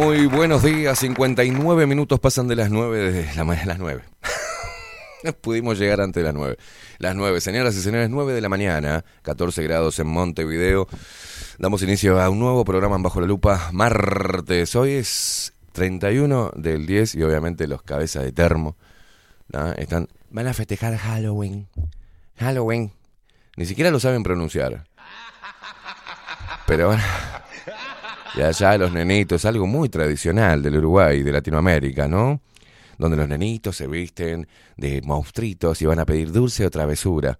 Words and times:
Muy 0.00 0.24
buenos 0.26 0.62
días. 0.62 0.98
59 0.98 1.86
minutos 1.86 2.18
pasan 2.18 2.48
de 2.48 2.56
las 2.56 2.70
9 2.70 3.12
de 3.12 3.34
la 3.34 3.44
mañana. 3.44 3.66
Las 3.66 3.78
9. 3.78 4.02
Pudimos 5.42 5.78
llegar 5.78 6.00
antes 6.00 6.22
de 6.22 6.26
las 6.26 6.34
9. 6.34 6.56
Las 6.98 7.14
9, 7.14 7.40
señoras 7.42 7.76
y 7.76 7.82
señores, 7.82 8.08
9 8.08 8.32
de 8.32 8.40
la 8.40 8.48
mañana, 8.48 9.04
14 9.22 9.62
grados 9.62 9.98
en 9.98 10.06
Montevideo. 10.06 10.88
Damos 11.58 11.82
inicio 11.82 12.18
a 12.18 12.30
un 12.30 12.38
nuevo 12.38 12.64
programa 12.64 12.96
en 12.96 13.02
Bajo 13.02 13.20
la 13.20 13.26
Lupa, 13.26 13.68
martes. 13.72 14.74
Hoy 14.74 14.92
es 14.92 15.52
31 15.72 16.52
del 16.56 16.86
10 16.86 17.16
y 17.16 17.22
obviamente 17.22 17.68
los 17.68 17.82
cabezas 17.82 18.24
de 18.24 18.32
termo 18.32 18.76
están 19.76 20.08
van 20.30 20.46
a 20.46 20.54
festejar 20.54 20.96
Halloween. 20.96 21.68
Halloween. 22.38 22.90
Ni 23.56 23.66
siquiera 23.66 23.90
lo 23.90 24.00
saben 24.00 24.22
pronunciar. 24.22 24.84
Pero 26.66 26.86
bueno 26.86 27.02
y 28.34 28.42
allá 28.42 28.78
los 28.78 28.92
nenitos, 28.92 29.44
algo 29.44 29.66
muy 29.66 29.88
tradicional 29.88 30.62
del 30.62 30.76
Uruguay, 30.76 31.22
de 31.22 31.32
Latinoamérica, 31.32 32.08
¿no? 32.08 32.40
Donde 32.98 33.16
los 33.16 33.28
nenitos 33.28 33.76
se 33.76 33.86
visten 33.86 34.46
de 34.76 35.00
monstruitos 35.02 35.80
y 35.82 35.86
van 35.86 35.98
a 35.98 36.06
pedir 36.06 36.32
dulce 36.32 36.66
o 36.66 36.70
travesura. 36.70 37.38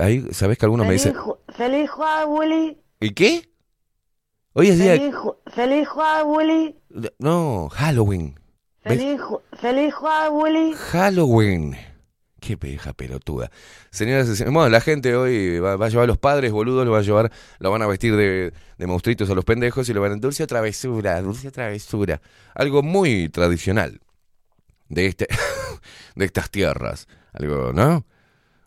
Ahí, 0.00 0.26
¿sabes 0.32 0.58
que 0.58 0.64
alguno 0.64 0.84
me 0.84 0.92
dice... 0.92 1.12
Feliz 1.48 1.90
Juan, 1.90 2.28
Willy. 2.28 2.78
¿Y 3.00 3.10
qué? 3.10 3.50
Hoy 4.54 4.68
es 4.68 4.78
día... 4.78 4.94
Feliz, 5.54 5.88
Juan, 5.88 6.26
Willy. 6.26 6.76
No, 7.18 7.68
Halloween. 7.70 8.38
Feliz, 8.80 9.20
feliz 9.58 9.94
Juan, 9.94 10.32
Willy. 10.32 10.74
Halloween. 10.74 11.76
Qué 12.42 12.56
peja 12.56 12.92
pelotuda. 12.92 13.52
Señoras 13.92 14.26
señores, 14.26 14.52
bueno, 14.52 14.68
la 14.68 14.80
gente 14.80 15.14
hoy 15.14 15.60
va, 15.60 15.74
a 15.74 15.88
llevar 15.88 16.04
a 16.04 16.06
los 16.08 16.18
padres 16.18 16.50
boludos, 16.50 16.84
lo 16.84 16.90
va 16.90 16.98
a 16.98 17.02
llevar, 17.02 17.30
lo 17.60 17.70
van 17.70 17.82
a 17.82 17.86
vestir 17.86 18.16
de, 18.16 18.52
de 18.78 18.84
a 18.84 19.34
los 19.34 19.44
pendejos 19.44 19.88
y 19.88 19.94
lo 19.94 20.00
van 20.00 20.10
a 20.10 20.16
dulce 20.16 20.44
travesura, 20.48 21.22
dulce 21.22 21.52
travesura. 21.52 22.20
Algo 22.56 22.82
muy 22.82 23.28
tradicional 23.28 24.00
de 24.88 25.06
este, 25.06 25.28
de 26.16 26.24
estas 26.24 26.50
tierras. 26.50 27.06
Algo, 27.32 27.72
¿no? 27.72 28.04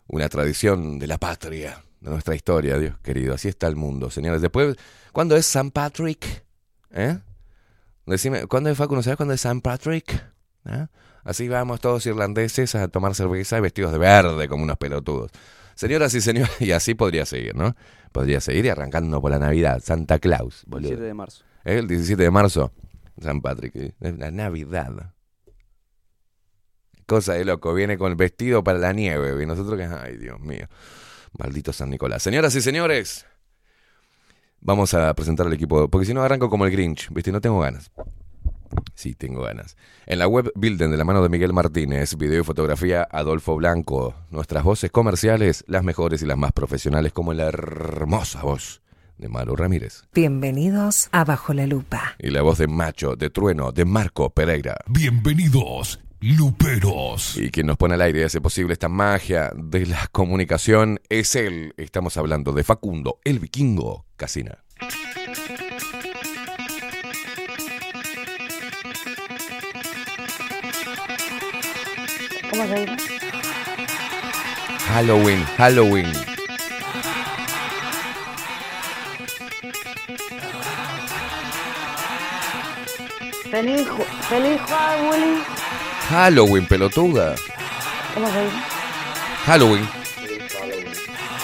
Una 0.06 0.30
tradición 0.30 0.98
de 0.98 1.06
la 1.06 1.18
patria, 1.18 1.84
de 2.00 2.10
nuestra 2.10 2.34
historia, 2.34 2.78
Dios 2.78 2.98
querido. 3.02 3.34
Así 3.34 3.48
está 3.48 3.66
el 3.66 3.76
mundo, 3.76 4.10
señores. 4.10 4.40
Después, 4.40 4.74
¿cuándo 5.12 5.36
es 5.36 5.44
San 5.44 5.70
Patrick? 5.70 6.46
¿Eh? 6.92 7.18
Decime, 8.06 8.46
¿cuándo 8.46 8.70
es 8.70 8.78
Facu? 8.78 8.94
¿No 8.94 9.02
sabes 9.02 9.18
cuándo 9.18 9.34
es 9.34 9.40
San 9.42 9.60
Patrick? 9.60 10.34
¿Eh? 10.68 10.86
Así 11.24 11.48
vamos 11.48 11.80
todos 11.80 12.06
irlandeses 12.06 12.74
a 12.74 12.88
tomar 12.88 13.14
cerveza 13.14 13.58
vestidos 13.60 13.92
de 13.92 13.98
verde 13.98 14.48
como 14.48 14.62
unos 14.62 14.78
pelotudos. 14.78 15.30
Señoras 15.74 16.14
y 16.14 16.20
señores, 16.20 16.50
y 16.60 16.72
así 16.72 16.94
podría 16.94 17.26
seguir, 17.26 17.54
¿no? 17.54 17.76
Podría 18.12 18.40
seguir 18.40 18.64
y 18.64 18.68
arrancando 18.68 19.20
por 19.20 19.30
la 19.30 19.38
Navidad. 19.38 19.82
Santa 19.82 20.18
Claus, 20.18 20.64
boludo. 20.66 20.88
17 20.88 21.06
de 21.06 21.14
marzo. 21.14 21.44
¿Eh? 21.64 21.78
El 21.78 21.88
17 21.88 22.22
de 22.22 22.30
marzo, 22.30 22.72
San 23.20 23.40
Patrick. 23.40 23.74
¿eh? 23.76 23.94
La 24.00 24.30
Navidad. 24.30 25.12
Cosa 27.06 27.34
de 27.34 27.44
loco, 27.44 27.74
viene 27.74 27.98
con 27.98 28.10
el 28.10 28.16
vestido 28.16 28.64
para 28.64 28.78
la 28.78 28.92
nieve. 28.92 29.42
Y 29.42 29.46
nosotros 29.46 29.78
que, 29.78 29.84
ay 29.84 30.16
Dios 30.16 30.40
mío, 30.40 30.66
maldito 31.38 31.72
San 31.72 31.90
Nicolás. 31.90 32.22
Señoras 32.22 32.54
y 32.54 32.62
señores, 32.62 33.26
vamos 34.60 34.94
a 34.94 35.12
presentar 35.14 35.46
al 35.46 35.52
equipo, 35.52 35.88
porque 35.88 36.06
si 36.06 36.14
no 36.14 36.22
arranco 36.22 36.48
como 36.48 36.64
el 36.64 36.72
Grinch, 36.72 37.08
¿viste? 37.12 37.30
No 37.30 37.40
tengo 37.40 37.60
ganas. 37.60 37.90
Sí, 38.94 39.14
tengo 39.14 39.42
ganas. 39.42 39.76
En 40.06 40.18
la 40.18 40.26
web 40.26 40.52
Bilden 40.54 40.90
de 40.90 40.96
la 40.96 41.04
mano 41.04 41.22
de 41.22 41.28
Miguel 41.28 41.52
Martínez, 41.52 42.16
video 42.16 42.40
y 42.40 42.44
fotografía 42.44 43.06
Adolfo 43.10 43.56
Blanco. 43.56 44.14
Nuestras 44.30 44.64
voces 44.64 44.90
comerciales, 44.90 45.64
las 45.66 45.84
mejores 45.84 46.22
y 46.22 46.26
las 46.26 46.38
más 46.38 46.52
profesionales, 46.52 47.12
como 47.12 47.32
la 47.32 47.44
hermosa 47.44 48.42
voz 48.42 48.82
de 49.18 49.28
Maru 49.28 49.56
Ramírez. 49.56 50.04
Bienvenidos 50.14 51.08
a 51.12 51.24
Bajo 51.24 51.54
la 51.54 51.66
Lupa. 51.66 52.16
Y 52.18 52.30
la 52.30 52.42
voz 52.42 52.58
de 52.58 52.66
Macho, 52.66 53.16
de 53.16 53.30
Trueno, 53.30 53.72
de 53.72 53.84
Marco 53.84 54.30
Pereira. 54.30 54.76
Bienvenidos, 54.86 56.00
Luperos. 56.20 57.36
Y 57.36 57.50
quien 57.50 57.66
nos 57.66 57.76
pone 57.76 57.94
al 57.94 58.02
aire 58.02 58.20
y 58.20 58.24
hace 58.24 58.40
posible 58.40 58.72
esta 58.72 58.88
magia 58.88 59.52
de 59.56 59.86
la 59.86 60.06
comunicación 60.12 61.00
es 61.08 61.34
él. 61.36 61.74
Estamos 61.76 62.16
hablando 62.16 62.52
de 62.52 62.64
Facundo, 62.64 63.20
el 63.24 63.38
vikingo 63.38 64.06
Casina. 64.16 64.65
¿Cómo 72.56 72.68
se 72.68 72.86
Halloween, 74.88 75.44
Halloween. 75.58 76.10
Feliz, 83.50 83.86
feliz 84.30 84.60
Halloween. 84.68 85.42
Halloween, 86.08 86.66
pelotuda. 86.66 87.34
¿Cómo 88.14 88.30
se 88.30 88.44
dice? 88.44 88.56
Halloween. 89.44 89.86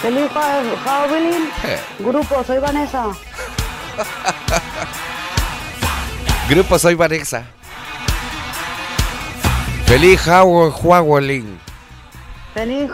Feliz 0.01 0.31
Hall- 0.31 0.77
Halloween. 0.83 1.49
Eh. 1.63 1.79
Grupo, 1.99 2.43
soy 2.43 2.57
Vanessa. 2.57 3.05
Grupo 6.49 6.77
Soy 6.79 6.95
Vanessa. 6.95 7.45
Feliz 9.93 10.25
Halloween. 10.25 11.59
Feliz, 12.55 12.89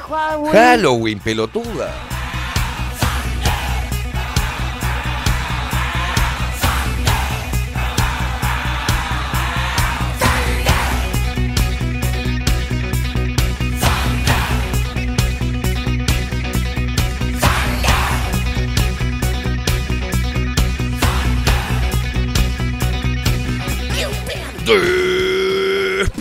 Halloween. 0.00 0.52
Halloween, 0.52 1.18
pelotuda. 1.18 1.90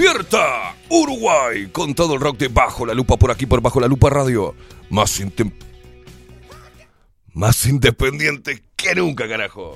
Despierta 0.03 0.75
Uruguay 0.87 1.67
con 1.73 1.93
todo 1.93 2.13
el 2.13 2.21
rock 2.21 2.37
de 2.37 2.47
Bajo 2.47 2.85
la 2.85 2.93
Lupa 2.93 3.17
por 3.17 3.31
aquí 3.31 3.45
por 3.45 3.59
Bajo 3.59 3.81
la 3.81 3.87
Lupa 3.89 4.09
Radio. 4.09 4.55
Más 4.89 5.19
intem- 5.19 5.51
más 7.33 7.65
independiente 7.65 8.63
que 8.77 8.95
nunca, 8.95 9.27
carajo. 9.27 9.75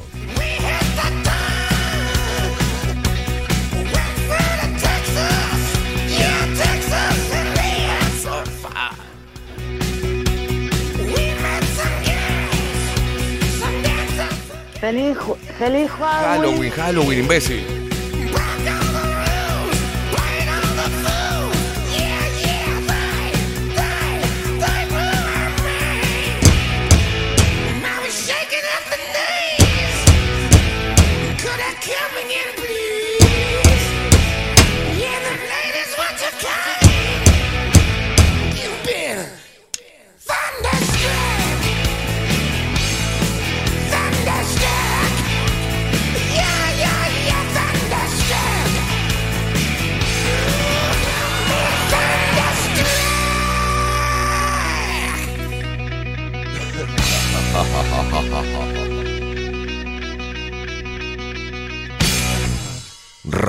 Feliz, 14.79 15.17
feliz 15.57 15.89
Halloween. 15.91 16.41
Halloween, 16.41 16.71
Halloween, 16.71 17.19
imbécil. 17.19 17.82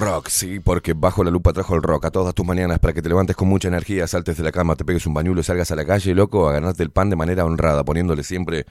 Rock, 0.05 0.29
sí, 0.29 0.61
porque 0.61 0.93
bajo 0.93 1.25
la 1.25 1.31
lupa 1.31 1.53
trajo 1.55 1.75
el 1.75 1.83
rock 1.83 2.05
a 2.07 2.11
todas 2.11 2.35
tus 2.35 2.45
mañanas 2.45 2.79
para 2.79 2.93
que 2.93 3.01
te 3.01 3.09
levantes 3.09 3.35
con 3.37 3.49
mucha 3.49 3.69
energía, 3.69 4.07
saltes 4.07 4.37
de 4.37 4.43
la 4.45 4.53
cama, 4.53 4.77
te 4.77 4.85
pegues 4.85 5.07
un 5.07 5.15
bañuelo 5.15 5.41
y 5.41 5.45
salgas 5.45 5.71
a 5.71 5.77
la 5.77 5.85
calle, 5.87 6.15
loco, 6.15 6.49
a 6.49 6.53
ganarte 6.53 6.83
el 6.83 6.91
pan 6.91 7.09
de 7.09 7.17
manera 7.17 7.45
honrada, 7.47 7.85
poniéndole 7.85 8.23
siempre 8.23 8.67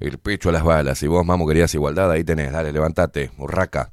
el 0.00 0.18
pecho 0.18 0.48
a 0.48 0.52
las 0.52 0.64
balas. 0.64 0.98
Si 0.98 1.06
vos, 1.06 1.24
mamo, 1.24 1.46
querías 1.46 1.72
igualdad, 1.74 2.10
ahí 2.10 2.24
tenés, 2.24 2.50
dale, 2.50 2.72
levantate, 2.72 3.30
urraca, 3.38 3.88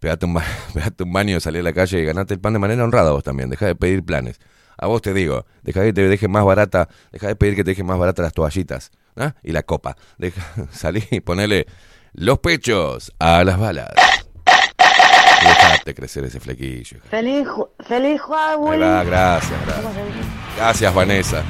pegate 0.00 0.26
un, 0.26 0.34
ba- 0.34 0.44
pegate 0.74 1.04
un 1.04 1.12
baño, 1.12 1.38
salí 1.38 1.60
a 1.60 1.62
la 1.62 1.72
calle 1.72 2.00
y 2.00 2.04
ganate 2.04 2.34
el 2.34 2.40
pan 2.40 2.52
de 2.54 2.58
manera 2.58 2.82
honrada 2.82 3.12
vos 3.12 3.22
también, 3.22 3.48
deja 3.48 3.66
de 3.66 3.76
pedir 3.76 4.02
planes. 4.04 4.40
A 4.76 4.88
vos 4.88 5.02
te 5.02 5.14
digo, 5.14 5.46
deja 5.62 5.82
que 5.84 5.92
te 5.92 6.08
deje 6.08 6.26
más 6.26 6.44
barata, 6.44 6.88
deja 7.12 7.28
de 7.28 7.36
pedir 7.36 7.54
que 7.54 7.62
te 7.62 7.70
deje 7.70 7.84
más 7.84 7.96
barata 7.96 8.22
las 8.22 8.32
toallitas 8.32 8.90
¿ah? 9.16 9.34
y 9.44 9.52
la 9.52 9.62
copa. 9.62 9.96
Deja, 10.18 10.42
salí 10.72 11.04
y 11.12 11.20
ponele 11.20 11.66
los 12.12 12.40
pechos 12.40 13.12
a 13.20 13.44
las 13.44 13.56
balas. 13.58 13.92
Y 15.44 15.46
Dejate 15.46 15.94
crecer 15.94 16.24
ese 16.24 16.40
flequillo. 16.40 16.80
hija. 16.80 16.96
Feliz, 17.10 17.46
feliz 17.86 18.20
Halloween. 18.22 18.80
va, 18.80 19.04
gracias, 19.04 19.60
gracias. 19.66 19.94
Gracias, 20.56 20.94
Vanessa. 20.94 21.44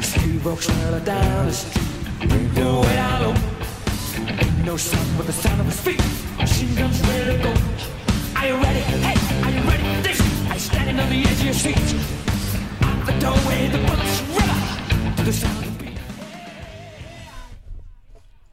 Steve 0.00 0.44
walks 0.44 0.68
right 0.68 1.04
down 1.04 1.46
the 1.46 1.52
street. 1.52 2.54
Go 2.54 2.80
way 2.80 2.96
low. 3.20 3.34
Ain't 4.28 4.64
no 4.64 4.76
sound 4.76 5.16
but 5.16 5.26
the 5.26 5.32
sound 5.32 5.60
of 5.60 5.66
his 5.66 5.80
feet. 5.80 6.00
Machine 6.38 6.74
guns 6.74 6.97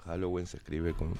Halloween 0.05 0.47
se 0.47 0.57
escribe 0.57 0.93
con. 0.93 1.13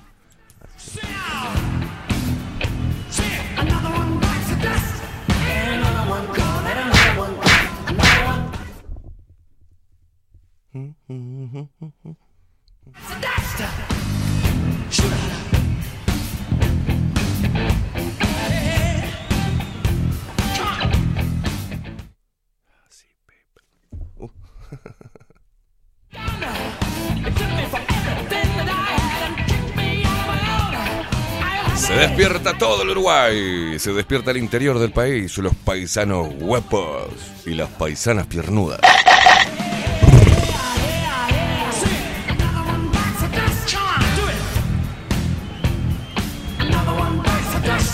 Despierta 32.07 32.55
todo 32.55 32.83
el 32.83 32.89
Uruguay. 32.91 33.79
Se 33.79 33.91
despierta 33.91 34.31
el 34.31 34.38
interior 34.38 34.77
del 34.77 34.91
país. 34.91 35.38
Los 35.39 35.55
paisanos 35.55 36.27
guapos 36.35 37.09
y 37.45 37.55
las 37.55 37.69
paisanas 37.69 38.27
piernudas. 38.27 38.79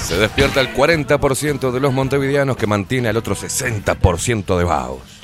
Se 0.05 0.17
despierta 0.17 0.59
el 0.59 0.73
40% 0.73 1.71
de 1.71 1.79
los 1.79 1.93
montevideanos 1.93 2.57
que 2.57 2.67
mantiene 2.67 3.07
al 3.07 3.15
otro 3.15 3.33
60% 3.33 4.57
de 4.57 4.63
vagos. 4.65 5.21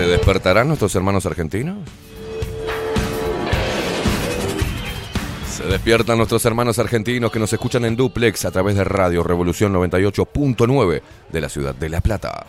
¿Se 0.00 0.06
despertarán 0.06 0.66
nuestros 0.66 0.94
hermanos 0.94 1.26
argentinos? 1.26 1.76
Se 5.46 5.64
despiertan 5.64 6.16
nuestros 6.16 6.42
hermanos 6.46 6.78
argentinos 6.78 7.30
que 7.30 7.38
nos 7.38 7.52
escuchan 7.52 7.84
en 7.84 7.96
duplex 7.96 8.46
a 8.46 8.50
través 8.50 8.76
de 8.76 8.84
Radio 8.84 9.22
Revolución 9.22 9.74
98.9 9.74 11.02
de 11.30 11.40
la 11.42 11.50
ciudad 11.50 11.74
de 11.74 11.90
La 11.90 12.00
Plata. 12.00 12.46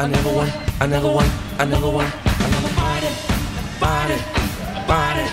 another 0.00 0.34
one, 0.34 0.50
another 0.80 1.12
one, 1.12 1.30
another 1.58 1.90
one, 1.90 2.10
another 2.40 2.74
body, 2.74 3.10
body, 3.78 4.16
body. 4.88 5.26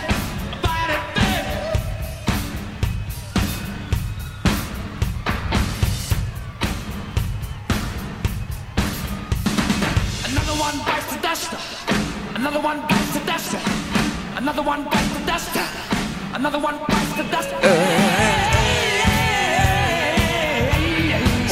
Another 10.26 10.56
one 10.60 10.78
bites 10.86 11.16
the 11.16 11.22
dust. 11.22 11.54
Another 12.36 12.60
one 12.60 12.82
bites 12.90 13.14
the 13.14 13.20
dust. 13.26 13.56
Another 14.36 14.62
one 14.64 14.84
bites 14.84 15.14
the 15.18 15.26
dust. 15.26 15.56
Another 16.34 16.60
one 16.60 16.78
bites 16.90 17.16
the 17.16 17.24
duster. 17.24 18.37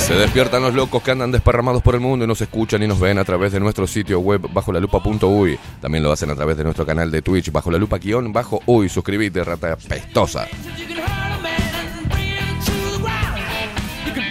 Se 0.06 0.14
despiertan 0.14 0.62
los 0.62 0.76
locos 0.76 1.02
que 1.02 1.10
andan 1.10 1.32
desparramados 1.32 1.82
por 1.82 1.96
el 1.96 2.02
mundo 2.02 2.26
y 2.26 2.28
nos 2.28 2.40
escuchan 2.40 2.84
y 2.84 2.88
nos 2.88 3.00
ven 3.00 3.18
a 3.18 3.24
través 3.24 3.52
de 3.52 3.60
nuestro 3.60 3.88
sitio 3.88 4.20
web 4.20 4.48
bajo 4.54 4.72
la 4.72 4.80
lupa.uy. 4.80 5.58
También 5.82 6.04
lo 6.04 6.12
hacen 6.12 6.30
a 6.30 6.36
través 6.36 6.56
de 6.58 6.64
nuestro 6.64 6.86
canal 6.86 7.10
de 7.10 7.24
Twitch 7.24 7.52
bajo 7.52 7.72
la 7.72 7.80
lupa 7.80 7.98
guion 7.98 8.32
bajo 8.32 8.62
uy. 8.68 8.88
Suscribite, 8.88 9.44
rata 9.44 9.76
pestosa. 9.76 10.46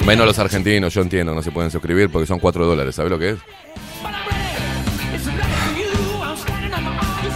Menos 0.06 0.26
los 0.26 0.38
argentinos, 0.38 0.94
yo 0.94 1.02
entiendo, 1.02 1.34
no 1.34 1.42
se 1.42 1.50
pueden 1.50 1.72
suscribir 1.72 2.08
porque 2.08 2.26
son 2.26 2.38
4 2.38 2.64
dólares. 2.64 2.94
¿Sabes 2.94 3.10
lo 3.10 3.18
que 3.18 3.30
es? 3.30 3.38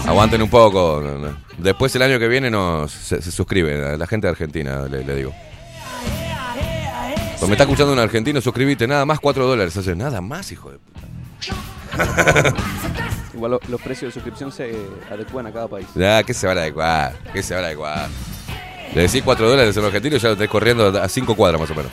Aguanten 0.07 0.43
un 0.43 0.49
poco. 0.49 1.03
Después 1.59 1.93
el 1.97 2.03
año 2.03 2.21
que 2.21 2.29
viene 2.29 2.53
nos, 2.53 2.93
se, 2.93 3.21
se 3.21 3.33
suscriben. 3.33 3.99
La 3.99 4.07
gente 4.07 4.29
de 4.29 4.31
Argentina, 4.31 4.87
le 4.87 5.17
digo. 5.17 5.35
Pues 7.39 7.49
me 7.49 7.55
está 7.55 7.65
escuchando 7.65 7.93
un 7.93 7.99
argentino, 7.99 8.41
suscribite. 8.41 8.87
Nada 8.87 9.05
más 9.07 9.21
4 9.21 9.47
dólares. 9.47 9.77
Hace 9.77 9.95
nada 9.95 10.21
más, 10.21 10.51
hijo 10.51 10.71
de 10.73 10.79
puta. 10.79 11.01
Igual 13.35 13.53
lo- 13.53 13.61
los 13.69 13.81
precios 13.81 14.09
de 14.09 14.15
suscripción 14.15 14.51
se 14.51 14.75
adecúan 15.11 15.47
a 15.47 15.53
cada 15.53 15.69
país. 15.69 15.87
Ya, 15.95 16.23
¿qué 16.25 16.35
se 16.35 16.47
van 16.47 16.59
a 16.59 16.63
adecuar? 16.63 17.17
¿Qué 17.33 17.43
se 17.43 17.55
van 17.55 17.63
a 17.65 17.67
adecuar? 17.69 18.09
Le 18.95 19.03
decís 19.03 19.23
4 19.25 19.49
dólares 19.49 19.77
a 19.77 19.81
un 19.81 19.87
argentino 19.87 20.17
y 20.17 20.19
ya 20.19 20.29
lo 20.31 20.37
tenés 20.37 20.51
corriendo 20.51 20.89
a 21.01 21.09
5 21.09 21.35
cuadras 21.37 21.61
más 21.61 21.71
o 21.71 21.75
menos. 21.75 21.93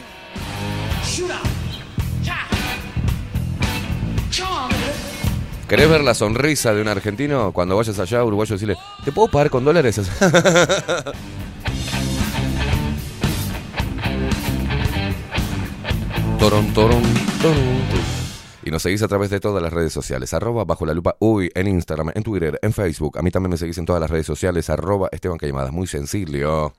¿Querés 5.67 5.89
ver 5.89 6.01
la 6.03 6.13
sonrisa 6.13 6.73
de 6.75 6.81
un 6.81 6.87
argentino 6.87 7.51
cuando 7.51 7.75
vayas 7.75 7.97
allá, 7.97 8.23
uruguayo, 8.23 8.53
decirle, 8.53 8.77
¿te 9.03 9.11
puedo 9.11 9.27
pagar 9.29 9.49
con 9.49 9.65
dólares? 9.65 9.99
Toron, 16.39 16.73
toron. 16.73 17.01
Y 18.63 18.71
nos 18.71 18.81
seguís 18.81 19.01
a 19.03 19.07
través 19.07 19.29
de 19.29 19.39
todas 19.39 19.61
las 19.61 19.71
redes 19.71 19.93
sociales. 19.93 20.33
Arroba 20.33 20.63
bajo 20.65 20.85
la 20.85 20.93
lupa 20.93 21.15
uy 21.19 21.51
en 21.53 21.67
Instagram, 21.67 22.11
en 22.13 22.23
Twitter, 22.23 22.59
en 22.61 22.73
Facebook. 22.73 23.17
A 23.17 23.21
mí 23.21 23.31
también 23.31 23.51
me 23.51 23.57
seguís 23.57 23.77
en 23.77 23.85
todas 23.85 24.01
las 24.01 24.09
redes 24.09 24.25
sociales. 24.25 24.69
Arroba 24.69 25.09
Esteban 25.11 25.37
Caimadas. 25.37 25.71
Muy 25.71 25.87
sencillo. 25.87 26.73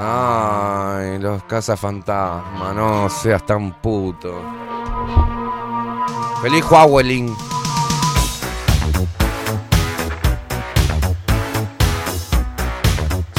Ay, 0.00 1.18
los 1.18 1.42
cazafantasmas. 1.44 2.74
No 2.74 3.10
seas 3.10 3.44
tan 3.44 3.80
puto. 3.82 4.40
Feliz 6.40 6.64
Huawei. 6.70 7.26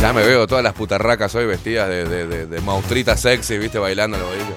Ya 0.01 0.13
me 0.13 0.23
veo 0.23 0.47
todas 0.47 0.63
las 0.63 0.73
putarracas 0.73 1.35
hoy 1.35 1.45
vestidas 1.45 1.89
de, 1.89 2.05
de, 2.05 2.47
de, 2.47 2.61
maustritas 2.61 3.19
sexy, 3.19 3.57
viste, 3.57 3.79
bailando 3.79 4.15
en 4.15 4.23
los 4.23 4.31
boliches. 4.31 4.55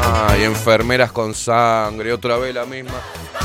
Ay, 0.00 0.44
enfermeras 0.44 1.10
con 1.10 1.34
sangre, 1.34 2.12
otra 2.12 2.36
vez 2.36 2.54
la 2.54 2.64
misma. 2.64 3.00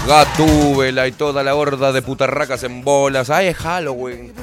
Gatúbela 0.07 1.07
y 1.07 1.13
toda 1.13 1.41
la 1.43 1.55
horda 1.55 1.91
de 1.91 2.03
putarracas 2.03 2.63
en 2.63 2.83
bolas. 2.83 3.31
Ay, 3.31 3.47
es 3.47 3.57
Halloween. 3.57 4.33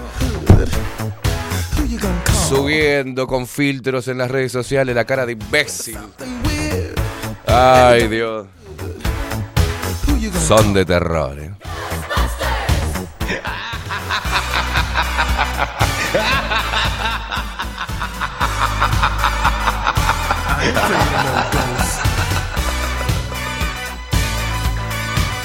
Subiendo 2.49 3.29
con 3.29 3.47
filtros 3.47 4.09
en 4.09 4.19
las 4.19 4.29
redes 4.29 4.51
sociales 4.51 4.97
la 4.97 5.05
cara 5.05 5.25
de 5.25 5.33
imbécil. 5.33 5.99
Ay, 7.47 8.09
Dios. 8.09 8.47
Son 10.47 10.73
de 10.73 10.85
terror, 10.85 11.39
¿eh? 11.39 11.53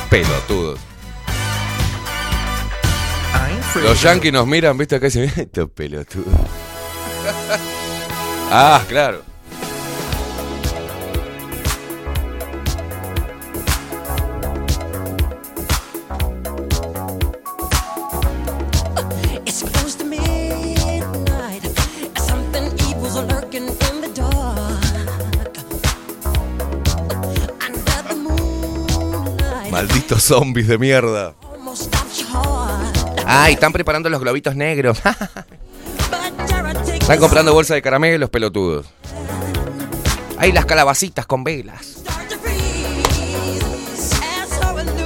Pelotudos. 0.10 0.80
Los 3.82 4.02
yankees 4.02 4.32
nos 4.32 4.46
miran, 4.46 4.78
viste 4.78 4.96
acá 4.96 5.08
y 5.08 5.10
dicen, 5.10 5.34
estos 5.36 5.70
pelotudos. 5.72 6.28
ah, 8.52 8.82
claro. 8.88 9.33
Malditos 30.14 30.24
zombies 30.24 30.68
de 30.68 30.78
mierda. 30.78 31.34
Ay, 33.26 33.54
están 33.54 33.74
preparando 33.74 34.10
los 34.10 34.22
globitos 34.22 34.56
negros. 34.56 35.02
Están 36.94 37.20
comprando 37.20 37.52
bolsa 37.52 37.74
de 37.74 37.82
caramelos, 37.82 38.30
pelotudos. 38.30 38.86
Ay, 40.38 40.52
las 40.52 40.66
calabacitas 40.66 41.26
con 41.26 41.44
velas. 41.44 42.04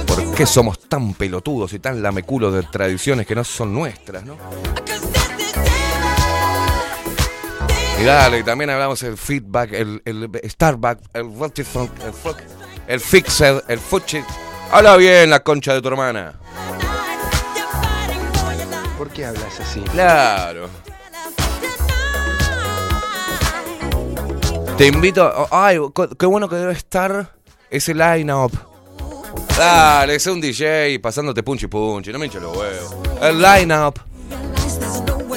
¿Por 0.06 0.34
qué 0.34 0.44
somos 0.44 0.78
tan 0.78 1.14
pelotudos 1.14 1.72
y 1.72 1.78
tan 1.78 2.02
lameculos 2.02 2.52
de 2.52 2.62
tradiciones 2.64 3.26
que 3.26 3.34
no 3.34 3.44
son 3.44 3.72
nuestras, 3.72 4.24
no? 4.24 4.36
Y 7.98 8.04
dale, 8.04 8.42
también 8.42 8.70
hablamos 8.70 9.02
el 9.02 9.16
feedback, 9.16 9.72
el, 9.72 10.02
el 10.04 10.30
Starbucks, 10.44 11.02
el 11.14 11.26
el, 11.26 11.66
el 12.88 13.00
Fixed, 13.00 13.62
el 13.68 13.78
Fuchit. 13.78 14.24
Habla 14.70 14.96
bien 14.96 15.30
la 15.30 15.40
concha 15.40 15.74
de 15.74 15.80
tu 15.80 15.88
hermana. 15.88 16.34
¿Por 18.98 19.08
qué 19.10 19.24
hablas 19.24 19.60
así? 19.60 19.80
Claro. 19.92 20.68
Te 24.76 24.86
invito. 24.86 25.48
ay, 25.50 25.78
qué 26.18 26.26
bueno 26.26 26.48
que 26.48 26.56
debe 26.56 26.72
estar 26.72 27.32
ese 27.70 27.94
line-up. 27.94 28.52
Dale, 29.56 30.14
es 30.14 30.26
un 30.26 30.40
DJ 30.40 31.00
pasándote 31.00 31.42
punchi 31.42 31.66
punchi, 31.66 32.12
no 32.12 32.18
me 32.18 32.26
hinches 32.26 32.42
los 32.42 32.56
huevos. 32.56 32.96
El 33.22 33.40
line-up. 33.40 34.00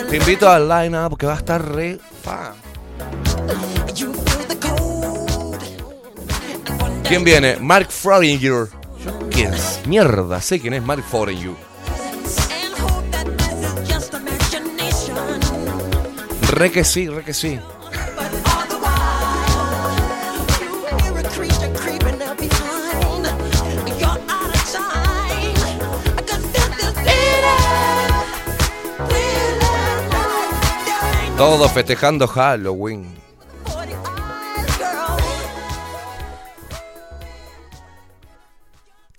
Te 0.10 0.18
invito 0.18 0.50
al 0.50 0.68
line-up 0.68 1.18
que 1.18 1.26
va 1.26 1.34
a 1.34 1.38
estar 1.38 1.64
re 1.74 1.98
one 2.26 2.72
¿Quién 7.08 7.24
viene? 7.24 7.58
Mark 7.58 7.90
Frodinger. 7.90 8.81
¿Yo 9.32 9.38
quién 9.38 9.54
es? 9.54 9.80
Mierda, 9.86 10.42
sé 10.42 10.60
quién 10.60 10.74
es 10.74 10.84
Mark 10.84 11.04
just 13.88 14.14
imagination. 14.14 15.18
Re 16.52 16.72
que 16.72 16.84
sí, 16.84 17.08
re 17.08 17.24
que 17.24 17.34
sí. 17.34 17.58
But 31.42 31.50
all 31.50 31.58
the 31.58 31.72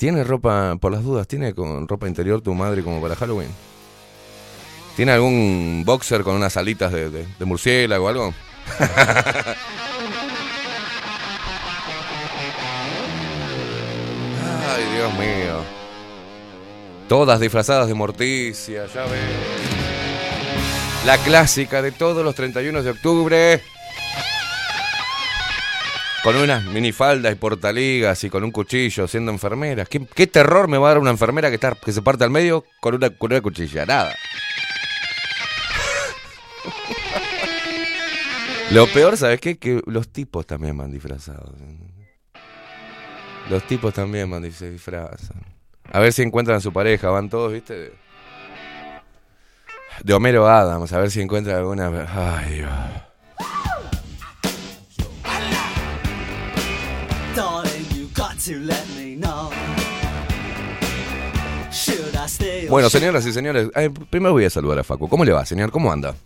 ¿Tiene 0.03 0.25
ropa, 0.25 0.75
por 0.81 0.91
las 0.91 1.05
dudas, 1.05 1.29
tiene 1.29 1.55
con 1.55 1.87
ropa 1.87 2.09
interior 2.09 2.41
tu 2.41 2.53
madre 2.55 2.83
como 2.83 3.01
para 3.01 3.15
Halloween? 3.15 3.51
¿Tiene 4.97 5.13
algún 5.13 5.85
boxer 5.87 6.25
con 6.25 6.35
unas 6.35 6.57
alitas 6.57 6.91
de, 6.91 7.09
de- 7.09 7.45
murciélago 7.45 8.07
o 8.07 8.09
algo? 8.09 8.35
Ay, 14.75 14.85
Dios 14.97 15.13
mío. 15.15 15.65
Todas 17.09 17.39
disfrazadas 17.39 17.87
de 17.87 17.95
morticia, 17.95 18.87
ya 18.93 19.05
ves. 19.05 19.21
La 21.07 21.17
clásica 21.19 21.81
de 21.81 21.93
todos 21.93 22.25
los 22.25 22.35
31 22.35 22.83
de 22.83 22.91
octubre. 22.91 23.63
Con 26.23 26.37
unas 26.37 26.65
minifaldas 26.65 27.33
y 27.33 27.35
portaligas 27.35 28.23
y 28.23 28.31
con 28.31 28.45
un 28.45 28.53
cuchillo 28.53 29.09
siendo 29.09 29.33
enfermeras. 29.33 29.89
¿Qué, 29.89 30.27
terror 30.27 30.69
me 30.69 30.79
va 30.79 30.87
a 30.87 30.91
dar 30.91 30.99
una 30.99 31.11
enfermera 31.11 31.49
que, 31.49 31.57
está, 31.57 31.75
que 31.75 31.93
se 31.93 32.01
parte 32.01 32.23
al 32.23 32.31
medio 32.31 32.65
con 32.81 32.95
una, 32.95 33.11
con 33.11 33.33
una 33.33 33.41
cuchilla? 33.41 33.85
Nada. 33.85 34.15
Lo 38.71 38.87
peor, 38.87 39.17
¿sabes 39.17 39.41
qué? 39.41 39.59
Que 39.59 39.83
los 39.87 40.09
tipos 40.09 40.47
también 40.47 40.77
van 40.77 40.93
disfrazados. 40.93 41.51
Los 43.51 43.67
tipos 43.67 43.93
también 43.93 44.31
man, 44.31 44.51
se 44.53 44.71
disfrazan. 44.71 45.43
A 45.91 45.99
ver 45.99 46.13
si 46.13 46.23
encuentran 46.23 46.59
a 46.59 46.61
su 46.61 46.73
pareja, 46.73 47.11
van 47.11 47.29
todos, 47.29 47.53
¿viste? 47.53 47.93
De 50.03 50.15
Homero 50.15 50.49
Adams, 50.49 50.93
a 50.93 50.99
ver 50.99 51.11
si 51.11 51.21
encuentran 51.21 51.57
alguna. 51.57 52.39
Ay, 52.39 52.55
Dios. 52.55 52.71
Bueno, 62.69 62.89
should 62.89 62.91
señoras 62.91 63.25
y 63.25 63.33
señores, 63.33 63.69
eh, 63.77 63.89
primero 64.11 64.33
voy 64.33 64.45
a 64.45 64.51
saludar 64.51 64.81
a 64.81 64.85
Facu. 64.85 65.09
¿Cómo 65.09 65.25
le 65.25 65.31
va, 65.31 65.47
señor? 65.47 65.71
¿Cómo 65.71 65.93
anda? 65.93 66.17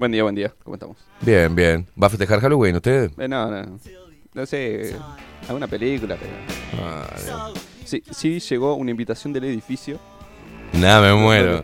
Buen 0.00 0.10
día, 0.10 0.24
buen 0.24 0.34
día. 0.34 0.52
¿Cómo 0.64 0.74
estamos? 0.74 0.96
Bien, 1.20 1.54
bien. 1.54 1.86
¿Va 2.00 2.08
a 2.08 2.10
festejar 2.10 2.40
Halloween 2.40 2.74
usted? 2.74 3.12
Eh, 3.16 3.28
no, 3.28 3.50
no. 3.50 3.78
No 4.34 4.46
sé. 4.46 4.96
Alguna 5.46 5.68
película, 5.68 6.16
pero. 6.20 6.32
Ah. 6.82 7.52
Sí, 7.84 8.02
sí 8.10 8.40
llegó 8.40 8.74
una 8.74 8.90
invitación 8.90 9.32
del 9.32 9.44
edificio. 9.44 10.00
Nada, 10.72 11.00
me 11.00 11.20
muero. 11.20 11.62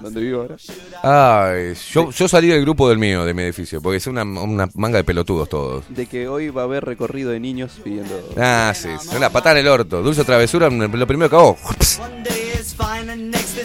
Donde 0.00 0.20
vivo 0.20 0.42
ahora. 0.42 0.56
Ay, 1.02 1.74
yo, 1.92 2.10
yo 2.10 2.28
salí 2.28 2.48
del 2.48 2.62
grupo 2.62 2.88
del 2.88 2.98
mío, 2.98 3.24
de 3.24 3.34
mi 3.34 3.42
edificio, 3.42 3.80
porque 3.80 3.96
es 3.96 4.06
una, 4.06 4.22
una 4.22 4.68
manga 4.74 4.98
de 4.98 5.04
pelotudos 5.04 5.48
todos. 5.48 5.84
De 5.88 6.06
que 6.06 6.28
hoy 6.28 6.50
va 6.50 6.62
a 6.62 6.64
haber 6.64 6.84
recorrido 6.84 7.30
de 7.30 7.40
niños 7.40 7.80
pidiendo. 7.82 8.20
Ah, 8.36 8.72
sí, 8.74 8.88
es 8.88 9.06
una 9.08 9.30
patada 9.30 9.58
en 9.58 9.66
el 9.66 9.72
orto. 9.72 10.02
Dulce 10.02 10.24
travesura, 10.24 10.68
lo 10.70 11.06
primero 11.06 11.30
que 11.30 11.36
hago. 11.36 11.56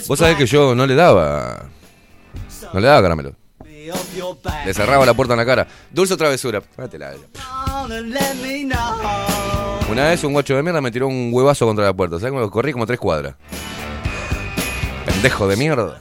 Vos 0.08 0.20
sabés 0.20 0.38
que 0.38 0.46
yo 0.46 0.76
no 0.76 0.86
le 0.86 0.96
daba. 0.96 1.66
No 2.74 2.80
le 2.80 2.88
daba 2.88 3.02
caramelo. 3.02 3.34
Le 4.66 4.74
cerraba 4.74 5.06
la 5.06 5.14
puerta 5.14 5.34
en 5.34 5.38
la 5.38 5.46
cara. 5.46 5.68
Dulce 5.92 6.14
o 6.14 6.18
travesura. 6.18 6.62
Know. 8.62 8.78
Una 9.90 10.10
vez 10.10 10.24
un 10.24 10.34
guacho 10.34 10.56
de 10.56 10.64
mierda 10.64 10.82
me 10.82 10.92
tiró 10.92 11.08
un 11.08 11.30
huevazo 11.32 11.66
contra 11.66 11.86
la 11.86 11.94
puerta. 11.94 12.20
¿Sabes 12.20 12.34
cómo? 12.34 12.52
Corrí 12.52 12.74
como 12.74 12.86
tres 12.86 13.00
cuadras. 13.00 13.36
Pendejo 15.18 15.48
de 15.48 15.56
mierda. 15.58 15.98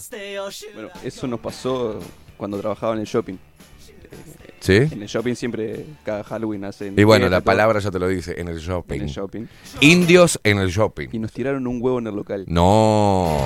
Bueno, 0.75 0.91
eso 1.03 1.27
nos 1.27 1.41
pasó 1.41 1.99
cuando 2.37 2.61
trabajaba 2.61 2.93
en 2.93 3.01
el 3.01 3.07
shopping. 3.07 3.37
¿Sí? 4.61 4.75
En 4.75 5.01
el 5.01 5.09
shopping 5.09 5.35
siempre, 5.35 5.87
cada 6.05 6.23
Halloween 6.23 6.65
hacen. 6.67 6.95
Y 6.99 7.05
bueno, 7.05 7.31
la 7.31 7.39
todo. 7.41 7.45
palabra 7.47 7.81
ya 7.81 7.91
te 7.91 7.99
lo 7.99 8.09
dice, 8.09 8.39
en 8.39 8.49
el 8.49 8.57
En 8.59 8.61
shopping. 8.61 9.01
el 9.01 9.07
shopping. 9.09 9.47
Indios 9.81 10.39
en 10.45 10.59
el 10.59 10.69
shopping. 10.69 11.09
Y 11.13 11.19
nos 11.19 11.33
tiraron 11.33 11.67
un 11.67 11.81
huevo 11.81 11.99
en 11.99 12.09
el 12.09 12.15
local. 12.15 12.45
No. 12.47 13.39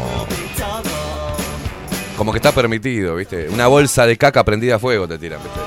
Como 2.17 2.33
que 2.33 2.39
está 2.39 2.51
permitido, 2.53 3.15
¿viste? 3.15 3.49
Una 3.49 3.69
bolsa 3.69 4.07
de 4.07 4.17
caca 4.17 4.45
prendida 4.45 4.75
a 4.75 4.79
fuego 4.81 5.07
te 5.07 5.19
tiran, 5.19 5.41
¿viste? 5.41 5.61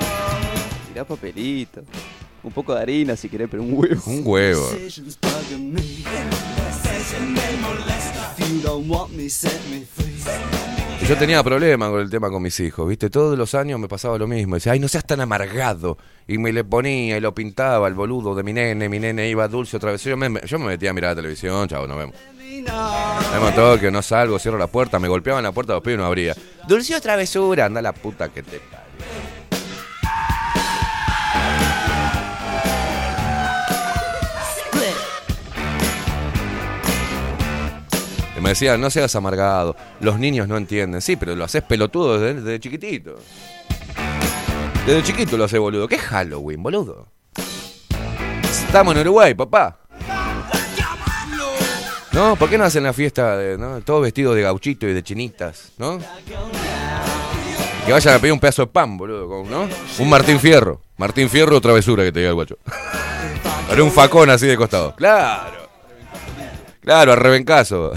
Tirá 0.91 1.05
papelito. 1.05 1.81
Un 2.43 2.51
poco 2.51 2.75
de 2.75 2.81
harina 2.81 3.15
si 3.15 3.29
querés, 3.29 3.47
pero 3.49 3.63
un 3.63 3.73
huevo. 3.73 4.01
Un 4.07 4.21
huevo. 4.25 4.69
Yo 11.07 11.17
tenía 11.17 11.43
problemas 11.43 11.89
con 11.89 11.99
el 11.99 12.09
tema 12.09 12.29
con 12.29 12.41
mis 12.41 12.59
hijos, 12.59 12.87
¿viste? 12.87 13.09
Todos 13.09 13.37
los 13.37 13.53
años 13.55 13.79
me 13.79 13.87
pasaba 13.87 14.17
lo 14.17 14.25
mismo. 14.25 14.55
Decía, 14.55 14.71
ay, 14.71 14.79
no 14.79 14.87
seas 14.87 15.05
tan 15.05 15.19
amargado. 15.19 15.97
Y 16.27 16.37
me 16.37 16.53
le 16.53 16.63
ponía 16.63 17.17
y 17.17 17.19
lo 17.19 17.35
pintaba 17.35 17.87
el 17.87 17.93
boludo 17.93 18.33
de 18.35 18.43
mi 18.43 18.53
nene. 18.53 18.87
Mi 18.87 18.99
nene 18.99 19.27
iba 19.27 19.47
dulce 19.47 19.77
otra 19.77 19.91
vez. 19.91 20.03
Yo 20.03 20.15
me, 20.15 20.29
metía 20.29 20.91
a 20.91 20.93
mirar 20.93 21.11
la 21.11 21.15
televisión, 21.17 21.67
chavo, 21.67 21.87
nos 21.87 21.97
vemos. 21.97 22.15
Vemos 22.39 23.55
todo, 23.55 23.79
que 23.79 23.91
no 23.91 24.01
salgo, 24.01 24.39
cierro 24.39 24.57
la 24.57 24.67
puerta, 24.67 24.97
me 24.99 25.07
golpeaban 25.07 25.43
la 25.43 25.51
puerta, 25.51 25.73
los 25.73 25.83
pibes 25.83 25.99
no 25.99 26.05
abría. 26.05 26.35
Dulce 26.67 26.95
o 26.95 27.01
travesura, 27.01 27.65
anda 27.65 27.81
la 27.81 27.93
puta 27.93 28.29
que 28.29 28.43
te 28.43 28.61
me 38.43 38.49
decían, 38.49 38.81
no 38.81 38.89
seas 38.89 39.15
amargado, 39.15 39.73
los 40.01 40.19
niños 40.19 40.49
no 40.49 40.57
entienden. 40.57 41.01
Sí, 41.01 41.15
pero 41.15 41.33
lo 41.33 41.45
haces 41.45 41.63
pelotudo 41.63 42.19
desde, 42.19 42.59
chiquitito. 42.59 43.15
Desde 44.85 45.01
chiquito 45.01 45.37
lo 45.37 45.45
haces 45.45 45.61
boludo. 45.61 45.87
¿Qué 45.87 45.97
Halloween, 45.97 46.61
boludo? 46.61 47.07
Estamos 48.43 48.95
en 48.95 49.01
Uruguay, 49.01 49.33
papá. 49.33 49.79
No, 52.11 52.35
¿por 52.35 52.49
qué 52.49 52.57
no 52.57 52.65
hacen 52.65 52.83
la 52.83 52.91
fiesta 52.91 53.37
de, 53.37 53.81
todos 53.85 54.01
vestidos 54.01 54.35
de 54.35 54.41
gauchito 54.41 54.87
y 54.87 54.93
de 54.93 55.01
chinitas, 55.01 55.71
¿no? 55.77 55.99
Que 57.85 57.93
vayan 57.93 58.15
a 58.15 58.19
pedir 58.19 58.33
un 58.33 58.41
pedazo 58.41 58.63
de 58.63 58.67
pan, 58.67 58.97
boludo, 58.97 59.45
¿no? 59.45 59.69
Un 59.99 60.09
Martín 60.09 60.39
Fierro. 60.39 60.81
Martín 60.97 61.29
Fierro 61.29 61.61
travesura 61.61 62.03
que 62.03 62.11
te 62.11 62.19
diga 62.19 62.29
el 62.29 62.35
guacho. 62.35 62.57
Haré 63.71 63.81
un 63.81 63.91
facón 63.91 64.29
así 64.29 64.47
de 64.47 64.57
costado. 64.57 64.93
Claro. 64.95 65.69
Claro, 66.81 67.13
a 67.13 67.15
rebencazo. 67.15 67.93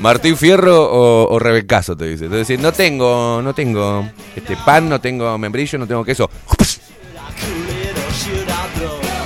Martín 0.00 0.36
Fierro 0.36 0.82
o, 0.90 1.34
o 1.34 1.38
te 1.96 2.06
dice. 2.08 2.24
Entonces, 2.26 2.58
no 2.58 2.72
tengo, 2.72 3.40
no 3.42 3.52
tengo 3.54 4.08
este 4.34 4.56
pan, 4.56 4.88
no 4.88 5.00
tengo 5.00 5.36
membrillo, 5.38 5.78
no 5.78 5.86
tengo 5.86 6.04
queso. 6.04 6.30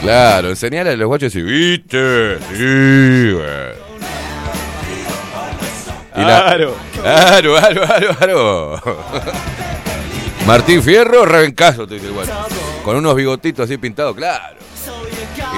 Claro, 0.00 0.50
enseñale 0.50 0.90
a 0.90 0.96
los 0.96 1.06
guachos 1.08 1.34
y 1.36 1.42
viste, 1.42 2.38
sí, 2.52 3.32
güey. 3.32 3.84
Y 6.16 6.20
la- 6.20 6.44
Claro. 6.44 6.74
Claro, 7.00 7.54
claro, 7.56 8.16
claro. 8.18 8.82
Martín 10.46 10.82
Fierro, 10.82 11.24
rebencazo, 11.24 11.86
te 11.86 11.94
dice 11.94 12.06
el 12.08 12.12
guacho. 12.12 12.32
Con 12.84 12.96
unos 12.96 13.14
bigotitos 13.14 13.64
así 13.64 13.78
pintados, 13.78 14.14
claro. 14.14 14.56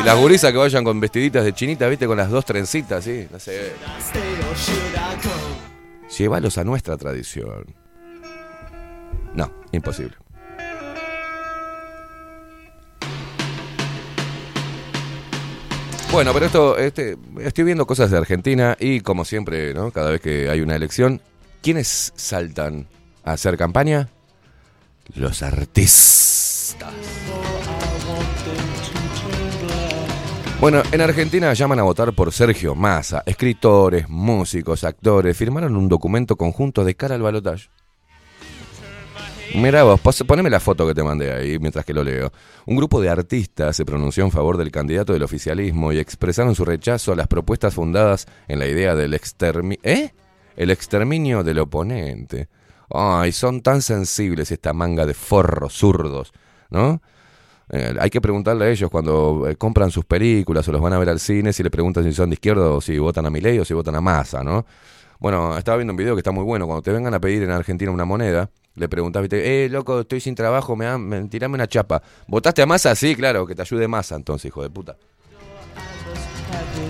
Y 0.01 0.03
las 0.05 0.19
gurisas 0.19 0.53
que 0.53 0.59
vayan 0.59 0.85
con 0.85 1.01
vestiditas 1.01 1.45
de 1.45 1.53
chinita, 1.53 1.89
viste, 1.89 2.07
con 2.07 2.17
las 2.17 2.31
dos 2.31 2.45
trencitas, 2.45 2.99
así, 2.99 3.27
no 3.31 3.39
sé. 3.39 3.73
Llévalos 6.17 6.59
a 6.59 6.65
nuestra 6.65 6.97
tradición. 6.97 7.67
No, 9.35 9.53
imposible. 9.73 10.17
Bueno, 16.13 16.33
pero 16.33 16.47
esto, 16.47 16.79
este, 16.79 17.19
estoy 17.41 17.65
viendo 17.65 17.87
cosas 17.87 18.11
de 18.11 18.17
Argentina 18.17 18.77
y 18.81 19.01
como 19.01 19.25
siempre, 19.27 19.75
¿no? 19.75 19.91
Cada 19.91 20.11
vez 20.11 20.21
que 20.21 20.49
hay 20.49 20.63
una 20.63 20.75
elección, 20.75 21.21
¿quiénes 21.63 22.13
saltan 22.17 22.87
a 23.23 23.33
hacer 23.33 23.59
campaña? 23.59 24.09
Los 25.15 25.43
artistas. 25.43 26.77
Bueno, 30.59 30.83
en 30.91 31.01
Argentina 31.03 31.53
llaman 31.53 31.81
a 31.81 31.83
votar 31.83 32.15
por 32.15 32.33
Sergio 32.33 32.75
Massa. 32.75 33.23
Escritores, 33.27 34.09
músicos, 34.09 34.85
actores 34.85 35.37
firmaron 35.37 35.77
un 35.77 35.87
documento 35.87 36.37
conjunto 36.37 36.83
de 36.83 36.95
cara 36.95 37.15
al 37.15 37.23
balotaje. 37.23 37.69
Mira 39.55 39.85
vos, 39.85 40.01
poneme 40.27 40.49
la 40.49 40.59
foto 40.59 40.87
que 40.87 40.95
te 40.95 41.03
mandé 41.03 41.31
ahí 41.33 41.59
mientras 41.59 41.85
que 41.85 41.93
lo 41.93 42.03
leo. 42.03 42.33
Un 42.65 42.77
grupo 42.77 43.03
de 43.03 43.11
artistas 43.11 43.77
se 43.77 43.85
pronunció 43.85 44.25
en 44.25 44.31
favor 44.31 44.57
del 44.57 44.71
candidato 44.71 45.13
del 45.13 45.23
oficialismo 45.23 45.93
y 45.93 45.99
expresaron 45.99 46.55
su 46.55 46.65
rechazo 46.65 47.13
a 47.13 47.17
las 47.17 47.29
propuestas 47.29 47.75
fundadas 47.75 48.27
en 48.49 48.59
la 48.59 48.67
idea 48.67 48.95
del 48.95 49.13
exterminio... 49.13 49.79
¿Eh? 49.83 50.13
El 50.57 50.71
exterminio 50.71 51.45
del 51.45 51.59
oponente. 51.59 52.49
Ay, 52.91 53.33
son 53.33 53.61
tan 53.61 53.83
sensibles 53.83 54.51
esta 54.51 54.73
manga 54.73 55.05
de 55.05 55.13
forros 55.13 55.75
zurdos, 55.75 56.33
¿no? 56.71 57.03
Eh, 57.71 57.97
hay 57.99 58.11
que 58.11 58.21
preguntarle 58.21 58.65
a 58.65 58.71
ellos 58.71 58.89
cuando 58.91 59.47
eh, 59.49 59.57
compran 59.57 59.91
sus 59.91 60.05
películas 60.05 60.69
o 60.69 60.73
los 60.73 60.81
van 60.81 60.93
a 60.93 60.99
ver 60.99 61.09
al 61.09 61.19
cine 61.19 61.53
si 61.53 61.65
le 61.65 61.71
preguntan 61.71 62.05
si 62.05 62.13
son 62.13 62.31
de 62.31 62.35
izquierda 62.35 62.71
o 62.71 62.81
si 62.81 62.97
votan 62.99 63.27
a 63.27 63.31
Milei 63.31 63.59
o 63.59 63.65
si 63.65 63.75
votan 63.75 63.97
a 63.97 64.01
Massa, 64.01 64.45
¿no? 64.45 64.65
Bueno, 65.19 65.57
estaba 65.57 65.79
viendo 65.79 65.93
un 65.93 65.97
video 65.97 66.15
que 66.15 66.21
está 66.21 66.31
muy 66.31 66.45
bueno. 66.45 66.67
Cuando 66.67 66.83
te 66.83 66.93
vengan 66.93 67.15
a 67.15 67.21
pedir 67.21 67.43
en 67.43 67.51
Argentina 67.51 67.91
una 67.91 68.05
moneda, 68.05 68.51
le 68.75 68.89
preguntás, 68.89 69.23
viste, 69.23 69.65
eh, 69.65 69.69
loco, 69.69 70.01
estoy 70.01 70.21
sin 70.21 70.35
trabajo, 70.35 70.77
me, 70.77 70.97
me 70.99 71.25
tirame 71.29 71.55
una 71.55 71.67
chapa. 71.67 72.03
¿Votaste 72.29 72.63
a 72.63 72.67
Massa? 72.67 72.95
Sí, 72.95 73.17
claro, 73.17 73.47
que 73.47 73.55
te 73.55 73.63
ayude 73.63 73.89
Massa 73.89 74.15
entonces, 74.15 74.47
hijo 74.47 74.63
de 74.63 74.71
puta. 74.71 74.97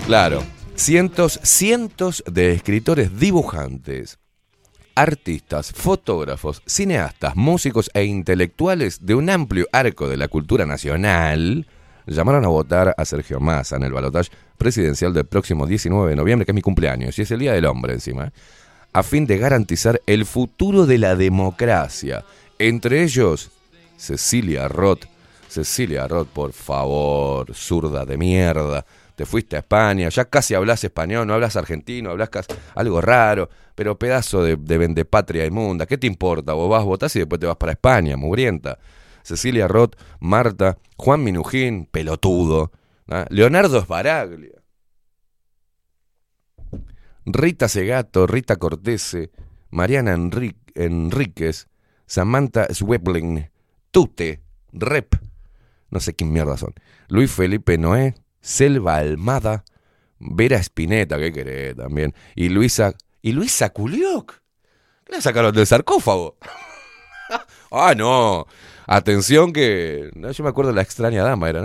Claro. 0.05 0.43
Cientos, 0.75 1.39
cientos 1.41 2.23
de 2.31 2.51
escritores 2.51 3.17
dibujantes, 3.17 4.19
artistas, 4.97 5.71
fotógrafos, 5.71 6.63
cineastas, 6.65 7.35
músicos 7.35 7.91
e 7.93 8.03
intelectuales 8.03 9.05
de 9.05 9.13
un 9.13 9.29
amplio 9.29 9.67
arco 9.71 10.09
de 10.09 10.17
la 10.17 10.27
cultura 10.27 10.65
nacional 10.65 11.67
llamaron 12.07 12.43
a 12.45 12.47
votar 12.47 12.95
a 12.97 13.05
Sergio 13.05 13.39
Massa 13.39 13.75
en 13.75 13.83
el 13.83 13.93
balotaje 13.93 14.31
presidencial 14.57 15.13
del 15.13 15.25
próximo 15.25 15.67
19 15.67 16.09
de 16.09 16.15
noviembre, 16.15 16.45
que 16.45 16.51
es 16.51 16.55
mi 16.55 16.61
cumpleaños, 16.61 17.19
y 17.19 17.21
es 17.21 17.31
el 17.31 17.39
Día 17.39 17.53
del 17.53 17.65
Hombre 17.65 17.93
encima, 17.93 18.31
a 18.91 19.03
fin 19.03 19.27
de 19.27 19.37
garantizar 19.37 20.01
el 20.07 20.25
futuro 20.25 20.87
de 20.87 20.97
la 20.97 21.15
democracia. 21.15 22.25
Entre 22.57 23.03
ellos, 23.03 23.51
Cecilia 23.97 24.67
Roth. 24.67 25.05
Cecilia 25.47 26.07
Roth, 26.07 26.27
por 26.27 26.53
favor, 26.53 27.53
zurda 27.53 28.03
de 28.05 28.17
mierda. 28.17 28.85
Te 29.17 29.25
fuiste 29.25 29.55
a 29.55 29.59
España, 29.59 30.09
ya 30.09 30.25
casi 30.25 30.53
hablas 30.53 30.83
español, 30.83 31.25
no 31.25 31.33
hablas 31.33 31.55
argentino, 31.55 32.11
hablas 32.11 32.29
algo 32.75 33.01
raro, 33.01 33.49
pero 33.73 33.97
pedazo 33.97 34.43
de, 34.43 34.57
de 34.57 34.77
vendepatria 34.77 35.43
inmunda. 35.43 35.87
¿Qué 35.87 35.97
te 35.97 36.05
importa? 36.05 36.53
Vos 36.53 36.69
vas, 36.69 36.83
votás 36.85 37.15
y 37.15 37.19
después 37.19 37.41
te 37.41 37.47
vas 37.47 37.55
para 37.55 37.71
España, 37.71 38.15
mugrienta. 38.15 38.77
Cecilia 39.23 39.67
Roth, 39.67 39.95
Marta, 40.19 40.77
Juan 40.97 41.23
Minujín, 41.23 41.87
pelotudo. 41.87 42.71
Leonardo 43.29 43.81
Sbaraglia. 43.81 44.61
Rita 47.25 47.67
Segato, 47.67 48.27
Rita 48.27 48.57
Cortese, 48.57 49.31
Mariana 49.71 50.13
Enríquez, 50.13 51.67
Samantha 52.05 52.71
Swebling, 52.71 53.49
Tute, 53.89 54.43
Rep, 54.73 55.15
no 55.89 55.99
sé 55.99 56.13
quién 56.13 56.31
mierda 56.31 56.55
son, 56.55 56.75
Luis 57.07 57.31
Felipe 57.31 57.79
Noé, 57.79 58.13
Selva 58.47 58.95
Almada, 58.95 59.65
Vera 60.19 60.55
Espineta, 60.55 61.17
que 61.19 61.33
querés 61.33 61.75
también, 61.75 62.13
y 62.33 62.47
Luisa, 62.47 62.93
y 63.21 63.33
Luisa 63.33 63.71
Culioc. 63.71 64.35
¿Qué 65.03 65.11
la 65.11 65.21
sacaron 65.21 65.53
del 65.53 65.67
sarcófago? 65.67 66.37
ah, 67.71 67.93
no. 67.93 68.47
Atención 68.85 69.51
que. 69.51 70.11
no, 70.15 70.31
yo 70.31 70.43
me 70.45 70.49
acuerdo 70.49 70.71
de 70.71 70.75
la 70.75 70.81
extraña 70.81 71.23
dama, 71.23 71.49
era, 71.49 71.61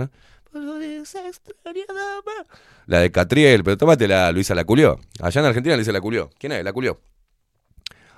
¿no? 0.53 0.81
Esa 0.81 1.25
extraña 1.25 1.85
dama. 1.87 2.47
La 2.85 2.99
de 2.99 3.11
Catriel, 3.11 3.63
pero 3.63 3.77
tómatela, 3.77 4.29
Luisa 4.33 4.53
la 4.53 4.65
culió. 4.65 4.99
Allá 5.21 5.39
en 5.39 5.47
Argentina 5.47 5.77
dice 5.77 5.93
la 5.93 6.01
culió. 6.01 6.31
¿Quién 6.37 6.51
es? 6.51 6.65
La 6.65 6.73
culió. 6.73 6.99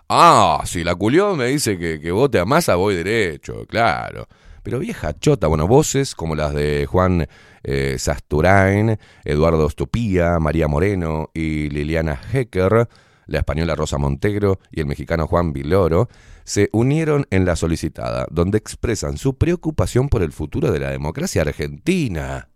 Ah, 0.10 0.63
si 0.65 0.84
la 0.84 0.95
culió 0.95 1.36
me 1.36 1.45
dice 1.45 1.78
que, 1.78 1.99
que 1.99 2.12
vote 2.12 2.39
a 2.39 2.45
masa, 2.45 2.73
voy 2.75 2.95
derecho, 2.95 3.67
claro. 3.67 4.28
Pero 4.65 4.80
vieja 4.80 5.13
chota, 5.19 5.45
bueno, 5.45 5.67
voces 5.67 6.15
como 6.15 6.36
las 6.36 6.51
de 6.51 6.88
Juan 6.88 7.28
eh, 7.63 7.97
Sasturain, 7.99 8.97
Eduardo 9.23 9.69
Stupía, 9.69 10.39
María 10.39 10.67
Moreno 10.67 11.30
y 11.36 11.69
Liliana 11.69 12.19
Hecker, 12.34 12.89
la 13.28 13.38
española 13.38 13.75
Rosa 13.75 13.99
Montegro 13.99 14.58
y 14.71 14.80
el 14.80 14.88
mexicano 14.88 15.28
Juan 15.28 15.54
Viloro, 15.54 16.10
se 16.45 16.69
unieron 16.73 17.28
en 17.30 17.45
la 17.45 17.56
solicitada, 17.56 18.25
donde 18.32 18.58
expresan 18.58 19.19
su 19.19 19.38
preocupación 19.38 20.10
por 20.10 20.23
el 20.23 20.32
futuro 20.32 20.71
de 20.71 20.80
la 20.80 20.89
democracia 20.89 21.43
argentina. 21.43 22.49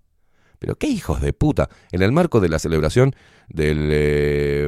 Pero 0.57 0.77
qué 0.77 0.87
hijos 0.87 1.21
de 1.21 1.31
puta. 1.31 1.69
En 1.91 2.01
el 2.01 2.11
marco 2.11 2.39
de 2.39 2.49
la 2.49 2.57
celebración 2.57 3.13
del 3.49 3.87
eh, 3.91 4.67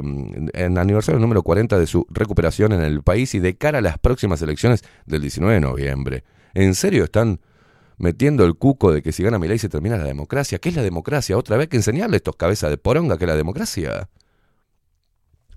en 0.54 0.77
aniversario 0.77 1.19
número 1.19 1.41
40 1.41 1.80
de 1.80 1.88
su 1.88 2.06
recuperación 2.12 2.71
en 2.71 2.82
el 2.82 3.01
país 3.01 3.34
y 3.34 3.39
de 3.39 3.58
cara 3.58 3.80
a 3.80 3.82
las 3.82 3.97
próximas 3.97 4.43
elecciones 4.43 4.84
del 5.08 5.21
19 5.21 5.56
de 5.56 5.60
noviembre. 5.60 6.23
¿En 6.53 6.75
serio 6.75 7.03
están 7.05 7.39
metiendo 7.97 8.45
el 8.45 8.55
cuco 8.55 8.91
de 8.91 9.01
que 9.01 9.11
si 9.11 9.23
gana 9.23 9.39
Milei 9.39 9.59
se 9.59 9.69
termina 9.69 9.97
la 9.97 10.05
democracia? 10.05 10.59
¿Qué 10.59 10.69
es 10.69 10.75
la 10.75 10.83
democracia? 10.83 11.37
Otra 11.37 11.57
vez 11.57 11.67
que 11.67 11.77
enseñarle 11.77 12.15
a 12.15 12.17
estos 12.17 12.35
cabezas 12.35 12.69
de 12.69 12.77
poronga 12.77 13.17
que 13.17 13.27
la 13.27 13.35
democracia. 13.35 14.09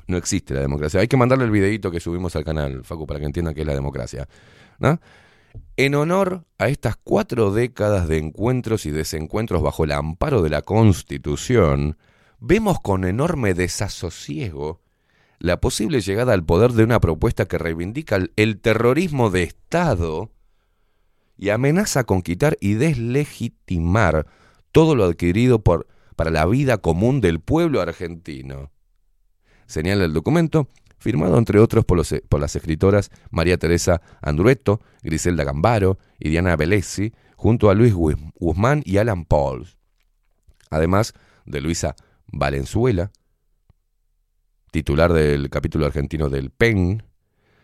No 0.07 0.16
existe 0.16 0.54
la 0.54 0.61
democracia. 0.61 1.00
Hay 1.00 1.09
que 1.09 1.16
mandarle 1.16 1.44
el 1.44 1.50
videito 1.50 1.90
que 1.90 2.00
subimos 2.00 2.37
al 2.37 2.44
canal, 2.44 2.85
Facu, 2.85 3.07
para 3.07 3.20
que 3.20 3.26
entiendan 3.26 3.54
qué 3.54 3.62
es 3.62 3.66
la 3.66 3.74
democracia. 3.74 4.28
En 5.76 5.94
honor 5.94 6.44
a 6.59 6.68
estas 6.68 6.96
cuatro 6.96 7.52
décadas 7.52 8.09
de 8.09 8.18
encuentros 8.18 8.87
y 8.87 8.90
desencuentros 8.90 9.62
bajo 9.62 9.85
el 9.85 9.92
amparo 9.92 10.42
de 10.42 10.50
la 10.50 10.62
Constitución, 10.62 11.96
vemos 12.38 12.80
con 12.80 13.04
enorme 13.04 13.54
desasosiego 13.54 14.83
la 15.38 15.61
posible 15.61 16.00
llegada 16.00 16.33
al 16.33 16.44
poder 16.44 16.72
de 16.72 16.85
una 16.85 17.00
propuesta 17.00 17.46
que 17.46 17.59
reivindica 17.59 18.18
el 18.37 18.61
terrorismo 18.61 19.30
de 19.30 19.42
Estado 19.44 20.30
y 21.37 21.51
amenaza 21.51 22.05
con 22.05 22.23
quitar 22.23 22.57
y 22.61 22.75
deslegitimar 22.75 24.27
todo 24.73 24.94
lo 24.94 25.05
adquirido 25.05 25.62
por, 25.62 25.87
para 26.16 26.31
la 26.31 26.47
vida 26.47 26.79
común 26.79 27.20
del 27.20 27.40
pueblo 27.40 27.81
argentino. 27.81 28.70
Señala 29.66 30.05
el 30.05 30.12
documento, 30.12 30.68
firmado 30.99 31.38
entre 31.38 31.59
otros 31.59 31.85
por, 31.85 31.97
los- 31.97 32.14
por 32.29 32.40
las 32.40 32.55
escritoras 32.57 33.11
María 33.31 33.59
Teresa 33.59 34.01
Andrueto, 34.23 34.81
Griselda 35.03 35.44
Gambaro 35.44 35.99
y 36.18 36.29
Diana 36.31 36.57
Bellesi, 36.57 37.12
junto 37.37 37.70
a 37.70 37.75
Luis 37.75 37.94
Gu- 37.94 38.33
Guzmán 38.38 38.83
y 38.85 38.99
Alan 38.99 39.25
Pauls. 39.25 39.77
Además 40.70 41.14
de 41.47 41.61
Luisa 41.61 41.94
Valenzuela, 42.27 43.11
titular 44.70 45.12
del 45.12 45.51
capítulo 45.51 45.87
argentino 45.87 46.31
del 46.31 46.51
PEN, 46.51 47.05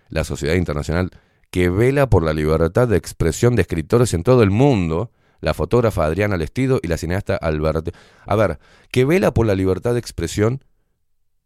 la 0.09 0.25
Sociedad 0.25 0.55
Internacional 0.55 1.11
que 1.51 1.69
vela 1.69 2.09
por 2.09 2.23
la 2.23 2.33
libertad 2.33 2.89
de 2.89 2.97
expresión 2.97 3.57
de 3.57 3.63
escritores 3.63 4.15
en 4.15 4.23
todo 4.23 4.43
el 4.43 4.51
mundo, 4.51 5.11
la 5.41 5.55
fotógrafa 5.55 6.05
Adriana 6.05 6.37
Lestido 6.37 6.81
y 6.83 6.89
la 6.89 6.97
cineasta 6.97 7.37
Alberto. 7.37 7.91
A 8.27 8.37
ver, 8.37 8.59
que 8.91 9.05
vela 9.05 9.33
por 9.35 9.47
la 9.47 9.55
libertad 9.55 9.95
de 9.95 10.01
expresión 10.01 10.63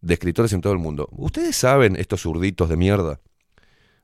de 0.00 0.14
escritores 0.14 0.52
en 0.52 0.60
todo 0.60 0.72
el 0.72 0.78
mundo. 0.78 1.08
Ustedes 1.12 1.56
saben 1.56 1.96
estos 1.96 2.22
zurditos 2.22 2.68
de 2.68 2.76
mierda, 2.76 3.20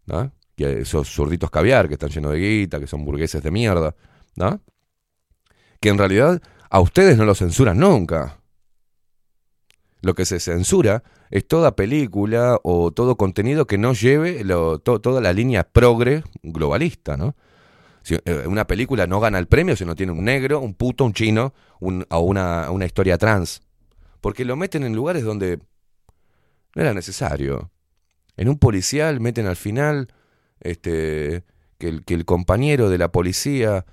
¿no? 0.07 0.33
Que 0.57 0.81
esos 0.81 1.09
zurditos 1.09 1.51
caviar 1.51 1.89
que 1.89 1.95
están 1.95 2.11
llenos 2.11 2.33
de 2.33 2.39
guita, 2.39 2.81
que 2.81 2.87
son 2.87 3.05
burgueses 3.05 3.43
de 3.43 3.51
mierda, 3.51 3.95
¿no? 4.37 4.63
Que 5.81 5.91
en 5.91 5.99
realidad 5.99 6.41
a 6.71 6.81
ustedes 6.81 7.19
no 7.19 7.25
los 7.25 7.39
censuran 7.39 7.79
nunca. 7.79 8.40
Lo 10.03 10.15
que 10.15 10.25
se 10.25 10.41
censura 10.41 11.03
es 11.31 11.47
toda 11.47 11.77
película 11.77 12.59
o 12.63 12.91
todo 12.91 13.17
contenido 13.17 13.67
que 13.67 13.79
no 13.79 13.93
lleve 13.93 14.45
lo- 14.45 14.79
to- 14.79 15.01
toda 15.01 15.21
la 15.21 15.33
línea 15.33 15.65
progre 15.65 16.25
globalista, 16.43 17.17
¿no? 17.17 17.35
Eh, 18.09 18.45
una 18.47 18.67
película 18.67 19.07
no 19.07 19.21
gana 19.21 19.39
el 19.39 19.47
premio 19.47 19.77
si 19.77 19.85
no 19.85 19.95
tiene 19.95 20.13
un 20.13 20.25
negro, 20.25 20.61
un 20.61 20.75
puto, 20.75 21.05
un 21.05 21.13
chino 21.13 21.53
un- 21.81 22.07
o 22.11 22.21
una, 22.21 22.69
historia 22.87 23.19
trans. 23.19 23.61
Porque 24.21 24.45
lo 24.45 24.57
meten 24.57 24.85
en 24.85 24.95
lugares 24.97 25.23
donde 25.23 25.59
no 26.75 26.83
era 26.83 26.95
necesario. 26.95 27.71
En 28.37 28.49
un 28.49 28.59
policial 28.59 29.21
meten 29.21 29.47
al 29.47 29.57
final 29.57 30.09
este, 30.61 31.45
que, 31.79 31.89
el, 31.89 32.05
compañero 32.25 32.89
de 32.89 32.99
la 32.99 33.13
policía 33.13 33.85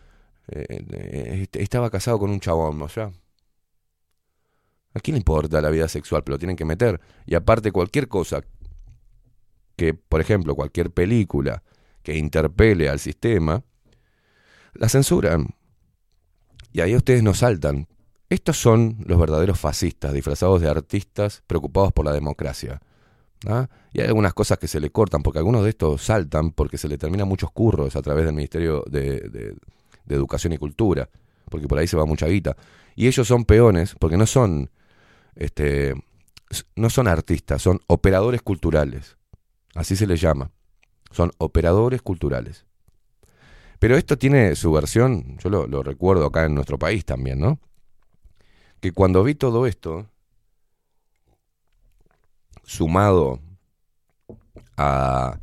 eh, 0.50 0.66
eh, 0.70 1.40
est- 1.44 1.56
estaba 1.58 1.90
casado 1.90 2.18
con 2.20 2.30
un 2.30 2.40
chabón, 2.40 2.82
o 2.82 2.90
sea. 2.90 3.12
¿A 4.98 5.00
quién 5.00 5.14
le 5.14 5.20
importa 5.20 5.62
la 5.62 5.70
vida 5.70 5.88
sexual? 5.88 6.24
Pero 6.24 6.36
lo 6.36 6.40
tienen 6.40 6.56
que 6.56 6.66
meter. 6.66 7.00
Y 7.26 7.36
aparte 7.36 7.72
cualquier 7.72 8.08
cosa 8.08 8.42
que, 9.76 9.94
por 9.94 10.22
ejemplo, 10.22 10.56
cualquier 10.56 10.92
película 10.92 11.64
que 12.04 12.18
interpele 12.18 12.90
al 12.90 13.00
sistema, 13.00 13.64
la 14.74 14.90
censuran. 14.90 15.56
Y 16.72 16.82
ahí 16.82 16.96
ustedes 16.96 17.24
no 17.24 17.34
saltan. 17.34 17.88
Estos 18.30 18.58
son 18.58 18.98
los 19.06 19.20
verdaderos 19.20 19.60
fascistas, 19.60 20.14
disfrazados 20.14 20.62
de 20.62 20.70
artistas 20.70 21.44
preocupados 21.48 21.94
por 21.94 22.06
la 22.06 22.12
democracia. 22.12 22.82
¿ah? 23.48 23.68
Y 23.94 24.02
hay 24.02 24.08
algunas 24.08 24.34
cosas 24.34 24.58
que 24.58 24.68
se 24.68 24.80
le 24.80 24.90
cortan, 24.90 25.22
porque 25.24 25.40
algunos 25.40 25.64
de 25.64 25.70
estos 25.70 26.02
saltan 26.02 26.52
porque 26.52 26.78
se 26.78 26.88
le 26.88 26.98
terminan 26.98 27.28
muchos 27.28 27.52
curros 27.52 27.96
a 27.96 28.02
través 28.02 28.26
del 28.26 28.34
Ministerio 28.34 28.84
de, 28.90 29.22
de- 29.30 29.56
de 30.06 30.16
Educación 30.16 30.54
y 30.54 30.58
Cultura, 30.58 31.10
porque 31.50 31.68
por 31.68 31.78
ahí 31.78 31.88
se 31.88 31.98
va 31.98 32.06
mucha 32.06 32.28
guita. 32.28 32.56
Y 32.96 33.08
ellos 33.08 33.28
son 33.28 33.46
peones, 33.46 33.96
porque 34.00 34.18
no 34.18 34.26
son, 34.26 34.70
este, 35.40 35.94
no 36.76 36.90
son 36.90 37.08
artistas, 37.08 37.62
son 37.62 37.82
operadores 37.88 38.42
culturales. 38.42 39.18
Así 39.76 39.96
se 39.96 40.08
les 40.08 40.20
llama. 40.22 40.52
Son 41.12 41.32
operadores 41.38 42.02
culturales. 42.02 42.66
Pero 43.80 43.96
esto 43.96 44.18
tiene 44.18 44.56
su 44.56 44.72
versión, 44.72 45.38
yo 45.38 45.50
lo, 45.50 45.84
recuerdo 45.84 46.26
acá 46.26 46.46
en 46.46 46.56
nuestro 46.56 46.80
país 46.80 47.06
también, 47.06 47.40
¿no? 47.40 47.60
Que 48.80 48.92
cuando 48.92 49.24
vi 49.24 49.36
todo 49.36 49.68
esto, 49.68 50.08
sumado 52.64 53.40
a, 54.78 55.40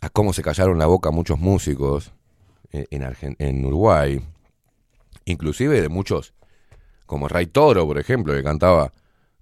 a 0.00 0.10
cómo 0.10 0.32
se 0.32 0.42
callaron 0.42 0.78
la 0.78 0.86
boca 0.86 1.10
muchos 1.10 1.38
músicos 1.38 2.12
en, 2.70 2.86
en, 2.90 3.36
en 3.38 3.64
Uruguay, 3.64 4.20
inclusive 5.24 5.80
de 5.80 5.88
muchos, 5.88 6.32
como 7.08 7.26
Ray 7.26 7.46
Toro, 7.46 7.86
por 7.86 7.98
ejemplo, 7.98 8.34
que 8.34 8.44
cantaba 8.44 8.92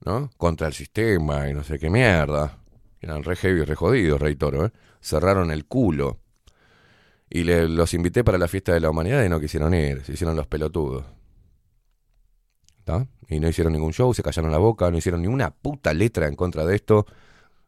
¿no? 0.06 0.30
contra 0.38 0.68
el 0.68 0.72
sistema 0.72 1.50
y 1.50 1.52
no 1.52 1.64
sé 1.64 1.78
qué 1.78 1.90
mierda, 1.90 2.58
eran 3.00 3.22
re 3.24 3.36
heavy, 3.36 3.64
re 3.64 3.74
jodidos, 3.74 4.20
Ray 4.20 4.36
Toro, 4.36 4.64
¿eh? 4.66 4.72
cerraron 5.02 5.50
el 5.50 5.66
culo. 5.66 6.18
Y 7.28 7.42
le- 7.42 7.68
los 7.68 7.92
invité 7.92 8.22
para 8.22 8.38
la 8.38 8.46
fiesta 8.48 8.72
de 8.72 8.78
la 8.80 8.88
humanidad 8.88 9.24
y 9.24 9.28
no 9.28 9.40
quisieron 9.40 9.74
ir, 9.74 10.04
se 10.04 10.12
hicieron 10.12 10.36
los 10.36 10.46
pelotudos. 10.46 11.04
¿Tá? 12.84 13.04
Y 13.28 13.40
no 13.40 13.48
hicieron 13.48 13.72
ningún 13.72 13.92
show, 13.92 14.14
se 14.14 14.22
callaron 14.22 14.52
la 14.52 14.58
boca, 14.58 14.88
no 14.92 14.96
hicieron 14.96 15.20
ni 15.22 15.26
una 15.26 15.50
puta 15.50 15.92
letra 15.92 16.28
en 16.28 16.36
contra 16.36 16.64
de 16.64 16.76
esto. 16.76 17.04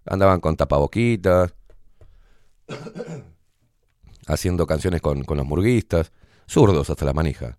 Andaban 0.06 0.38
con 0.40 0.56
tapaboquitas, 0.56 1.52
haciendo 4.28 4.64
canciones 4.66 5.00
con, 5.00 5.24
con 5.24 5.37
los 5.38 5.46
murguistas, 5.46 6.12
zurdos 6.46 6.88
hasta 6.88 7.04
la 7.04 7.12
manija. 7.14 7.58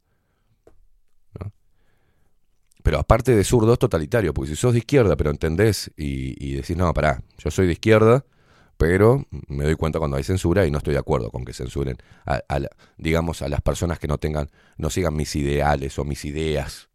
Pero 2.83 2.99
aparte 2.99 3.35
de 3.35 3.43
zurdos, 3.43 3.77
totalitario, 3.77 4.33
porque 4.33 4.51
si 4.51 4.55
sos 4.55 4.73
de 4.73 4.79
izquierda, 4.79 5.15
pero 5.17 5.31
entendés 5.31 5.91
y, 5.97 6.35
y 6.43 6.55
decís, 6.55 6.77
no, 6.77 6.93
pará, 6.93 7.21
yo 7.37 7.51
soy 7.51 7.67
de 7.67 7.73
izquierda, 7.73 8.25
pero 8.79 9.25
me 9.49 9.65
doy 9.65 9.75
cuenta 9.75 9.99
cuando 9.99 10.15
hay 10.15 10.23
censura 10.23 10.65
y 10.65 10.71
no 10.71 10.77
estoy 10.77 10.93
de 10.93 11.01
acuerdo 11.01 11.31
con 11.31 11.43
que 11.43 11.51
censuren, 11.51 11.97
digamos, 12.97 13.41
a 13.41 13.49
las 13.49 13.59
personas 13.59 13.99
que 13.99 14.07
no 14.07 14.17
tengan, 14.17 14.49
no 14.77 14.89
sigan 14.89 15.17
mis 15.17 15.35
ideales 15.35 15.99
o 15.99 16.05
mis 16.05 16.23
ideas, 16.23 16.87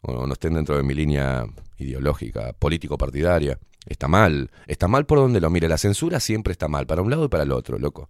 o 0.00 0.26
no 0.26 0.32
estén 0.32 0.54
dentro 0.54 0.78
de 0.78 0.82
mi 0.82 0.94
línea 0.94 1.44
ideológica, 1.76 2.54
político-partidaria. 2.54 3.58
Está 3.84 4.08
mal, 4.08 4.50
está 4.66 4.88
mal 4.88 5.04
por 5.04 5.18
donde 5.18 5.42
lo 5.42 5.50
mire. 5.50 5.68
La 5.68 5.76
censura 5.76 6.20
siempre 6.20 6.52
está 6.52 6.68
mal, 6.68 6.86
para 6.86 7.02
un 7.02 7.10
lado 7.10 7.26
y 7.26 7.28
para 7.28 7.42
el 7.42 7.52
otro, 7.52 7.78
loco. 7.78 8.08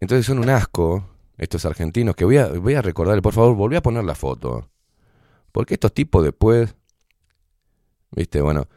Entonces 0.00 0.24
son 0.24 0.38
un 0.38 0.48
asco 0.48 1.04
estos 1.40 1.64
argentinos 1.64 2.14
que 2.14 2.26
voy 2.26 2.36
a, 2.36 2.48
voy 2.48 2.74
a 2.74 2.82
por 2.82 3.32
favor, 3.32 3.56
volví 3.56 3.74
a 3.74 3.80
poner 3.80 4.04
la 4.04 4.14
foto. 4.14 4.68
Porque 5.52 5.74
estos 5.74 5.92
tipos 5.94 6.22
después, 6.22 6.76
viste, 8.10 8.42
bueno, 8.42 8.68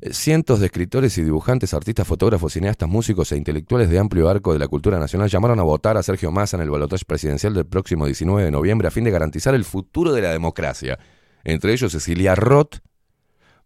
eh, 0.00 0.14
cientos 0.14 0.60
de 0.60 0.66
escritores 0.66 1.18
y 1.18 1.24
dibujantes, 1.24 1.74
artistas, 1.74 2.06
fotógrafos, 2.08 2.54
cineastas, 2.54 2.88
músicos 2.88 3.30
e 3.32 3.36
intelectuales 3.36 3.90
de 3.90 3.98
amplio 3.98 4.30
arco 4.30 4.54
de 4.54 4.58
la 4.58 4.66
cultura 4.66 4.98
nacional 4.98 5.28
llamaron 5.28 5.60
a 5.60 5.62
votar 5.62 5.98
a 5.98 6.02
Sergio 6.02 6.32
Massa 6.32 6.56
en 6.56 6.62
el 6.62 6.70
balotaje 6.70 7.04
presidencial 7.04 7.52
del 7.52 7.66
próximo 7.66 8.06
19 8.06 8.44
de 8.44 8.50
noviembre 8.50 8.88
a 8.88 8.90
fin 8.90 9.04
de 9.04 9.10
garantizar 9.10 9.54
el 9.54 9.66
futuro 9.66 10.14
de 10.14 10.22
la 10.22 10.32
democracia. 10.32 10.98
Entre 11.44 11.74
ellos 11.74 11.92
Cecilia 11.92 12.34
Roth, 12.34 12.76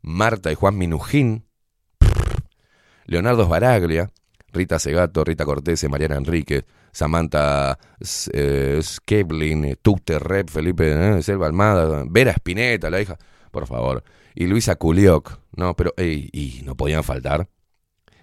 Marta 0.02 0.50
y 0.50 0.56
Juan 0.56 0.76
Minujín, 0.76 1.44
Leonardo 3.06 3.44
Sbaraglia, 3.44 4.10
Rita 4.52 4.80
Segato, 4.80 5.22
Rita 5.22 5.44
Cortese, 5.44 5.88
Mariana 5.88 6.16
Enríquez, 6.16 6.64
Samantha 6.92 7.78
eh, 8.32 8.80
Skeblin, 8.82 9.64
eh, 9.64 9.76
Tute 9.80 10.18
Rep, 10.18 10.48
Felipe 10.48 11.18
eh, 11.18 11.22
Selva 11.22 11.46
Almada, 11.46 12.04
Vera 12.08 12.32
Spinetta, 12.32 12.90
la 12.90 13.00
hija, 13.00 13.16
por 13.50 13.66
favor, 13.66 14.04
y 14.34 14.46
Luisa 14.46 14.76
Culioc, 14.76 15.38
no, 15.56 15.74
pero, 15.74 15.94
ey, 15.96 16.28
y 16.32 16.62
no 16.64 16.76
podían 16.76 17.04
faltar 17.04 17.48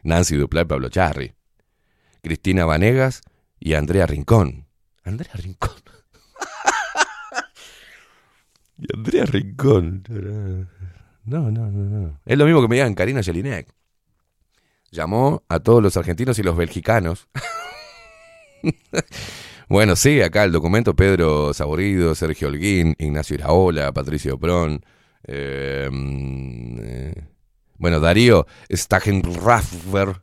Nancy 0.04 0.36
Duplá 0.36 0.66
Pablo 0.66 0.90
Charri, 0.90 1.34
Cristina 2.22 2.66
Vanegas 2.66 3.22
y 3.60 3.74
Andrea 3.74 4.06
Rincón. 4.06 4.68
Andrea 5.04 5.34
Rincón. 5.34 5.72
y 8.78 8.94
Andrea 8.94 9.26
Rincón. 9.26 10.04
No, 11.24 11.52
no, 11.52 11.72
no, 11.72 11.72
no. 11.72 12.20
Es 12.26 12.38
lo 12.38 12.46
mismo 12.46 12.62
que 12.62 12.68
me 12.68 12.76
digan 12.76 12.94
Karina 12.94 13.24
Jelinek. 13.24 13.74
Llamó 14.92 15.44
a 15.50 15.60
todos 15.60 15.84
los 15.84 15.98
argentinos 15.98 16.40
y 16.40 16.44
los 16.44 16.56
belgicanos. 16.56 17.28
bueno, 19.70 19.96
sí, 19.96 20.22
acá 20.22 20.44
el 20.44 20.52
documento 20.52 20.96
Pedro 20.96 21.54
Saborido, 21.54 22.16
Sergio 22.16 22.48
Holguín, 22.48 22.96
Ignacio 22.98 23.36
Iraola, 23.36 23.92
Patricio 23.94 24.40
Pron. 24.40 24.84
eh, 25.24 25.90
eh, 26.80 27.24
bueno, 27.78 28.00
Darío 28.00 28.48
Stagenraffer. 28.72 30.22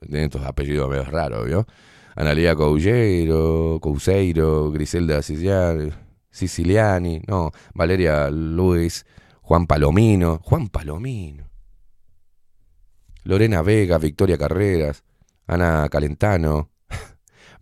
Tiene 0.00 0.24
estos 0.24 0.44
apellidos 0.44 0.90
medio 0.90 1.04
raros, 1.04 1.46
¿vio? 1.46 1.66
Analia 2.16 2.54
Couseiro, 2.54 3.78
Couseiro, 3.80 4.70
Griselda 4.70 5.22
Siciliani, 5.22 7.22
no, 7.26 7.50
Valeria 7.74 8.30
Luis, 8.30 9.06
Juan 9.42 9.66
Palomino, 9.66 10.38
Juan 10.42 10.68
Palomino. 10.68 11.48
Lorena 13.24 13.62
Vega, 13.62 13.98
Victoria 13.98 14.36
Carreras, 14.36 15.02
Ana 15.46 15.88
Calentano, 15.90 16.70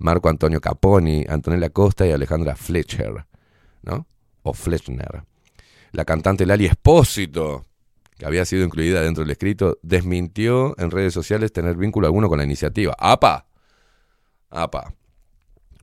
Marco 0.03 0.29
Antonio 0.29 0.61
Caponi, 0.61 1.25
Antonella 1.29 1.71
Costa 1.71 2.07
y 2.07 2.11
Alejandra 2.13 2.57
Fletcher, 2.57 3.25
¿no? 3.83 4.07
O 4.43 4.53
Fletchner. 4.53 5.23
La 5.93 6.05
cantante 6.05 6.47
Lali 6.47 6.67
Espósito, 6.67 7.67
que 8.19 8.27
había 8.27 8.45
sido 8.45 8.65
incluida 8.65 9.03
dentro 9.03 9.23
del 9.25 9.31
escrito, 9.31 9.79
desmintió 9.83 10.75
en 10.79 10.91
redes 10.91 11.13
sociales 11.15 11.53
tener 11.53 11.77
vínculo 11.77 12.07
alguno 12.07 12.29
con 12.29 12.39
la 12.39 12.45
iniciativa. 12.45 12.95
¡Apa! 12.99 13.47
¡Apa! 14.51 14.95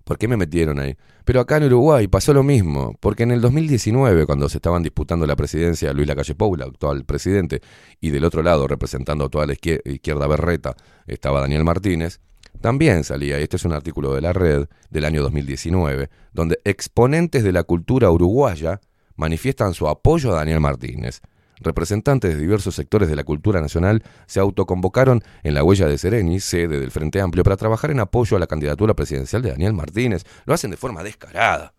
¿Por 0.04 0.18
qué 0.18 0.28
me 0.28 0.38
metieron 0.38 0.80
ahí? 0.80 0.96
Pero 1.24 1.40
acá 1.40 1.58
en 1.58 1.66
Uruguay 1.66 2.08
pasó 2.08 2.34
lo 2.34 2.42
mismo, 2.42 2.96
porque 3.00 3.22
en 3.24 3.30
el 3.32 3.42
2019, 3.42 4.26
cuando 4.26 4.50
se 4.50 4.58
estaban 4.58 4.82
disputando 4.82 5.28
la 5.28 5.36
presidencia 5.36 5.94
Luis 5.94 6.08
Lacalle 6.08 6.34
Pou, 6.34 6.56
actual 6.60 7.06
presidente, 7.06 7.62
y 8.02 8.10
del 8.10 8.26
otro 8.26 8.42
lado, 8.42 8.68
representando 8.68 9.26
a 9.26 9.30
toda 9.30 9.46
la 9.46 9.54
izquier- 9.54 9.82
izquierda 9.86 10.26
berreta, 10.26 10.76
estaba 11.06 11.42
Daniel 11.42 11.64
Martínez, 11.64 12.20
también 12.62 13.04
salía, 13.04 13.40
y 13.40 13.44
este 13.44 13.56
es 13.56 13.66
un 13.66 13.74
artículo 13.74 14.14
de 14.14 14.22
la 14.22 14.34
red 14.34 14.68
del 14.90 15.06
año 15.06 15.22
2019, 15.22 16.10
donde 16.34 16.60
exponentes 16.66 17.44
de 17.44 17.52
la 17.52 17.64
cultura 17.64 18.12
uruguaya 18.12 18.82
manifiestan 19.16 19.74
su 19.74 19.88
apoyo 19.88 20.32
a 20.32 20.36
Daniel 20.36 20.60
Martínez. 20.60 21.22
Representantes 21.62 22.36
de 22.36 22.42
diversos 22.42 22.76
sectores 22.76 23.10
de 23.10 23.16
la 23.16 23.26
cultura 23.26 23.60
nacional 23.60 24.04
se 24.28 24.40
autoconvocaron 24.40 25.22
en 25.44 25.54
la 25.54 25.64
huella 25.64 25.88
de 25.88 25.98
Sereni, 25.98 26.40
sede 26.40 26.80
del 26.80 26.92
Frente 26.92 27.20
Amplio, 27.20 27.44
para 27.44 27.58
trabajar 27.58 27.92
en 27.92 28.00
apoyo 28.00 28.38
a 28.38 28.40
la 28.40 28.48
candidatura 28.48 28.94
presidencial 28.94 29.42
de 29.42 29.52
Daniel 29.52 29.74
Martínez. 29.74 30.24
Lo 30.46 30.54
hacen 30.54 30.72
de 30.72 30.78
forma 30.78 31.04
descarada. 31.04 31.74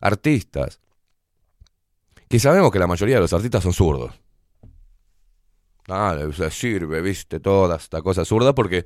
Artistas, 0.00 0.80
que 2.28 2.38
sabemos 2.38 2.70
que 2.70 2.78
la 2.78 2.86
mayoría 2.86 3.16
de 3.16 3.22
los 3.22 3.32
artistas 3.32 3.62
son 3.62 3.72
zurdos. 3.72 4.12
Ah, 5.88 6.16
sirve, 6.50 7.00
viste, 7.00 7.40
toda 7.40 7.76
esta 7.76 8.02
cosa 8.02 8.24
zurda 8.24 8.54
porque 8.54 8.84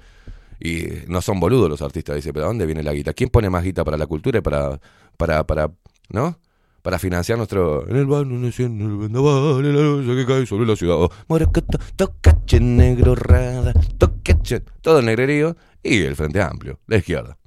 y 0.61 0.87
no 1.09 1.21
son 1.21 1.41
boludos 1.41 1.69
los 1.69 1.83
artistas, 1.83 2.17
dice, 2.17 2.33
pero 2.33 2.47
¿a 2.47 2.49
dónde 2.49 2.67
viene 2.67 2.83
la 2.83 2.93
guita? 2.93 3.13
¿Quién 3.13 3.31
pone 3.31 3.51
más 3.51 3.65
guita 3.65 3.85
para 3.85 3.97
la 3.97 4.07
cultura 4.07 4.39
y 4.39 4.43
para, 4.43 4.81
para, 5.17 5.47
para, 5.47 5.71
¿no? 6.09 6.39
Para 6.83 6.99
financiar 6.99 7.37
nuestro... 7.37 7.89
En 7.89 7.97
el 7.97 8.13
en 8.13 8.81
el 8.81 8.97
vendaval, 8.97 9.75
la 9.75 9.83
luz 9.83 10.17
que 10.17 10.27
cae 10.27 10.47
sobre 10.47 10.67
la 10.67 10.77
ciudad. 10.77 10.97
Oh, 10.97 11.11
Moracato, 11.29 11.79
tocache, 11.97 12.61
negro, 12.61 13.15
rada, 13.15 13.73
tocache, 13.99 14.61
todo 14.81 15.01
el 15.01 15.07
negrerío 15.07 15.57
y 15.83 16.03
el 16.03 16.17
Frente 16.17 16.41
Amplio, 16.41 16.81
la 16.87 16.97
izquierda. 16.97 17.39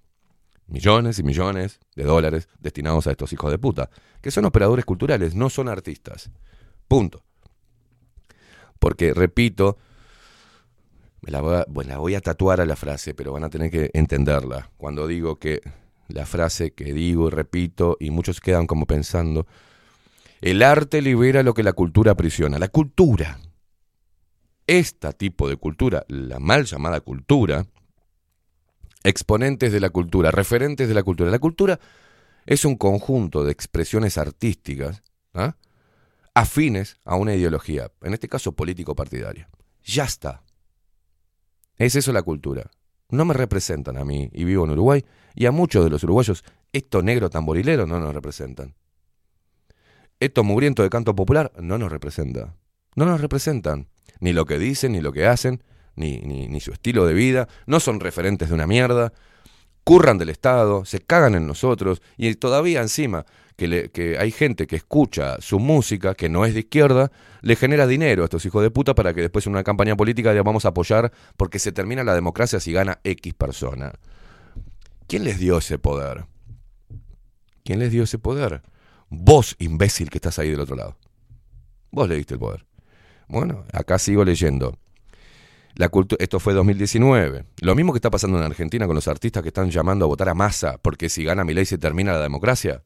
Millones 0.67 1.17
y 1.17 1.23
millones 1.23 1.79
de 1.95 2.03
dólares 2.03 2.47
destinados 2.59 3.07
a 3.07 3.11
estos 3.11 3.33
hijos 3.33 3.49
de 3.49 3.57
puta, 3.57 3.89
que 4.21 4.29
son 4.29 4.45
operadores 4.45 4.85
culturales, 4.85 5.33
no 5.33 5.49
son 5.49 5.67
artistas. 5.67 6.29
Punto. 6.87 7.23
Porque, 8.77 9.13
repito, 9.13 9.77
la 11.21 11.41
voy, 11.41 11.55
a, 11.55 11.65
bueno, 11.67 11.91
la 11.91 11.97
voy 11.97 12.15
a 12.15 12.21
tatuar 12.21 12.61
a 12.61 12.65
la 12.65 12.75
frase, 12.75 13.13
pero 13.13 13.33
van 13.33 13.43
a 13.43 13.49
tener 13.49 13.69
que 13.69 13.91
entenderla. 13.93 14.71
Cuando 14.77 15.07
digo 15.07 15.37
que 15.37 15.61
la 16.07 16.25
frase 16.25 16.71
que 16.71 16.93
digo 16.93 17.27
y 17.27 17.31
repito, 17.31 17.97
y 17.99 18.09
muchos 18.11 18.41
quedan 18.41 18.67
como 18.67 18.85
pensando, 18.85 19.45
el 20.41 20.63
arte 20.63 21.01
libera 21.01 21.43
lo 21.43 21.53
que 21.53 21.63
la 21.63 21.73
cultura 21.73 22.13
aprisiona. 22.13 22.59
La 22.59 22.69
cultura, 22.69 23.39
este 24.67 25.11
tipo 25.13 25.49
de 25.49 25.57
cultura, 25.57 26.05
la 26.07 26.39
mal 26.39 26.65
llamada 26.65 27.01
cultura, 27.01 27.65
exponentes 29.03 29.71
de 29.71 29.79
la 29.79 29.89
cultura, 29.89 30.31
referentes 30.31 30.87
de 30.87 30.93
la 30.93 31.03
cultura. 31.03 31.29
La 31.31 31.39
cultura 31.39 31.79
es 32.45 32.65
un 32.65 32.75
conjunto 32.75 33.43
de 33.43 33.51
expresiones 33.51 34.17
artísticas 34.17 35.03
¿ah? 35.33 35.55
afines 36.33 36.97
a 37.05 37.15
una 37.15 37.35
ideología, 37.35 37.91
en 38.01 38.13
este 38.13 38.27
caso 38.27 38.53
político-partidaria. 38.53 39.49
Ya 39.83 40.05
está. 40.05 40.43
Es 41.79 41.95
eso 41.95 42.11
la 42.11 42.21
cultura. 42.21 42.69
No 43.09 43.25
me 43.25 43.33
representan 43.33 43.97
a 43.97 44.05
mí, 44.05 44.29
y 44.33 44.43
vivo 44.43 44.65
en 44.65 44.71
Uruguay, 44.71 45.03
y 45.33 45.45
a 45.45 45.51
muchos 45.51 45.83
de 45.83 45.89
los 45.89 46.03
uruguayos, 46.03 46.43
estos 46.73 47.03
negros 47.03 47.31
tamborileros 47.31 47.87
no 47.87 47.99
nos 47.99 48.13
representan. 48.13 48.75
Estos 50.19 50.43
mugrientos 50.43 50.83
de 50.83 50.89
canto 50.89 51.15
popular 51.15 51.51
no 51.57 51.77
nos 51.77 51.89
representa. 51.91 52.53
No 52.95 53.05
nos 53.05 53.21
representan. 53.21 53.87
Ni 54.19 54.33
lo 54.33 54.45
que 54.45 54.59
dicen, 54.59 54.91
ni 54.91 54.99
lo 54.99 55.13
que 55.13 55.25
hacen, 55.25 55.63
ni, 55.95 56.19
ni, 56.19 56.49
ni 56.49 56.59
su 56.59 56.73
estilo 56.73 57.07
de 57.07 57.13
vida. 57.13 57.47
No 57.65 57.79
son 57.79 58.01
referentes 58.01 58.49
de 58.49 58.55
una 58.55 58.67
mierda. 58.67 59.13
Curran 59.85 60.17
del 60.17 60.29
Estado, 60.29 60.83
se 60.83 60.99
cagan 60.99 61.33
en 61.33 61.47
nosotros, 61.47 62.01
y 62.17 62.35
todavía 62.35 62.81
encima 62.81 63.25
que, 63.59 64.17
hay 64.17 64.31
gente 64.31 64.65
que 64.65 64.77
escucha 64.77 65.39
su 65.41 65.59
música, 65.59 66.15
que 66.15 66.29
no 66.29 66.45
es 66.45 66.53
de 66.53 66.61
izquierda, 66.61 67.11
le 67.41 67.55
genera 67.55 67.85
dinero 67.85 68.23
a 68.23 68.25
estos 68.25 68.45
hijos 68.45 68.63
de 68.63 68.71
puta 68.71 68.95
para 68.95 69.13
que 69.13 69.21
después 69.21 69.45
en 69.45 69.53
una 69.53 69.63
campaña 69.63 69.95
política 69.95 70.33
le 70.33 70.41
vamos 70.41 70.65
a 70.65 70.69
apoyar 70.69 71.11
porque 71.37 71.59
se 71.59 71.71
termina 71.71 72.03
la 72.03 72.15
democracia 72.15 72.59
si 72.59 72.71
gana 72.71 72.99
X 73.03 73.33
persona. 73.33 73.93
¿Quién 75.07 75.23
les 75.23 75.39
dio 75.39 75.57
ese 75.57 75.77
poder? 75.77 76.25
¿Quién 77.63 77.79
les 77.79 77.91
dio 77.91 78.03
ese 78.03 78.17
poder? 78.17 78.61
Vos, 79.09 79.55
imbécil, 79.59 80.09
que 80.09 80.17
estás 80.17 80.39
ahí 80.39 80.49
del 80.49 80.61
otro 80.61 80.75
lado. 80.75 80.97
Vos 81.91 82.07
le 82.07 82.15
diste 82.15 82.35
el 82.35 82.39
poder. 82.39 82.65
Bueno, 83.27 83.65
acá 83.73 83.99
sigo 83.99 84.23
leyendo. 84.23 84.77
La 85.75 85.89
esto 86.19 86.39
fue 86.39 86.53
2019. 86.53 87.45
Lo 87.61 87.75
mismo 87.75 87.93
que 87.93 87.97
está 87.97 88.09
pasando 88.09 88.37
en 88.37 88.43
Argentina 88.43 88.85
con 88.85 88.95
los 88.95 89.07
artistas 89.07 89.43
que 89.43 89.49
están 89.49 89.69
llamando 89.69 90.05
a 90.05 90.07
votar 90.07 90.29
a 90.29 90.33
masa 90.33 90.77
porque 90.81 91.09
si 91.09 91.23
gana 91.23 91.43
Milei 91.43 91.65
se 91.65 91.77
termina 91.77 92.11
la 92.11 92.21
democracia. 92.21 92.83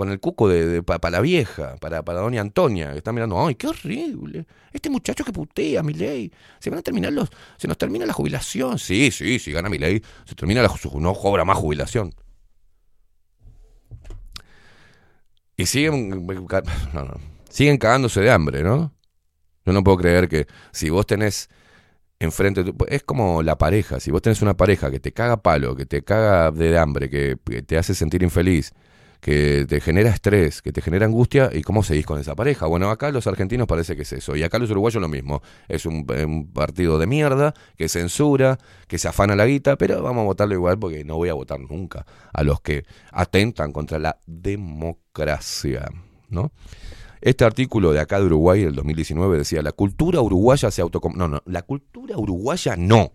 Con 0.00 0.10
el 0.10 0.18
cuco 0.18 0.48
de, 0.48 0.82
para 0.82 1.10
la 1.10 1.20
vieja, 1.20 1.76
para, 1.76 2.02
para 2.02 2.20
doña 2.20 2.40
Antonia, 2.40 2.92
que 2.92 2.96
está 2.96 3.12
mirando, 3.12 3.46
ay, 3.46 3.54
qué 3.54 3.66
horrible. 3.66 4.46
Este 4.72 4.88
muchacho 4.88 5.26
que 5.26 5.30
putea, 5.30 5.82
Milei. 5.82 6.32
Se 6.58 6.70
van 6.70 6.78
a 6.78 6.82
terminar 6.82 7.12
los, 7.12 7.28
se 7.58 7.68
nos 7.68 7.76
termina 7.76 8.06
la 8.06 8.14
jubilación. 8.14 8.78
Sí, 8.78 9.10
sí, 9.10 9.38
si 9.38 9.52
gana 9.52 9.68
Milei, 9.68 10.02
se 10.24 10.34
termina 10.34 10.62
la 10.62 10.74
no 10.94 11.14
cobra 11.14 11.44
más 11.44 11.58
jubilación. 11.58 12.14
Y 15.54 15.66
siguen, 15.66 16.26
no, 16.94 17.20
siguen 17.50 17.76
cagándose 17.76 18.22
de 18.22 18.30
hambre, 18.30 18.62
¿no? 18.62 18.94
Yo 19.66 19.74
no 19.74 19.84
puedo 19.84 19.98
creer 19.98 20.30
que 20.30 20.46
si 20.72 20.88
vos 20.88 21.04
tenés 21.04 21.50
enfrente, 22.20 22.64
es 22.88 23.02
como 23.02 23.42
la 23.42 23.58
pareja, 23.58 24.00
si 24.00 24.10
vos 24.10 24.22
tenés 24.22 24.40
una 24.40 24.56
pareja 24.56 24.90
que 24.90 24.98
te 24.98 25.12
caga 25.12 25.42
palo, 25.42 25.76
que 25.76 25.84
te 25.84 26.02
caga 26.02 26.52
de 26.52 26.78
hambre, 26.78 27.10
que 27.10 27.36
te 27.36 27.76
hace 27.76 27.94
sentir 27.94 28.22
infeliz, 28.22 28.72
que 29.20 29.66
te 29.68 29.80
genera 29.80 30.10
estrés, 30.10 30.62
que 30.62 30.72
te 30.72 30.80
genera 30.80 31.06
angustia 31.06 31.50
y 31.52 31.62
cómo 31.62 31.82
seguís 31.82 32.06
con 32.06 32.18
esa 32.18 32.34
pareja. 32.34 32.66
Bueno, 32.66 32.90
acá 32.90 33.10
los 33.10 33.26
argentinos 33.26 33.66
parece 33.66 33.96
que 33.96 34.02
es 34.02 34.12
eso. 34.12 34.34
Y 34.36 34.42
acá 34.42 34.58
los 34.58 34.70
uruguayos 34.70 35.00
lo 35.00 35.08
mismo. 35.08 35.42
Es 35.68 35.86
un, 35.86 36.06
partido 36.52 36.98
de 36.98 37.06
mierda, 37.06 37.54
que 37.76 37.88
censura, 37.88 38.58
que 38.88 38.98
se 38.98 39.08
afana 39.08 39.36
la 39.36 39.46
guita, 39.46 39.76
pero 39.76 40.02
vamos 40.02 40.22
a 40.22 40.24
votarlo 40.24 40.54
igual 40.54 40.78
porque 40.78 41.04
no 41.04 41.16
voy 41.16 41.28
a 41.28 41.34
votar 41.34 41.60
nunca 41.60 42.06
a 42.32 42.42
los 42.42 42.60
que 42.60 42.84
atentan 43.12 43.72
contra 43.72 43.98
la 43.98 44.18
democracia. 44.26 45.90
¿no? 46.28 46.52
Este 47.20 47.44
artículo 47.44 47.92
de 47.92 48.00
acá 48.00 48.18
de 48.18 48.26
Uruguay 48.26 48.64
del 48.64 48.74
2019 48.74 49.38
decía, 49.38 49.62
la 49.62 49.72
cultura 49.72 50.20
uruguaya 50.20 50.70
se 50.70 50.80
autocom... 50.80 51.14
No, 51.16 51.28
no, 51.28 51.42
la 51.44 51.62
cultura 51.62 52.16
uruguaya 52.16 52.76
no. 52.76 53.12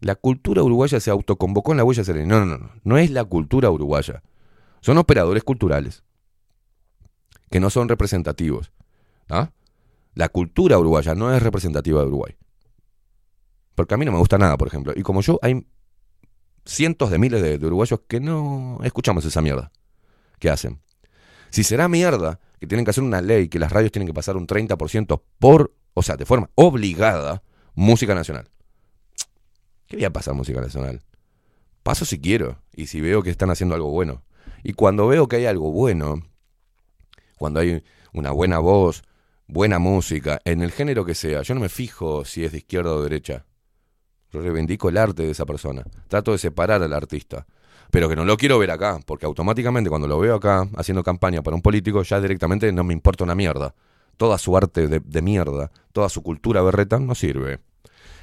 La 0.00 0.14
cultura 0.14 0.62
uruguaya 0.62 1.00
se 1.00 1.10
autoconvocó 1.10 1.72
en 1.72 1.78
la 1.78 1.84
huella 1.84 2.04
serena. 2.04 2.38
No, 2.38 2.46
no, 2.46 2.58
no, 2.58 2.70
no 2.84 2.98
es 2.98 3.10
la 3.10 3.24
cultura 3.24 3.70
uruguaya. 3.70 4.22
Son 4.80 4.96
operadores 4.98 5.42
culturales 5.42 6.04
que 7.50 7.60
no 7.60 7.70
son 7.70 7.88
representativos. 7.88 8.72
¿ah? 9.28 9.50
La 10.14 10.28
cultura 10.28 10.78
uruguaya 10.78 11.14
no 11.14 11.34
es 11.34 11.42
representativa 11.42 12.00
de 12.00 12.08
Uruguay. 12.08 12.36
Porque 13.74 13.94
a 13.94 13.96
mí 13.96 14.04
no 14.04 14.12
me 14.12 14.18
gusta 14.18 14.38
nada, 14.38 14.56
por 14.56 14.68
ejemplo. 14.68 14.92
Y 14.96 15.02
como 15.02 15.20
yo, 15.20 15.38
hay 15.42 15.66
cientos 16.64 17.10
de 17.10 17.18
miles 17.18 17.42
de, 17.42 17.58
de 17.58 17.66
uruguayos 17.66 18.00
que 18.06 18.20
no 18.20 18.78
escuchamos 18.82 19.24
esa 19.24 19.40
mierda 19.40 19.70
que 20.38 20.50
hacen. 20.50 20.80
Si 21.50 21.64
será 21.64 21.88
mierda 21.88 22.40
que 22.60 22.66
tienen 22.66 22.84
que 22.84 22.90
hacer 22.90 23.04
una 23.04 23.22
ley 23.22 23.48
que 23.48 23.58
las 23.58 23.72
radios 23.72 23.92
tienen 23.92 24.06
que 24.06 24.14
pasar 24.14 24.36
un 24.36 24.46
30% 24.46 25.22
por, 25.38 25.74
o 25.94 26.02
sea, 26.02 26.16
de 26.16 26.26
forma 26.26 26.50
obligada, 26.54 27.42
música 27.74 28.14
nacional. 28.14 28.50
¿Qué 29.88 29.96
voy 29.96 30.04
a 30.04 30.12
pasar 30.12 30.34
música 30.34 30.60
nacional? 30.60 31.00
Paso 31.82 32.04
si 32.04 32.20
quiero 32.20 32.58
y 32.74 32.88
si 32.88 33.00
veo 33.00 33.22
que 33.22 33.30
están 33.30 33.50
haciendo 33.50 33.74
algo 33.74 33.90
bueno. 33.90 34.22
Y 34.62 34.74
cuando 34.74 35.08
veo 35.08 35.28
que 35.28 35.36
hay 35.36 35.46
algo 35.46 35.72
bueno, 35.72 36.22
cuando 37.38 37.60
hay 37.60 37.82
una 38.12 38.30
buena 38.30 38.58
voz, 38.58 39.02
buena 39.46 39.78
música, 39.78 40.42
en 40.44 40.60
el 40.60 40.72
género 40.72 41.06
que 41.06 41.14
sea, 41.14 41.40
yo 41.40 41.54
no 41.54 41.62
me 41.62 41.70
fijo 41.70 42.26
si 42.26 42.44
es 42.44 42.52
de 42.52 42.58
izquierda 42.58 42.92
o 42.92 43.02
derecha. 43.02 43.46
Yo 44.30 44.42
reivindico 44.42 44.90
el 44.90 44.98
arte 44.98 45.22
de 45.22 45.30
esa 45.30 45.46
persona. 45.46 45.84
Trato 46.08 46.32
de 46.32 46.38
separar 46.38 46.82
al 46.82 46.92
artista. 46.92 47.46
Pero 47.90 48.10
que 48.10 48.16
no 48.16 48.26
lo 48.26 48.36
quiero 48.36 48.58
ver 48.58 48.70
acá, 48.70 49.00
porque 49.06 49.24
automáticamente 49.24 49.88
cuando 49.88 50.06
lo 50.06 50.18
veo 50.18 50.34
acá 50.34 50.68
haciendo 50.76 51.02
campaña 51.02 51.40
para 51.40 51.56
un 51.56 51.62
político, 51.62 52.02
ya 52.02 52.20
directamente 52.20 52.70
no 52.72 52.84
me 52.84 52.92
importa 52.92 53.24
una 53.24 53.34
mierda. 53.34 53.74
Toda 54.18 54.36
su 54.36 54.54
arte 54.54 54.86
de, 54.86 55.00
de 55.00 55.22
mierda, 55.22 55.70
toda 55.92 56.10
su 56.10 56.22
cultura 56.22 56.60
berreta 56.60 56.98
no 56.98 57.14
sirve. 57.14 57.60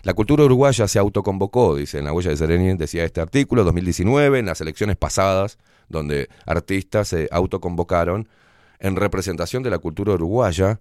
La 0.06 0.14
cultura 0.14 0.44
uruguaya 0.44 0.88
se 0.88 1.00
autoconvocó, 1.00 1.76
dice 1.76 1.98
en 1.98 2.06
la 2.06 2.14
huella 2.14 2.30
de 2.30 2.38
Sereni, 2.38 2.78
decía 2.78 3.04
este 3.06 3.22
artículo, 3.22 3.64
2019, 3.64 4.38
en 4.38 4.46
las 4.46 4.62
elecciones 4.62 4.98
pasadas, 4.98 5.58
donde 5.90 6.30
artistas 6.46 7.08
se 7.08 7.28
autoconvocaron 7.32 8.30
en 8.78 8.98
representación 8.98 9.64
de 9.64 9.72
la 9.72 9.80
cultura 9.80 10.14
uruguaya 10.14 10.80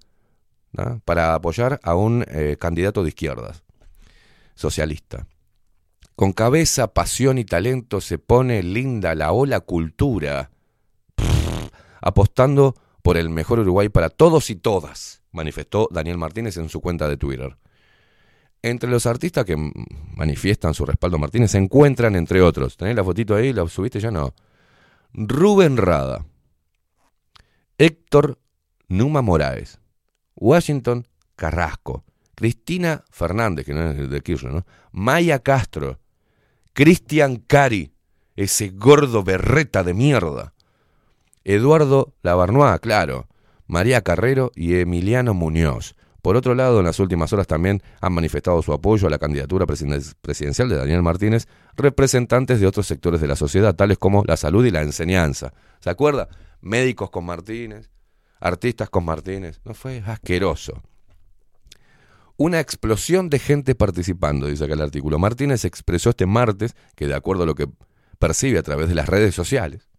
para 1.07 1.35
apoyar 1.35 1.81
a 1.83 1.95
un 1.95 2.23
eh, 2.29 2.59
candidato 2.61 3.03
de 3.03 3.09
izquierdas, 3.09 3.63
socialista. 4.57 5.27
Con 6.17 6.35
cabeza, 6.35 6.89
pasión 6.89 7.39
y 7.39 7.47
talento 7.47 8.03
se 8.03 8.19
pone 8.19 8.63
linda 8.63 9.15
la 9.15 9.33
ola 9.33 9.61
cultura, 9.61 10.51
apostando 12.03 12.75
por 13.01 13.17
el 13.17 13.31
mejor 13.31 13.61
Uruguay 13.61 13.89
para 13.89 14.11
todos 14.11 14.51
y 14.51 14.57
todas, 14.57 15.23
manifestó 15.33 15.89
Daniel 15.91 16.19
Martínez 16.19 16.59
en 16.59 16.69
su 16.69 16.83
cuenta 16.83 17.09
de 17.09 17.17
Twitter. 17.17 17.57
Entre 18.65 18.89
los 18.89 19.05
artistas 19.05 19.45
que 19.45 19.59
manifiestan 20.17 20.73
su 20.73 20.87
respaldo 20.87 21.19
a 21.19 21.21
Martínez 21.21 21.51
se 21.51 21.59
encuentran, 21.59 22.17
entre 22.17 22.41
otros, 22.41 22.79
¿tenés 22.79 22.97
la 22.97 23.05
fotito 23.05 23.37
ahí? 23.37 23.53
¿La 23.53 23.69
subiste 23.69 24.01
ya? 24.01 24.11
No. 24.11 24.33
Rubén 25.13 25.77
Rada, 25.77 26.25
Héctor 27.77 28.39
Numa 28.89 29.21
Moraes, 29.21 29.81
Washington 30.35 31.07
Carrasco, 31.37 32.05
Cristina 32.35 33.05
Fernández, 33.11 33.67
que 33.67 33.75
no 33.75 33.91
es 33.91 34.09
de 34.09 34.21
Kirchner, 34.23 34.55
¿no? 34.55 34.67
Maya 34.93 35.41
Castro, 35.41 36.01
Cristian 36.73 37.37
Cari, 37.37 37.93
ese 38.35 38.71
gordo 38.71 39.23
berreta 39.23 39.85
de 39.85 39.93
mierda, 39.93 40.55
Eduardo 41.45 42.15
Labarnois, 42.23 42.81
claro, 42.81 43.29
María 43.67 44.01
Carrero 44.01 44.53
y 44.55 44.77
Emiliano 44.77 45.35
Muñoz. 45.35 45.97
Por 46.25 46.39
otro 46.39 46.55
lado, 46.55 46.79
en 46.79 46.87
las 46.87 47.01
últimas 47.01 47.31
horas 47.35 47.47
también 47.47 47.83
han 48.01 48.15
manifestado 48.15 48.63
su 48.63 48.73
apoyo 48.73 49.07
a 49.07 49.11
la 49.11 49.19
candidatura 49.19 49.67
presidencial 49.67 50.71
de 50.71 50.77
Daniel 50.77 51.03
Martínez 51.03 51.47
representantes 51.77 52.61
de 52.61 52.67
otros 52.67 52.87
sectores 52.87 53.21
de 53.21 53.27
la 53.27 53.37
sociedad, 53.37 53.75
tales 53.77 53.99
como 53.99 54.25
la 54.27 54.39
salud 54.39 54.65
y 54.65 54.71
la 54.71 54.81
enseñanza. 54.81 55.53
¿Se 55.81 55.91
acuerda? 55.91 56.31
Médicos 56.63 57.11
con 57.11 57.27
Martínez, 57.27 57.91
artistas 58.41 58.89
con 58.89 59.05
Martínez. 59.05 59.61
No 59.67 59.75
fue 59.75 60.03
asqueroso. 60.07 60.81
Una 62.39 62.59
explosión 62.59 63.29
de 63.29 63.39
gente 63.39 63.75
participando, 63.75 64.47
dice 64.47 64.65
acá 64.65 64.73
el 64.73 64.81
artículo. 64.81 65.19
Martínez 65.19 65.67
expresó 65.67 66.09
este 66.09 66.25
martes 66.25 66.75
que, 66.97 67.07
de 67.07 67.15
acuerdo 67.15 67.43
a 67.43 67.47
lo 67.47 67.55
que 67.55 67.69
percibe 68.19 68.59
a 68.59 68.63
través 68.63 68.89
de 68.89 68.95
las 68.95 69.11
redes 69.11 69.35
sociales, 69.35 69.91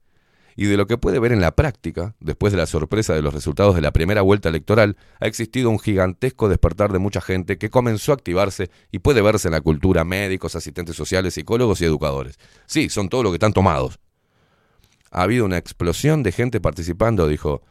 y 0.55 0.65
de 0.65 0.77
lo 0.77 0.87
que 0.87 0.97
puede 0.97 1.19
ver 1.19 1.31
en 1.31 1.41
la 1.41 1.55
práctica, 1.55 2.15
después 2.19 2.53
de 2.53 2.57
la 2.57 2.65
sorpresa 2.65 3.13
de 3.13 3.21
los 3.21 3.33
resultados 3.33 3.75
de 3.75 3.81
la 3.81 3.91
primera 3.91 4.21
vuelta 4.21 4.49
electoral, 4.49 4.95
ha 5.19 5.27
existido 5.27 5.69
un 5.69 5.79
gigantesco 5.79 6.47
despertar 6.47 6.93
de 6.93 6.99
mucha 6.99 7.19
gente 7.19 7.57
que 7.57 7.69
comenzó 7.69 8.11
a 8.11 8.15
activarse 8.15 8.69
y 8.91 8.99
puede 8.99 9.21
verse 9.21 9.49
en 9.49 9.53
la 9.53 9.61
cultura, 9.61 10.05
médicos, 10.05 10.55
asistentes 10.55 10.95
sociales, 10.95 11.33
psicólogos 11.33 11.81
y 11.81 11.85
educadores. 11.85 12.39
Sí, 12.65 12.89
son 12.89 13.09
todos 13.09 13.23
los 13.23 13.33
que 13.33 13.37
están 13.37 13.53
tomados. 13.53 13.99
Ha 15.11 15.23
habido 15.23 15.45
una 15.45 15.57
explosión 15.57 16.23
de 16.23 16.31
gente 16.31 16.61
participando, 16.61 17.27
dijo 17.27 17.61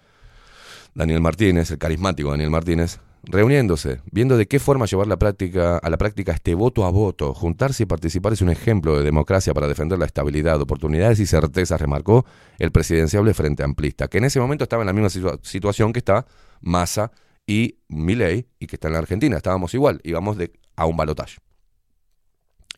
Daniel 0.94 1.20
Martínez, 1.20 1.70
el 1.70 1.78
carismático 1.78 2.30
Daniel 2.30 2.50
Martínez, 2.50 3.00
reuniéndose, 3.26 4.00
viendo 4.10 4.36
de 4.36 4.46
qué 4.46 4.58
forma 4.58 4.86
llevar 4.86 5.06
la 5.06 5.16
práctica, 5.18 5.78
a 5.78 5.90
la 5.90 5.96
práctica 5.96 6.32
este 6.32 6.54
voto 6.54 6.84
a 6.84 6.90
voto. 6.90 7.34
Juntarse 7.34 7.82
y 7.82 7.86
participar 7.86 8.32
es 8.32 8.42
un 8.42 8.50
ejemplo 8.50 8.96
de 8.96 9.04
democracia 9.04 9.54
para 9.54 9.68
defender 9.68 9.98
la 9.98 10.06
estabilidad, 10.06 10.60
oportunidades 10.60 11.20
y 11.20 11.26
certezas, 11.26 11.80
remarcó 11.80 12.24
el 12.58 12.70
presidenciable 12.72 13.34
Frente 13.34 13.62
Amplista, 13.62 14.08
que 14.08 14.18
en 14.18 14.24
ese 14.24 14.40
momento 14.40 14.64
estaba 14.64 14.82
en 14.82 14.86
la 14.86 14.92
misma 14.92 15.10
situa 15.10 15.38
situación 15.42 15.92
que 15.92 15.98
está 15.98 16.26
Massa 16.60 17.12
y 17.46 17.78
Milei 17.88 18.46
y 18.58 18.66
que 18.66 18.76
está 18.76 18.88
en 18.88 18.94
la 18.94 19.00
Argentina. 19.00 19.36
Estábamos 19.36 19.74
igual, 19.74 20.00
íbamos 20.04 20.36
de, 20.36 20.52
a 20.76 20.86
un 20.86 20.96
balotaje 20.96 21.38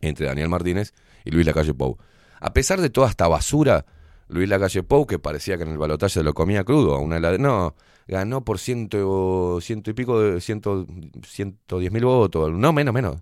entre 0.01 0.27
Daniel 0.27 0.49
Martínez 0.49 0.93
y 1.25 1.31
Luis 1.31 1.45
Lacalle 1.45 1.73
Pou. 1.73 1.97
A 2.39 2.53
pesar 2.53 2.79
de 2.81 2.89
toda 2.89 3.09
esta 3.09 3.27
basura, 3.27 3.85
Luis 4.27 4.47
Lacalle 4.47 4.83
Pou, 4.83 5.07
que 5.07 5.19
parecía 5.19 5.57
que 5.57 5.63
en 5.63 5.69
el 5.69 5.77
balotaje 5.77 6.21
lo 6.21 6.33
comía 6.33 6.63
crudo, 6.63 6.95
a 6.95 6.99
una 6.99 7.17
helade- 7.17 7.39
no, 7.39 7.75
ganó 8.07 8.43
por 8.43 8.59
ciento, 8.59 9.59
ciento 9.61 9.91
y 9.91 9.93
pico, 9.93 10.19
de 10.21 10.41
ciento, 10.41 10.85
ciento 11.25 11.79
diez 11.79 11.91
mil 11.91 12.05
votos, 12.05 12.51
no, 12.53 12.73
menos, 12.73 12.93
menos, 12.93 13.17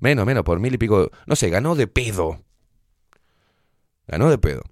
menos, 0.00 0.26
menos, 0.26 0.44
por 0.44 0.60
mil 0.60 0.74
y 0.74 0.78
pico, 0.78 1.10
no 1.26 1.36
sé, 1.36 1.50
ganó 1.50 1.74
de 1.76 1.86
pedo, 1.86 2.40
ganó 4.06 4.30
de 4.30 4.38
pedo. 4.38 4.62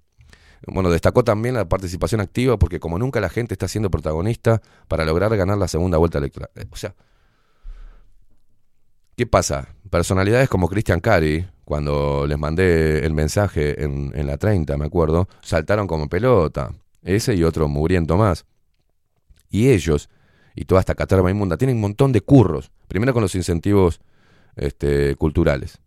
Bueno, 0.67 0.89
destacó 0.89 1.23
también 1.23 1.55
la 1.55 1.69
participación 1.69 2.21
activa 2.21 2.57
porque 2.57 2.79
como 2.79 2.99
nunca 2.99 3.19
la 3.21 3.29
gente 3.29 3.53
está 3.53 3.67
siendo 3.67 3.91
protagonista 3.91 4.61
para 4.87 5.05
lograr 5.05 5.35
ganar 5.37 5.57
la 5.57 5.67
segunda 5.67 5.97
vuelta 5.97 6.19
electoral. 6.19 6.51
Eh, 6.55 6.65
O 6.71 6.77
sea, 6.77 6.95
¿qué 9.15 9.25
pasa? 9.25 9.75
Personalidades 9.89 10.49
como 10.49 10.67
Cristian 10.69 10.99
Cari, 10.99 11.45
cuando 11.65 12.25
les 12.27 12.37
mandé 12.37 13.05
el 13.05 13.13
mensaje 13.13 13.83
en, 13.83 14.11
en 14.15 14.27
la 14.27 14.37
30, 14.37 14.77
me 14.77 14.85
acuerdo, 14.85 15.27
saltaron 15.41 15.87
como 15.87 16.09
pelota. 16.09 16.71
Ese 17.01 17.35
y 17.35 17.43
otro 17.43 17.67
mugriento 17.67 18.17
más. 18.17 18.45
Y 19.53 19.69
ellos, 19.69 20.09
y 20.55 20.65
toda 20.65 20.81
esta 20.81 20.95
caterva 20.95 21.29
inmunda, 21.29 21.57
tienen 21.57 21.75
un 21.75 21.81
montón 21.83 22.11
de 22.11 22.21
curros. 22.21 22.71
Primero 22.87 23.13
con 23.13 23.21
los 23.21 23.35
incentivos 23.35 24.01
este, 24.55 25.15
culturales. 25.15 25.79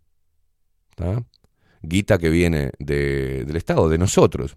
Guita 1.81 2.17
que 2.17 2.29
viene 2.29 2.71
de- 2.79 3.43
del 3.45 3.57
Estado, 3.57 3.89
de 3.89 3.97
nosotros. 3.97 4.55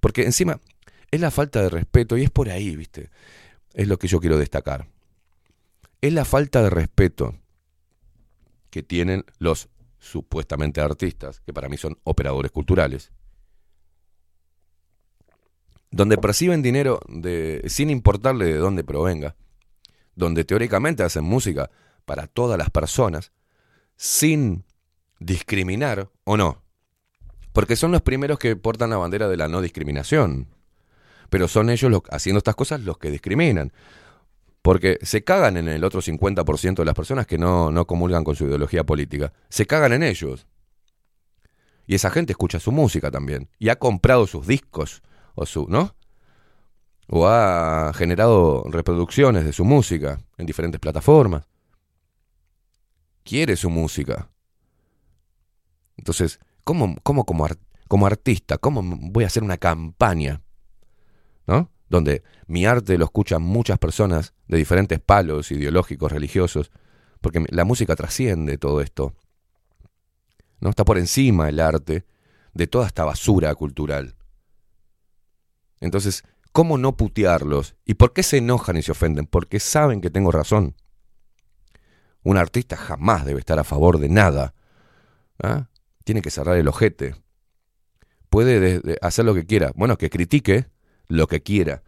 Porque 0.00 0.24
encima 0.24 0.60
es 1.10 1.20
la 1.20 1.30
falta 1.30 1.62
de 1.62 1.70
respeto, 1.70 2.18
y 2.18 2.22
es 2.24 2.30
por 2.30 2.50
ahí, 2.50 2.76
¿viste? 2.76 3.08
Es 3.72 3.88
lo 3.88 3.98
que 3.98 4.06
yo 4.06 4.20
quiero 4.20 4.36
destacar. 4.36 4.86
Es 6.02 6.12
la 6.12 6.26
falta 6.26 6.62
de 6.62 6.68
respeto 6.70 7.34
que 8.68 8.82
tienen 8.82 9.24
los 9.38 9.70
supuestamente 9.98 10.82
artistas, 10.82 11.40
que 11.40 11.54
para 11.54 11.70
mí 11.70 11.78
son 11.78 11.98
operadores 12.04 12.50
culturales, 12.52 13.12
donde 15.90 16.18
perciben 16.18 16.62
dinero 16.62 17.00
de, 17.08 17.62
sin 17.66 17.90
importarle 17.90 18.46
de 18.46 18.54
dónde 18.54 18.84
provenga, 18.84 19.36
donde 20.14 20.44
teóricamente 20.44 21.02
hacen 21.02 21.24
música 21.24 21.70
para 22.04 22.26
todas 22.26 22.58
las 22.58 22.70
personas, 22.70 23.32
sin 23.96 24.64
discriminar 25.18 26.08
o 26.24 26.36
no. 26.36 26.62
Porque 27.52 27.76
son 27.76 27.92
los 27.92 28.02
primeros 28.02 28.38
que 28.38 28.56
portan 28.56 28.90
la 28.90 28.96
bandera 28.96 29.28
de 29.28 29.36
la 29.36 29.48
no 29.48 29.60
discriminación. 29.60 30.48
Pero 31.28 31.48
son 31.48 31.70
ellos 31.70 31.90
los, 31.90 32.02
haciendo 32.10 32.38
estas 32.38 32.54
cosas 32.54 32.80
los 32.80 32.98
que 32.98 33.10
discriminan. 33.10 33.72
Porque 34.62 34.98
se 35.02 35.24
cagan 35.24 35.56
en 35.56 35.68
el 35.68 35.84
otro 35.84 36.00
50% 36.00 36.76
de 36.76 36.84
las 36.84 36.94
personas 36.94 37.26
que 37.26 37.38
no, 37.38 37.70
no 37.70 37.86
comulgan 37.86 38.24
con 38.24 38.36
su 38.36 38.46
ideología 38.46 38.84
política. 38.84 39.32
Se 39.48 39.66
cagan 39.66 39.92
en 39.92 40.02
ellos. 40.02 40.46
Y 41.86 41.94
esa 41.94 42.10
gente 42.10 42.32
escucha 42.32 42.60
su 42.60 42.70
música 42.70 43.10
también. 43.10 43.48
Y 43.58 43.68
ha 43.68 43.76
comprado 43.76 44.26
sus 44.26 44.46
discos, 44.46 45.02
o 45.40 45.46
su, 45.46 45.66
¿no? 45.68 45.94
O 47.08 47.26
ha 47.26 47.92
generado 47.94 48.62
reproducciones 48.68 49.44
de 49.44 49.52
su 49.52 49.64
música 49.64 50.20
en 50.36 50.46
diferentes 50.46 50.80
plataformas. 50.80 51.48
Quiere 53.24 53.56
su 53.56 53.70
música. 53.70 54.30
Entonces, 55.96 56.40
¿cómo, 56.62 56.96
cómo 57.02 57.24
como, 57.24 57.48
como 57.88 58.06
artista, 58.06 58.58
cómo 58.58 58.82
voy 58.84 59.24
a 59.24 59.28
hacer 59.28 59.42
una 59.42 59.56
campaña? 59.56 60.42
¿No? 61.46 61.70
Donde 61.88 62.22
mi 62.46 62.66
arte 62.66 62.98
lo 62.98 63.06
escuchan 63.06 63.42
muchas 63.42 63.78
personas 63.78 64.34
de 64.46 64.58
diferentes 64.58 65.00
palos 65.00 65.50
ideológicos, 65.50 66.12
religiosos, 66.12 66.70
porque 67.20 67.44
la 67.48 67.64
música 67.64 67.96
trasciende 67.96 68.58
todo 68.58 68.80
esto. 68.80 69.14
¿no? 70.60 70.70
Está 70.70 70.84
por 70.84 70.98
encima 70.98 71.48
el 71.48 71.60
arte 71.60 72.04
de 72.52 72.66
toda 72.66 72.86
esta 72.86 73.04
basura 73.04 73.54
cultural. 73.54 74.14
Entonces, 75.80 76.24
¿cómo 76.52 76.78
no 76.78 76.96
putearlos? 76.96 77.74
¿Y 77.84 77.94
por 77.94 78.12
qué 78.12 78.22
se 78.22 78.38
enojan 78.38 78.76
y 78.76 78.82
se 78.82 78.92
ofenden? 78.92 79.26
Porque 79.26 79.60
saben 79.60 80.00
que 80.00 80.10
tengo 80.10 80.30
razón. 80.30 80.74
Un 82.22 82.36
artista 82.36 82.76
jamás 82.76 83.24
debe 83.24 83.40
estar 83.40 83.58
a 83.58 83.64
favor 83.64 83.98
de 83.98 84.08
nada. 84.10 84.54
¿ah? 85.42 85.68
Tiene 86.04 86.22
que 86.22 86.30
cerrar 86.30 86.56
el 86.56 86.68
ojete. 86.68 87.14
Puede 88.28 88.60
de- 88.60 88.80
de 88.80 88.98
hacer 89.00 89.24
lo 89.24 89.34
que 89.34 89.46
quiera. 89.46 89.72
Bueno, 89.74 89.96
que 89.96 90.10
critique 90.10 90.66
lo 91.08 91.26
que 91.26 91.42
quiera. 91.42 91.82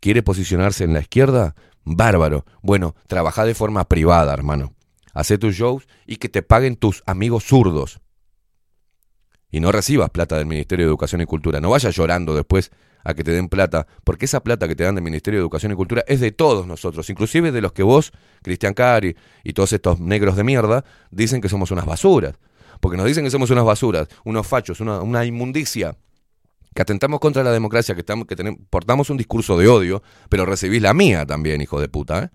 ¿Quiere 0.00 0.22
posicionarse 0.22 0.84
en 0.84 0.94
la 0.94 1.00
izquierda? 1.00 1.54
Bárbaro. 1.84 2.44
Bueno, 2.62 2.94
trabaja 3.08 3.44
de 3.44 3.54
forma 3.54 3.88
privada, 3.88 4.32
hermano. 4.32 4.74
Hacé 5.14 5.36
tus 5.36 5.54
shows 5.56 5.86
y 6.06 6.16
que 6.16 6.28
te 6.28 6.42
paguen 6.42 6.76
tus 6.76 7.02
amigos 7.06 7.44
zurdos. 7.44 8.00
Y 9.52 9.60
no 9.60 9.70
recibas 9.70 10.10
plata 10.10 10.36
del 10.36 10.46
Ministerio 10.46 10.86
de 10.86 10.88
Educación 10.88 11.20
y 11.20 11.26
Cultura. 11.26 11.60
No 11.60 11.70
vayas 11.70 11.94
llorando 11.94 12.34
después 12.34 12.72
a 13.04 13.14
que 13.14 13.22
te 13.22 13.32
den 13.32 13.48
plata, 13.48 13.86
porque 14.02 14.24
esa 14.24 14.42
plata 14.42 14.66
que 14.66 14.74
te 14.74 14.82
dan 14.82 14.94
del 14.94 15.04
Ministerio 15.04 15.38
de 15.38 15.42
Educación 15.42 15.72
y 15.72 15.74
Cultura 15.74 16.02
es 16.08 16.20
de 16.20 16.32
todos 16.32 16.66
nosotros, 16.66 17.08
inclusive 17.10 17.52
de 17.52 17.60
los 17.60 17.72
que 17.72 17.82
vos, 17.82 18.12
Cristian 18.42 18.74
Cari 18.74 19.14
y 19.44 19.52
todos 19.52 19.72
estos 19.72 20.00
negros 20.00 20.36
de 20.36 20.44
mierda, 20.44 20.84
dicen 21.10 21.40
que 21.40 21.48
somos 21.48 21.70
unas 21.70 21.84
basuras. 21.84 22.34
Porque 22.80 22.96
nos 22.96 23.06
dicen 23.06 23.24
que 23.24 23.30
somos 23.30 23.50
unas 23.50 23.64
basuras, 23.64 24.08
unos 24.24 24.46
fachos, 24.46 24.80
una, 24.80 25.24
inmundicia, 25.24 25.96
que 26.74 26.82
atentamos 26.82 27.20
contra 27.20 27.44
la 27.44 27.52
democracia, 27.52 27.94
que, 27.94 28.00
estamos, 28.00 28.26
que 28.26 28.34
tenemos, 28.34 28.60
portamos 28.70 29.10
un 29.10 29.18
discurso 29.18 29.58
de 29.58 29.68
odio, 29.68 30.02
pero 30.30 30.46
recibís 30.46 30.80
la 30.80 30.94
mía 30.94 31.26
también, 31.26 31.60
hijo 31.60 31.78
de 31.80 31.88
puta, 31.88 32.24
¿eh? 32.24 32.30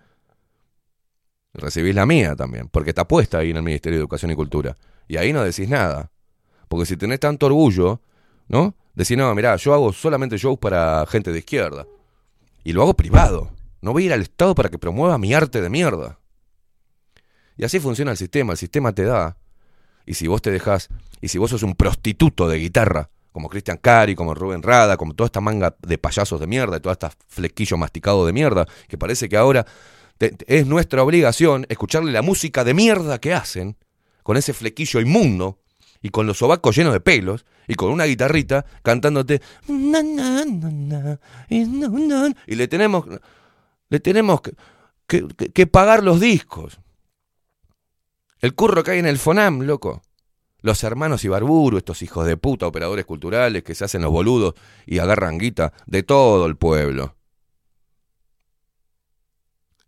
Recibís 1.54 1.94
la 1.94 2.06
mía 2.06 2.36
también, 2.36 2.68
porque 2.68 2.90
está 2.90 3.08
puesta 3.08 3.38
ahí 3.38 3.50
en 3.50 3.56
el 3.56 3.62
Ministerio 3.62 3.98
de 3.98 4.02
Educación 4.02 4.30
y 4.30 4.36
Cultura. 4.36 4.76
Y 5.08 5.16
ahí 5.16 5.32
no 5.32 5.42
decís 5.42 5.68
nada. 5.68 6.12
Porque 6.68 6.86
si 6.86 6.96
tenés 6.96 7.20
tanto 7.20 7.46
orgullo, 7.46 8.00
¿no? 8.48 8.74
Decís, 8.94 9.16
no, 9.16 9.34
mirá, 9.34 9.56
yo 9.56 9.74
hago 9.74 9.92
solamente 9.92 10.36
shows 10.38 10.58
para 10.58 11.04
gente 11.06 11.32
de 11.32 11.38
izquierda. 11.38 11.86
Y 12.64 12.72
lo 12.72 12.82
hago 12.82 12.94
privado. 12.94 13.50
No 13.80 13.92
voy 13.92 14.04
a 14.04 14.06
ir 14.06 14.12
al 14.12 14.22
Estado 14.22 14.54
para 14.54 14.68
que 14.68 14.78
promueva 14.78 15.18
mi 15.18 15.32
arte 15.32 15.60
de 15.60 15.70
mierda. 15.70 16.18
Y 17.56 17.64
así 17.64 17.80
funciona 17.80 18.10
el 18.10 18.16
sistema. 18.16 18.52
El 18.52 18.58
sistema 18.58 18.92
te 18.92 19.04
da. 19.04 19.36
Y 20.04 20.14
si 20.14 20.26
vos 20.26 20.42
te 20.42 20.50
dejás, 20.50 20.88
y 21.20 21.28
si 21.28 21.38
vos 21.38 21.50
sos 21.50 21.62
un 21.62 21.74
prostituto 21.74 22.48
de 22.48 22.58
guitarra, 22.58 23.10
como 23.32 23.48
Cristian 23.48 23.76
Cari, 23.76 24.14
como 24.14 24.34
Rubén 24.34 24.62
Rada, 24.62 24.96
como 24.96 25.14
toda 25.14 25.26
esta 25.26 25.40
manga 25.40 25.76
de 25.80 25.98
payasos 25.98 26.40
de 26.40 26.46
mierda, 26.46 26.78
y 26.78 26.80
toda 26.80 26.94
esta 26.94 27.12
flequillo 27.28 27.76
masticado 27.76 28.26
de 28.26 28.32
mierda, 28.32 28.66
que 28.88 28.98
parece 28.98 29.28
que 29.28 29.36
ahora 29.36 29.66
te- 30.16 30.34
es 30.46 30.66
nuestra 30.66 31.02
obligación 31.02 31.66
escucharle 31.68 32.10
la 32.10 32.22
música 32.22 32.64
de 32.64 32.74
mierda 32.74 33.20
que 33.20 33.34
hacen, 33.34 33.76
con 34.22 34.36
ese 34.36 34.52
flequillo 34.54 35.00
inmundo, 35.00 35.58
y 36.00 36.10
con 36.10 36.26
los 36.26 36.38
sobacos 36.38 36.76
llenos 36.76 36.92
de 36.92 37.00
pelos, 37.00 37.44
y 37.66 37.74
con 37.74 37.90
una 37.90 38.04
guitarrita 38.04 38.64
cantándote 38.82 39.42
"Na, 39.68 40.02
na, 40.02 40.44
na, 40.44 40.70
na, 40.70 41.20
y 41.48 41.64
na, 41.64 41.88
na", 41.88 42.34
y 42.46 42.54
le 42.54 42.68
tenemos 42.68 43.04
le 43.90 44.00
tenemos 44.00 44.40
que, 44.42 44.52
que- 45.06 45.50
que- 45.52 45.66
pagar 45.66 46.02
los 46.04 46.20
discos. 46.20 46.78
El 48.40 48.54
curro 48.54 48.84
que 48.84 48.90
hay 48.92 48.98
en 48.98 49.06
el 49.06 49.18
Fonam, 49.18 49.62
loco. 49.62 50.02
Los 50.60 50.82
hermanos 50.84 51.24
Ibarburu, 51.24 51.78
estos 51.78 52.02
hijos 52.02 52.26
de 52.26 52.36
puta, 52.36 52.66
operadores 52.66 53.04
culturales 53.06 53.62
que 53.62 53.74
se 53.74 53.84
hacen 53.84 54.02
los 54.02 54.10
boludos 54.10 54.54
y 54.86 54.98
agarran 54.98 55.38
guita 55.38 55.72
de 55.86 56.02
todo 56.02 56.46
el 56.46 56.56
pueblo. 56.56 57.14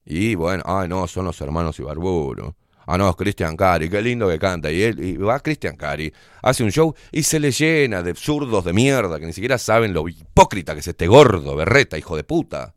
Y 0.05 0.35
bueno, 0.35 0.63
ay 0.67 0.89
no, 0.89 1.07
son 1.07 1.27
los 1.27 1.41
hermanos 1.41 1.79
Ibarburu. 1.79 2.55
Ah, 2.93 2.99
no, 2.99 3.09
es 3.09 3.15
Cristian 3.15 3.57
Cari, 3.57 3.89
qué 3.89 4.03
lindo 4.03 4.29
que 4.29 4.37
canta. 4.37 4.69
Y 4.69 4.83
él 4.83 5.25
va 5.25 5.39
Cristian 5.39 5.77
Cari, 5.77 6.13
hace 6.43 6.65
un 6.65 6.73
show 6.73 6.93
y 7.13 7.23
se 7.23 7.39
le 7.39 7.53
llena 7.53 8.03
de 8.03 8.11
absurdos 8.11 8.65
de 8.65 8.73
mierda 8.73 9.21
que 9.21 9.27
ni 9.27 9.33
siquiera 9.33 9.59
saben 9.59 9.93
lo 9.93 10.09
hipócrita 10.09 10.75
que 10.75 10.81
es 10.81 10.89
este 10.89 11.07
gordo, 11.07 11.55
berreta, 11.55 11.97
hijo 11.99 12.17
de 12.17 12.25
puta. 12.25 12.75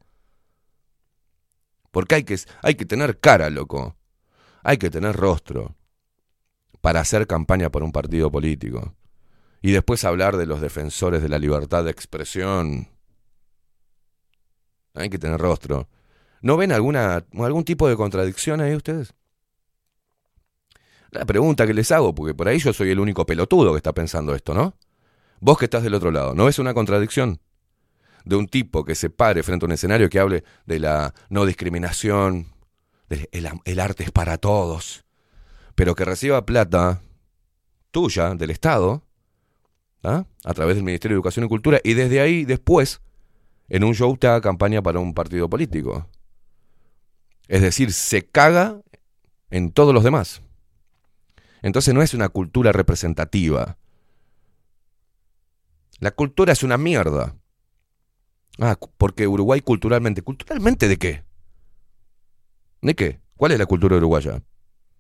Porque 1.90 2.14
hay 2.14 2.24
que, 2.26 2.38
hay 2.62 2.76
que 2.76 2.86
tener 2.86 3.20
cara, 3.20 3.50
loco. 3.50 3.98
Hay 4.62 4.78
que 4.78 4.92
tener 4.92 5.16
rostro 5.16 5.76
para 6.80 7.00
hacer 7.00 7.26
campaña 7.26 7.72
por 7.72 7.82
un 7.82 7.92
partido 7.92 8.30
político. 8.30 8.94
Y 9.64 9.72
después 9.72 10.04
hablar 10.04 10.38
de 10.38 10.46
los 10.46 10.62
defensores 10.62 11.24
de 11.24 11.30
la 11.30 11.40
libertad 11.40 11.86
de 11.86 11.90
expresión. 11.92 12.88
Hay 14.94 15.10
que 15.10 15.18
tener 15.18 15.40
rostro. 15.40 15.90
¿No 16.44 16.56
ven 16.56 16.72
alguna, 16.72 17.26
algún 17.40 17.64
tipo 17.64 17.90
de 17.90 17.96
contradicción 17.96 18.62
ahí 18.62 18.76
ustedes? 18.76 19.16
La 21.14 21.26
pregunta 21.26 21.68
que 21.68 21.74
les 21.76 21.92
hago, 21.92 22.16
porque 22.16 22.34
por 22.34 22.48
ahí 22.48 22.58
yo 22.58 22.74
soy 22.74 22.90
el 22.90 23.00
único 23.00 23.26
pelotudo 23.26 23.72
que 23.72 23.78
está 23.78 23.94
pensando 23.94 24.34
esto, 24.34 24.56
¿no? 24.56 24.76
Vos 25.40 25.60
que 25.60 25.66
estás 25.66 25.84
del 25.84 25.94
otro 25.94 26.12
lado, 26.12 26.34
¿no 26.34 26.46
ves 26.46 26.58
una 26.58 26.74
contradicción? 26.74 27.40
De 28.26 28.36
un 28.36 28.48
tipo 28.48 28.84
que 28.84 28.96
se 28.96 29.10
pare 29.10 29.44
frente 29.44 29.66
a 29.66 29.68
un 29.68 29.74
escenario 29.74 30.10
que 30.10 30.20
hable 30.20 30.44
de 30.66 30.80
la 30.80 31.14
no 31.30 31.46
discriminación, 31.46 32.48
el 33.10 33.80
arte 33.80 34.06
es 34.06 34.12
para 34.12 34.38
todos, 34.38 35.06
pero 35.76 35.94
que 35.94 36.06
reciba 36.06 36.46
plata 36.46 37.02
tuya, 37.92 38.34
del 38.34 38.50
Estado, 38.50 39.04
¿ah? 40.04 40.26
a 40.44 40.54
través 40.54 40.76
del 40.76 40.84
Ministerio 40.84 41.16
de 41.16 41.20
Educación 41.20 41.46
y 41.46 41.50
Cultura, 41.50 41.80
y 41.84 41.94
desde 41.94 42.22
ahí 42.22 42.44
después, 42.44 43.02
en 43.70 43.84
un 43.84 43.94
show 43.94 44.18
te 44.18 44.28
haga 44.28 44.42
campaña 44.42 44.82
para 44.82 45.00
un 45.00 45.14
partido 45.14 45.48
político. 45.48 46.08
Es 47.48 47.62
decir, 47.62 47.94
se 47.94 48.26
caga 48.26 48.82
en 49.52 49.72
todos 49.72 49.94
los 49.94 50.04
demás. 50.04 50.43
Entonces 51.64 51.94
no 51.94 52.02
es 52.02 52.14
una 52.14 52.30
cultura 52.30 52.72
representativa. 52.72 53.78
La 56.00 56.12
cultura 56.12 56.52
es 56.52 56.62
una 56.62 56.78
mierda. 56.78 57.36
Ah, 58.60 58.78
porque 58.98 59.28
Uruguay 59.28 59.62
culturalmente. 59.62 60.22
¿Culturalmente 60.22 60.88
de 60.88 60.98
qué? 60.98 61.24
¿De 62.82 62.94
qué? 62.94 63.22
¿Cuál 63.38 63.54
es 63.54 63.60
la 63.60 63.66
cultura 63.66 63.96
uruguaya? 63.96 64.44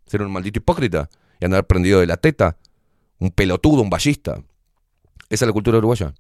¿Ser 0.05 0.21
un 0.21 0.31
maldito 0.31 0.59
hipócrita 0.59 1.09
y 1.39 1.45
andar 1.45 1.67
prendido 1.67 1.99
de 1.99 2.07
la 2.07 2.17
teta? 2.17 2.57
¿Un 3.19 3.31
pelotudo, 3.31 3.81
un 3.81 3.89
ballista? 3.89 4.41
¿Esa 5.29 5.45
es 5.45 5.47
la 5.47 5.53
cultura 5.53 5.77
uruguaya? 5.79 6.13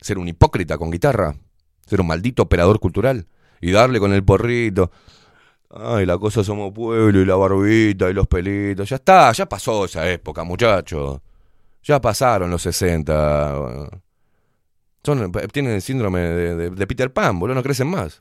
¿Ser 0.00 0.16
un 0.18 0.26
hipócrita 0.26 0.78
con 0.78 0.90
guitarra? 0.90 1.36
¿Ser 1.86 2.00
un 2.00 2.06
maldito 2.06 2.42
operador 2.42 2.80
cultural? 2.80 3.26
Y 3.60 3.72
darle 3.72 4.00
con 4.00 4.14
el 4.14 4.24
porrito. 4.24 4.90
Ay, 5.70 6.06
la 6.06 6.18
cosa 6.18 6.44
somos 6.44 6.72
pueblo 6.72 7.20
y 7.20 7.24
la 7.24 7.34
barbita 7.36 8.08
y 8.10 8.12
los 8.14 8.26
pelitos. 8.28 8.88
Ya 8.88 8.96
está, 8.96 9.32
ya 9.32 9.46
pasó 9.46 9.84
esa 9.86 10.08
época, 10.10 10.44
muchachos. 10.44 11.20
Ya 11.82 12.00
pasaron 12.00 12.50
los 12.50 12.62
60. 12.62 13.90
Son, 15.02 15.32
tienen 15.52 15.74
el 15.74 15.82
síndrome 15.82 16.20
de, 16.20 16.86
Peter 16.86 17.12
Pan, 17.12 17.38
boludo, 17.38 17.56
no 17.56 17.62
crecen 17.62 17.88
más. 17.88 18.20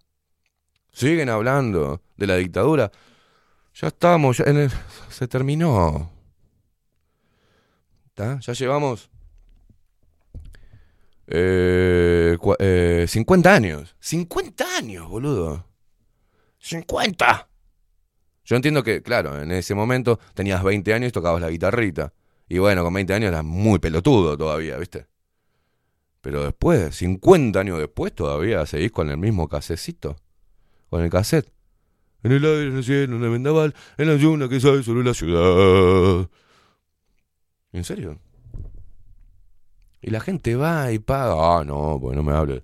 Siguen 0.92 1.30
hablando 1.30 2.02
de 2.18 2.28
la 2.28 2.36
dictadura. 2.36 2.92
Ya 3.76 3.88
estamos, 3.88 4.42
se 5.10 5.28
terminó. 5.28 6.12
Ya 8.16 8.54
llevamos 8.54 9.10
eh, 11.28 12.38
cua- 12.40 12.58
eh, 12.60 13.06
50 13.08 13.54
años. 13.54 13.96
50 14.00 14.66
años, 14.78 15.08
boludo. 15.10 15.66
50. 16.64 17.50
Yo 18.46 18.56
entiendo 18.56 18.84
que, 18.84 19.02
claro, 19.02 19.42
en 19.42 19.52
ese 19.52 19.76
momento 19.76 20.20
tenías 20.34 20.64
20 20.64 20.94
años 20.94 21.10
y 21.10 21.12
tocabas 21.12 21.42
la 21.42 21.50
guitarrita. 21.50 22.14
Y 22.48 22.58
bueno, 22.58 22.84
con 22.84 22.94
20 22.94 23.14
años 23.14 23.30
eras 23.30 23.44
muy 23.44 23.80
pelotudo 23.80 24.38
todavía, 24.38 24.78
¿viste? 24.78 25.08
Pero 26.22 26.44
después, 26.44 26.96
50 26.96 27.60
años 27.60 27.80
después, 27.80 28.16
todavía 28.16 28.66
seguís 28.66 28.92
con 28.94 29.10
el 29.10 29.18
mismo 29.18 29.50
casecito. 29.50 30.16
Con 30.90 31.02
el 31.02 31.10
cassette. 31.10 31.52
En 32.24 32.32
el 32.32 32.46
aire, 32.46 32.68
en 32.68 32.78
el 32.78 32.84
cielo, 32.84 33.18
en 33.18 33.24
el 33.24 33.30
vendaval, 33.30 33.76
en 33.98 34.08
la 34.08 34.16
lluna 34.16 34.48
que 34.48 34.62
sale 34.62 34.84
sobre 34.84 35.04
la 35.04 35.14
ciudad. 35.14 36.30
¿En 37.74 37.84
serio? 37.84 38.20
Y 40.02 40.12
la 40.12 40.22
gente 40.22 40.56
va 40.56 40.94
y 40.94 41.00
paga. 41.00 41.60
Ah, 41.60 41.66
no, 41.66 41.98
pues 42.00 42.16
no 42.16 42.24
me 42.24 42.32
hable. 42.32 42.64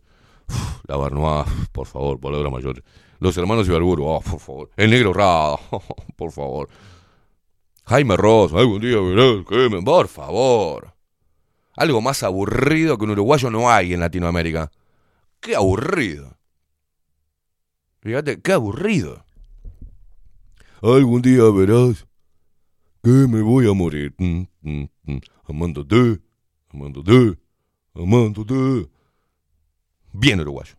La 0.88 0.96
Barnois, 0.96 1.46
por 1.74 1.86
favor, 1.86 2.18
palabra 2.20 2.50
mayor. 2.50 2.82
Los 3.20 3.38
hermanos 3.38 3.68
Ibarburu, 3.68 4.06
oh, 4.06 4.22
por 4.22 4.40
favor. 4.40 4.72
El 4.78 4.92
negro 4.92 5.14
Rada, 5.14 5.58
por 6.16 6.32
favor. 6.32 6.70
Jaime 7.86 8.16
Ross, 8.16 8.54
algún 8.54 8.80
día 8.82 9.00
verás 9.00 9.46
que. 9.48 9.82
Por 9.84 10.08
favor. 10.08 10.94
Algo 11.76 12.02
más 12.02 12.24
aburrido 12.24 12.98
que 12.98 13.06
un 13.06 13.12
uruguayo 13.12 13.50
no 13.50 13.70
hay 13.70 13.94
en 13.94 14.00
Latinoamérica. 14.00 14.72
Qué 15.40 15.56
aburrido. 15.56 16.38
Fíjate, 18.02 18.42
qué 18.42 18.54
aburrido. 18.54 19.26
Algún 20.82 21.22
día 21.22 21.44
verás 21.52 22.08
que 23.04 23.10
me 23.10 23.42
voy 23.42 23.70
a 23.70 23.74
morir. 23.74 24.14
Mm, 24.18 24.44
mm, 24.62 24.90
mm. 25.04 25.20
Amándote, 25.48 26.22
amándote, 26.70 27.38
amándote. 27.96 28.90
Bien 30.14 30.40
uruguayo. 30.40 30.76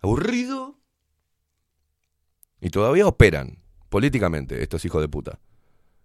Aburrido. 0.00 0.73
Y 2.64 2.70
todavía 2.70 3.06
operan 3.06 3.58
políticamente 3.90 4.62
estos 4.62 4.82
hijos 4.86 5.02
de 5.02 5.08
puta. 5.08 5.38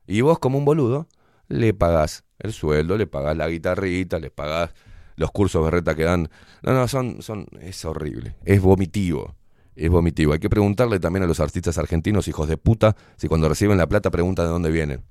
Y 0.06 0.20
vos, 0.20 0.40
como 0.40 0.58
un 0.58 0.66
boludo, 0.66 1.08
le 1.48 1.74
pagás 1.74 2.26
el 2.38 2.52
sueldo, 2.52 2.98
le 2.98 3.08
pagás 3.08 3.38
la 3.38 3.48
guitarrita, 3.48 4.20
le 4.20 4.30
pagás 4.30 4.72
los 5.16 5.32
cursos 5.32 5.64
berreta 5.64 5.96
que 5.96 6.04
dan. 6.04 6.30
No, 6.62 6.74
no, 6.74 6.86
son, 6.90 7.22
son, 7.22 7.48
es 7.62 7.86
horrible. 7.86 8.36
Es 8.44 8.62
vomitivo. 8.62 9.36
Es 9.74 9.90
vomitivo. 9.90 10.34
Hay 10.34 10.40
que 10.40 10.50
preguntarle 10.50 11.00
también 11.00 11.24
a 11.24 11.28
los 11.28 11.40
artistas 11.40 11.78
argentinos, 11.78 12.28
hijos 12.28 12.50
de 12.50 12.58
puta, 12.58 12.98
si 13.16 13.30
cuando 13.30 13.48
reciben 13.48 13.78
la 13.78 13.88
plata 13.88 14.12
preguntan 14.12 14.48
de 14.48 14.52
dónde 14.52 14.70
vienen. 14.70 15.06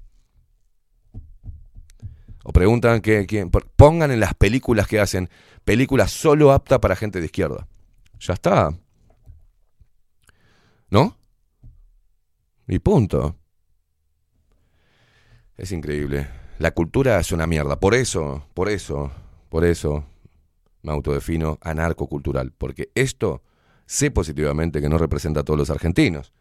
O 2.45 2.53
preguntan 2.53 3.01
que, 3.01 3.25
por- 3.51 3.71
pongan 3.71 4.11
en 4.11 4.21
las 4.21 4.35
películas 4.35 4.87
que 4.87 5.01
hacen, 5.01 5.31
películas 5.65 6.11
solo 6.11 6.53
apta 6.53 6.79
para 6.79 6.95
gente 6.95 7.21
de 7.21 7.25
izquierda. 7.27 7.67
Ya 8.21 8.35
está. 8.35 8.71
¿No? 10.91 11.18
Y 12.69 12.79
punto. 12.81 13.35
Es 15.57 15.73
increíble. 15.73 16.29
La 16.59 16.73
cultura 16.73 17.19
es 17.19 17.33
una 17.33 17.47
mierda. 17.47 17.81
Por 17.81 17.95
eso, 17.95 18.45
por 18.53 18.69
eso, 18.69 19.11
por 19.49 19.65
eso 19.65 20.05
me 20.83 20.93
autodefino 20.93 21.59
anarcocultural. 21.63 22.53
Porque 22.53 22.91
esto 22.95 23.43
sé 23.87 24.11
positivamente 24.11 24.83
que 24.83 24.91
no 24.91 24.99
representa 24.99 25.41
a 25.41 25.45
todos 25.45 25.59
los 25.59 25.71
argentinos. 25.71 26.33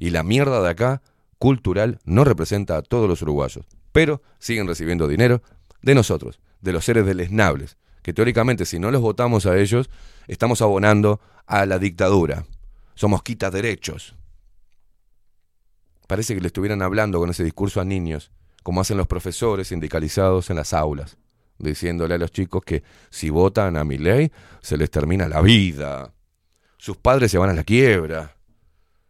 Y 0.00 0.10
la 0.10 0.24
mierda 0.24 0.60
de 0.60 0.70
acá, 0.70 1.02
cultural, 1.38 2.00
no 2.04 2.24
representa 2.24 2.76
a 2.76 2.82
todos 2.82 3.08
los 3.08 3.22
uruguayos. 3.22 3.64
Pero 3.92 4.22
siguen 4.40 4.66
recibiendo 4.66 5.06
dinero 5.06 5.40
de 5.82 5.94
nosotros, 5.94 6.40
de 6.60 6.72
los 6.72 6.84
seres 6.84 7.06
deleznables. 7.06 7.76
Que 8.02 8.12
teóricamente, 8.12 8.64
si 8.66 8.80
no 8.80 8.90
los 8.90 9.02
votamos 9.02 9.46
a 9.46 9.56
ellos, 9.56 9.88
estamos 10.26 10.60
abonando 10.62 11.20
a 11.46 11.64
la 11.64 11.78
dictadura. 11.78 12.44
Somos 12.94 13.22
quita 13.22 13.50
derechos. 13.50 14.16
Parece 16.06 16.34
que 16.34 16.40
le 16.40 16.46
estuvieran 16.48 16.82
hablando 16.82 17.18
con 17.18 17.30
ese 17.30 17.44
discurso 17.44 17.80
a 17.80 17.84
niños, 17.84 18.30
como 18.62 18.80
hacen 18.80 18.96
los 18.96 19.06
profesores 19.06 19.68
sindicalizados 19.68 20.50
en 20.50 20.56
las 20.56 20.72
aulas, 20.72 21.18
diciéndole 21.58 22.14
a 22.14 22.18
los 22.18 22.30
chicos 22.30 22.62
que 22.64 22.82
si 23.10 23.30
votan 23.30 23.76
a 23.76 23.84
mi 23.84 23.98
ley, 23.98 24.30
se 24.60 24.76
les 24.76 24.90
termina 24.90 25.28
la 25.28 25.40
vida. 25.40 26.12
Sus 26.76 26.96
padres 26.96 27.30
se 27.30 27.38
van 27.38 27.50
a 27.50 27.54
la 27.54 27.64
quiebra. 27.64 28.36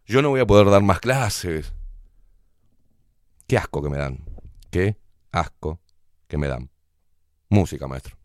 Yo 0.06 0.22
no 0.22 0.30
voy 0.30 0.40
a 0.40 0.46
poder 0.46 0.70
dar 0.70 0.82
más 0.82 1.00
clases. 1.00 1.72
Qué 3.46 3.58
asco 3.58 3.82
que 3.82 3.90
me 3.90 3.98
dan. 3.98 4.24
Qué 4.70 4.96
asco 5.32 5.80
que 6.28 6.38
me 6.38 6.48
dan. 6.48 6.70
Música, 7.48 7.86
maestro. 7.86 8.15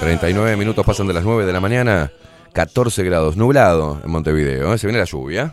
39 0.00 0.56
minutos 0.56 0.84
pasan 0.84 1.06
de 1.06 1.14
las 1.14 1.24
9 1.24 1.46
de 1.46 1.52
la 1.52 1.60
mañana. 1.60 2.12
14 2.52 3.04
grados, 3.04 3.36
nublado 3.36 4.00
en 4.04 4.10
Montevideo. 4.10 4.72
¿eh? 4.72 4.78
Se 4.78 4.86
viene 4.86 4.98
la 4.98 5.04
lluvia. 5.04 5.52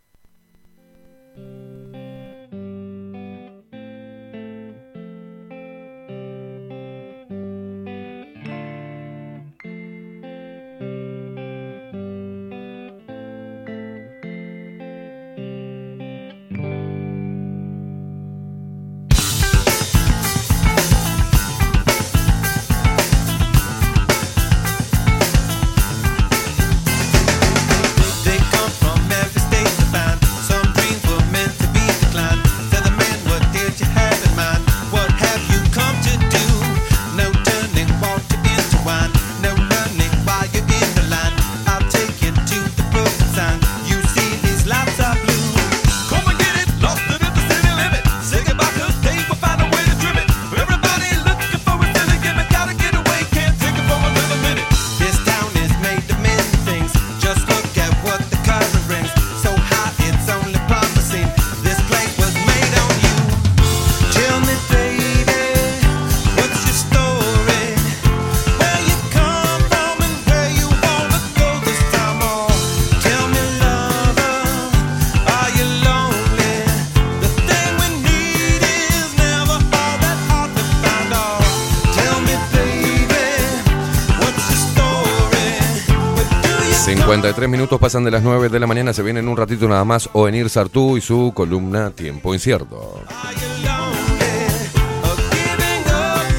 53 87.11 87.49
minutos 87.49 87.77
pasan 87.77 88.05
de 88.05 88.11
las 88.11 88.23
9 88.23 88.47
de 88.47 88.57
la 88.57 88.67
mañana, 88.67 88.93
se 88.93 89.03
viene 89.03 89.19
en 89.19 89.27
un 89.27 89.35
ratito 89.35 89.67
nada 89.67 89.83
más 89.83 90.09
Oenir 90.13 90.49
Sartú 90.49 90.95
y 90.95 91.01
su 91.01 91.33
columna 91.35 91.91
Tiempo 91.91 92.33
Incierto. 92.33 93.01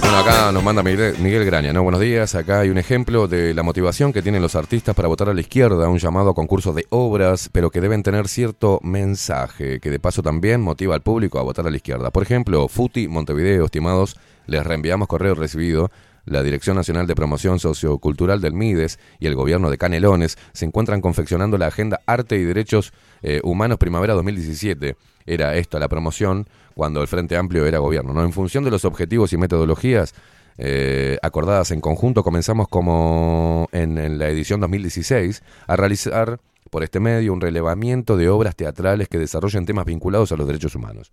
Bueno, 0.01 0.19
acá 0.19 0.51
nos 0.51 0.63
manda 0.63 0.83
Miguel, 0.83 1.19
Miguel 1.19 1.45
Graña, 1.45 1.75
¿no? 1.75 1.83
Buenos 1.83 2.01
días, 2.01 2.35
acá 2.35 2.61
hay 2.61 2.71
un 2.71 2.79
ejemplo 2.79 3.29
de 3.29 3.53
la 3.53 3.63
motivación 3.63 4.15
que 4.15 4.23
tienen 4.23 4.41
los 4.41 4.55
artistas 4.55 4.95
para 4.95 5.09
votar 5.09 5.29
a 5.29 5.35
la 5.35 5.43
izquierda, 5.43 5.91
un 5.91 5.99
llamado 5.99 6.31
a 6.31 6.35
concurso 6.35 6.73
de 6.73 6.87
obras, 6.89 7.51
pero 7.53 7.71
que 7.71 7.83
deben 7.83 8.03
tener 8.03 8.27
cierto 8.27 8.81
mensaje, 8.83 9.79
que 9.79 9.91
de 9.91 10.01
paso 10.01 10.23
también 10.23 10.63
motiva 10.63 10.95
al 10.95 11.03
público 11.03 11.39
a 11.39 11.43
votar 11.43 11.67
a 11.67 11.71
la 11.71 11.77
izquierda. 11.77 12.11
Por 12.11 12.23
ejemplo, 12.23 12.67
Futi, 12.69 13.09
Montevideo, 13.09 13.67
estimados, 13.67 14.17
les 14.47 14.65
reenviamos 14.65 15.07
correo 15.07 15.35
recibido 15.35 15.91
la 16.25 16.43
Dirección 16.43 16.77
Nacional 16.77 17.07
de 17.07 17.15
Promoción 17.15 17.59
Sociocultural 17.59 18.41
del 18.41 18.53
MIDES 18.53 18.99
y 19.19 19.27
el 19.27 19.35
gobierno 19.35 19.71
de 19.71 19.79
Canelones 19.79 20.39
se 20.53 20.65
encuentran 20.65 21.01
confeccionando 21.01 21.59
la 21.59 21.67
Agenda 21.67 22.01
Arte 22.07 22.37
y 22.37 22.45
Derechos 22.45 22.93
eh, 23.23 23.41
Humanos 23.43 23.79
Primavera 23.79 24.15
2017. 24.15 24.97
Era 25.27 25.57
esto 25.57 25.79
la 25.79 25.89
promoción 25.89 26.47
cuando 26.75 27.01
el 27.01 27.09
Frente 27.09 27.37
Amplio 27.37 27.67
era 27.67 27.79
gobierno. 27.79 28.13
¿no? 28.13 28.23
En 28.23 28.33
función 28.33 28.65
de 28.65 28.71
los 28.71 28.85
objetivos 28.85 29.33
y 29.33 29.37
metodologías 29.37 30.15
eh, 30.59 31.19
acordadas 31.23 31.71
en 31.71 31.81
conjunto, 31.81 32.23
comenzamos 32.23 32.69
como 32.69 33.69
en, 33.73 33.99
en 33.99 34.19
la 34.19 34.29
edición 34.29 34.61
2016 34.61 35.43
a 35.67 35.77
realizar 35.77 36.41
por 36.71 36.83
este 36.83 37.01
medio 37.01 37.33
un 37.33 37.41
relevamiento 37.41 38.17
de 38.17 38.29
obras 38.29 38.57
teatrales 38.57 39.09
que 39.09 39.19
desarrollen 39.19 39.67
temas 39.67 39.85
vinculados 39.85 40.33
a 40.33 40.37
los 40.37 40.47
derechos 40.47 40.75
humanos. 40.75 41.13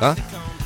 ¿Ah? 0.00 0.14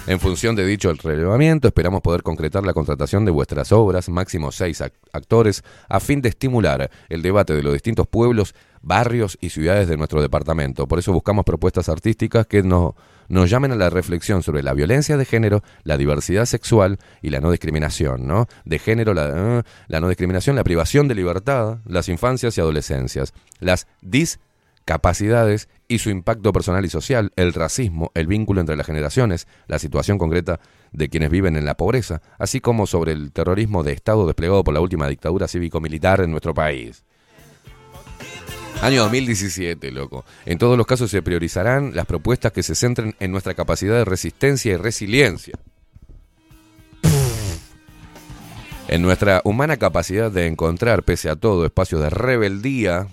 En 0.08 0.18
función 0.18 0.56
de 0.56 0.66
dicho 0.66 0.92
relevamiento, 0.92 1.68
esperamos 1.68 2.00
poder 2.00 2.24
concretar 2.24 2.66
la 2.66 2.74
contratación 2.74 3.24
de 3.24 3.30
vuestras 3.30 3.70
obras, 3.70 4.08
máximo 4.08 4.50
seis 4.50 4.80
ac- 4.80 4.92
actores, 5.12 5.62
a 5.88 6.00
fin 6.00 6.20
de 6.20 6.28
estimular 6.28 6.90
el 7.08 7.22
debate 7.22 7.54
de 7.54 7.62
los 7.62 7.72
distintos 7.72 8.08
pueblos, 8.08 8.52
barrios 8.82 9.38
y 9.40 9.50
ciudades 9.50 9.86
de 9.86 9.96
nuestro 9.96 10.20
departamento. 10.20 10.88
Por 10.88 10.98
eso 10.98 11.12
buscamos 11.12 11.44
propuestas 11.44 11.88
artísticas 11.88 12.48
que 12.48 12.64
no- 12.64 12.96
nos 13.28 13.48
llamen 13.48 13.70
a 13.70 13.76
la 13.76 13.90
reflexión 13.90 14.42
sobre 14.42 14.64
la 14.64 14.74
violencia 14.74 15.16
de 15.16 15.24
género, 15.24 15.62
la 15.84 15.96
diversidad 15.96 16.46
sexual 16.46 16.98
y 17.22 17.30
la 17.30 17.38
no 17.40 17.52
discriminación, 17.52 18.26
¿no? 18.26 18.48
De 18.64 18.80
género, 18.80 19.14
la, 19.14 19.58
eh, 19.60 19.62
la 19.86 20.00
no 20.00 20.08
discriminación, 20.08 20.56
la 20.56 20.64
privación 20.64 21.06
de 21.06 21.14
libertad, 21.14 21.78
las 21.86 22.08
infancias 22.08 22.58
y 22.58 22.60
adolescencias, 22.60 23.32
las 23.60 23.86
discapacidades 24.82 25.68
y 25.86 25.98
su 25.98 26.10
impacto 26.10 26.52
personal 26.52 26.84
y 26.84 26.88
social, 26.88 27.32
el 27.36 27.52
racismo, 27.52 28.10
el 28.14 28.26
vínculo 28.26 28.60
entre 28.60 28.76
las 28.76 28.86
generaciones, 28.86 29.46
la 29.68 29.78
situación 29.78 30.18
concreta 30.18 30.58
de 30.90 31.08
quienes 31.08 31.30
viven 31.30 31.56
en 31.56 31.64
la 31.64 31.76
pobreza, 31.76 32.20
así 32.38 32.60
como 32.60 32.88
sobre 32.88 33.12
el 33.12 33.30
terrorismo 33.30 33.84
de 33.84 33.92
Estado 33.92 34.26
desplegado 34.26 34.64
por 34.64 34.74
la 34.74 34.80
última 34.80 35.06
dictadura 35.06 35.46
cívico-militar 35.46 36.20
en 36.20 36.32
nuestro 36.32 36.52
país. 36.52 37.04
Año 38.80 39.02
2017, 39.02 39.92
loco. 39.92 40.24
En 40.44 40.58
todos 40.58 40.76
los 40.76 40.86
casos 40.86 41.08
se 41.12 41.22
priorizarán 41.22 41.94
las 41.94 42.06
propuestas 42.06 42.50
que 42.50 42.64
se 42.64 42.74
centren 42.74 43.14
en 43.20 43.30
nuestra 43.30 43.54
capacidad 43.54 43.94
de 43.94 44.04
resistencia 44.04 44.72
y 44.72 44.76
resiliencia. 44.76 45.54
En 48.88 49.00
nuestra 49.00 49.40
humana 49.44 49.76
capacidad 49.76 50.32
de 50.32 50.48
encontrar, 50.48 51.04
pese 51.04 51.30
a 51.30 51.36
todo, 51.36 51.64
espacios 51.64 52.00
de 52.00 52.10
rebeldía, 52.10 53.06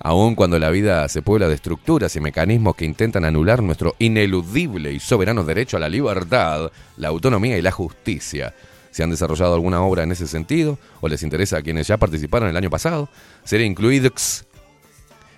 aun 0.00 0.34
cuando 0.34 0.58
la 0.58 0.70
vida 0.70 1.08
se 1.08 1.22
puebla 1.22 1.46
de 1.48 1.54
estructuras 1.54 2.16
y 2.16 2.20
mecanismos 2.20 2.74
que 2.74 2.84
intentan 2.84 3.24
anular 3.24 3.62
nuestro 3.62 3.94
ineludible 3.98 4.92
y 4.92 5.00
soberano 5.00 5.44
derecho 5.44 5.76
a 5.76 5.80
la 5.80 5.88
libertad, 5.88 6.72
la 6.96 7.08
autonomía 7.08 7.58
y 7.58 7.62
la 7.62 7.70
justicia. 7.70 8.54
Si 8.90 9.02
han 9.02 9.10
desarrollado 9.10 9.54
alguna 9.54 9.82
obra 9.82 10.02
en 10.02 10.12
ese 10.12 10.26
sentido 10.26 10.78
o 11.00 11.08
les 11.08 11.22
interesa 11.22 11.58
a 11.58 11.62
quienes 11.62 11.86
ya 11.86 11.96
participaron 11.96 12.48
el 12.48 12.56
año 12.56 12.70
pasado, 12.70 13.08
seré 13.44 13.64
incluidos 13.64 14.44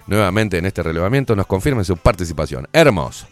nuevamente 0.07 0.59
en 0.59 0.67
este 0.67 0.83
relevamiento, 0.83 1.37
nos 1.37 1.47
confirmen 1.47 1.85
su 1.85 1.97
participación. 1.97 2.67
Hermoso. 2.73 3.27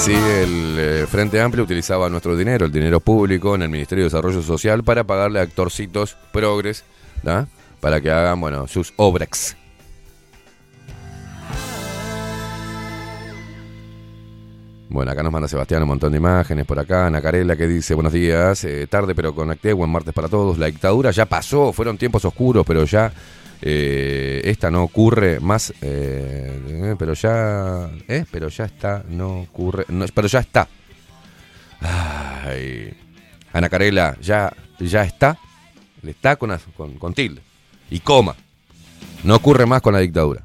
Así 0.00 0.14
el 0.14 0.76
eh, 0.78 1.06
Frente 1.06 1.42
Amplio 1.42 1.62
utilizaba 1.62 2.08
nuestro 2.08 2.34
dinero, 2.34 2.64
el 2.64 2.72
dinero 2.72 3.00
público 3.00 3.54
en 3.54 3.60
el 3.60 3.68
Ministerio 3.68 4.04
de 4.04 4.06
Desarrollo 4.06 4.40
Social 4.40 4.82
para 4.82 5.04
pagarle 5.04 5.40
a 5.40 5.42
actorcitos 5.42 6.16
progres, 6.32 6.84
¿da? 7.22 7.48
para 7.80 8.00
que 8.00 8.10
hagan, 8.10 8.40
bueno, 8.40 8.66
sus 8.66 8.94
obras. 8.96 9.58
Bueno, 14.88 15.12
acá 15.12 15.22
nos 15.22 15.32
manda 15.32 15.48
Sebastián 15.48 15.82
un 15.82 15.88
montón 15.88 16.12
de 16.12 16.16
imágenes 16.16 16.64
por 16.64 16.78
acá. 16.78 17.04
Ana 17.04 17.20
Carela 17.20 17.54
que 17.54 17.66
dice, 17.66 17.92
buenos 17.92 18.14
días, 18.14 18.64
eh, 18.64 18.86
tarde 18.86 19.14
pero 19.14 19.34
conecté, 19.34 19.74
buen 19.74 19.90
martes 19.90 20.14
para 20.14 20.28
todos. 20.28 20.56
La 20.56 20.64
dictadura 20.64 21.10
ya 21.10 21.26
pasó, 21.26 21.74
fueron 21.74 21.98
tiempos 21.98 22.24
oscuros, 22.24 22.64
pero 22.66 22.86
ya 22.86 23.12
eh, 23.62 24.40
esta 24.44 24.70
no 24.70 24.82
ocurre 24.82 25.40
más, 25.40 25.72
eh, 25.82 26.60
eh, 26.68 26.94
pero 26.98 27.14
ya, 27.14 27.90
pero 28.30 28.48
ya 28.48 28.64
está, 28.64 29.04
no 29.08 29.40
ocurre, 29.40 29.84
pero 30.14 30.28
ya 30.28 30.40
está. 30.40 30.68
Ay. 31.80 32.92
Ana 33.52 33.68
Carela, 33.68 34.16
ya, 34.20 34.52
ya 34.78 35.02
está, 35.02 35.36
está 36.06 36.36
con, 36.36 36.56
con, 36.98 37.14
tilde 37.14 37.42
y 37.90 38.00
coma. 38.00 38.36
No 39.24 39.34
ocurre 39.36 39.66
más 39.66 39.82
con 39.82 39.92
la 39.94 40.00
dictadura. 40.00 40.44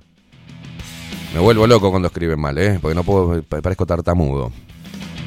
Me 1.33 1.39
vuelvo 1.39 1.67
loco 1.67 1.89
cuando 1.91 2.07
escriben 2.07 2.39
mal. 2.39 2.57
Porque 2.81 2.95
no 2.95 3.03
puedo, 3.03 3.43
pa- 3.43 3.61
parezco 3.61 3.85
tartamudo. 3.85 4.51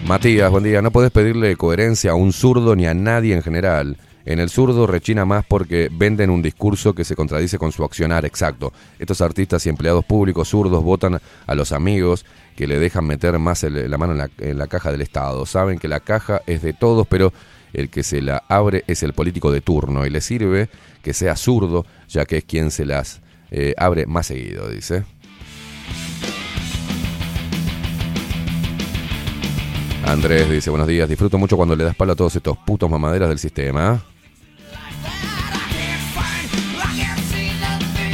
Matías, 0.07 0.51
buen 0.51 0.65
día. 0.65 0.83
No 0.83 0.91
podés 0.91 1.11
pedirle 1.11 1.55
coherencia 1.57 2.13
a 2.13 2.15
un 2.15 2.33
zurdo 2.33 2.75
ni 2.75 2.87
a 2.87 2.95
nadie 2.95 3.35
en 3.35 3.43
general. 3.43 3.97
En 4.29 4.41
el 4.41 4.51
zurdo 4.51 4.87
rechina 4.87 5.25
más 5.25 5.47
porque 5.47 5.89
venden 5.91 6.29
un 6.29 6.43
discurso 6.43 6.95
que 6.95 7.03
se 7.03 7.17
contradice 7.17 7.57
con 7.57 7.73
su 7.73 7.83
accionar, 7.83 8.27
exacto. 8.27 8.75
Estos 8.99 9.23
artistas 9.23 9.65
y 9.65 9.71
empleados 9.71 10.05
públicos 10.05 10.51
zurdos 10.51 10.85
votan 10.85 11.19
a 11.47 11.55
los 11.55 11.73
amigos 11.73 12.27
que 12.55 12.67
le 12.67 12.79
dejan 12.79 13.07
meter 13.07 13.39
más 13.39 13.63
la 13.63 13.97
mano 13.97 14.13
en 14.13 14.19
la, 14.19 14.31
en 14.37 14.59
la 14.59 14.67
caja 14.67 14.93
del 14.93 15.01
Estado. 15.01 15.47
Saben 15.47 15.79
que 15.79 15.89
la 15.89 16.01
caja 16.01 16.43
es 16.47 16.61
de 16.61 16.75
todos, 16.75 17.07
pero 17.07 17.33
el 17.73 17.89
que 17.89 18.03
se 18.03 18.21
la 18.21 18.45
abre 18.49 18.85
es 18.87 19.03
el 19.03 19.15
político 19.15 19.51
de 19.51 19.63
turno 19.63 20.05
y 20.05 20.11
le 20.11 20.21
sirve 20.21 20.69
que 21.01 21.15
sea 21.15 21.35
zurdo, 21.35 21.87
ya 22.07 22.27
que 22.27 22.37
es 22.37 22.45
quien 22.45 22.71
se 22.71 22.85
las 22.85 23.23
eh, 23.51 23.73
abre 23.79 24.05
más 24.05 24.27
seguido, 24.27 24.69
dice. 24.69 25.05
Andrés 30.05 30.51
dice, 30.51 30.69
buenos 30.69 30.87
días, 30.87 31.09
disfruto 31.09 31.39
mucho 31.39 31.57
cuando 31.57 31.75
le 31.75 31.85
das 31.85 31.97
palo 31.97 32.13
a 32.13 32.17
todos 32.17 32.37
estos 32.37 32.59
putos 32.59 32.91
mamaderas 32.91 33.31
del 33.31 33.39
sistema. 33.39 34.05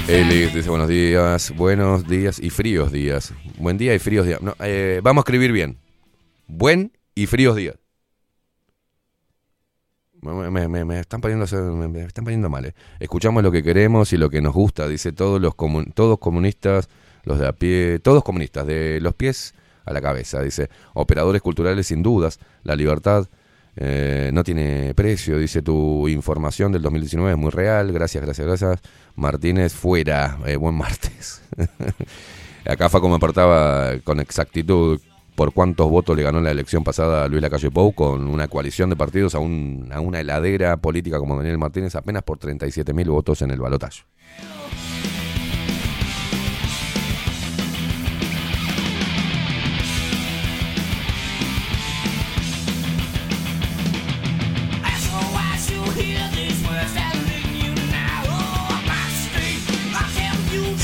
Elis 0.08 0.52
dice, 0.54 0.68
buenos 0.68 0.88
días, 0.88 1.52
buenos 1.56 2.06
días 2.06 2.38
y 2.38 2.50
fríos 2.50 2.92
días. 2.92 3.32
Buen 3.58 3.78
día 3.78 3.94
y 3.94 3.98
fríos 3.98 4.26
días. 4.26 4.38
Eh, 4.60 5.00
vamos 5.02 5.22
a 5.22 5.24
escribir 5.24 5.50
bien. 5.52 5.78
Buen 6.46 6.92
y 7.14 7.26
fríos 7.26 7.56
días. 7.56 7.76
Me, 10.20 11.00
están 11.00 11.20
poniendo, 11.20 11.46
me 11.88 12.02
están 12.04 12.24
poniendo 12.24 12.48
mal. 12.50 12.66
eh. 12.66 12.74
Escuchamos 13.00 13.42
lo 13.42 13.50
que 13.50 13.62
queremos 13.62 14.12
y 14.12 14.16
lo 14.18 14.30
que 14.30 14.40
nos 14.40 14.54
gusta, 14.54 14.88
dice 14.88 15.12
todos 15.12 15.40
los 15.40 15.54
comun- 15.54 15.92
todos 15.94 16.18
comunistas, 16.18 16.88
los 17.24 17.38
de 17.38 17.46
a 17.46 17.52
pie, 17.52 17.98
todos 17.98 18.24
comunistas, 18.24 18.66
de 18.66 19.00
los 19.00 19.14
pies 19.14 19.54
a 19.84 19.92
la 19.92 20.00
cabeza, 20.00 20.42
dice. 20.42 20.68
Operadores 20.94 21.40
culturales 21.42 21.86
sin 21.86 22.02
dudas, 22.02 22.40
la 22.62 22.74
libertad 22.76 23.26
eh, 23.76 24.30
no 24.32 24.44
tiene 24.44 24.94
precio, 24.94 25.38
dice 25.38 25.62
tu 25.62 26.08
información 26.08 26.72
del 26.72 26.82
2019 26.82 27.32
es 27.32 27.38
muy 27.38 27.50
real, 27.50 27.92
gracias, 27.92 28.24
gracias, 28.24 28.46
gracias. 28.46 28.80
Martínez 29.16 29.72
fuera, 29.74 30.38
eh, 30.46 30.56
buen 30.56 30.74
martes. 30.74 31.42
Acá 32.66 32.88
Faco 32.88 33.08
me 33.08 33.16
apartaba 33.16 33.98
con 34.04 34.20
exactitud 34.20 35.00
por 35.34 35.52
cuántos 35.52 35.90
votos 35.90 36.16
le 36.16 36.22
ganó 36.22 36.38
en 36.38 36.44
la 36.44 36.50
elección 36.52 36.84
pasada 36.84 37.26
Luis 37.28 37.42
Lacalle 37.42 37.70
Pou 37.70 37.92
con 37.92 38.28
una 38.28 38.46
coalición 38.48 38.88
de 38.90 38.96
partidos 38.96 39.34
a, 39.34 39.38
un- 39.40 39.88
a 39.92 40.00
una 40.00 40.20
heladera 40.20 40.76
política 40.76 41.18
como 41.18 41.36
Daniel 41.36 41.58
Martínez 41.58 41.94
apenas 41.96 42.22
por 42.22 42.38
37 42.38 42.92
mil 42.94 43.10
votos 43.10 43.42
en 43.42 43.50
el 43.50 43.60
balotaje. 43.60 44.02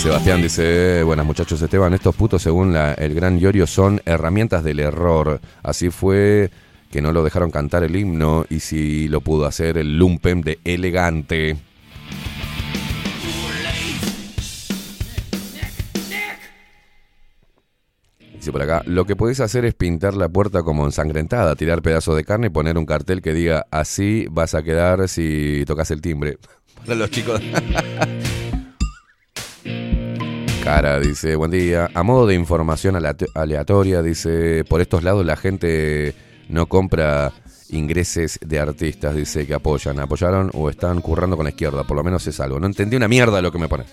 Sebastián 0.00 0.40
dice, 0.40 1.00
eh, 1.00 1.02
buenas 1.02 1.26
muchachos 1.26 1.60
Esteban, 1.60 1.92
estos 1.92 2.16
putos 2.16 2.40
según 2.40 2.74
el 2.74 3.14
gran 3.14 3.38
Llorio 3.38 3.66
son 3.66 4.00
herramientas 4.06 4.64
del 4.64 4.80
error. 4.80 5.42
Así 5.62 5.90
fue 5.90 6.50
que 6.90 7.02
no 7.02 7.12
lo 7.12 7.22
dejaron 7.22 7.50
cantar 7.50 7.84
el 7.84 7.94
himno 7.94 8.46
y 8.48 8.60
si 8.60 9.08
lo 9.08 9.20
pudo 9.20 9.44
hacer 9.44 9.76
el 9.76 9.98
lumpen 9.98 10.38
em 10.38 10.40
de 10.40 10.58
elegante. 10.64 11.58
Dice 18.36 18.52
por 18.52 18.62
acá, 18.62 18.82
lo 18.86 19.04
que 19.04 19.16
podés 19.16 19.40
hacer 19.40 19.66
es 19.66 19.74
pintar 19.74 20.14
la 20.14 20.30
puerta 20.30 20.62
como 20.62 20.86
ensangrentada, 20.86 21.54
tirar 21.56 21.82
pedazos 21.82 22.16
de 22.16 22.24
carne 22.24 22.46
y 22.46 22.50
poner 22.50 22.78
un 22.78 22.86
cartel 22.86 23.20
que 23.20 23.34
diga, 23.34 23.66
así 23.70 24.26
vas 24.30 24.54
a 24.54 24.62
quedar 24.62 25.10
si 25.10 25.62
tocas 25.66 25.90
el 25.90 26.00
timbre. 26.00 26.38
Para 26.86 26.94
los 26.94 27.10
chicos. 27.10 27.38
Cara, 30.64 31.00
dice, 31.00 31.36
buen 31.36 31.50
día. 31.50 31.88
A 31.94 32.02
modo 32.02 32.26
de 32.26 32.34
información 32.34 32.94
aleatoria, 33.34 34.02
dice, 34.02 34.64
por 34.68 34.80
estos 34.80 35.02
lados 35.02 35.24
la 35.24 35.36
gente 35.36 36.14
no 36.48 36.66
compra 36.66 37.32
ingreses 37.70 38.38
de 38.42 38.58
artistas, 38.58 39.14
dice, 39.14 39.46
que 39.46 39.54
apoyan. 39.54 39.98
¿Apoyaron 39.98 40.50
o 40.52 40.68
están 40.68 41.00
currando 41.00 41.36
con 41.36 41.44
la 41.44 41.50
izquierda? 41.50 41.84
Por 41.84 41.96
lo 41.96 42.04
menos 42.04 42.26
es 42.26 42.38
algo. 42.40 42.60
No 42.60 42.66
entendí 42.66 42.96
una 42.96 43.08
mierda 43.08 43.40
lo 43.40 43.50
que 43.50 43.58
me 43.58 43.68
pones. 43.68 43.88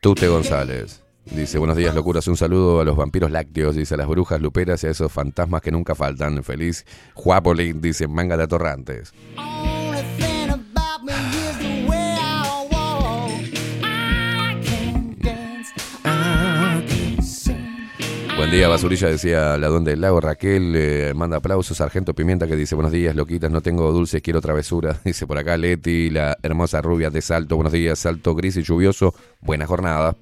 Tute 0.00 0.28
González. 0.28 1.02
Dice, 1.24 1.58
buenos 1.58 1.76
días, 1.76 1.94
locuras. 1.94 2.28
Un 2.28 2.36
saludo 2.36 2.80
a 2.80 2.84
los 2.84 2.96
vampiros 2.96 3.30
lácteos, 3.30 3.74
dice, 3.74 3.94
a 3.94 3.96
las 3.96 4.08
brujas 4.08 4.40
luperas 4.40 4.84
y 4.84 4.88
a 4.88 4.90
esos 4.90 5.10
fantasmas 5.10 5.62
que 5.62 5.70
nunca 5.70 5.94
faltan. 5.94 6.42
Feliz 6.44 6.84
Juapoli, 7.14 7.72
dice, 7.72 8.06
manga 8.06 8.36
de 8.36 8.42
atorrantes. 8.42 9.14
Buen 18.42 18.50
día, 18.50 18.66
Basurilla, 18.66 19.06
decía 19.06 19.56
la 19.56 19.68
don 19.68 19.84
del 19.84 20.00
lago. 20.00 20.20
Raquel 20.20 20.74
eh, 20.74 21.12
manda 21.14 21.36
aplausos. 21.36 21.76
Sargento 21.76 22.12
Pimienta 22.12 22.48
que 22.48 22.56
dice, 22.56 22.74
buenos 22.74 22.90
días, 22.90 23.14
loquitas, 23.14 23.52
no 23.52 23.60
tengo 23.60 23.92
dulces, 23.92 24.20
quiero 24.20 24.40
travesura. 24.40 24.98
Dice 25.04 25.28
por 25.28 25.38
acá 25.38 25.56
Leti, 25.56 26.10
la 26.10 26.36
hermosa 26.42 26.82
rubia 26.82 27.08
de 27.08 27.22
Salto. 27.22 27.54
Buenos 27.54 27.72
días, 27.72 28.00
Salto 28.00 28.34
gris 28.34 28.56
y 28.56 28.62
lluvioso. 28.64 29.14
Buena 29.40 29.64
jornada. 29.64 30.16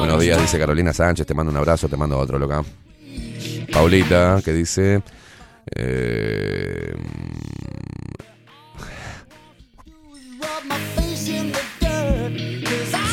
Buenos 0.00 0.20
días, 0.20 0.38
dice 0.38 0.58
Carolina 0.58 0.92
Sánchez. 0.92 1.26
Te 1.26 1.32
mando 1.32 1.50
un 1.50 1.56
abrazo, 1.56 1.88
te 1.88 1.96
mando 1.96 2.18
otro, 2.18 2.38
loca. 2.38 2.62
Paulita, 3.72 4.42
que 4.44 4.52
dice... 4.52 5.02
eh, 5.74 6.92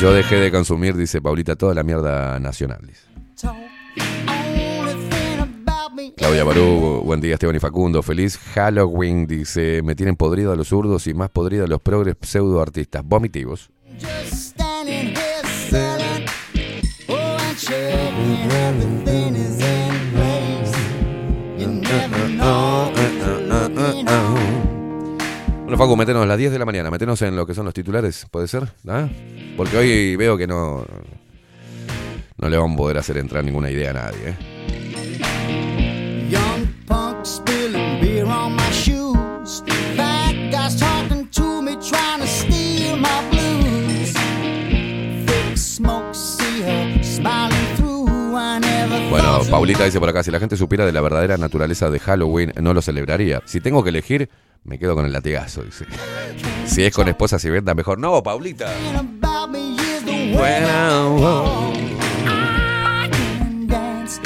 yo 0.00 0.12
dejé 0.12 0.36
de 0.36 0.50
consumir, 0.50 0.96
dice 0.96 1.22
Paulita, 1.22 1.56
toda 1.56 1.74
la 1.74 1.82
mierda 1.82 2.38
nacional. 2.38 2.80
Claudia 6.16 6.44
Barú, 6.44 7.02
buen 7.04 7.20
día 7.20 7.34
Esteban 7.34 7.56
y 7.56 7.58
Facundo, 7.58 8.02
feliz 8.02 8.38
Halloween, 8.54 9.26
dice, 9.26 9.82
me 9.82 9.94
tienen 9.94 10.16
podrido 10.16 10.52
a 10.52 10.56
los 10.56 10.68
zurdos 10.68 11.06
y 11.06 11.14
más 11.14 11.30
podrido 11.30 11.64
a 11.64 11.68
los 11.68 11.80
progres 11.80 12.16
pseudo 12.20 12.60
artistas 12.60 13.02
vomitivos. 13.04 13.70
Bueno, 25.66 25.78
Facu, 25.78 25.96
metenos 25.96 26.22
a 26.22 26.26
las 26.26 26.38
10 26.38 26.52
de 26.52 26.60
la 26.60 26.64
mañana, 26.64 26.92
metenos 26.92 27.20
en 27.22 27.34
lo 27.34 27.44
que 27.44 27.52
son 27.52 27.64
los 27.64 27.74
titulares, 27.74 28.24
¿puede 28.30 28.46
ser? 28.46 28.68
¿Ah? 28.86 29.08
Porque 29.56 29.76
hoy 29.76 30.14
veo 30.14 30.36
que 30.36 30.46
no, 30.46 30.86
no 32.36 32.48
le 32.48 32.56
vamos 32.56 32.74
a 32.74 32.78
poder 32.78 32.98
hacer 32.98 33.18
entrar 33.18 33.42
ninguna 33.42 33.68
idea 33.68 33.90
a 33.90 33.94
nadie. 33.94 34.28
¿eh? 34.28 34.56
Bueno, 49.10 49.40
Paulita 49.50 49.84
dice 49.84 50.00
por 50.00 50.08
acá, 50.08 50.22
si 50.22 50.30
la 50.30 50.40
gente 50.40 50.56
supiera 50.56 50.84
de 50.84 50.92
la 50.92 51.00
verdadera 51.00 51.36
naturaleza 51.36 51.90
de 51.90 51.98
Halloween, 51.98 52.52
no 52.60 52.74
lo 52.74 52.82
celebraría. 52.82 53.42
Si 53.46 53.60
tengo 53.60 53.82
que 53.82 53.90
elegir, 53.90 54.28
me 54.64 54.78
quedo 54.78 54.94
con 54.94 55.06
el 55.06 55.12
latigazo, 55.12 55.62
dice. 55.62 55.86
Si 56.66 56.82
es 56.82 56.92
con 56.94 57.08
esposa, 57.08 57.38
si 57.38 57.48
venda 57.48 57.74
mejor. 57.74 57.98
No, 57.98 58.22
Paulita. 58.22 58.72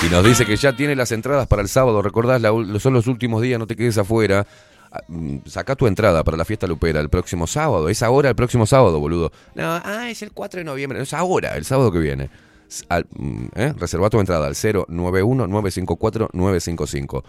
Y 0.03 0.11
nos 0.11 0.25
dice 0.25 0.47
que 0.47 0.57
ya 0.57 0.75
tiene 0.75 0.97
las 0.97 1.13
entradas 1.13 1.47
para 1.47 1.63
el 1.63 1.69
sábado. 1.69 2.01
Recordás, 2.01 2.41
la 2.41 2.51
son 2.81 2.95
los 2.95 3.07
últimos 3.07 3.43
días, 3.43 3.59
no 3.59 3.67
te 3.67 3.77
quedes 3.77 3.99
afuera. 3.99 4.47
Ah, 4.91 5.03
mm, 5.07 5.39
Saca 5.47 5.77
tu 5.77 5.87
entrada 5.87 6.25
para 6.25 6.37
la 6.37 6.45
fiesta 6.45 6.67
lupera 6.67 7.01
el 7.01 7.11
próximo 7.11 7.47
sábado. 7.47 7.89
Es 7.89 8.03
ahora 8.03 8.31
el 8.31 8.35
próximo 8.35 8.67
sábado, 8.67 8.99
boludo. 8.99 9.31
No, 9.55 9.81
ah, 9.85 10.09
es 10.11 10.23
el 10.23 10.33
4 10.33 10.59
de 10.59 10.65
noviembre. 10.65 10.99
No, 10.99 11.05
es 11.05 11.13
ahora, 11.15 11.57
el 11.57 11.65
sábado 11.65 11.93
que 11.93 11.99
viene. 11.99 12.31
Al- 12.89 13.07
mm, 13.17 13.45
¿eh? 13.55 13.73
Reserva 13.77 14.09
tu 14.11 14.19
entrada 14.21 14.47
al 14.47 14.55
091-954-955. 14.55 17.23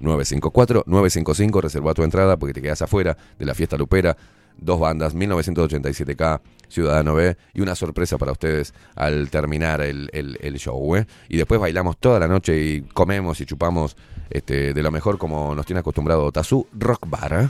091-954-955. 0.00 1.60
Reserva 1.60 1.94
tu 1.94 2.02
entrada 2.02 2.36
porque 2.36 2.54
te 2.54 2.62
quedas 2.62 2.82
afuera 2.82 3.16
de 3.38 3.44
la 3.44 3.54
fiesta 3.54 3.76
lupera. 3.76 4.16
Dos 4.58 4.80
bandas, 4.80 5.14
1987K, 5.14 6.40
Ciudadano 6.68 7.14
B 7.14 7.36
y 7.52 7.60
una 7.60 7.74
sorpresa 7.74 8.16
para 8.16 8.32
ustedes 8.32 8.72
al 8.94 9.28
terminar 9.28 9.82
el, 9.82 10.08
el- 10.14 10.38
el 10.40 10.54
show. 10.58 10.96
¿eh? 10.96 11.06
Y 11.28 11.36
después 11.36 11.60
bailamos 11.60 11.98
toda 11.98 12.18
la 12.20 12.26
noche 12.26 12.58
y 12.58 12.80
comemos 12.80 13.38
y 13.42 13.46
chupamos 13.46 13.98
este, 14.30 14.72
de 14.72 14.82
lo 14.82 14.90
mejor 14.90 15.18
como 15.18 15.54
nos 15.54 15.66
tiene 15.66 15.80
acostumbrado 15.80 16.32
Tazú 16.32 16.66
Rock 16.72 17.06
Bar. 17.06 17.32
¿eh? 17.42 17.48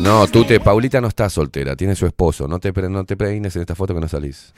No, 0.00 0.26
tú 0.28 0.44
te, 0.44 0.60
Paulita 0.60 0.98
no 1.02 1.08
está 1.08 1.28
soltera, 1.28 1.76
tiene 1.76 1.94
su 1.94 2.06
esposo. 2.06 2.48
No 2.48 2.58
te, 2.58 2.72
no 2.88 3.04
te 3.04 3.18
peines 3.18 3.54
en 3.54 3.60
esta 3.60 3.74
foto 3.74 3.94
que 3.94 4.00
no 4.00 4.08
salís. 4.08 4.54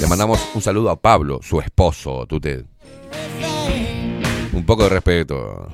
Le 0.00 0.06
mandamos 0.08 0.40
un 0.54 0.62
saludo 0.62 0.88
a 0.88 0.98
Pablo, 0.98 1.40
su 1.42 1.60
esposo, 1.60 2.26
tú 2.26 2.40
te. 2.40 2.64
Un 4.54 4.64
poco 4.64 4.84
de 4.84 4.88
respeto. 4.88 5.68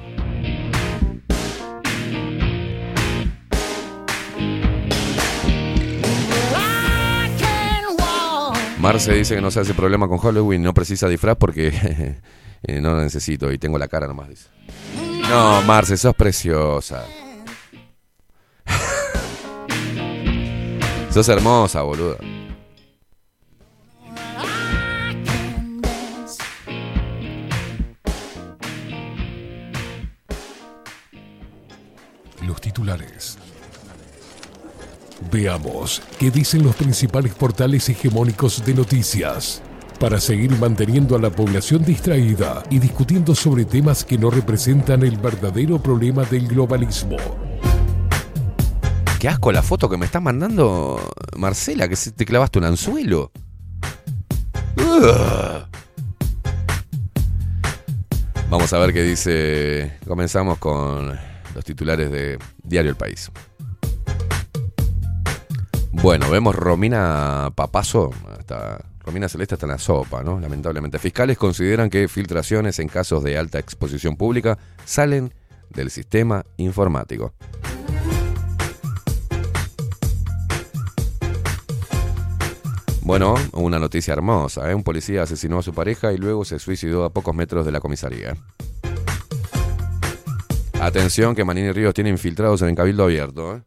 Marce 8.81 9.15
dice 9.15 9.36
que 9.36 9.40
no 9.40 9.53
se 9.53 9.61
hace 9.61 9.74
problema 9.74 10.09
con 10.09 10.19
Halloween, 10.19 10.62
no 10.62 10.74
precisa 10.74 11.09
disfraz 11.09 11.36
porque 11.36 11.69
eh, 12.65 12.81
no 12.81 12.90
lo 12.95 13.03
necesito 13.03 13.53
y 13.53 13.59
tengo 13.59 13.78
la 13.78 13.86
cara 13.86 14.09
nomás. 14.09 14.51
No, 15.28 15.60
Marce, 15.62 15.96
sos 15.98 16.14
preciosa. 16.14 17.05
sos 21.10 21.28
hermosa, 21.28 21.82
boludo. 21.82 22.16
Los 32.46 32.60
titulares. 32.62 33.36
Veamos 35.30 36.00
qué 36.18 36.30
dicen 36.30 36.62
los 36.62 36.74
principales 36.74 37.34
portales 37.34 37.86
hegemónicos 37.90 38.64
de 38.64 38.72
noticias 38.72 39.60
para 39.99 40.20
seguir 40.20 40.57
manteniendo 40.59 41.16
a 41.16 41.19
la 41.19 41.31
población 41.31 41.85
distraída 41.85 42.62
y 42.70 42.79
discutiendo 42.79 43.35
sobre 43.35 43.65
temas 43.65 44.05
que 44.05 44.16
no 44.16 44.31
representan 44.31 45.03
el 45.03 45.16
verdadero 45.16 45.83
problema 45.83 46.25
del 46.25 46.47
globalismo. 46.47 47.16
Qué 49.19 49.29
asco 49.29 49.51
la 49.51 49.62
foto 49.62 49.89
que 49.89 49.97
me 49.97 50.07
estás 50.07 50.23
mandando, 50.23 51.01
Marcela, 51.37 51.89
que 51.89 51.97
te 51.97 52.25
clavaste 52.25 52.61
un 52.61 52.66
anzuelo. 52.66 53.33
Vamos 58.49 58.73
a 58.73 58.79
ver 58.79 58.93
qué 58.93 59.03
dice. 59.03 59.99
Comenzamos 60.07 60.59
con 60.59 61.19
los 61.55 61.65
titulares 61.65 62.11
de 62.12 62.39
Diario 62.62 62.93
El 62.93 62.97
País. 62.97 63.31
Bueno, 65.91 66.31
vemos 66.31 66.55
Romina 66.55 67.51
Papazo. 67.57 68.12
Está, 69.09 69.14
Romina 69.14 69.28
Celeste 69.28 69.55
está 69.55 69.64
en 69.64 69.72
la 69.72 69.78
sopa, 69.78 70.22
¿no? 70.22 70.39
Lamentablemente. 70.39 70.98
Fiscales 70.98 71.39
consideran 71.39 71.89
que 71.89 72.09
filtraciones 72.09 72.78
en 72.78 72.89
casos 72.89 73.24
de 73.24 73.39
alta 73.39 73.59
exposición 73.59 74.16
pública 74.16 74.59
salen 74.85 75.32
del 75.70 75.90
sistema 75.90 76.44
informático. 76.59 77.32
Bueno, 83.01 83.35
una 83.55 83.78
noticia 83.78 84.12
hermosa. 84.12 84.70
¿eh? 84.70 84.74
Un 84.74 84.82
policía 84.82 85.22
asesinó 85.22 85.60
a 85.60 85.62
su 85.62 85.72
pareja 85.72 86.12
y 86.12 86.18
luego 86.18 86.44
se 86.44 86.59
suicidó 86.59 87.05
a 87.05 87.10
pocos 87.10 87.35
metros 87.35 87.64
de 87.64 87.72
la 87.72 87.80
comisaría. 87.80 88.36
Atención 90.80 91.35
que 91.35 91.44
Manini 91.44 91.72
Ríos 91.72 91.94
tiene 91.94 92.10
infiltrados 92.10 92.60
en 92.60 92.68
el 92.68 92.74
cabildo 92.74 93.05
abierto. 93.05 93.56
¿eh? 93.56 93.62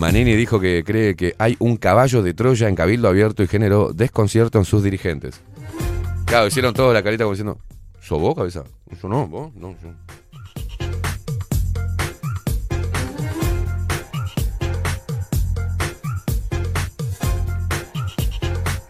Manini 0.00 0.34
dijo 0.34 0.58
que 0.58 0.82
cree 0.82 1.14
que 1.14 1.34
hay 1.36 1.56
un 1.58 1.76
caballo 1.76 2.22
de 2.22 2.32
Troya 2.32 2.70
en 2.70 2.74
Cabildo 2.74 3.06
abierto 3.06 3.42
y 3.42 3.46
generó 3.46 3.92
desconcierto 3.92 4.56
en 4.56 4.64
sus 4.64 4.82
dirigentes. 4.82 5.42
Claro, 6.24 6.46
hicieron 6.46 6.72
toda 6.72 6.94
la 6.94 7.02
carita 7.02 7.24
como 7.24 7.34
diciendo, 7.34 7.58
¿sos 8.00 8.18
vos, 8.18 8.34
cabeza? 8.34 8.64
Yo 9.02 9.08
no, 9.10 9.28
vos, 9.28 9.54
no, 9.54 9.76
yo. 9.82 9.90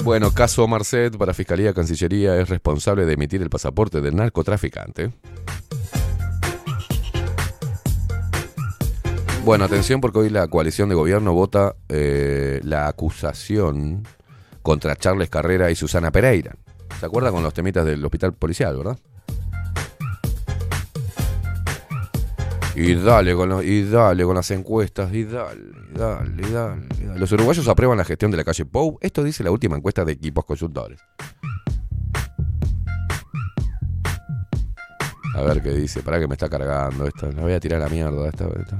Bueno, 0.04 0.30
caso 0.30 0.68
Marcet 0.68 1.16
para 1.16 1.34
Fiscalía 1.34 1.74
Cancillería 1.74 2.40
es 2.40 2.48
responsable 2.48 3.04
de 3.04 3.14
emitir 3.14 3.42
el 3.42 3.50
pasaporte 3.50 4.00
del 4.00 4.14
narcotraficante. 4.14 5.10
Bueno, 9.42 9.64
atención 9.64 10.00
porque 10.00 10.18
hoy 10.18 10.30
la 10.30 10.46
coalición 10.48 10.90
de 10.90 10.94
gobierno 10.94 11.32
vota 11.32 11.74
eh, 11.88 12.60
la 12.62 12.88
acusación 12.88 14.06
contra 14.62 14.94
Charles 14.96 15.30
Carrera 15.30 15.70
y 15.70 15.74
Susana 15.74 16.12
Pereira. 16.12 16.54
¿Se 17.00 17.06
acuerda 17.06 17.32
con 17.32 17.42
los 17.42 17.54
temitas 17.54 17.84
del 17.86 18.04
hospital 18.04 18.34
policial, 18.34 18.76
verdad? 18.76 18.98
Y 22.76 22.94
dale 22.94 23.34
con 23.34 23.48
los, 23.48 23.64
y 23.64 23.84
dale 23.90 24.24
con 24.24 24.36
las 24.36 24.50
encuestas, 24.50 25.12
y 25.12 25.24
dale, 25.24 25.60
dale, 25.94 26.46
y 26.46 26.52
dale. 26.52 27.18
Los 27.18 27.32
uruguayos 27.32 27.66
aprueban 27.66 27.98
la 27.98 28.04
gestión 28.04 28.30
de 28.30 28.36
la 28.36 28.44
calle 28.44 28.66
Pou. 28.66 28.98
Esto 29.00 29.24
dice 29.24 29.42
la 29.42 29.50
última 29.50 29.76
encuesta 29.76 30.04
de 30.04 30.12
equipos 30.12 30.44
consultores. 30.44 31.00
A 35.34 35.42
ver 35.42 35.62
qué 35.62 35.70
dice. 35.70 36.02
Para 36.02 36.20
que 36.20 36.28
me 36.28 36.34
está 36.34 36.48
cargando 36.48 37.06
esto. 37.06 37.32
La 37.32 37.42
voy 37.42 37.52
a 37.54 37.60
tirar 37.60 37.80
a 37.80 37.84
la 37.84 37.90
mierda. 37.90 38.28
Esta, 38.28 38.46
esta. 38.46 38.78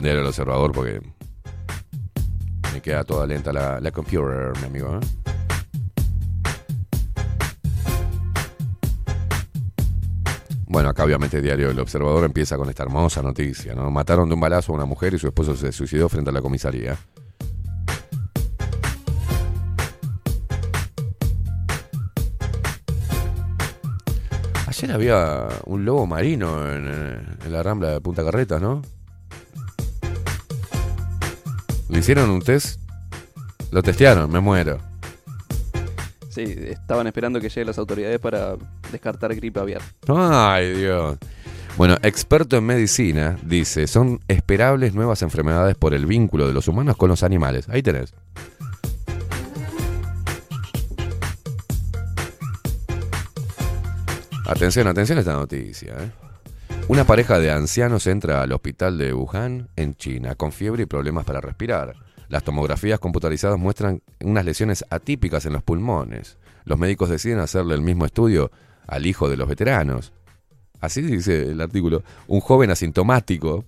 Diario 0.00 0.20
El 0.20 0.26
Observador 0.26 0.72
porque 0.72 1.00
me 2.72 2.80
queda 2.80 3.04
toda 3.04 3.26
lenta 3.26 3.52
la, 3.52 3.80
la 3.80 3.90
computer, 3.90 4.52
mi 4.60 4.66
amigo. 4.66 4.98
¿eh? 4.98 5.06
Bueno, 10.70 10.90
acá 10.90 11.04
obviamente 11.04 11.40
Diario 11.40 11.70
El 11.70 11.80
Observador 11.80 12.24
empieza 12.24 12.56
con 12.56 12.68
esta 12.68 12.82
hermosa 12.82 13.22
noticia, 13.22 13.74
¿no? 13.74 13.90
Mataron 13.90 14.28
de 14.28 14.34
un 14.34 14.40
balazo 14.40 14.72
a 14.72 14.74
una 14.76 14.84
mujer 14.84 15.14
y 15.14 15.18
su 15.18 15.26
esposo 15.26 15.56
se 15.56 15.72
suicidó 15.72 16.08
frente 16.08 16.30
a 16.30 16.32
la 16.32 16.42
comisaría. 16.42 16.96
Ayer 24.66 24.92
había 24.92 25.48
un 25.64 25.84
lobo 25.84 26.06
marino 26.06 26.70
en, 26.70 26.86
en 26.86 27.52
la 27.52 27.62
rambla 27.62 27.90
de 27.90 28.00
Punta 28.00 28.22
Carreta, 28.22 28.60
¿no? 28.60 28.82
¿Le 31.88 32.00
hicieron 32.00 32.30
un 32.30 32.42
test? 32.42 32.80
Lo 33.70 33.82
testearon, 33.82 34.30
me 34.30 34.40
muero. 34.40 34.78
Sí, 36.30 36.42
estaban 36.42 37.06
esperando 37.06 37.40
que 37.40 37.48
lleguen 37.48 37.66
las 37.66 37.78
autoridades 37.78 38.18
para 38.20 38.56
descartar 38.92 39.34
gripe 39.34 39.58
aviar. 39.58 39.82
Ay, 40.08 40.72
Dios. 40.74 41.18
Bueno, 41.76 41.96
experto 42.02 42.56
en 42.56 42.64
medicina 42.64 43.38
dice, 43.42 43.86
son 43.86 44.20
esperables 44.28 44.94
nuevas 44.94 45.22
enfermedades 45.22 45.76
por 45.76 45.94
el 45.94 46.06
vínculo 46.06 46.46
de 46.46 46.52
los 46.52 46.68
humanos 46.68 46.96
con 46.96 47.08
los 47.08 47.22
animales. 47.22 47.68
Ahí 47.68 47.82
tenés. 47.82 48.12
Atención, 54.46 54.86
atención 54.86 55.18
a 55.18 55.20
esta 55.20 55.34
noticia. 55.34 55.94
¿eh? 56.00 56.27
Una 56.88 57.04
pareja 57.04 57.38
de 57.38 57.50
ancianos 57.50 58.06
entra 58.06 58.40
al 58.40 58.50
hospital 58.50 58.96
de 58.96 59.12
Wuhan, 59.12 59.68
en 59.76 59.94
China, 59.94 60.36
con 60.36 60.52
fiebre 60.52 60.84
y 60.84 60.86
problemas 60.86 61.26
para 61.26 61.42
respirar. 61.42 61.94
Las 62.30 62.44
tomografías 62.44 62.98
computarizadas 62.98 63.58
muestran 63.58 64.00
unas 64.24 64.46
lesiones 64.46 64.86
atípicas 64.88 65.44
en 65.44 65.52
los 65.52 65.62
pulmones. 65.62 66.38
Los 66.64 66.78
médicos 66.78 67.10
deciden 67.10 67.40
hacerle 67.40 67.74
el 67.74 67.82
mismo 67.82 68.06
estudio 68.06 68.50
al 68.86 69.04
hijo 69.04 69.28
de 69.28 69.36
los 69.36 69.46
veteranos. 69.46 70.14
Así 70.80 71.02
dice 71.02 71.50
el 71.50 71.60
artículo. 71.60 72.04
Un 72.26 72.40
joven 72.40 72.70
asintomático, 72.70 73.66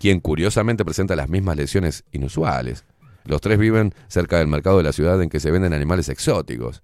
quien 0.00 0.20
curiosamente 0.20 0.82
presenta 0.82 1.14
las 1.14 1.28
mismas 1.28 1.58
lesiones 1.58 2.04
inusuales. 2.10 2.86
Los 3.26 3.42
tres 3.42 3.58
viven 3.58 3.94
cerca 4.08 4.38
del 4.38 4.48
mercado 4.48 4.78
de 4.78 4.84
la 4.84 4.92
ciudad 4.92 5.20
en 5.20 5.28
que 5.28 5.40
se 5.40 5.50
venden 5.50 5.74
animales 5.74 6.08
exóticos. 6.08 6.82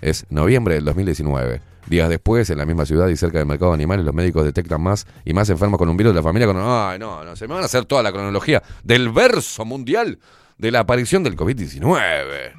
Es 0.00 0.26
noviembre 0.30 0.74
del 0.74 0.84
2019. 0.84 1.60
Días 1.86 2.08
después, 2.08 2.48
en 2.50 2.58
la 2.58 2.66
misma 2.66 2.86
ciudad 2.86 3.08
y 3.08 3.16
cerca 3.16 3.38
del 3.38 3.46
mercado 3.46 3.72
de 3.72 3.74
animales, 3.74 4.04
los 4.04 4.14
médicos 4.14 4.44
detectan 4.44 4.80
más 4.80 5.06
y 5.24 5.32
más 5.32 5.50
enfermos 5.50 5.78
con 5.78 5.88
un 5.88 5.96
virus 5.96 6.12
de 6.12 6.20
la 6.20 6.22
familia. 6.22 6.48
Ay, 6.90 6.98
no, 6.98 7.24
no, 7.24 7.34
se 7.36 7.48
me 7.48 7.54
van 7.54 7.62
a 7.62 7.66
hacer 7.66 7.84
toda 7.84 8.02
la 8.02 8.12
cronología 8.12 8.62
del 8.84 9.10
verso 9.10 9.64
mundial 9.64 10.18
de 10.56 10.70
la 10.70 10.80
aparición 10.80 11.22
del 11.24 11.36
COVID-19. 11.36 12.52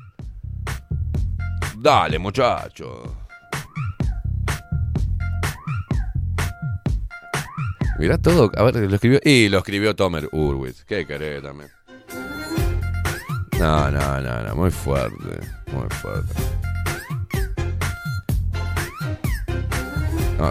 Dale, 1.77 2.19
muchacho. 2.19 3.17
Mirá 7.97 8.17
todo. 8.17 8.51
A 8.57 8.63
ver, 8.63 8.75
lo 8.75 8.95
escribió. 8.95 9.19
Y 9.23 9.47
lo 9.49 9.59
escribió 9.59 9.95
Tomer 9.95 10.27
Urwitz. 10.31 10.83
¿Qué 10.85 11.05
querés 11.05 11.43
también? 11.43 11.69
No, 13.59 13.91
no, 13.91 14.19
no, 14.19 14.43
no. 14.43 14.55
Muy 14.55 14.71
fuerte. 14.71 15.39
Muy 15.71 15.87
fuerte. 15.89 16.33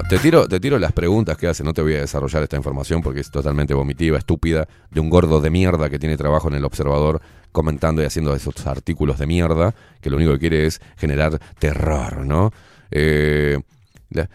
Te, 0.09 0.19
tiro, 0.19 0.47
te 0.47 0.61
tiro 0.61 0.79
las 0.79 0.93
preguntas 0.93 1.37
que 1.37 1.49
hace, 1.49 1.65
no 1.65 1.73
te 1.73 1.83
voy 1.83 1.95
a 1.95 2.01
desarrollar 2.01 2.43
esta 2.43 2.57
información 2.57 3.03
porque 3.03 3.21
es 3.21 3.31
totalmente 3.31 3.75
vomitiva, 3.75 4.19
estúpida, 4.19 4.69
de 4.91 5.01
un 5.01 5.11
gordo 5.11 5.41
de 5.41 5.51
mierda 5.51 5.91
que 5.91 5.99
tiene 5.99 6.17
trabajo 6.17 6.49
en 6.49 6.55
el 6.55 6.65
observador 6.65 7.21
comentando 7.53 8.03
y 8.03 8.05
haciendo 8.05 8.35
esos 8.35 8.67
artículos 8.67 9.19
de 9.19 9.27
mierda 9.27 9.75
que 10.01 10.11
lo 10.11 10.17
único 10.17 10.33
que 10.33 10.39
quiere 10.39 10.67
es 10.67 10.81
generar 10.97 11.41
terror, 11.59 12.25
¿no? 12.25 12.53
Eh, 12.91 13.59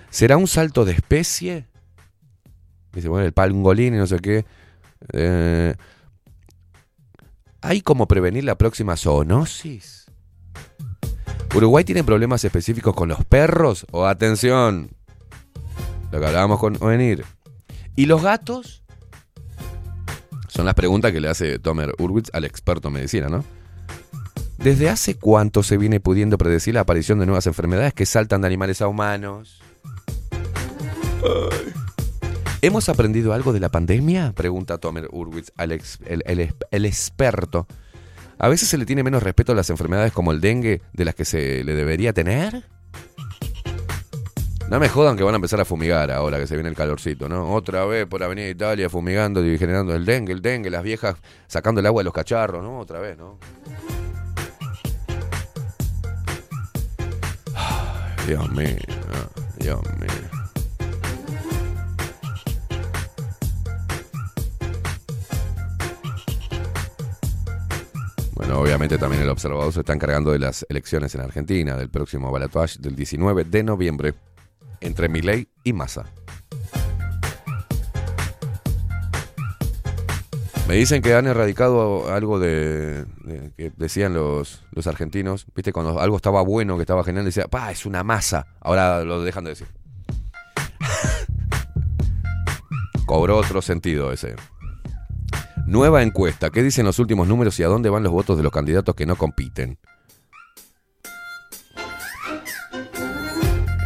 ¿Será 0.10 0.38
un 0.38 0.48
salto 0.48 0.86
de 0.86 0.94
especie? 0.94 1.66
Dice, 2.94 3.08
bueno, 3.10 3.26
el 3.26 3.34
pangolín 3.34 3.96
y 3.96 3.98
no 3.98 4.08
sé 4.08 4.20
qué. 4.20 4.46
Eh, 5.12 5.76
¿Hay 7.62 7.82
como 7.82 8.08
prevenir 8.08 8.44
la 8.44 8.58
próxima 8.58 8.96
zoonosis? 8.96 10.06
¿Uruguay 11.54 11.84
tiene 11.84 12.04
problemas 12.04 12.44
específicos 12.44 12.94
con 12.94 13.10
los 13.10 13.24
perros? 13.26 13.86
O 13.92 14.06
atención, 14.06 14.90
lo 16.20 16.50
que 16.50 16.58
con 16.58 16.78
Ovenir. 16.82 17.26
¿Y 17.96 18.06
los 18.06 18.22
gatos? 18.22 18.84
Son 20.48 20.66
las 20.66 20.76
preguntas 20.76 21.12
que 21.12 21.20
le 21.20 21.28
hace 21.28 21.60
Tomer 21.60 21.94
Urwitz 22.00 22.30
al 22.34 22.46
experto 22.46 22.88
en 22.88 22.94
medicina, 22.96 23.28
¿no? 23.28 23.44
¿Desde 24.58 24.90
hace 24.90 25.16
cuánto 25.16 25.64
se 25.64 25.78
viene 25.78 26.00
pudiendo 26.00 26.38
predecir 26.38 26.74
la 26.74 26.82
aparición 26.82 27.20
de 27.20 27.26
nuevas 27.26 27.46
enfermedades 27.48 27.94
que 27.94 28.06
saltan 28.06 28.42
de 28.42 28.48
animales 28.48 28.82
a 28.82 28.88
humanos? 28.88 29.62
¿Hemos 32.62 32.90
aprendido 32.90 33.34
algo 33.34 33.52
de 33.52 33.60
la 33.60 33.70
pandemia? 33.70 34.32
Pregunta 34.34 34.78
Tomer 34.78 35.10
Urwitz 35.12 35.52
al 35.58 35.72
el 35.74 36.86
experto. 36.86 37.68
¿A 38.38 38.48
veces 38.48 38.70
se 38.70 38.78
le 38.78 38.86
tiene 38.86 39.04
menos 39.04 39.24
respeto 39.24 39.52
a 39.52 39.56
las 39.56 39.70
enfermedades 39.70 40.14
como 40.14 40.32
el 40.32 40.42
dengue 40.42 40.82
de 40.94 41.06
las 41.06 41.16
que 41.16 41.26
se 41.26 41.64
le 41.64 41.74
debería 41.74 42.14
tener? 42.14 42.75
No 44.68 44.80
me 44.80 44.90
jodan 44.90 45.16
que 45.16 45.24
van 45.24 45.36
a 45.36 45.38
empezar 45.38 45.62
a 45.62 45.66
fumigar 45.66 46.10
ahora 46.10 46.40
que 46.40 46.48
se 46.48 46.56
viene 46.56 46.70
el 46.70 46.76
calorcito, 46.76 47.30
¿no? 47.30 47.54
Otra 47.54 47.86
vez 47.86 48.08
por 48.08 48.24
Avenida 48.24 48.50
Italia 48.50 48.90
fumigando 48.90 49.46
y 49.46 49.60
generando 49.60 49.94
el 49.94 50.06
dengue, 50.06 50.34
el 50.34 50.42
dengue, 50.42 50.72
las 50.72 50.82
viejas 50.82 51.16
sacando 51.48 51.82
el 51.82 51.86
agua 51.86 52.00
de 52.00 52.06
los 52.06 52.14
cacharros, 52.14 52.64
¿no? 52.64 52.80
Otra 52.80 53.00
vez, 53.00 53.16
¿no? 53.16 53.38
Dios 58.28 58.52
mío, 58.52 58.76
Dios 59.60 59.82
mío. 60.00 60.10
Bueno, 68.34 68.60
obviamente 68.60 68.98
también 68.98 69.22
el 69.22 69.30
observador 69.30 69.72
se 69.72 69.82
está 69.82 69.94
encargando 69.94 70.32
de 70.32 70.40
las 70.40 70.66
elecciones 70.70 71.14
en 71.14 71.22
Argentina, 71.22 71.78
del 71.78 71.90
próximo 71.90 72.32
balotaje 72.32 72.80
del 72.80 72.96
19 72.96 73.44
de 73.44 73.64
noviembre 73.64 74.14
entre 74.86 75.10
Milei 75.10 75.50
y 75.64 75.74
Massa. 75.74 76.06
Me 80.68 80.76
dicen 80.76 81.04
que 81.04 81.14
han 81.14 81.28
erradicado 81.28 82.12
algo 82.12 82.40
de, 82.40 83.06
que 83.56 83.72
decían 83.78 84.16
los, 84.16 84.64
los 84.72 84.88
argentinos, 84.88 85.46
viste, 85.56 85.72
cuando 85.72 86.00
algo 86.00 86.16
estaba 86.16 86.42
bueno, 86.42 86.76
que 86.76 86.82
estaba 86.82 87.04
genial, 87.04 87.26
decía, 87.26 87.48
pa, 87.48 87.72
es 87.72 87.86
una 87.86 88.04
masa. 88.04 88.48
Ahora 88.62 89.04
lo 89.04 89.22
dejan 89.22 89.44
de 89.44 89.52
decir. 89.52 89.68
Cobró 93.06 93.38
otro 93.38 93.62
sentido 93.62 94.12
ese. 94.12 94.36
Nueva 95.68 96.02
encuesta. 96.02 96.50
¿Qué 96.50 96.64
dicen 96.64 96.86
los 96.86 96.98
últimos 96.98 97.28
números 97.28 97.60
y 97.60 97.64
a 97.64 97.68
dónde 97.68 97.90
van 97.90 98.02
los 98.02 98.12
votos 98.12 98.38
de 98.38 98.44
los 98.44 98.52
candidatos 98.52 98.96
que 98.96 99.06
no 99.06 99.16
compiten? 99.16 99.78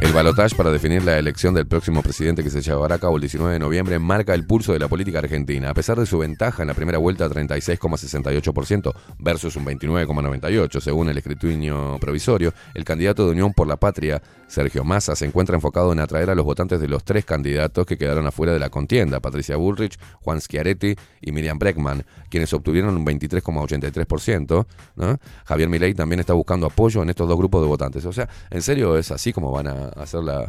El 0.01 0.13
balotaje 0.13 0.55
para 0.55 0.71
definir 0.71 1.03
la 1.03 1.19
elección 1.19 1.53
del 1.53 1.67
próximo 1.67 2.01
presidente 2.01 2.41
que 2.41 2.49
se 2.49 2.61
llevará 2.61 2.95
a 2.95 2.99
cabo 2.99 3.17
el 3.17 3.21
19 3.21 3.51
de 3.51 3.59
noviembre 3.59 3.99
marca 3.99 4.33
el 4.33 4.45
pulso 4.45 4.71
de 4.71 4.79
la 4.79 4.87
política 4.87 5.19
argentina. 5.19 5.69
A 5.71 5.73
pesar 5.73 5.99
de 5.99 6.05
su 6.05 6.17
ventaja 6.17 6.63
en 6.63 6.69
la 6.69 6.73
primera 6.73 6.97
vuelta 6.97 7.27
36,68% 7.27 8.93
versus 9.19 9.57
un 9.57 9.65
29,98% 9.65 10.79
según 10.79 11.09
el 11.09 11.17
escrutinio 11.17 11.97
provisorio, 11.99 12.53
el 12.73 12.85
candidato 12.85 13.25
de 13.25 13.31
Unión 13.31 13.53
por 13.53 13.67
la 13.67 13.75
Patria, 13.75 14.21
Sergio 14.49 14.83
Massa, 14.83 15.15
se 15.15 15.25
encuentra 15.25 15.55
enfocado 15.55 15.93
en 15.93 15.99
atraer 15.99 16.29
a 16.31 16.35
los 16.35 16.43
votantes 16.43 16.81
de 16.81 16.87
los 16.87 17.03
tres 17.03 17.23
candidatos 17.23 17.85
que 17.85 17.97
quedaron 17.97 18.25
afuera 18.25 18.51
de 18.51 18.59
la 18.59 18.69
contienda, 18.69 19.19
Patricia 19.19 19.55
Bullrich, 19.55 19.97
Juan 20.21 20.41
Schiaretti 20.41 20.95
y 21.21 21.31
Miriam 21.31 21.59
Breckman, 21.59 22.03
quienes 22.29 22.51
obtuvieron 22.53 22.97
un 22.97 23.05
23,83%. 23.05 24.65
¿no? 24.95 25.19
Javier 25.45 25.69
Milei 25.69 25.93
también 25.93 26.19
está 26.19 26.33
buscando 26.33 26.65
apoyo 26.65 27.03
en 27.03 27.09
estos 27.09 27.27
dos 27.27 27.37
grupos 27.37 27.61
de 27.61 27.67
votantes. 27.67 28.05
O 28.05 28.11
sea, 28.11 28.27
¿en 28.49 28.61
serio 28.61 28.97
es 28.97 29.11
así 29.11 29.31
como 29.31 29.51
van 29.51 29.67
a 29.67 29.89
hacer 29.89 30.23
la... 30.23 30.47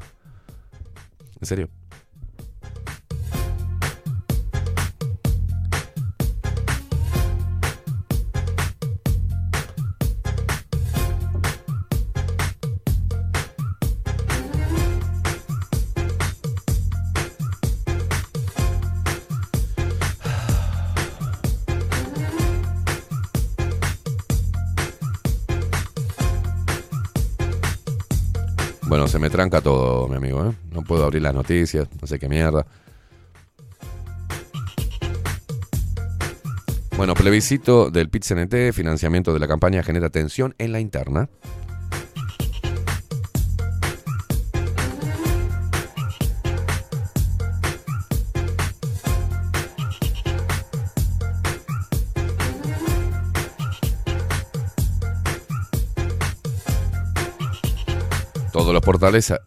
¿En 1.40 1.46
serio? 1.46 1.68
Bueno, 28.90 29.06
se 29.06 29.20
me 29.20 29.30
tranca 29.30 29.60
todo, 29.60 30.08
mi 30.08 30.16
amigo. 30.16 30.44
¿eh? 30.44 30.52
No 30.72 30.82
puedo 30.82 31.04
abrir 31.04 31.22
las 31.22 31.32
noticias, 31.32 31.86
no 32.00 32.08
sé 32.08 32.18
qué 32.18 32.28
mierda. 32.28 32.66
Bueno, 36.96 37.14
plebiscito 37.14 37.92
del 37.92 38.10
PIT-CNT, 38.10 38.72
financiamiento 38.72 39.32
de 39.32 39.38
la 39.38 39.46
campaña 39.46 39.84
genera 39.84 40.10
tensión 40.10 40.56
en 40.58 40.72
la 40.72 40.80
interna. 40.80 41.28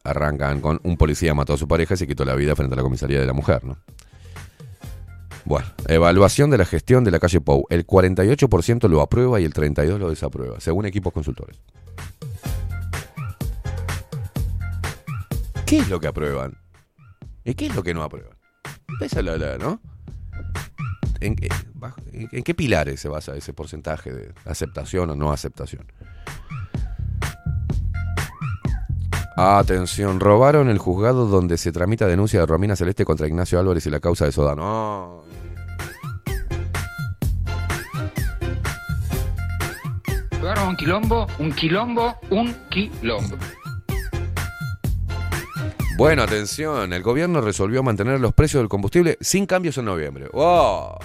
Arrancan 0.03 0.61
con 0.61 0.79
un 0.83 0.97
policía 0.97 1.33
mató 1.33 1.53
a 1.53 1.57
su 1.57 1.67
pareja 1.67 1.93
y 1.93 1.97
se 1.97 2.07
quitó 2.07 2.25
la 2.25 2.35
vida 2.35 2.55
frente 2.55 2.73
a 2.73 2.77
la 2.77 2.83
comisaría 2.83 3.19
de 3.19 3.25
la 3.25 3.33
mujer, 3.33 3.63
¿no? 3.63 3.77
Bueno, 5.45 5.67
evaluación 5.87 6.49
de 6.49 6.57
la 6.57 6.65
gestión 6.65 7.03
de 7.03 7.11
la 7.11 7.19
calle 7.19 7.41
Pou. 7.41 7.65
El 7.69 7.85
48% 7.85 8.87
lo 8.87 9.01
aprueba 9.01 9.39
y 9.41 9.43
el 9.45 9.53
32% 9.53 9.97
lo 9.97 10.09
desaprueba, 10.09 10.59
según 10.61 10.85
equipos 10.85 11.11
consultores. 11.11 11.57
¿Qué 15.65 15.79
es 15.79 15.89
lo 15.89 15.99
que 15.99 16.07
aprueban? 16.07 16.57
¿Y 17.43 17.55
qué 17.55 17.65
es 17.67 17.75
lo 17.75 17.83
que 17.83 17.93
no 17.93 18.03
aprueban? 18.03 18.37
Esa 19.01 19.19
es 19.19 19.25
la, 19.25 19.37
la- 19.37 19.57
¿no? 19.57 19.81
¿En, 21.19 21.35
qué- 21.35 21.49
bajo- 21.73 21.99
en- 22.11 22.29
en 22.31 22.43
qué 22.43 22.53
pilares 22.53 22.99
se 22.99 23.09
basa 23.09 23.35
ese 23.35 23.53
porcentaje 23.53 24.13
de 24.13 24.33
aceptación 24.45 25.09
o 25.09 25.15
no 25.15 25.31
aceptación? 25.31 25.85
Atención, 29.35 30.19
robaron 30.19 30.69
el 30.69 30.77
juzgado 30.77 31.25
donde 31.25 31.57
se 31.57 31.71
tramita 31.71 32.05
denuncia 32.05 32.39
de 32.39 32.45
Romina 32.45 32.75
Celeste 32.75 33.03
contra 33.03 33.27
Ignacio 33.27 33.59
Álvarez 33.59 33.85
y 33.87 33.89
la 33.89 33.99
causa 33.99 34.25
de 34.25 34.31
Soda. 34.31 34.55
No. 34.55 35.23
Jugaron 40.39 40.67
un 40.67 40.75
quilombo, 40.75 41.27
un 41.39 41.51
quilombo, 41.51 42.15
un 42.29 42.53
quilombo. 42.69 43.37
Bueno, 45.97 46.23
atención, 46.23 46.91
el 46.91 47.01
gobierno 47.01 47.41
resolvió 47.41 47.81
mantener 47.81 48.19
los 48.19 48.33
precios 48.33 48.61
del 48.61 48.69
combustible 48.69 49.17
sin 49.21 49.45
cambios 49.45 49.77
en 49.77 49.85
noviembre. 49.85 50.27
¡Wow! 50.33 50.97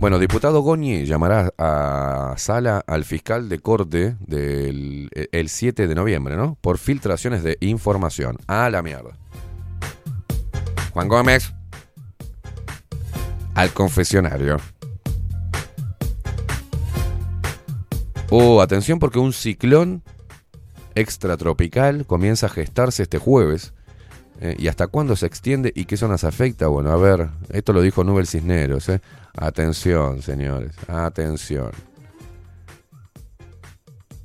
Bueno, 0.00 0.18
diputado 0.18 0.62
Goñi 0.62 1.04
llamará 1.04 1.52
a 1.58 2.32
sala 2.38 2.82
al 2.86 3.04
fiscal 3.04 3.50
de 3.50 3.58
corte 3.58 4.16
del 4.20 5.10
el 5.12 5.48
7 5.50 5.86
de 5.86 5.94
noviembre, 5.94 6.36
¿no? 6.36 6.56
Por 6.62 6.78
filtraciones 6.78 7.42
de 7.42 7.58
información. 7.60 8.38
A 8.46 8.70
la 8.70 8.80
mierda. 8.80 9.10
Juan 10.94 11.06
Gómez. 11.06 11.52
Al 13.54 13.74
confesionario. 13.74 14.56
Oh, 18.30 18.62
atención 18.62 19.00
porque 19.00 19.18
un 19.18 19.34
ciclón 19.34 20.02
extratropical 20.94 22.06
comienza 22.06 22.46
a 22.46 22.48
gestarse 22.48 23.02
este 23.02 23.18
jueves. 23.18 23.74
Eh, 24.42 24.56
¿Y 24.58 24.68
hasta 24.68 24.86
cuándo 24.86 25.16
se 25.16 25.26
extiende 25.26 25.70
y 25.74 25.84
qué 25.84 25.98
zonas 25.98 26.24
afecta? 26.24 26.66
Bueno, 26.68 26.90
a 26.90 26.96
ver, 26.96 27.28
esto 27.50 27.74
lo 27.74 27.82
dijo 27.82 28.04
Nubel 28.04 28.26
Cisneros. 28.26 28.88
¿eh? 28.88 29.02
Atención, 29.36 30.22
señores, 30.22 30.72
atención. 30.88 31.70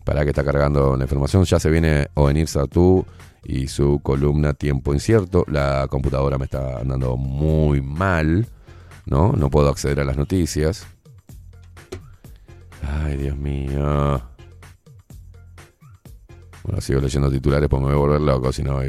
Para 0.05 0.23
que 0.23 0.29
está 0.29 0.43
cargando 0.45 0.95
la 0.95 1.03
información, 1.03 1.43
ya 1.43 1.59
se 1.59 1.69
viene 1.69 2.07
Ovenir 2.13 2.47
Satú 2.47 3.05
y 3.43 3.67
su 3.67 3.99
columna 4.01 4.53
Tiempo 4.53 4.93
Incierto. 4.93 5.43
La 5.47 5.87
computadora 5.89 6.37
me 6.37 6.45
está 6.45 6.79
andando 6.79 7.17
muy 7.17 7.81
mal, 7.81 8.47
¿no? 9.05 9.33
No 9.33 9.49
puedo 9.49 9.67
acceder 9.67 9.99
a 9.99 10.05
las 10.05 10.15
noticias. 10.15 10.87
Ay, 12.81 13.17
Dios 13.17 13.35
mío. 13.35 14.21
Bueno, 16.63 16.79
sigo 16.79 17.01
leyendo 17.01 17.29
titulares 17.29 17.67
pues 17.67 17.81
me 17.81 17.87
voy 17.89 17.95
a 17.95 17.99
volver 17.99 18.21
loco 18.21 18.53
si 18.53 18.63
no. 18.63 18.79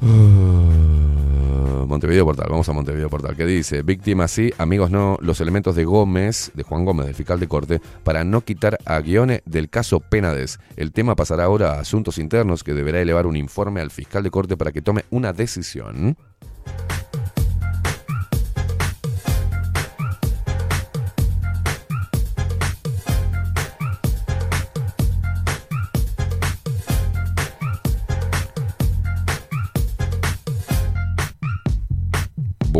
Uh, 0.00 1.86
Montevideo 1.86 2.24
Portal, 2.26 2.48
vamos 2.50 2.68
a 2.68 2.72
Montevideo 2.72 3.08
Portal. 3.08 3.36
¿Qué 3.36 3.46
dice? 3.46 3.82
Víctimas 3.82 4.30
sí, 4.30 4.52
amigos 4.58 4.90
no. 4.90 5.16
Los 5.20 5.40
elementos 5.40 5.74
de 5.74 5.84
Gómez, 5.84 6.50
de 6.54 6.62
Juan 6.62 6.84
Gómez, 6.84 7.06
del 7.06 7.14
fiscal 7.14 7.40
de 7.40 7.48
corte, 7.48 7.80
para 8.04 8.24
no 8.24 8.42
quitar 8.42 8.78
a 8.84 9.00
Guione 9.00 9.42
del 9.46 9.70
caso 9.70 10.00
Penades. 10.00 10.58
El 10.76 10.92
tema 10.92 11.16
pasará 11.16 11.44
ahora 11.44 11.72
a 11.72 11.80
asuntos 11.80 12.18
internos 12.18 12.62
que 12.64 12.74
deberá 12.74 13.00
elevar 13.00 13.26
un 13.26 13.36
informe 13.36 13.80
al 13.80 13.90
fiscal 13.90 14.22
de 14.22 14.30
corte 14.30 14.56
para 14.56 14.72
que 14.72 14.82
tome 14.82 15.04
una 15.10 15.32
decisión. 15.32 16.16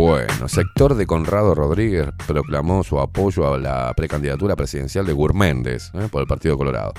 Bueno, 0.07 0.49
sector 0.49 0.95
de 0.95 1.05
Conrado 1.05 1.53
Rodríguez 1.53 2.07
proclamó 2.29 2.85
su 2.85 3.01
apoyo 3.01 3.53
a 3.53 3.59
la 3.59 3.93
precandidatura 3.97 4.55
presidencial 4.55 5.05
de 5.05 5.13
Gurméndez 5.13 5.91
¿eh? 5.95 6.07
por 6.09 6.23
el 6.23 6.29
Partido 6.29 6.57
Colorado. 6.57 6.95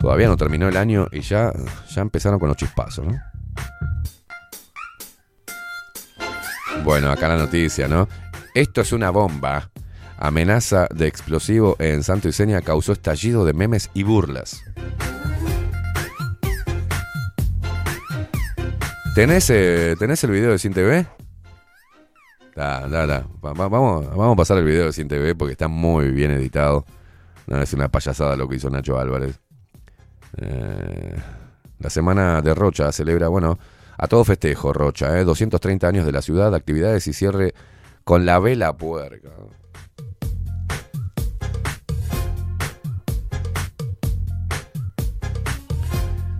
Todavía 0.00 0.26
no 0.26 0.38
terminó 0.38 0.68
el 0.68 0.76
año 0.78 1.06
y 1.12 1.20
ya, 1.20 1.52
ya 1.90 2.00
empezaron 2.00 2.38
con 2.38 2.48
los 2.48 2.56
chispazos, 2.56 3.04
¿no? 3.04 3.12
Bueno, 6.82 7.10
acá 7.10 7.28
la 7.28 7.36
noticia, 7.36 7.88
¿no? 7.88 8.08
Esto 8.54 8.80
es 8.80 8.90
una 8.90 9.10
bomba. 9.10 9.68
Amenaza 10.16 10.88
de 10.94 11.08
explosivo 11.08 11.76
en 11.78 12.04
Santo 12.04 12.28
Iseña 12.28 12.62
causó 12.62 12.92
estallido 12.92 13.44
de 13.44 13.52
memes 13.52 13.90
y 13.92 14.02
burlas. 14.02 14.62
¿Tenés, 19.16 19.48
eh, 19.48 19.96
¿Tenés 19.98 20.22
el 20.24 20.30
video 20.30 20.50
de 20.50 20.58
Sin 20.58 20.74
TV? 20.74 21.06
Da, 22.54 22.86
da, 22.86 23.06
da. 23.06 23.26
Va- 23.44 23.54
va- 23.54 23.68
vamos, 23.68 24.06
vamos 24.10 24.34
a 24.34 24.36
pasar 24.36 24.58
el 24.58 24.64
video 24.64 24.84
de 24.86 24.92
Sin 24.92 25.08
TV 25.08 25.34
porque 25.34 25.52
está 25.52 25.68
muy 25.68 26.10
bien 26.10 26.30
editado. 26.32 26.84
No, 27.46 27.60
es 27.62 27.72
una 27.72 27.88
payasada 27.88 28.36
lo 28.36 28.46
que 28.48 28.56
hizo 28.56 28.68
Nacho 28.68 28.98
Álvarez. 28.98 29.40
Eh, 30.36 31.14
la 31.78 31.88
semana 31.90 32.42
de 32.42 32.54
Rocha 32.54 32.92
celebra, 32.92 33.28
bueno, 33.28 33.58
a 33.96 34.06
todo 34.06 34.22
festejo, 34.24 34.74
Rocha, 34.74 35.18
¿eh? 35.18 35.24
230 35.24 35.88
años 35.88 36.04
de 36.04 36.12
la 36.12 36.20
ciudad, 36.20 36.54
actividades 36.54 37.06
y 37.06 37.14
cierre 37.14 37.54
con 38.04 38.26
la 38.26 38.38
vela 38.38 38.76
puerca. 38.76 39.30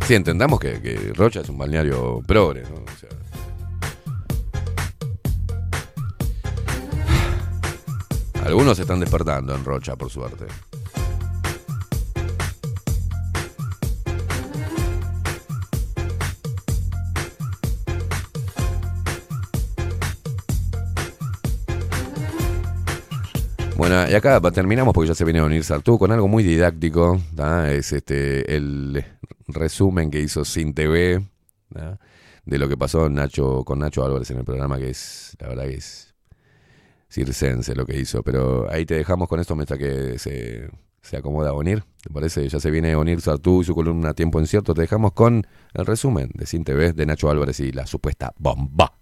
Sí, 0.06 0.14
entendamos 0.14 0.60
que, 0.60 1.12
Rocha 1.16 1.40
es 1.40 1.48
un 1.48 1.58
balneario 1.58 2.22
progre, 2.24 2.62
¿no? 2.62 2.76
O 2.76 2.96
sea, 2.96 3.08
Algunos 8.44 8.76
se 8.76 8.82
están 8.82 9.00
despertando 9.00 9.52
en 9.52 9.64
Rocha, 9.64 9.96
por 9.96 10.08
suerte. 10.08 10.46
Bueno, 23.88 24.10
y 24.10 24.14
acá 24.14 24.40
terminamos 24.50 24.92
porque 24.92 25.06
ya 25.06 25.14
se 25.14 25.24
viene 25.24 25.38
a 25.38 25.44
unir 25.44 25.62
Sartú 25.62 25.96
con 25.96 26.10
algo 26.10 26.26
muy 26.26 26.42
didáctico. 26.42 27.20
¿tá? 27.36 27.70
Es 27.70 27.92
este 27.92 28.56
el 28.56 29.04
resumen 29.46 30.10
que 30.10 30.18
hizo 30.18 30.44
Sin 30.44 30.74
TV 30.74 31.22
de 32.44 32.58
lo 32.58 32.68
que 32.68 32.76
pasó 32.76 33.08
Nacho 33.08 33.62
con 33.64 33.78
Nacho 33.78 34.04
Álvarez 34.04 34.28
en 34.32 34.38
el 34.38 34.44
programa, 34.44 34.78
que 34.78 34.90
es, 34.90 35.36
la 35.38 35.50
verdad 35.50 35.66
que 35.66 35.74
es 35.74 36.16
circense 37.08 37.76
lo 37.76 37.86
que 37.86 37.96
hizo. 37.96 38.24
Pero 38.24 38.68
ahí 38.72 38.84
te 38.86 38.94
dejamos 38.94 39.28
con 39.28 39.38
esto 39.38 39.54
mientras 39.54 39.78
que 39.78 40.18
se, 40.18 40.68
se 41.00 41.16
acomoda 41.16 41.52
Onir. 41.52 41.84
¿Te 42.02 42.10
parece? 42.10 42.48
Ya 42.48 42.58
se 42.58 42.72
viene 42.72 42.96
Onir 42.96 43.20
Sartú 43.20 43.62
y 43.62 43.66
su 43.66 43.72
columna 43.76 44.14
Tiempo 44.14 44.40
Incierto. 44.40 44.74
Te 44.74 44.80
dejamos 44.80 45.12
con 45.12 45.46
el 45.74 45.86
resumen 45.86 46.32
de 46.34 46.46
Sin 46.46 46.64
TV 46.64 46.92
de 46.92 47.06
Nacho 47.06 47.30
Álvarez 47.30 47.60
y 47.60 47.70
la 47.70 47.86
supuesta 47.86 48.34
bomba. 48.36 48.98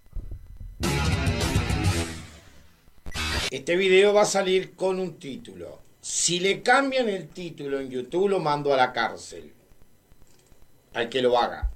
Este 3.55 3.77
video 3.77 4.13
va 4.13 4.23
a 4.23 4.25
salir 4.25 4.75
con 4.75 4.99
un 4.99 5.17
título. 5.17 5.79
Si 6.01 6.41
le 6.41 6.61
cambian 6.61 7.07
el 7.07 7.29
título 7.29 7.79
en 7.79 7.89
YouTube, 7.89 8.27
lo 8.27 8.41
mando 8.41 8.73
a 8.73 8.75
la 8.75 8.91
cárcel. 8.91 9.53
Al 10.93 11.07
que 11.07 11.21
lo 11.21 11.37
haga. 11.37 11.71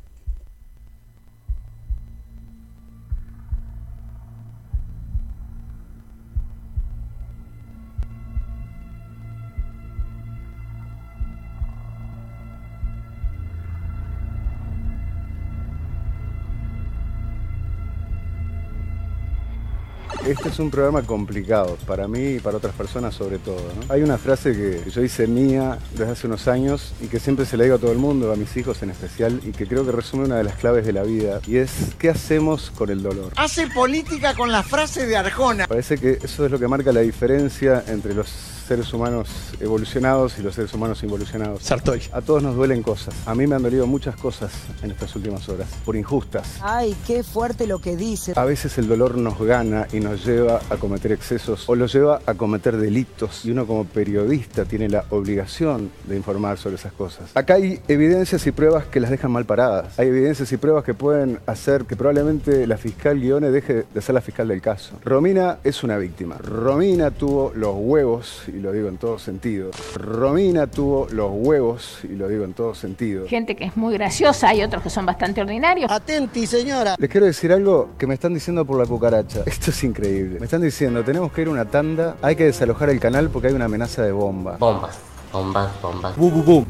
Este 20.30 20.49
es 20.49 20.60
un 20.60 20.69
programa 20.69 21.01
complicado, 21.01 21.76
para 21.88 22.07
mí 22.07 22.35
y 22.35 22.39
para 22.39 22.57
otras 22.57 22.76
personas 22.76 23.15
sobre 23.15 23.39
todo. 23.39 23.56
¿no? 23.56 23.91
Hay 23.91 24.03
una 24.03 24.19
frase 24.19 24.51
que 24.51 24.88
yo 24.91 25.01
hice 25.01 25.26
mía 25.26 25.80
desde 25.89 26.11
hace 26.11 26.27
unos 26.27 26.47
años 26.47 26.93
y 27.01 27.07
que 27.07 27.19
siempre 27.19 27.47
se 27.47 27.57
la 27.57 27.64
digo 27.64 27.77
a 27.77 27.80
todo 27.80 27.91
el 27.91 27.97
mundo, 27.97 28.31
a 28.31 28.35
mis 28.35 28.56
hijos 28.56 28.84
en 28.84 28.91
especial, 28.91 29.41
y 29.43 29.53
que 29.53 29.65
creo 29.65 29.84
que 29.84 29.91
resume 29.91 30.26
una 30.26 30.38
de 30.38 30.43
las 30.43 30.53
claves 30.57 30.85
de 30.85 30.93
la 30.93 31.01
vida, 31.01 31.41
y 31.47 31.57
es 31.57 31.95
¿qué 31.97 32.11
hacemos 32.11 32.69
con 32.69 32.91
el 32.91 33.01
dolor? 33.01 33.34
Hace 33.38 33.65
política 33.72 34.35
con 34.35 34.51
la 34.51 34.61
frase 34.61 35.07
de 35.07 35.18
Arjona. 35.18 35.65
Parece 35.65 35.97
que 35.97 36.19
eso 36.22 36.45
es 36.45 36.51
lo 36.51 36.60
que 36.60 36.68
marca 36.68 36.91
la 36.91 37.01
diferencia 37.01 37.84
entre 37.88 38.14
los 38.14 38.59
seres 38.70 38.94
humanos 38.94 39.28
evolucionados 39.60 40.38
y 40.38 40.44
los 40.44 40.54
seres 40.54 40.72
humanos 40.76 41.02
involucionados. 41.02 41.64
Sartoy. 41.64 42.04
A 42.12 42.22
todos 42.22 42.44
nos 42.44 42.56
duelen 42.56 42.84
cosas. 42.84 43.16
A 43.26 43.34
mí 43.34 43.48
me 43.48 43.56
han 43.56 43.64
dolido 43.64 43.88
muchas 43.88 44.16
cosas 44.16 44.52
en 44.84 44.91
estas 44.91 45.16
últimas 45.16 45.50
horas, 45.50 45.68
por 45.84 45.96
injustas. 45.96 46.60
Ay, 46.62 46.96
qué 47.08 47.24
fuerte 47.24 47.66
lo 47.66 47.80
que 47.80 47.98
dice. 47.98 48.34
A 48.36 48.46
veces 48.46 48.78
el 48.78 48.88
dolor 48.88 49.18
nos 49.18 49.41
gana 49.41 49.88
y 49.91 50.00
nos 50.00 50.24
lleva 50.24 50.62
a 50.70 50.78
cometer 50.78 51.12
excesos 51.12 51.68
o 51.68 51.74
los 51.74 51.91
lleva 51.91 52.22
a 52.28 52.36
cometer 52.36 52.78
delitos 52.78 53.44
y 53.44 53.50
uno 53.50 53.66
como 53.66 53.86
periodista 53.86 54.66
tiene 54.66 54.88
la 54.88 55.04
obligación 55.10 55.90
de 56.08 56.16
informar 56.16 56.60
sobre 56.60 56.76
esas 56.76 56.94
cosas. 56.94 57.32
Acá 57.36 57.56
hay 57.56 57.80
evidencias 57.88 58.46
y 58.46 58.52
pruebas 58.52 58.86
que 58.86 59.00
las 59.00 59.10
dejan 59.10 59.32
mal 59.32 59.46
paradas. 59.46 59.98
Hay 59.98 60.10
evidencias 60.10 60.52
y 60.52 60.58
pruebas 60.58 60.84
que 60.84 60.94
pueden 60.94 61.40
hacer 61.48 61.86
que 61.86 61.96
probablemente 61.96 62.68
la 62.68 62.78
fiscal 62.78 63.20
Guione 63.20 63.50
deje 63.50 63.86
de 63.91 64.02
ser 64.04 64.14
la 64.14 64.22
fiscal 64.22 64.48
del 64.48 64.62
caso. 64.62 64.94
Romina 65.04 65.58
es 65.64 65.84
una 65.84 65.98
víctima. 65.98 66.38
Romina 66.38 67.10
tuvo 67.10 67.52
los 67.56 67.74
huevos, 67.76 68.44
y 68.48 68.59
lo 68.60 68.72
digo 68.72 68.90
en 68.90 68.98
todo 68.98 69.19
sentido, 69.19 69.72
Romina 69.95 70.68
tuvo 70.68 71.07
los 71.11 71.31
huevos, 71.34 71.99
y 72.03 72.15
lo 72.15 72.27
digo 72.27 72.44
en 72.45 72.53
todo 72.53 72.76
sentido, 72.76 73.27
Gente 73.27 73.56
que 73.56 73.65
es 73.65 73.77
muy 73.77 73.94
graciosa, 73.94 74.49
hay 74.49 74.64
otros 74.64 74.84
que 74.84 74.90
son 74.90 75.06
bastante 75.06 75.41
ordinarios. 75.41 75.91
Atenti, 75.91 76.45
señora. 76.45 76.95
Les 76.98 77.10
quiero 77.10 77.26
decir 77.26 77.52
algo 77.52 77.90
que 77.98 78.07
me 78.07 78.14
están 78.14 78.34
diciendo 78.34 78.65
por 78.65 78.77
la 78.77 78.86
cucaracha. 78.86 79.44
Esto 79.45 79.72
es 79.72 79.84
increíble. 79.84 80.40
Me 80.40 80.45
están 80.45 80.61
diciendo, 80.61 81.03
tenemos 81.03 81.31
que 81.31 81.41
ir 81.41 81.48
a 81.48 81.52
una 81.52 81.65
tanda, 81.65 82.18
hay 82.22 82.36
que 82.36 82.45
desalojar 82.45 82.90
el 82.90 82.99
canal 82.99 83.30
porque 83.30 83.48
hay 83.49 83.53
una 83.53 83.65
amenaza 83.65 84.03
de 84.03 84.11
bomba. 84.11 84.57
Bombas, 84.57 84.98
bombas, 85.31 85.81
bombas. 85.81 86.18
Bu, 86.18 86.30
bu, 86.31 86.65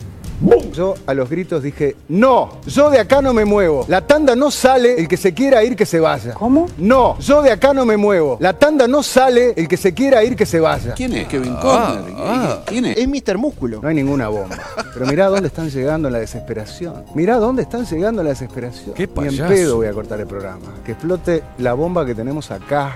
Yo 0.74 0.94
a 1.06 1.14
los 1.14 1.30
gritos 1.30 1.62
dije, 1.64 1.96
no, 2.08 2.60
yo 2.66 2.90
de 2.90 3.00
acá 3.00 3.22
no 3.22 3.34
me 3.34 3.44
muevo. 3.44 3.86
La 3.90 4.06
tanda 4.08 4.36
no 4.36 4.50
sale, 4.52 4.98
el 5.00 5.08
que 5.08 5.18
se 5.18 5.34
quiera 5.34 5.64
ir 5.64 5.76
que 5.76 5.86
se 5.86 6.00
vaya. 6.00 6.34
¿Cómo? 6.34 6.68
No, 6.78 7.18
yo 7.20 7.42
de 7.42 7.52
acá 7.52 7.74
no 7.74 7.86
me 7.86 7.98
muevo. 7.98 8.38
La 8.40 8.54
tanda 8.54 8.88
no 8.88 9.04
sale, 9.04 9.54
el 9.58 9.68
que 9.68 9.76
se 9.78 9.94
quiera 9.94 10.24
ir 10.24 10.36
que 10.36 10.46
se 10.46 10.60
vaya. 10.60 10.94
¿Quién 10.94 11.14
es? 11.14 11.28
Kevin 11.28 11.56
Conner. 11.56 12.14
¿Quién 12.66 12.86
es? 12.86 12.98
Es 12.98 13.08
Mr. 13.08 13.38
Músculo. 13.38 13.80
No 13.82 13.88
hay 13.90 13.96
ninguna 13.96 14.30
bomba. 14.30 14.58
Pero 14.94 15.06
mirá 15.08 15.28
dónde 15.28 15.48
están 15.48 15.70
llegando 15.70 16.08
en 16.08 16.14
la 16.14 16.20
desesperación. 16.20 17.04
Mirá 17.16 17.38
dónde 17.38 17.64
están 17.64 17.86
llegando 17.86 18.22
en 18.22 18.28
la 18.28 18.34
desesperación. 18.34 18.94
Qué 18.96 19.08
Ni 19.08 19.10
en 19.10 19.16
payaso. 19.16 19.48
pedo 19.54 19.76
voy 19.78 19.88
a 19.88 19.94
cortar 19.94 20.20
el 20.22 20.28
programa. 20.28 20.76
Que 20.86 20.94
explote 20.94 21.44
la 21.58 21.74
bomba 21.74 22.06
que 22.06 22.16
tenemos 22.16 22.50
acá. 22.52 22.96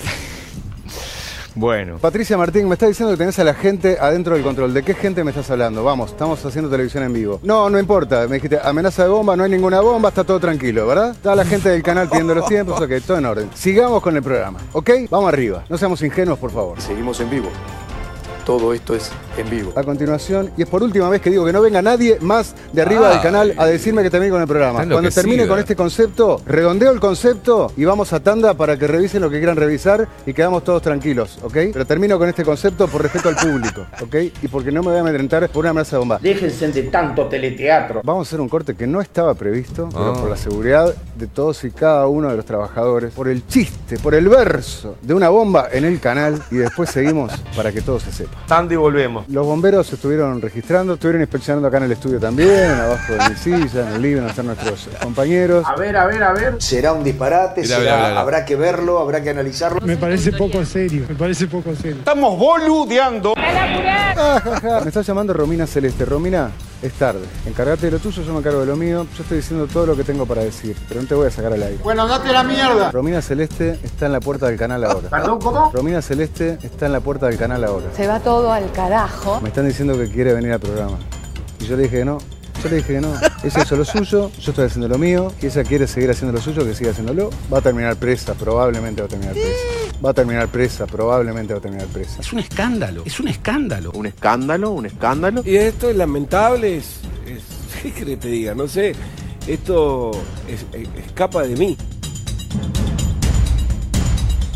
Bueno. 1.56 1.98
Patricia 2.00 2.38
Martín, 2.38 2.68
me 2.68 2.74
está 2.74 2.88
diciendo 2.88 3.14
que 3.14 3.18
tenés 3.18 3.38
a 3.40 3.44
la 3.44 3.54
gente 3.54 3.98
adentro 4.00 4.36
del 4.36 4.44
control. 4.44 4.74
¿De 4.74 4.84
qué 4.84 4.94
gente 4.94 5.24
me 5.24 5.32
estás 5.32 5.50
hablando? 5.52 5.84
Vamos, 5.84 6.12
estamos 6.12 6.44
haciendo 6.46 6.70
televisión 6.70 7.04
en 7.04 7.14
vivo. 7.14 7.40
No, 7.44 7.70
no 7.70 7.80
importa. 7.80 8.28
Me 8.28 8.36
dijiste, 8.36 8.60
amenaza 8.64 9.04
de 9.04 9.10
bomba, 9.10 9.36
no 9.36 9.44
hay 9.44 9.50
ninguna 9.50 9.82
bomba, 9.82 10.10
está 10.10 10.24
todo 10.24 10.40
tranquilo, 10.40 10.88
¿verdad? 10.88 11.12
Está 11.12 11.36
la 11.36 11.46
gente 11.46 11.70
del 11.70 11.84
canal 11.84 12.10
pidiendo 12.10 12.34
los 12.34 12.48
tiempos, 12.48 12.80
ok, 12.82 12.92
todo 13.06 13.18
en 13.18 13.26
orden. 13.26 13.50
Sigamos 13.54 14.02
con 14.02 14.16
el 14.16 14.24
programa, 14.24 14.60
¿ok? 14.74 14.90
Vamos 15.10 15.30
arriba. 15.30 15.64
No 15.70 15.78
seamos 15.78 16.02
ingenuos, 16.02 16.40
por 16.40 16.52
favor. 16.52 16.82
Seguimos 16.82 17.20
en 17.20 17.30
vivo. 17.30 17.50
Todo 18.46 18.74
esto 18.74 18.94
es 18.94 19.10
en 19.38 19.50
vivo. 19.50 19.72
A 19.76 19.84
continuación, 19.84 20.52
y 20.58 20.64
es 20.64 20.68
por 20.68 20.84
última 20.84 21.10
vez 21.10 21.22
que 21.22 21.30
digo 21.30 21.46
que 21.46 21.54
no 21.54 21.62
venga 21.62 21.82
nadie 21.82 22.18
más 22.20 22.54
de 22.74 22.82
arriba 22.82 23.10
del 23.10 23.22
canal 23.22 23.54
a 23.58 23.66
decirme 23.66 24.04
que 24.04 24.10
termine 24.10 24.32
con 24.32 24.42
el 24.42 24.48
programa. 24.48 24.86
Cuando 24.86 25.10
termine 25.10 25.48
con 25.48 25.60
este 25.60 25.76
concepto, 25.76 26.42
redondeo 26.46 26.92
el 26.92 27.00
concepto 27.00 27.72
y 27.78 27.86
vamos 27.86 28.12
a 28.14 28.20
tanda 28.22 28.54
para 28.54 28.78
que 28.78 28.86
revisen 28.86 29.22
lo 29.22 29.30
que 29.30 29.38
quieran 29.38 29.56
revisar 29.56 30.08
y 30.26 30.34
quedamos 30.34 30.64
todos 30.64 30.82
tranquilos, 30.82 31.40
¿ok? 31.42 31.54
Pero 31.72 31.86
termino 31.86 32.18
con 32.20 32.28
este 32.28 32.44
concepto 32.44 32.88
por 32.88 33.02
respeto 33.02 33.30
al 33.30 33.36
público, 33.38 33.86
¿ok? 34.02 34.16
Y 34.42 34.48
porque 34.50 34.72
no 34.72 34.82
me 34.82 34.90
voy 34.90 34.98
a 34.98 35.02
amedrentar 35.02 35.48
por 35.50 35.62
una 35.62 35.70
amenaza 35.70 35.96
de 35.96 36.00
bomba. 36.00 36.20
Déjense 36.22 36.68
de 36.72 36.84
tanto 36.84 37.28
teleteatro. 37.28 38.02
Vamos 38.04 38.28
a 38.28 38.30
hacer 38.30 38.42
un 38.42 38.50
corte 38.50 38.76
que 38.76 38.86
no 38.88 39.00
estaba 39.02 39.34
previsto, 39.36 39.88
pero 39.92 40.14
Ah. 40.14 40.20
por 40.20 40.30
la 40.30 40.38
seguridad 40.38 40.94
de 41.16 41.28
todos 41.28 41.64
y 41.64 41.72
cada 41.72 42.08
uno 42.08 42.30
de 42.30 42.36
los 42.36 42.46
trabajadores, 42.46 43.14
por 43.14 43.28
el 43.30 43.48
chiste, 43.48 43.98
por 44.00 44.14
el 44.16 44.28
verso 44.28 44.98
de 45.02 45.14
una 45.14 45.30
bomba 45.30 45.70
en 45.72 45.86
el 45.86 46.00
canal 46.00 46.42
y 46.52 46.58
después 46.58 46.90
seguimos 46.90 47.32
para 47.56 47.72
que 47.72 47.82
todo 47.82 48.00
se 48.00 48.12
sepa. 48.12 48.33
Tanto 48.48 48.74
y 48.74 48.78
volvemos. 48.78 49.28
Los 49.30 49.46
bomberos 49.46 49.92
estuvieron 49.92 50.42
registrando, 50.42 50.94
estuvieron 50.96 51.22
inspeccionando 51.22 51.68
acá 51.68 51.78
en 51.78 51.84
el 51.84 51.92
estudio 51.94 52.20
también, 52.20 52.72
abajo 52.72 53.14
de 53.14 53.30
mi 53.30 53.36
silla, 53.36 53.88
en 53.90 53.94
el 53.96 54.02
living, 54.02 54.22
están 54.24 54.46
nuestros 54.48 54.88
compañeros. 55.02 55.66
A 55.68 55.76
ver, 55.76 55.96
a 55.98 56.06
ver, 56.06 56.24
a 56.24 56.34
ver. 56.34 56.56
Será 56.62 56.94
un 56.94 57.04
disparate, 57.04 57.66
será- 57.66 58.20
habrá 58.20 58.46
que 58.46 58.56
verlo, 58.56 59.00
habrá 59.00 59.22
que 59.24 59.30
analizarlo. 59.30 59.80
Me 59.82 59.98
parece 59.98 60.32
poco 60.34 60.64
serio, 60.66 61.06
me 61.08 61.16
parece 61.16 61.48
poco 61.48 61.76
serio. 61.76 61.98
Estamos 62.00 62.38
boludeando. 62.38 63.34
Ah, 63.38 64.40
ja, 64.44 64.60
ja. 64.60 64.80
Me 64.82 64.88
está 64.90 65.02
llamando 65.02 65.34
Romina 65.34 65.66
Celeste. 65.66 66.06
Romina, 66.06 66.52
es 66.84 66.94
tarde. 66.94 67.22
Encárgate 67.46 67.86
de 67.88 67.94
lo 67.94 68.00
tuyo, 68.00 68.22
yo 68.22 68.34
me 68.34 68.40
encargo 68.40 68.60
de 68.60 68.66
lo 68.66 68.76
mío. 68.76 69.08
Yo 69.16 69.24
estoy 69.24 69.38
diciendo 69.38 69.68
todo 69.68 69.86
lo 69.86 69.96
que 69.96 70.04
tengo 70.04 70.26
para 70.26 70.44
decir, 70.44 70.76
pero 70.88 71.02
no 71.02 71.08
te 71.08 71.16
voy 71.16 71.28
a 71.28 71.32
sacar 71.32 71.54
al 71.54 71.64
aire. 71.64 71.80
Bueno, 71.82 72.08
date 72.08 72.32
la 72.32 72.44
mierda. 72.44 72.92
Romina 72.92 73.22
Celeste 73.22 73.80
está 73.84 74.06
en 74.06 74.12
la 74.12 74.20
puerta 74.20 74.48
del 74.48 74.58
canal 74.58 74.84
ahora. 74.84 75.10
Perdón, 75.10 75.40
¿cómo? 75.40 75.72
Romina 75.74 76.02
Celeste 76.02 76.60
está 76.62 76.86
en 76.86 76.92
la 76.92 77.00
puerta 77.00 77.28
del 77.28 77.38
canal 77.38 77.64
ahora. 77.64 77.88
Se 77.96 78.06
va 78.06 78.20
todo 78.20 78.52
al 78.52 78.72
carajo. 78.72 79.40
Me 79.42 79.50
están 79.50 79.68
diciendo 79.68 79.98
que 79.98 80.10
quiere 80.10 80.34
venir 80.34 80.52
al 80.52 80.60
programa. 80.60 80.98
Y 81.60 81.66
yo 81.66 81.78
le 81.78 81.84
dije 81.84 82.00
que 82.00 82.06
no. 82.06 82.18
Yo 82.64 82.70
le 82.70 82.76
dije 82.78 82.94
que 82.94 83.02
no. 83.02 83.14
Ella 83.44 83.62
hizo 83.62 83.76
lo 83.76 83.84
suyo, 83.84 84.32
yo 84.40 84.52
estoy 84.52 84.66
haciendo 84.66 84.88
lo 84.88 84.98
mío. 84.98 85.34
Y 85.42 85.48
ella 85.48 85.64
quiere 85.64 85.86
seguir 85.86 86.10
haciendo 86.12 86.32
lo 86.38 86.42
suyo, 86.42 86.66
que 86.66 86.74
siga 86.74 86.92
haciéndolo. 86.92 87.30
Va 87.54 87.58
a 87.58 87.62
terminar 87.62 87.96
presa, 87.98 88.34
probablemente 88.36 89.02
va 89.02 89.08
a 89.08 89.10
terminar 89.10 89.34
presa. 89.34 90.04
Va 90.06 90.10
a 90.12 90.14
terminar 90.14 90.48
presa, 90.48 90.86
probablemente 90.88 91.54
va 91.54 91.60
a 91.60 91.62
terminar 91.62 91.88
presa. 91.88 92.22
Es 92.22 92.32
un 92.32 92.40
escándalo, 92.40 93.04
es 93.06 93.20
un 93.20 93.28
escándalo. 93.28 93.92
Un 93.94 94.06
escándalo, 94.06 94.72
un 94.72 94.86
escándalo. 94.86 95.42
Y 95.46 95.58
esto 95.58 95.90
es 95.90 95.98
lamentable, 95.98 96.78
es, 96.78 96.86
es- 97.28 97.44
¿qué 97.84 97.92
querés 97.92 98.06
que 98.12 98.18
te 98.18 98.28
diga? 98.30 98.56
No 98.56 98.68
sé, 98.68 98.94
esto 99.46 100.12
es- 100.48 100.66
es- 100.72 101.06
escapa 101.06 101.44
de 101.44 101.56
mí. 101.58 101.78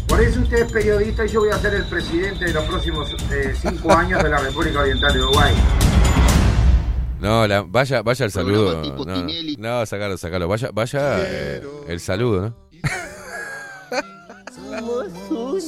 Por 0.07 0.21
eso 0.21 0.39
usted 0.39 0.59
es 0.65 0.71
periodista 0.71 1.25
y 1.25 1.29
yo 1.29 1.41
voy 1.41 1.49
a 1.49 1.57
ser 1.59 1.73
el 1.73 1.83
presidente 1.85 2.45
de 2.45 2.53
los 2.53 2.63
próximos 2.63 3.13
eh, 3.31 3.53
cinco 3.61 3.91
años 3.91 4.23
de 4.23 4.29
la 4.29 4.37
República 4.39 4.79
Oriental 4.79 5.13
de 5.13 5.21
Uruguay. 5.21 5.53
No, 7.19 7.47
la- 7.47 7.61
vaya, 7.63 8.01
vaya 8.03 8.25
el 8.25 8.31
saludo. 8.31 8.81
Tipo 8.81 9.05
No, 9.05 9.23
no, 9.57 9.85
sacalo, 9.85 10.17
sacalo. 10.17 10.47
Vaya, 10.47 10.69
vaya 10.73 11.17
eh, 11.19 11.63
el 11.87 11.99
saludo, 11.99 12.41
¿no? 12.41 12.67
Somos 14.53 15.07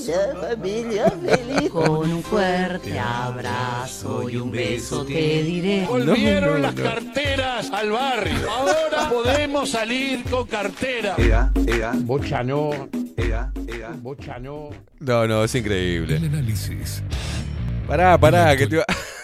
una 0.08 0.48
familia 0.48 1.10
feliz. 1.12 1.70
Con 1.72 2.12
un 2.12 2.24
fuerte 2.24 3.00
abrazo 3.00 4.30
y 4.30 4.36
un 4.38 4.52
beso 4.52 5.06
te 5.06 5.44
diré. 5.44 5.86
Volvieron 5.88 6.62
las 6.62 6.74
carteras 6.76 7.72
al 7.72 7.92
barrio. 7.92 8.50
Ahora 8.52 9.10
podemos 9.10 9.70
salir 9.72 10.24
con 10.30 10.46
cartera. 10.48 11.16
Ea, 11.18 11.52
ea, 11.68 11.92
Bocha 11.96 12.44
no. 12.44 12.72
ea, 13.18 13.52
ea. 13.68 13.90
Bocha 13.96 14.38
no. 14.40 14.70
No, 15.00 15.28
no, 15.28 15.44
es 15.44 15.56
increíble. 15.56 16.18
El 16.18 16.26
análisis. 16.26 17.02
Pará, 17.88 18.18
pará, 18.20 18.56
que 18.58 18.68
te 18.68 18.76
iba. 18.76 18.86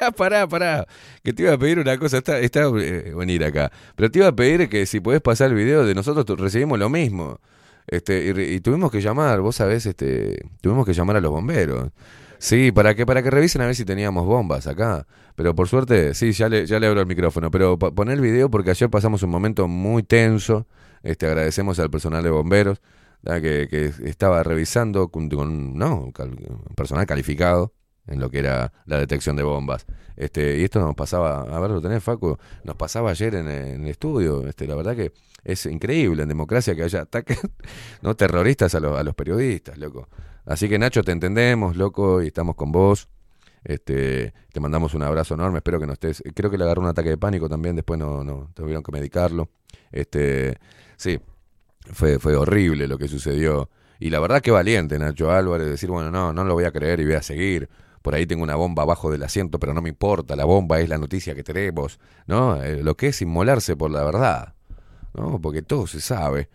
Pará, 0.16 0.46
pará. 0.48 0.86
Que 1.22 1.32
te 1.32 1.42
iba 1.42 1.52
a 1.52 1.58
pedir 1.58 1.78
una 1.78 1.98
cosa. 1.98 2.18
Está, 2.18 2.38
está 2.40 2.62
eh, 2.78 3.12
venir 3.16 3.44
acá. 3.44 3.70
Pero 3.96 4.10
te 4.10 4.18
iba 4.18 4.28
a 4.28 4.36
pedir 4.36 4.68
que 4.68 4.86
si 4.86 5.00
podés 5.00 5.20
pasar 5.20 5.50
el 5.50 5.56
video 5.56 5.84
de 5.84 5.94
nosotros 5.94 6.38
recibimos 6.38 6.78
lo 6.78 6.88
mismo. 6.88 7.40
Este, 7.86 8.32
y, 8.54 8.60
tuvimos 8.60 8.90
que 8.90 9.00
llamar, 9.00 9.40
vos 9.40 9.56
sabés, 9.56 9.84
este, 9.86 10.38
tuvimos 10.62 10.86
que 10.86 10.94
llamar 10.94 11.16
a 11.16 11.20
los 11.20 11.30
bomberos. 11.30 11.90
Sí, 12.38 12.72
para 12.72 12.94
que, 12.94 13.06
para 13.06 13.22
que 13.22 13.30
revisen 13.30 13.62
a 13.62 13.66
ver 13.66 13.74
si 13.74 13.84
teníamos 13.84 14.26
bombas 14.26 14.66
acá. 14.66 15.06
Pero 15.34 15.54
por 15.54 15.68
suerte, 15.68 16.14
sí, 16.14 16.32
ya 16.32 16.48
le, 16.48 16.66
ya 16.66 16.78
le 16.78 16.86
abro 16.86 17.00
el 17.00 17.06
micrófono. 17.06 17.50
Pero 17.50 17.78
poné 17.78 18.12
el 18.12 18.20
video 18.20 18.50
porque 18.50 18.70
ayer 18.70 18.90
pasamos 18.90 19.22
un 19.22 19.30
momento 19.30 19.68
muy 19.68 20.02
tenso. 20.02 20.66
Este, 21.02 21.26
agradecemos 21.26 21.78
al 21.78 21.90
personal 21.90 22.22
de 22.22 22.30
bomberos 22.30 22.80
que, 23.24 23.68
que 23.70 23.92
estaba 24.08 24.42
revisando 24.42 25.08
con, 25.08 25.28
no, 25.76 26.12
personal 26.76 27.06
calificado 27.06 27.72
en 28.06 28.20
lo 28.20 28.30
que 28.30 28.38
era 28.38 28.72
la 28.86 28.98
detección 28.98 29.36
de 29.36 29.42
bombas. 29.42 29.86
Este, 30.16 30.58
y 30.58 30.64
esto 30.64 30.80
nos 30.80 30.94
pasaba, 30.94 31.42
a 31.42 31.60
ver, 31.60 31.70
lo 31.70 31.80
tenés, 31.80 32.02
Facu, 32.02 32.36
nos 32.62 32.76
pasaba 32.76 33.10
ayer 33.10 33.34
en, 33.34 33.48
el 33.48 33.88
estudio. 33.88 34.46
Este, 34.46 34.66
la 34.66 34.74
verdad 34.74 34.94
que 34.94 35.12
es 35.42 35.66
increíble 35.66 36.22
en 36.22 36.28
democracia 36.28 36.74
que 36.74 36.82
haya 36.82 37.02
ataques 37.02 37.38
no 38.02 38.14
terroristas 38.14 38.74
a, 38.74 38.80
los 38.80 38.98
a 38.98 39.02
los 39.02 39.14
periodistas, 39.14 39.78
loco. 39.78 40.08
Así 40.44 40.68
que 40.68 40.78
Nacho, 40.78 41.02
te 41.02 41.12
entendemos, 41.12 41.76
loco, 41.76 42.22
y 42.22 42.28
estamos 42.28 42.54
con 42.54 42.70
vos. 42.70 43.08
Este, 43.64 44.34
te 44.52 44.60
mandamos 44.60 44.92
un 44.92 45.02
abrazo 45.02 45.34
enorme, 45.34 45.58
espero 45.58 45.80
que 45.80 45.86
no 45.86 45.94
estés. 45.94 46.22
Creo 46.34 46.50
que 46.50 46.58
le 46.58 46.64
agarró 46.64 46.82
un 46.82 46.88
ataque 46.88 47.08
de 47.08 47.16
pánico 47.16 47.48
también, 47.48 47.76
después 47.76 47.98
no, 47.98 48.22
no 48.22 48.50
tuvieron 48.54 48.82
que 48.82 48.92
medicarlo. 48.92 49.48
Este, 49.90 50.58
sí, 50.96 51.18
fue, 51.92 52.18
fue 52.18 52.36
horrible 52.36 52.86
lo 52.86 52.98
que 52.98 53.08
sucedió. 53.08 53.70
Y 53.98 54.10
la 54.10 54.20
verdad 54.20 54.42
que 54.42 54.50
valiente 54.50 54.98
Nacho 54.98 55.30
Álvarez, 55.30 55.66
decir, 55.66 55.88
bueno, 55.88 56.10
no, 56.10 56.32
no 56.32 56.44
lo 56.44 56.54
voy 56.54 56.64
a 56.64 56.72
creer 56.72 57.00
y 57.00 57.04
voy 57.04 57.14
a 57.14 57.22
seguir. 57.22 57.70
Por 58.04 58.14
ahí 58.14 58.26
tengo 58.26 58.42
una 58.42 58.54
bomba 58.54 58.82
abajo 58.82 59.10
del 59.10 59.22
asiento, 59.22 59.58
pero 59.58 59.72
no 59.72 59.80
me 59.80 59.88
importa, 59.88 60.36
la 60.36 60.44
bomba 60.44 60.78
es 60.78 60.90
la 60.90 60.98
noticia 60.98 61.34
que 61.34 61.42
tenemos, 61.42 61.98
¿no? 62.26 62.62
Eh, 62.62 62.82
lo 62.82 62.98
que 62.98 63.06
es 63.06 63.22
inmolarse 63.22 63.76
por 63.76 63.90
la 63.90 64.04
verdad, 64.04 64.52
¿no? 65.14 65.40
Porque 65.40 65.62
todo 65.62 65.86
se 65.86 66.02
sabe. 66.02 66.50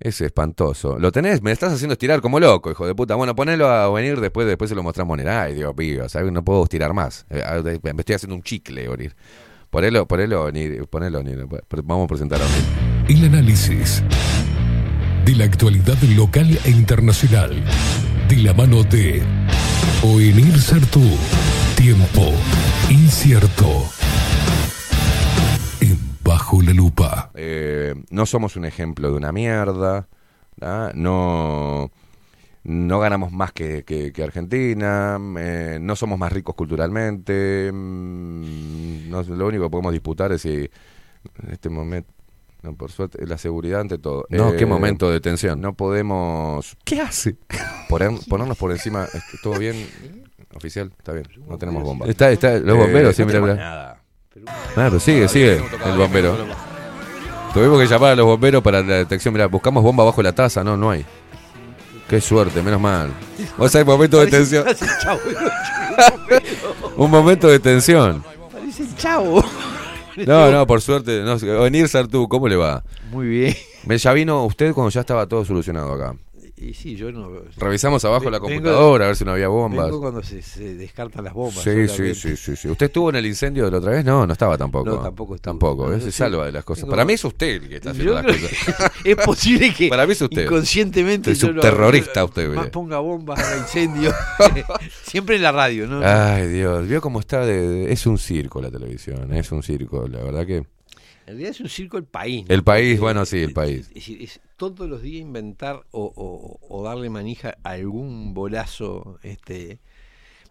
Es 0.00 0.22
espantoso. 0.22 0.98
¿Lo 0.98 1.12
tenés? 1.12 1.42
Me 1.42 1.52
estás 1.52 1.74
haciendo 1.74 1.92
estirar 1.92 2.22
como 2.22 2.40
loco, 2.40 2.70
hijo 2.70 2.86
de 2.86 2.94
puta. 2.94 3.16
Bueno, 3.16 3.36
ponelo 3.36 3.68
a 3.68 3.90
venir 3.90 4.18
después, 4.18 4.46
después 4.46 4.70
se 4.70 4.74
lo 4.74 4.82
mostramos 4.82 5.18
en 5.18 5.28
el 5.28 5.28
Ay, 5.28 5.54
Dios 5.54 5.76
mío, 5.76 6.08
¿sabes? 6.08 6.32
No 6.32 6.42
puedo 6.42 6.62
estirar 6.62 6.94
más. 6.94 7.26
Eh, 7.28 7.78
me 7.82 8.00
estoy 8.00 8.14
haciendo 8.14 8.34
un 8.34 8.42
chicle, 8.42 8.88
Orir. 8.88 9.14
Ponelo, 9.68 10.08
ponelo, 10.08 10.44
Onir, 10.44 10.86
ponelo, 10.86 11.18
Onir. 11.18 11.46
Vamos 11.84 12.04
a 12.06 12.08
presentar 12.08 12.40
Onir. 12.40 13.14
El 13.18 13.26
análisis 13.26 14.02
de 15.26 15.34
la 15.34 15.44
actualidad 15.44 16.00
local 16.16 16.58
e 16.64 16.70
internacional. 16.70 17.62
De 18.26 18.36
la 18.38 18.54
mano 18.54 18.84
de 18.84 19.22
Oenir 20.02 20.60
Sartú. 20.60 21.02
Tiempo 21.76 22.32
incierto. 22.90 23.84
En 25.80 25.98
Bajo 26.22 26.62
la 26.62 26.72
Lupa. 26.72 27.30
Eh, 27.34 27.94
no 28.10 28.26
somos 28.26 28.56
un 28.56 28.64
ejemplo 28.64 29.10
de 29.10 29.16
una 29.16 29.32
mierda. 29.32 30.08
No, 30.94 31.90
no 32.62 32.98
ganamos 33.00 33.32
más 33.32 33.52
que, 33.52 34.12
Argentina. 34.22 35.18
eh, 35.38 35.78
no 35.80 35.96
somos 35.96 36.18
más 36.18 36.32
ricos 36.32 36.54
culturalmente. 36.54 37.70
mm, 37.72 39.10
lo 39.10 39.46
único 39.46 39.64
que 39.64 39.70
podemos 39.70 39.92
disputar 39.92 40.32
es 40.32 40.42
si 40.42 40.70
en 41.42 41.50
este 41.50 41.68
momento. 41.68 42.13
No, 42.64 42.74
por 42.74 42.90
suerte, 42.90 43.26
la 43.26 43.36
seguridad 43.36 43.82
ante 43.82 43.98
todo. 43.98 44.24
No, 44.30 44.54
Eh, 44.54 44.56
qué 44.56 44.64
momento 44.64 45.10
de 45.10 45.20
tensión. 45.20 45.60
No 45.60 45.74
podemos. 45.74 46.78
¿Qué 46.82 46.98
hace? 46.98 47.36
ponernos 47.90 48.56
por 48.56 48.72
encima. 48.72 49.06
¿Todo 49.42 49.58
bien? 49.58 49.86
Oficial, 50.54 50.90
está 50.96 51.12
bien. 51.12 51.26
No 51.46 51.58
tenemos 51.58 51.82
bomba. 51.82 52.06
Está- 52.06 52.30
está- 52.30 52.58
los 52.58 52.78
bomberos, 52.78 53.14
sí, 53.14 53.20
no 53.22 53.26
mira, 53.26 53.40
nada. 53.54 54.00
Claro, 54.72 54.98
sigue, 54.98 55.28
sigue 55.28 55.56
el 55.56 55.98
bombero. 55.98 56.38
Tuvimos 57.52 57.78
que 57.80 57.86
llamar 57.86 58.12
a 58.12 58.16
los 58.16 58.24
bomberos 58.24 58.62
para 58.62 58.82
la 58.82 58.94
detección. 58.94 59.34
Mira, 59.34 59.46
buscamos 59.46 59.82
bomba 59.82 60.02
bajo 60.02 60.22
la 60.22 60.32
taza. 60.32 60.64
No, 60.64 60.74
no 60.74 60.90
hay. 60.90 61.04
Qué 62.08 62.18
suerte, 62.22 62.62
menos 62.62 62.80
mal. 62.80 63.12
Vos 63.58 63.70
sabés, 63.72 63.86
momento 63.86 64.18
de 64.20 64.28
tensión. 64.28 64.64
Un 66.96 67.10
momento 67.10 67.48
de 67.48 67.58
tensión. 67.58 68.24
Parece 68.50 68.84
el 68.84 68.96
chavo. 68.96 69.44
No, 70.26 70.50
no, 70.50 70.66
por 70.66 70.80
suerte. 70.80 71.22
No. 71.22 71.36
Venir 71.62 71.88
Sartú, 71.88 72.28
¿cómo 72.28 72.48
le 72.48 72.56
va? 72.56 72.84
Muy 73.10 73.26
bien. 73.26 73.54
Me- 73.84 73.98
Ya 73.98 74.12
vino 74.12 74.44
usted 74.44 74.72
cuando 74.72 74.90
ya 74.90 75.00
estaba 75.00 75.26
todo 75.28 75.44
solucionado 75.44 75.92
acá. 75.92 76.16
Y 76.64 76.74
sí, 76.74 76.96
yo 76.96 77.12
no. 77.12 77.30
Revisamos 77.56 78.04
abajo 78.04 78.30
la 78.30 78.40
computadora 78.40 79.04
a 79.04 79.08
ver 79.08 79.16
si 79.16 79.24
no 79.24 79.32
había 79.32 79.48
bombas. 79.48 79.86
Vengo 79.86 80.00
cuando 80.00 80.22
se, 80.22 80.40
se 80.40 80.74
descartan 80.74 81.24
las 81.24 81.34
bombas. 81.34 81.62
Sí, 81.62 81.88
sí, 81.88 82.14
sí, 82.14 82.36
sí, 82.36 82.56
sí. 82.56 82.68
¿Usted 82.68 82.86
estuvo 82.86 83.10
en 83.10 83.16
el 83.16 83.26
incendio 83.26 83.66
de 83.66 83.70
la 83.72 83.78
otra 83.78 83.90
vez? 83.90 84.04
No, 84.04 84.26
no 84.26 84.32
estaba 84.32 84.56
tampoco. 84.56 84.88
No, 84.88 84.98
tampoco 85.02 85.34
estuve. 85.34 85.50
Tampoco, 85.50 85.88
No, 85.90 85.96
¿eh? 85.96 86.00
se 86.00 86.10
salva 86.10 86.46
de 86.46 86.52
las 86.52 86.64
cosas. 86.64 86.82
Tengo- 86.84 86.92
Para 86.92 87.04
mí 87.04 87.12
es 87.12 87.24
usted 87.24 87.46
el 87.62 87.68
que 87.68 87.76
está 87.76 87.90
haciendo 87.90 88.12
Yo 88.14 88.22
las 88.22 88.36
cosas. 88.36 88.92
es 89.04 89.16
posible 89.16 89.74
que 89.74 89.88
Para 89.88 90.06
mí 90.06 90.12
es 90.12 90.22
usted. 90.22 90.44
inconscientemente 90.44 91.32
Es 91.32 91.38
yo 91.40 91.48
un 91.48 91.56
lo- 91.56 91.62
terrorista 91.62 92.20
yo- 92.20 92.24
usted, 92.26 92.48
más 92.54 92.68
ponga 92.70 92.98
bombas 92.98 93.38
al 93.40 93.58
incendio. 93.58 94.12
Siempre 95.04 95.36
en 95.36 95.42
la 95.42 95.52
radio, 95.52 95.86
¿no? 95.86 96.00
Ay, 96.02 96.48
Dios. 96.48 96.88
Vio 96.88 97.00
cómo 97.00 97.20
está 97.20 97.44
de- 97.44 97.92
Es 97.92 98.06
un 98.06 98.18
circo 98.18 98.60
la 98.62 98.70
televisión. 98.70 99.32
Es 99.34 99.52
un 99.52 99.62
circo, 99.62 100.08
la 100.08 100.22
verdad 100.22 100.46
que. 100.46 100.64
En 101.26 101.34
realidad 101.34 101.50
es 101.50 101.60
un 101.60 101.68
circo 101.68 101.96
el 101.96 102.04
país. 102.04 102.44
El 102.48 102.62
país, 102.62 103.00
bueno, 103.00 103.24
sí, 103.24 103.38
el 103.42 103.52
país. 103.52 103.88
Es 103.88 103.94
decir, 103.94 104.22
es 104.22 104.40
todos 104.56 104.88
los 104.88 105.00
días 105.02 105.22
inventar 105.22 105.82
o, 105.90 106.12
o- 106.14 106.58
o 106.68 106.82
darle 106.84 107.08
manija 107.10 107.56
a 107.62 107.70
algún 107.70 108.34
bolazo, 108.34 109.18
este, 109.22 109.78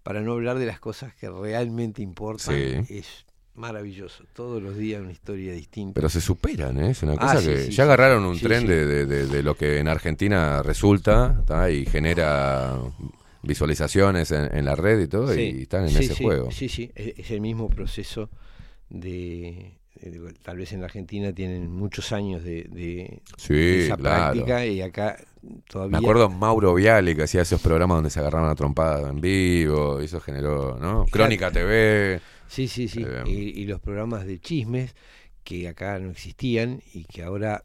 para 0.02 0.22
no 0.22 0.34
hablar 0.34 0.58
de 0.58 0.66
las 0.66 0.80
cosas 0.80 1.14
que 1.16 1.30
realmente 1.30 2.02
importan. 2.02 2.56
Sí. 2.56 2.94
Es 2.98 3.26
maravilloso. 3.56 4.24
Todos 4.34 4.64
los 4.64 4.76
días 4.76 5.00
una 5.02 5.12
historia 5.12 5.54
distinta. 5.54 5.94
Pero 5.94 6.10
se 6.10 6.20
superan, 6.22 6.84
¿eh? 6.84 6.90
Es 6.90 7.04
una 7.04 7.14
Ah, 7.14 7.18
cosa 7.20 7.40
sí, 7.42 7.46
que 7.48 7.58
sí, 7.66 7.72
ya 7.72 7.84
agarraron 7.84 8.26
un 8.26 8.40
tren. 8.40 8.66
De, 8.66 8.84
de- 8.86 9.06
de- 9.06 9.28
de 9.28 9.44
lo 9.44 9.56
que 9.56 9.78
en 9.78 9.88
Argentina 9.88 10.64
resulta 10.64 11.44
¿tá? 11.46 11.70
y 11.70 11.86
genera 11.86 12.80
visualizaciones 13.44 14.32
en, 14.32 14.56
en 14.56 14.66
la 14.66 14.76
red 14.76 15.00
y 15.02 15.08
todo, 15.08 15.36
y 15.38 15.62
están 15.64 15.88
en 15.88 15.96
ese 15.98 16.16
juego. 16.16 16.50
Sí, 16.52 16.68
sí, 16.70 16.92
es, 16.96 17.20
es 17.20 17.30
el 17.32 17.42
mismo 17.42 17.70
proceso 17.70 18.30
de- 18.90 19.78
Tal 20.42 20.58
vez 20.58 20.74
en 20.74 20.80
la 20.82 20.86
Argentina 20.88 21.32
tienen 21.34 21.72
muchos 21.72 22.12
años 22.12 22.44
de, 22.44 22.64
de- 22.70 23.22
Sí, 23.38 23.54
de 23.54 23.86
esa 23.86 23.98
claro. 23.98 24.34
práctica 24.34 24.66
y 24.66 24.82
acá 24.82 25.18
todavía. 25.70 26.00
Me 26.00 26.06
acuerdo 26.06 26.30
Mauro 26.30 26.74
Viale 26.74 27.16
que 27.16 27.24
hacía 27.24 27.42
esos 27.42 27.62
programas 27.62 27.98
donde 27.98 28.10
se 28.10 28.20
agarraban 28.20 28.50
a 28.50 28.56
trompada 28.56 29.10
en 29.10 29.22
vivo, 29.22 30.02
y 30.02 30.06
eso 30.06 30.20
generó, 30.20 30.78
¿no? 30.80 31.06
Crónica 31.10 31.52
TV. 31.52 32.20
Sí, 32.48 32.68
sí, 32.68 32.88
sí. 32.88 33.04
Eh, 33.08 33.24
y, 33.26 33.62
y 33.62 33.66
los 33.66 33.80
programas 33.80 34.26
de 34.26 34.40
chismes 34.40 34.94
que 35.44 35.68
acá 35.68 35.98
no 36.00 36.12
existían 36.12 36.82
y 36.94 37.06
que 37.06 37.24
ahora 37.24 37.64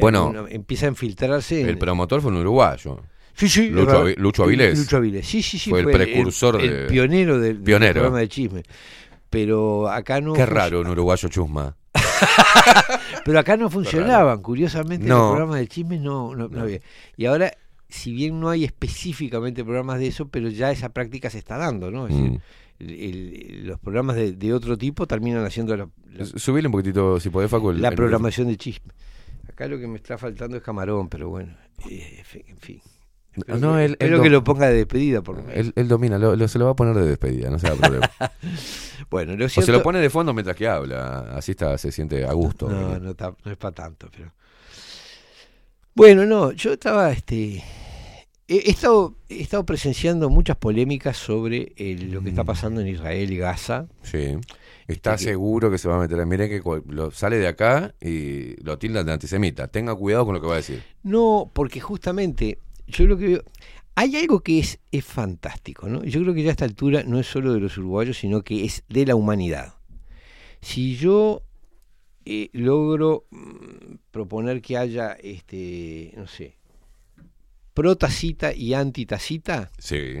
Bueno, 0.00 0.28
alguna- 0.28 0.50
empieza 0.50 0.86
a 0.86 0.90
infiltrarse. 0.90 1.60
en- 1.60 1.68
El 1.68 1.78
promotor 1.78 2.20
fue 2.20 2.30
un 2.30 2.38
uruguayo. 2.38 3.00
Sí, 3.34 3.48
sí, 3.50 3.68
Lucho, 3.68 4.04
Lucho 4.16 4.44
Avilés. 4.44 4.78
Lucho 4.78 4.96
Avilés, 4.96 5.26
sí, 5.26 5.42
sí, 5.42 5.58
sí. 5.58 5.68
Fue, 5.68 5.80
el 5.80 5.90
precursor 5.90 6.58
el, 6.58 6.70
de. 6.70 6.80
el 6.82 6.86
pionero 6.86 7.38
del, 7.38 7.56
del 7.56 7.62
Pionero. 7.62 7.92
programa 7.92 8.20
de 8.20 8.28
chismes. 8.28 8.64
Pero 9.42 9.88
acá 9.88 10.20
no. 10.22 10.32
Qué 10.32 10.46
raro 10.46 10.80
un 10.80 10.86
uruguayo 10.86 11.28
chusma. 11.28 11.76
Pero 13.24 13.38
acá 13.38 13.56
no 13.56 13.68
funcionaban, 13.68 14.40
curiosamente 14.40 15.06
No. 15.06 15.18
los 15.18 15.30
programas 15.32 15.58
de 15.58 15.68
chismes 15.68 16.00
no, 16.00 16.34
no, 16.34 16.48
no 16.48 16.60
había. 16.62 16.80
Y 17.18 17.26
ahora, 17.26 17.52
si 17.88 18.12
bien 18.12 18.40
no 18.40 18.48
hay 18.48 18.64
específicamente 18.64 19.62
programas 19.64 19.98
de 19.98 20.06
eso, 20.06 20.28
pero 20.28 20.48
ya 20.48 20.70
esa 20.70 20.88
práctica 20.90 21.28
se 21.28 21.38
está 21.38 21.58
dando, 21.58 21.90
¿no? 21.90 22.06
Es 22.06 22.14
decir, 22.14 22.30
Mm. 22.30 22.40
el- 22.78 22.90
el- 22.90 23.66
los 23.66 23.78
programas 23.80 24.16
de, 24.16 24.32
de 24.32 24.52
otro 24.54 24.78
tipo 24.78 25.06
terminan 25.06 25.44
haciendo 25.44 25.76
la, 25.76 25.88
la- 26.12 26.24
Subile 26.24 26.68
un 26.68 26.72
poquitito, 26.72 27.20
si 27.20 27.28
podés, 27.30 27.50
Facu. 27.50 27.70
el- 27.70 27.82
la 27.82 27.90
programación 27.90 28.48
de 28.48 28.56
chisme. 28.56 28.92
Acá 29.48 29.66
lo 29.68 29.78
que 29.78 29.86
me 29.86 29.96
está 29.96 30.16
faltando 30.18 30.56
es 30.56 30.62
camarón, 30.62 31.08
pero 31.08 31.28
bueno, 31.28 31.54
eh, 31.90 32.22
en 32.46 32.56
fin. 32.58 32.80
Espero, 33.36 33.58
No, 33.58 33.74
que, 33.76 33.84
él- 33.84 33.90
espero 33.92 34.16
él 34.16 34.22
que 34.22 34.30
lo 34.30 34.42
ponga 34.44 34.68
de 34.68 34.74
despedida, 34.76 35.22
por. 35.22 35.44
Él, 35.52 35.72
él 35.76 35.88
domina, 35.88 36.18
lo, 36.18 36.34
lo- 36.36 36.48
se 36.48 36.58
lo 36.58 36.64
va 36.64 36.70
a 36.72 36.76
poner 36.76 36.94
de 36.94 37.06
despedida, 37.06 37.50
no 37.50 37.58
se 37.58 37.68
da 37.68 37.74
problema. 37.76 38.10
Bueno, 39.10 39.36
lo 39.36 39.44
O 39.44 39.48
se 39.48 39.54
cierto- 39.62 39.72
lo 39.72 39.82
pone 39.82 39.98
de 40.00 40.10
fondo 40.10 40.32
mientras 40.32 40.56
que 40.56 40.66
habla, 40.66 41.32
así 41.36 41.52
está, 41.52 41.76
se 41.78 41.92
siente 41.92 42.24
a 42.24 42.32
gusto. 42.32 42.68
No, 42.68 42.98
no, 42.98 43.10
es 43.10 43.56
para 43.56 43.74
tanto, 43.74 44.08
pero. 44.16 44.32
Bueno, 45.94 46.26
no, 46.26 46.52
yo 46.52 46.72
estaba, 46.74 47.10
este, 47.10 47.62
he, 48.48 48.70
estado, 48.70 49.14
he 49.28 49.40
estado 49.40 49.64
presenciando 49.64 50.28
muchas 50.28 50.56
polémicas 50.56 51.16
sobre 51.16 51.72
eh, 51.76 51.96
lo 52.10 52.22
que 52.22 52.28
está 52.30 52.42
Mm. 52.42 52.46
pasando 52.46 52.80
en 52.82 52.88
Israel 52.88 53.30
y 53.32 53.36
Gaza. 53.38 53.86
Sí. 54.02 54.36
Está 54.86 55.14
Este 55.14 55.24
que- 55.24 55.30
seguro 55.32 55.70
que 55.70 55.78
se 55.78 55.88
va 55.88 55.96
a 55.96 56.00
meter. 56.00 56.24
Miren 56.26 56.48
que 56.48 56.62
lo, 56.88 57.10
sale 57.10 57.38
de 57.38 57.48
acá 57.48 57.94
y 58.00 58.62
lo 58.62 58.78
tildan 58.78 59.06
de 59.06 59.12
antisemita. 59.14 59.68
Tenga 59.68 59.94
cuidado 59.96 60.26
con 60.26 60.34
lo 60.34 60.40
que 60.40 60.46
va 60.46 60.52
a 60.52 60.58
decir. 60.58 60.82
No, 61.02 61.50
porque 61.52 61.80
justamente 61.80 62.58
yo 62.88 63.06
lo 63.06 63.16
que 63.16 63.26
veo, 63.28 63.42
hay 63.94 64.16
algo 64.16 64.40
que 64.40 64.58
es, 64.58 64.78
es 64.92 65.04
fantástico, 65.04 65.88
¿no? 65.88 66.04
Yo 66.04 66.20
creo 66.22 66.34
que 66.34 66.42
ya 66.42 66.50
a 66.50 66.52
esta 66.52 66.64
altura 66.64 67.02
no 67.04 67.18
es 67.18 67.26
solo 67.26 67.52
de 67.54 67.60
los 67.60 67.76
uruguayos, 67.78 68.18
sino 68.18 68.42
que 68.42 68.64
es 68.64 68.84
de 68.88 69.06
la 69.06 69.14
humanidad. 69.14 69.74
Si 70.60 70.96
yo 70.96 71.42
eh, 72.24 72.50
logro 72.52 73.26
mm, 73.30 73.96
proponer 74.10 74.60
que 74.60 74.76
haya, 74.76 75.12
este, 75.12 76.12
no 76.16 76.26
sé, 76.26 76.56
protacita 77.74 78.54
y 78.54 78.74
antitacita, 78.74 79.70
Sí. 79.78 80.14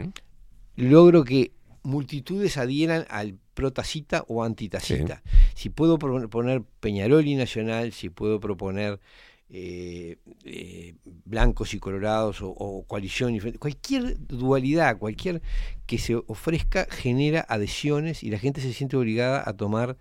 logro 0.76 1.24
que 1.24 1.52
multitudes 1.82 2.56
adhieran 2.58 3.06
al 3.08 3.38
protacita 3.54 4.24
o 4.28 4.42
antitacita. 4.44 5.22
Si 5.54 5.70
puedo 5.70 5.98
pro- 5.98 6.28
poner 6.28 6.62
Peñarol 6.80 7.26
y 7.26 7.34
Nacional, 7.36 7.92
si 7.92 8.10
puedo 8.10 8.38
proponer 8.40 9.00
eh, 9.48 10.16
eh, 10.44 10.94
blancos 11.24 11.72
y 11.74 11.78
colorados 11.78 12.42
o, 12.42 12.48
o 12.48 12.84
coalición 12.86 13.38
cualquier 13.58 14.16
dualidad, 14.26 14.98
cualquier 14.98 15.40
que 15.86 15.98
se 15.98 16.16
ofrezca 16.16 16.86
genera 16.90 17.46
adhesiones 17.48 18.22
y 18.24 18.30
la 18.30 18.38
gente 18.38 18.60
se 18.60 18.72
siente 18.72 18.96
obligada 18.96 19.42
a 19.48 19.52
tomar 19.56 19.96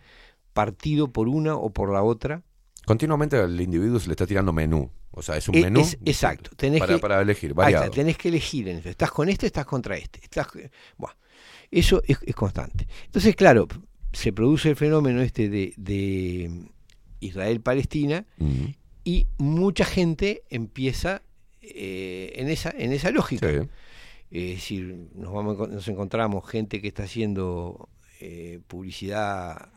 partido 0.54 1.12
por 1.12 1.28
una 1.28 1.56
o 1.56 1.72
por 1.72 1.92
la 1.94 2.02
otra. 2.04 2.42
Continuamente 2.86 3.38
al 3.38 3.60
individuo 3.60 4.00
se 4.00 4.08
le 4.08 4.14
está 4.14 4.26
tirando 4.26 4.52
menú. 4.54 4.90
O 5.12 5.22
sea, 5.22 5.38
es 5.38 5.48
un 5.48 5.56
E- 5.56 5.62
menú 5.62 5.80
es- 5.80 5.98
exacto. 6.06 6.52
Tenés 6.58 6.80
para, 6.80 6.94
que, 6.96 7.00
para 7.00 7.22
elegir, 7.22 7.54
variado. 7.54 7.86
está, 7.86 7.96
tenés 7.96 8.18
que 8.18 8.28
elegir. 8.30 8.68
en. 8.68 8.78
Estás 8.86 9.12
con 9.12 9.30
este, 9.30 9.46
estás 9.46 9.66
contra 9.66 9.96
este. 9.96 10.20
Estás, 10.22 10.48
eso 11.72 12.02
es, 12.06 12.18
es 12.26 12.36
constante. 12.36 12.88
Entonces, 13.06 13.36
claro, 13.36 13.68
se 14.12 14.34
produce 14.34 14.70
el 14.70 14.76
fenómeno 14.76 15.22
este 15.22 15.50
de, 15.50 15.74
de 15.78 16.68
Israel-Palestina. 17.22 18.26
Y 19.06 19.28
mucha 19.38 19.86
gente 19.86 20.44
empieza 20.50 21.22
eh, 21.62 22.34
en, 22.36 22.50
esa, 22.50 22.72
en 22.78 22.92
esa 22.92 23.12
lógica. 23.12 23.50
Sí. 23.50 23.70
Es 24.32 24.56
decir, 24.56 25.08
nos, 25.16 25.32
vamos, 25.32 25.70
nos 25.70 25.88
encontramos 25.88 26.46
gente 26.50 26.82
que 26.82 26.90
está 26.90 27.04
haciendo 27.04 27.88
eh, 28.20 28.60
publicidad 28.68 29.70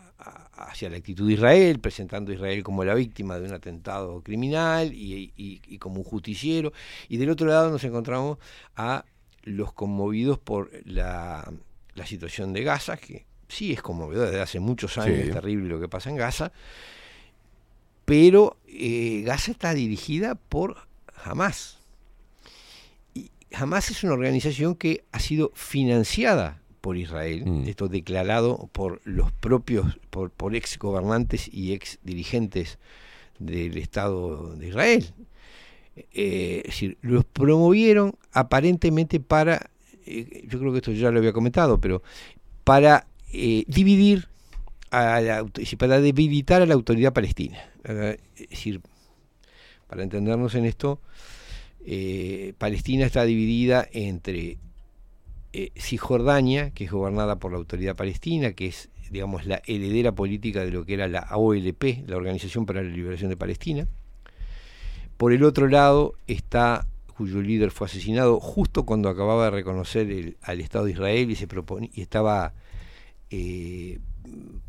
hacia 0.54 0.90
la 0.90 0.96
actitud 0.96 1.28
de 1.28 1.34
Israel, 1.34 1.78
presentando 1.78 2.32
a 2.32 2.34
Israel 2.34 2.64
como 2.64 2.82
la 2.84 2.94
víctima 2.94 3.38
de 3.38 3.46
un 3.46 3.54
atentado 3.54 4.20
criminal 4.22 4.92
y, 4.92 5.32
y- 5.36 5.60
y 5.64 5.78
como 5.78 5.98
un 5.98 6.04
justiciero. 6.04 6.72
Y 7.08 7.18
del 7.18 7.30
otro 7.30 7.46
lado 7.46 7.70
nos 7.70 7.84
encontramos 7.84 8.38
a 8.74 9.04
los 9.44 9.72
conmovidos 9.72 10.38
por 10.40 10.70
la, 10.84 11.48
la 11.94 12.06
situación 12.06 12.52
de 12.52 12.64
Gaza, 12.64 12.96
que 12.96 13.26
sí 13.48 13.72
es 13.72 13.80
conmovedora 13.80 14.26
desde 14.30 14.42
hace 14.42 14.58
muchos 14.60 14.98
años, 14.98 15.18
Sí. 15.22 15.28
es 15.28 15.32
terrible 15.32 15.68
lo 15.68 15.78
que 15.80 15.88
pasa 15.88 16.10
en 16.10 16.16
Gaza, 16.16 16.50
pero 18.08 18.56
eh, 18.66 19.22
Gaza 19.26 19.50
está 19.50 19.74
dirigida 19.74 20.34
por 20.34 20.76
Hamas. 21.22 21.78
Y 23.12 23.30
Hamas 23.52 23.90
es 23.90 24.02
una 24.02 24.14
organización 24.14 24.74
que 24.74 25.04
ha 25.12 25.20
sido 25.20 25.52
financiada 25.54 26.62
por 26.80 26.96
Israel, 26.96 27.64
esto 27.66 27.88
declarado 27.88 28.70
por 28.72 29.02
los 29.04 29.30
propios, 29.30 29.98
por, 30.08 30.30
por 30.30 30.56
ex 30.56 30.78
gobernantes 30.78 31.52
y 31.52 31.74
ex 31.74 31.98
dirigentes 32.02 32.78
del 33.38 33.76
Estado 33.76 34.56
de 34.56 34.68
Israel. 34.68 35.12
Eh, 36.12 36.62
es 36.64 36.70
decir, 36.70 36.96
los 37.02 37.26
promovieron 37.26 38.14
aparentemente 38.32 39.20
para, 39.20 39.70
eh, 40.06 40.46
yo 40.48 40.58
creo 40.58 40.72
que 40.72 40.78
esto 40.78 40.92
ya 40.92 41.10
lo 41.10 41.18
había 41.18 41.34
comentado, 41.34 41.78
pero 41.78 42.02
para 42.64 43.06
eh, 43.32 43.64
dividir, 43.66 44.28
para 44.90 46.00
debilitar 46.00 46.62
a 46.62 46.66
la 46.66 46.74
autoridad 46.74 47.12
palestina. 47.12 47.58
Es 47.84 48.18
decir, 48.50 48.80
para 49.86 50.02
entendernos 50.02 50.54
en 50.54 50.64
esto, 50.64 51.00
eh, 51.84 52.52
Palestina 52.58 53.06
está 53.06 53.24
dividida 53.24 53.88
entre 53.92 54.58
eh, 55.52 55.70
Cisjordania, 55.76 56.70
que 56.70 56.84
es 56.84 56.90
gobernada 56.90 57.36
por 57.38 57.52
la 57.52 57.58
autoridad 57.58 57.96
palestina, 57.96 58.52
que 58.52 58.66
es, 58.66 58.90
digamos, 59.10 59.46
la 59.46 59.62
heredera 59.66 60.12
política 60.12 60.64
de 60.64 60.70
lo 60.70 60.84
que 60.84 60.94
era 60.94 61.08
la 61.08 61.26
OLP, 61.34 62.04
la 62.06 62.16
Organización 62.16 62.66
para 62.66 62.82
la 62.82 62.90
Liberación 62.90 63.30
de 63.30 63.36
Palestina. 63.36 63.88
Por 65.16 65.32
el 65.32 65.42
otro 65.44 65.66
lado 65.68 66.14
está, 66.26 66.86
cuyo 67.16 67.40
líder 67.40 67.70
fue 67.70 67.86
asesinado 67.86 68.38
justo 68.40 68.84
cuando 68.84 69.08
acababa 69.08 69.46
de 69.46 69.50
reconocer 69.50 70.10
el- 70.10 70.36
al 70.42 70.60
Estado 70.60 70.84
de 70.84 70.92
Israel 70.92 71.30
y, 71.30 71.34
se 71.36 71.48
propone- 71.48 71.90
y 71.94 72.02
estaba 72.02 72.52
eh, 73.30 73.98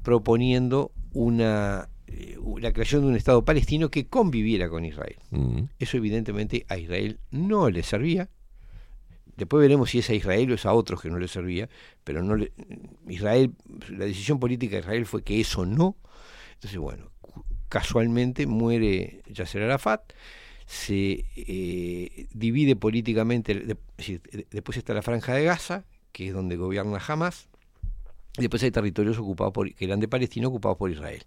proponiendo 0.04 0.92
una 1.14 1.90
eh, 2.08 2.38
la 2.60 2.74
creación 2.74 3.02
de 3.02 3.08
un 3.08 3.16
Estado 3.16 3.46
palestino 3.46 3.90
que 3.90 4.08
conviviera 4.08 4.70
con 4.70 4.86
Israel. 4.86 5.18
Mm. 5.32 5.62
Eso 5.80 5.98
evidentemente 5.98 6.66
a 6.70 6.78
Israel 6.78 7.20
no 7.32 7.70
le 7.70 7.84
servía. 7.84 8.30
Después 9.38 9.62
veremos 9.62 9.90
si 9.92 10.00
es 10.00 10.10
a 10.10 10.14
Israel 10.16 10.52
o 10.52 10.56
es 10.56 10.66
a 10.66 10.74
otros 10.74 11.02
que 11.02 11.10
no 11.10 11.18
le 11.18 11.28
servía, 11.28 11.70
pero 12.04 12.22
no 12.24 12.36
le, 12.36 12.52
Israel, 13.08 13.54
la 13.90 14.06
decisión 14.06 14.40
política 14.40 14.76
de 14.76 14.82
Israel 14.82 15.06
fue 15.06 15.24
que 15.24 15.40
eso 15.40 15.66
no. 15.66 15.96
Entonces, 16.56 16.78
bueno, 16.80 17.12
casualmente 17.70 18.48
muere 18.48 19.22
Yasser 19.32 19.62
Arafat, 19.64 20.12
se 20.66 21.26
eh, 21.36 22.28
divide 22.34 22.76
políticamente, 22.76 23.54
de- 23.56 23.78
de- 23.98 24.48
después 24.52 24.78
está 24.78 24.94
la 24.94 25.02
franja 25.02 25.34
de 25.36 25.46
Gaza, 25.46 25.86
que 26.12 26.28
es 26.28 26.34
donde 26.34 26.58
gobierna 26.58 27.00
Hamas, 27.08 27.49
después 28.44 28.64
hay 28.64 28.72
territorios 28.72 29.18
ocupados 29.18 29.54
por, 29.54 29.74
que 29.74 29.86
eran 29.86 30.00
de 30.00 30.08
Palestina 30.08 30.48
ocupados 30.48 30.78
por 30.78 30.90
Israel. 30.92 31.24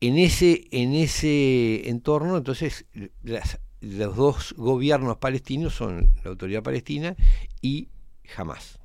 En 0.00 0.18
ese, 0.18 0.66
en 0.72 0.92
ese 0.94 1.88
entorno, 1.88 2.36
entonces, 2.36 2.84
las- 3.22 3.58
los 3.80 4.16
dos 4.16 4.54
gobiernos 4.56 5.16
palestinos 5.18 5.74
son 5.74 6.12
la 6.24 6.30
autoridad 6.30 6.62
palestina 6.62 7.14
y 7.62 7.88
Hamas. 8.36 8.78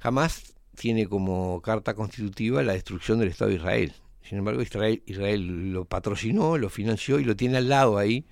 Hamas 0.00 0.54
tiene 0.76 1.06
como 1.06 1.60
carta 1.62 1.94
constitutiva 1.94 2.62
la 2.62 2.74
destrucción 2.74 3.18
del 3.18 3.28
Estado 3.28 3.50
de 3.50 3.56
Israel. 3.56 3.92
Sin 4.22 4.38
embargo, 4.38 4.60
Israel, 4.62 5.02
Israel 5.06 5.72
lo 5.72 5.86
patrocinó, 5.86 6.58
lo 6.58 6.68
financió 6.68 7.18
y 7.18 7.24
lo 7.24 7.34
tiene 7.34 7.56
al 7.56 7.68
lado 7.68 7.96
ahí. 7.98 8.24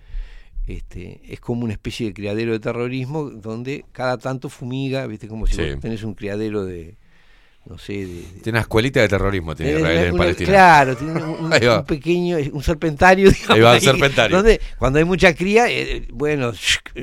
Este, 0.66 1.20
es 1.32 1.40
como 1.40 1.64
una 1.64 1.72
especie 1.72 2.08
de 2.08 2.14
criadero 2.14 2.52
de 2.52 2.60
terrorismo 2.60 3.30
donde 3.30 3.84
cada 3.92 4.18
tanto 4.18 4.48
fumiga, 4.48 5.06
viste, 5.06 5.28
como 5.28 5.46
si 5.46 5.54
Sí. 5.54 5.70
vos 5.70 5.80
tenés 5.80 6.02
un 6.02 6.14
criadero 6.14 6.64
de, 6.64 6.96
no 7.68 7.78
sé, 7.78 8.06
de, 8.06 8.22
Tiene 8.42 8.50
una 8.56 8.60
escuelita 8.60 9.00
de 9.00 9.08
terrorismo, 9.08 9.54
tiene 9.56 9.72
Eh, 9.72 9.76
Israel 9.78 9.98
en 10.06 10.14
una- 10.14 10.18
Palestina. 10.18 10.48
Claro, 10.50 10.96
tiene 10.96 11.12
un, 11.78 11.84
pequeño, 11.86 12.36
un 12.52 12.62
serpentario. 12.62 13.30
Ahí 13.48 13.60
va, 13.60 13.72
un 13.74 13.78
digamos, 13.80 13.82
serpentario. 13.82 14.36
Donde 14.36 14.60
cuando 14.78 14.98
hay 14.98 15.04
mucha 15.04 15.34
cría, 15.34 15.68
eh, 15.70 16.06
bueno, 16.12 16.52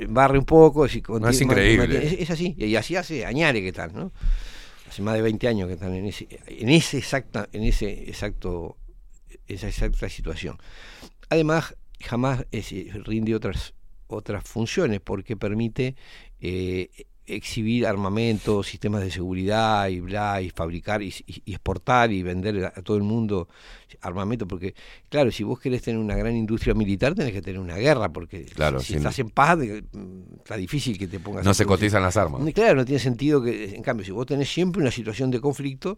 barre 0.07 0.39
un 0.39 0.45
poco. 0.45 0.87
Si 0.87 1.01
No, 1.07 1.27
es 1.29 1.41
increíble. 1.41 2.05
es, 2.05 2.13
es 2.21 2.29
así, 2.29 2.55
y 2.57 2.75
así 2.75 2.95
hace 2.95 3.25
Añare 3.25 3.61
que 3.61 3.71
tal, 3.73 3.93
¿no? 3.93 4.11
Hace 4.87 5.01
más 5.01 5.15
de 5.15 5.21
20 5.21 5.47
años 5.47 5.67
que 5.67 5.73
están 5.73 5.93
en 5.95 6.05
ese, 6.05 6.27
en 6.47 6.69
ese 6.69 6.97
exacta, 6.97 7.49
en 7.51 7.63
ese 7.63 7.91
exacto, 8.09 8.77
esa 9.47 9.67
exacta 9.67 10.07
situación. 10.07 10.57
Además, 11.29 11.75
jamás 11.99 12.45
eh, 12.51 12.91
rinde 13.03 13.33
otras 13.35 13.73
otras 14.07 14.43
funciones 14.43 15.01
porque 15.01 15.35
permite 15.35 15.95
eh, 16.39 16.89
exhibir 17.25 17.87
armamento, 17.87 18.63
sistemas 18.63 19.01
de 19.01 19.09
seguridad 19.11 19.87
y 19.87 19.99
bla, 20.01 20.41
y 20.41 20.49
fabricar 20.49 21.01
y, 21.01 21.13
exportar 21.45 22.11
y 22.11 22.21
vender 22.21 22.65
a, 22.65 22.71
todo 22.81 22.97
el 22.97 23.03
mundo 23.03 23.47
armamento, 24.01 24.47
porque 24.47 24.73
claro, 25.09 25.31
si 25.31 25.43
vos 25.43 25.59
querés 25.59 25.81
tener 25.81 25.99
una 25.99 26.15
gran 26.15 26.35
industria 26.35 26.73
militar 26.73 27.15
tenés 27.15 27.31
que 27.31 27.41
tener 27.41 27.59
una 27.61 27.77
guerra, 27.77 28.09
porque 28.11 28.45
Claro, 28.45 28.79
si 28.81 28.95
estás 28.95 29.17
en 29.19 29.29
paz 29.29 29.57
mm, 29.59 30.35
está 30.39 30.57
difícil 30.57 30.97
que 30.97 31.07
te 31.07 31.19
pongas 31.19 31.45
No 31.45 31.53
se 31.53 31.65
cotizan 31.65 32.01
las 32.01 32.17
armas. 32.17 32.41
Ni- 32.41 32.51
Claro, 32.53 32.75
no 32.75 32.85
tiene 32.85 32.99
sentido 32.99 33.41
que, 33.41 33.73
en 33.75 33.81
cambio, 33.81 34.05
si 34.05 34.11
vos 34.11 34.25
tenés 34.25 34.49
siempre 34.51 34.81
una 34.81 34.91
situación 34.91 35.31
de 35.31 35.39
conflicto, 35.39 35.97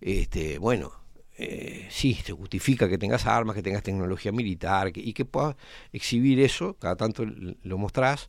este, 0.00 0.58
bueno, 0.58 0.92
eh, 1.38 1.86
sí, 1.90 2.14
se 2.14 2.32
justifica 2.32 2.88
que 2.88 2.96
tengas 2.98 3.26
armas, 3.26 3.54
que 3.56 3.62
tengas 3.62 3.82
tecnología 3.82 4.32
militar 4.32 4.92
que- 4.92 5.00
y 5.00 5.12
que 5.12 5.24
puedas 5.24 5.56
exhibir 5.92 6.40
eso, 6.40 6.74
cada 6.78 6.96
tanto 6.96 7.24
lo 7.26 7.78
mostrás 7.78 8.28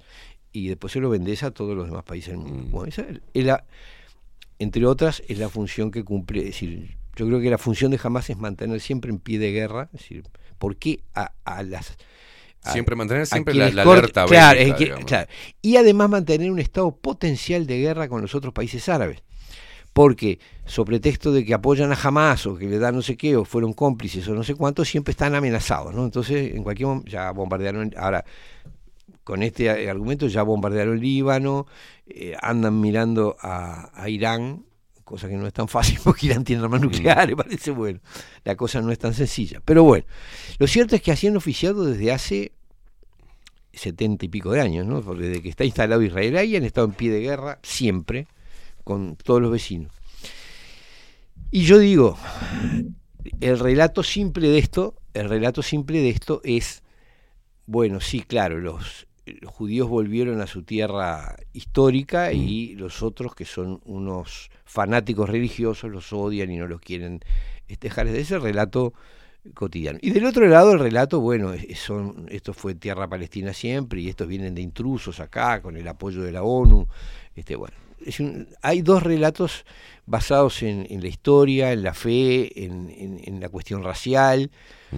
y 0.58 0.68
después 0.68 0.94
se 0.94 1.00
lo 1.00 1.10
vendés 1.10 1.44
a 1.44 1.52
todos 1.52 1.76
los 1.76 1.86
demás 1.88 2.04
países 2.04 2.30
del 2.32 2.40
mundo. 2.40 2.68
Bueno, 2.70 2.90
esa 2.90 3.06
es 3.34 3.46
la, 3.46 3.66
entre 4.60 4.86
otras, 4.86 5.22
es 5.28 5.38
la 5.38 5.50
función 5.50 5.92
que 5.92 6.04
cumple, 6.04 6.40
es 6.42 6.46
decir, 6.48 6.98
yo 7.16 7.28
creo 7.28 7.40
que 7.40 7.50
la 7.50 7.58
función 7.58 7.92
de 7.92 8.00
Hamas 8.04 8.30
es 8.30 8.38
mantener 8.38 8.80
siempre 8.80 9.12
en 9.12 9.20
pie 9.20 9.40
de 9.40 9.52
guerra, 9.52 9.90
es 9.94 10.02
decir, 10.02 10.24
¿por 10.58 10.76
qué 10.78 11.02
a, 11.16 11.32
a 11.46 11.64
las... 11.64 11.98
a- 12.64 12.72
Siempre 12.74 12.96
mantener 12.96 13.26
siempre 13.28 13.54
la- 13.54 13.70
la 13.72 13.82
alerta 13.84 14.26
claro, 14.26 14.58
bélica, 14.60 14.74
es 14.76 14.78
que- 14.80 14.84
digamos. 14.86 15.06
claro. 15.06 15.28
Y 15.62 15.78
además 15.78 16.10
mantener 16.10 16.52
un 16.52 16.60
estado 16.60 16.96
potencial 16.96 17.66
de 17.68 17.80
guerra 17.80 18.08
con 18.10 18.22
los 18.22 18.34
otros 18.36 18.54
países 18.54 18.88
árabes. 18.90 19.24
Porque, 19.94 20.38
sobre 20.66 21.00
pretexto 21.00 21.32
de 21.32 21.44
que 21.44 21.56
apoyan 21.56 21.92
a 21.92 21.96
Hamas 21.96 22.46
o 22.46 22.56
que 22.56 22.68
le 22.68 22.78
dan 22.78 22.94
no 22.96 23.02
sé 23.02 23.18
qué, 23.18 23.36
o 23.36 23.46
fueron 23.46 23.74
cómplices 23.74 24.28
o 24.28 24.36
no 24.36 24.44
sé 24.44 24.54
cuánto, 24.54 24.86
siempre 24.86 25.10
están 25.12 25.34
amenazados, 25.34 25.96
¿no? 25.96 26.06
Entonces, 26.06 26.54
en 26.54 26.62
cualquier 26.62 26.88
momento, 26.88 27.10
ya 27.10 27.32
bombardearon, 27.32 27.92
ahora, 27.98 28.24
con 29.28 29.44
este 29.44 29.70
a- 29.70 29.92
argumento 29.92 30.28
ya 30.28 30.42
bombardearon 30.44 31.02
Líbano, 31.02 31.68
eh, 32.08 32.34
andan 32.42 32.80
mirando 32.80 33.36
a, 33.42 33.92
a 33.94 34.08
Irán, 34.08 34.64
cosa 35.04 35.28
que 35.28 35.36
no 35.36 35.46
es 35.48 35.52
tan 35.54 35.68
fácil 35.68 36.00
porque 36.04 36.28
Irán 36.28 36.46
tiene 36.46 36.64
armas 36.64 36.80
nucleares, 36.80 37.36
parece 37.44 37.72
bueno. 37.72 38.00
La 38.46 38.56
cosa 38.56 38.82
no 38.82 38.90
es 38.94 39.00
tan 39.00 39.14
sencilla. 39.14 39.62
Pero 39.66 39.84
bueno, 39.84 40.06
lo 40.60 40.66
cierto 40.68 40.96
es 40.96 41.02
que 41.02 41.12
así 41.12 41.28
han 41.28 41.36
oficiado 41.36 41.84
desde 41.84 42.14
hace 42.14 42.54
setenta 43.74 44.24
y 44.26 44.30
pico 44.30 44.52
de 44.54 44.62
años, 44.62 44.86
¿no? 44.88 45.02
Porque 45.02 45.24
Desde 45.26 45.42
que 45.42 45.50
está 45.50 45.66
instalado 45.66 46.02
Israel 46.02 46.38
ahí 46.38 46.56
han 46.56 46.64
estado 46.64 46.88
en 46.88 46.94
pie 46.94 47.12
de 47.12 47.20
guerra 47.20 47.60
siempre 47.64 48.28
con 48.86 49.18
todos 49.18 49.42
los 49.42 49.52
vecinos. 49.52 49.92
Y 51.52 51.64
yo 51.64 51.78
digo, 51.80 52.18
el 53.42 53.60
relato 53.60 54.04
simple 54.04 54.48
de 54.48 54.58
esto, 54.60 54.96
el 55.14 55.28
relato 55.28 55.62
simple 55.62 56.00
de 56.00 56.10
esto 56.10 56.40
es, 56.46 56.82
bueno, 57.66 58.00
sí, 58.00 58.22
claro, 58.22 58.60
los 58.60 59.07
los 59.42 59.52
judíos 59.54 59.88
volvieron 59.90 60.42
a 60.42 60.48
su 60.48 60.64
tierra 60.64 61.36
histórica 61.54 62.32
y 62.34 62.76
los 62.76 63.02
otros 63.04 63.36
que 63.36 63.46
son 63.46 63.82
unos 63.86 64.50
fanáticos 64.66 65.30
religiosos 65.30 65.92
los 65.92 66.12
odian 66.14 66.52
y 66.52 66.58
no 66.58 66.68
los 66.68 66.82
quieren 66.82 67.20
este, 67.68 67.88
dejar. 67.90 68.08
Es 68.08 68.16
ese 68.16 68.40
relato 68.40 68.94
cotidiano. 69.54 70.00
Y 70.02 70.10
del 70.12 70.26
otro 70.26 70.46
lado 70.48 70.74
el 70.74 70.80
relato, 70.80 71.20
bueno, 71.22 71.54
son, 71.76 72.26
esto 72.30 72.54
fue 72.54 72.76
tierra 72.76 73.08
palestina 73.08 73.54
siempre 73.54 74.02
y 74.02 74.10
estos 74.10 74.28
vienen 74.28 74.56
de 74.56 74.62
intrusos 74.62 75.20
acá 75.20 75.62
con 75.62 75.78
el 75.78 75.88
apoyo 75.88 76.22
de 76.24 76.32
la 76.32 76.44
ONU. 76.44 76.88
Este, 77.36 77.56
bueno, 77.56 77.76
es 78.06 78.20
un- 78.20 78.48
hay 78.62 78.82
dos 78.82 79.04
relatos 79.04 79.66
basados 80.06 80.64
en, 80.64 80.86
en 80.90 81.02
la 81.02 81.08
historia, 81.08 81.72
en 81.72 81.84
la 81.84 81.94
fe, 81.94 82.64
en, 82.66 82.90
en- 82.90 83.22
en 83.24 83.40
la 83.40 83.50
cuestión 83.50 83.84
racial, 83.84 84.52
eh, 84.92 84.96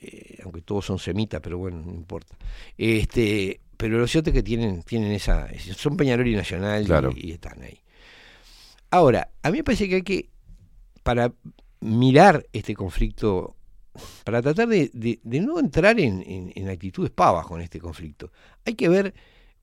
eh, 0.00 0.38
aunque 0.44 0.62
todos 0.62 0.84
son 0.86 0.98
semitas, 0.98 1.40
pero 1.40 1.58
bueno, 1.58 1.82
no 1.84 1.92
importa. 1.92 2.36
Este, 2.76 3.60
pero 3.76 3.98
lo 3.98 4.06
cierto 4.06 4.30
es 4.30 4.34
que 4.34 4.42
tienen, 4.42 4.82
tienen 4.82 5.12
esa, 5.12 5.48
son 5.76 5.96
Peñarol 5.96 6.26
y 6.28 6.34
Nacional 6.36 6.82
y- 6.82 6.86
Claro. 6.86 7.12
y, 7.16 7.32
están 7.32 7.62
ahí. 7.62 7.78
Ahora, 8.90 9.30
a 9.42 9.50
mí 9.50 9.58
me 9.58 9.64
parece 9.64 9.88
que 9.88 9.96
hay 9.96 10.02
que, 10.02 10.28
para 11.02 11.32
mirar 11.80 12.46
este 12.52 12.74
conflicto, 12.74 13.56
para 14.24 14.42
tratar 14.42 14.68
de, 14.68 14.90
de- 14.92 15.20
de 15.22 15.40
no 15.40 15.58
entrar 15.58 15.98
en, 15.98 16.22
en- 16.22 16.52
en 16.54 16.68
actitudes 16.68 17.10
pavas 17.10 17.46
con 17.46 17.60
este 17.60 17.80
conflicto, 17.80 18.30
hay 18.64 18.74
que 18.74 18.88
ver 18.88 19.14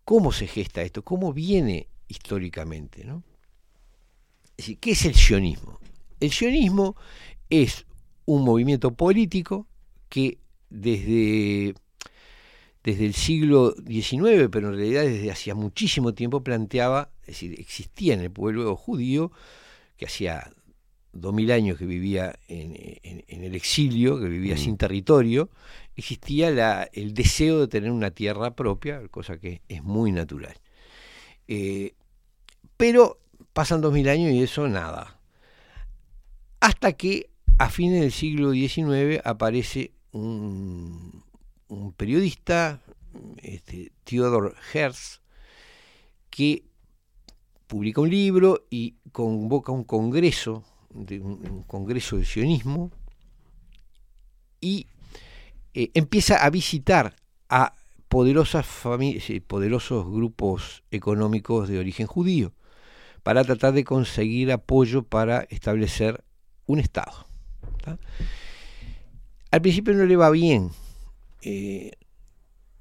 cómo 0.03 0.31
se 0.31 0.47
gesta 0.47 0.81
esto, 0.81 1.03
cómo 1.03 1.31
viene 1.33 1.87
históricamente, 2.07 3.03
¿no? 3.05 3.23
Es 4.57 4.65
decir, 4.65 4.79
¿qué 4.79 4.91
es 4.91 5.05
el 5.05 5.15
sionismo? 5.15 5.79
El 6.19 6.31
sionismo 6.31 6.95
es 7.49 7.85
un 8.25 8.43
movimiento 8.43 8.91
político 8.93 9.67
que 10.09 10.37
desde, 10.69 11.75
desde 12.83 13.05
el 13.05 13.13
siglo 13.13 13.73
XIX, 13.85 14.49
pero 14.49 14.69
en 14.69 14.75
realidad 14.75 15.03
desde 15.03 15.31
hacía 15.31 15.55
muchísimo 15.55 16.13
tiempo 16.13 16.43
planteaba, 16.43 17.11
es 17.21 17.27
decir, 17.27 17.59
existía 17.59 18.13
en 18.13 18.21
el 18.21 18.31
pueblo 18.31 18.75
judío, 18.75 19.31
que 19.97 20.05
hacía 20.05 20.51
dos 21.11 21.33
mil 21.33 21.51
años 21.51 21.77
que 21.77 21.85
vivía 21.85 22.37
en, 22.47 22.75
en- 23.03 23.23
en 23.27 23.43
el 23.43 23.55
exilio, 23.55 24.19
que 24.19 24.27
vivía 24.29 24.55
sin 24.57 24.77
territorio, 24.77 25.49
existía 25.95 26.51
la- 26.51 26.89
el 26.93 27.13
deseo 27.13 27.59
de 27.61 27.67
tener 27.67 27.91
una 27.91 28.11
tierra 28.11 28.55
propia, 28.55 29.07
cosa 29.09 29.37
que 29.39 29.61
es 29.67 29.83
muy 29.83 30.11
natural. 30.11 30.55
Eh, 31.47 31.93
pero 32.77 33.19
pasan 33.53 33.81
dos 33.81 33.91
mil 33.91 34.07
años 34.07 34.31
y 34.31 34.41
eso 34.43 34.67
nada. 34.67 35.19
Hasta 36.59 36.93
que 36.93 37.29
a 37.57 37.69
fines 37.69 38.01
del 38.01 38.11
siglo 38.11 38.51
XIX 38.51 39.21
aparece 39.23 39.91
un, 40.11 41.23
un 41.67 41.93
periodista, 41.93 42.81
este, 43.37 43.91
Theodor 44.03 44.55
Herz, 44.73 45.21
que 46.29 46.63
publica 47.67 48.01
un 48.01 48.09
libro 48.09 48.65
y 48.69 48.95
convoca 49.11 49.71
un 49.71 49.83
congreso, 49.83 50.63
de 50.89 51.19
un, 51.19 51.63
congreso 51.63 52.17
de 52.17 52.25
sionismo, 52.25 52.91
y 54.59 54.87
eh, 55.73 55.91
empieza 55.93 56.43
a 56.43 56.49
visitar 56.49 57.15
a 57.47 57.73
poderosas 58.07 58.65
poderosos 59.47 60.11
grupos 60.11 60.83
económicos 60.89 61.69
de 61.69 61.77
origen 61.77 62.07
judío, 62.07 62.53
para 63.21 63.43
tratar 63.43 63.73
de 63.73 63.83
conseguir 63.83 64.51
apoyo 64.51 65.03
para 65.03 65.41
establecer 65.49 66.23
un 66.65 66.79
Estado. 66.79 67.27
Al 69.51 69.61
principio 69.61 69.93
no 69.93 70.05
le 70.05 70.15
va 70.15 70.29
bien. 70.29 70.71
eh, 71.41 71.91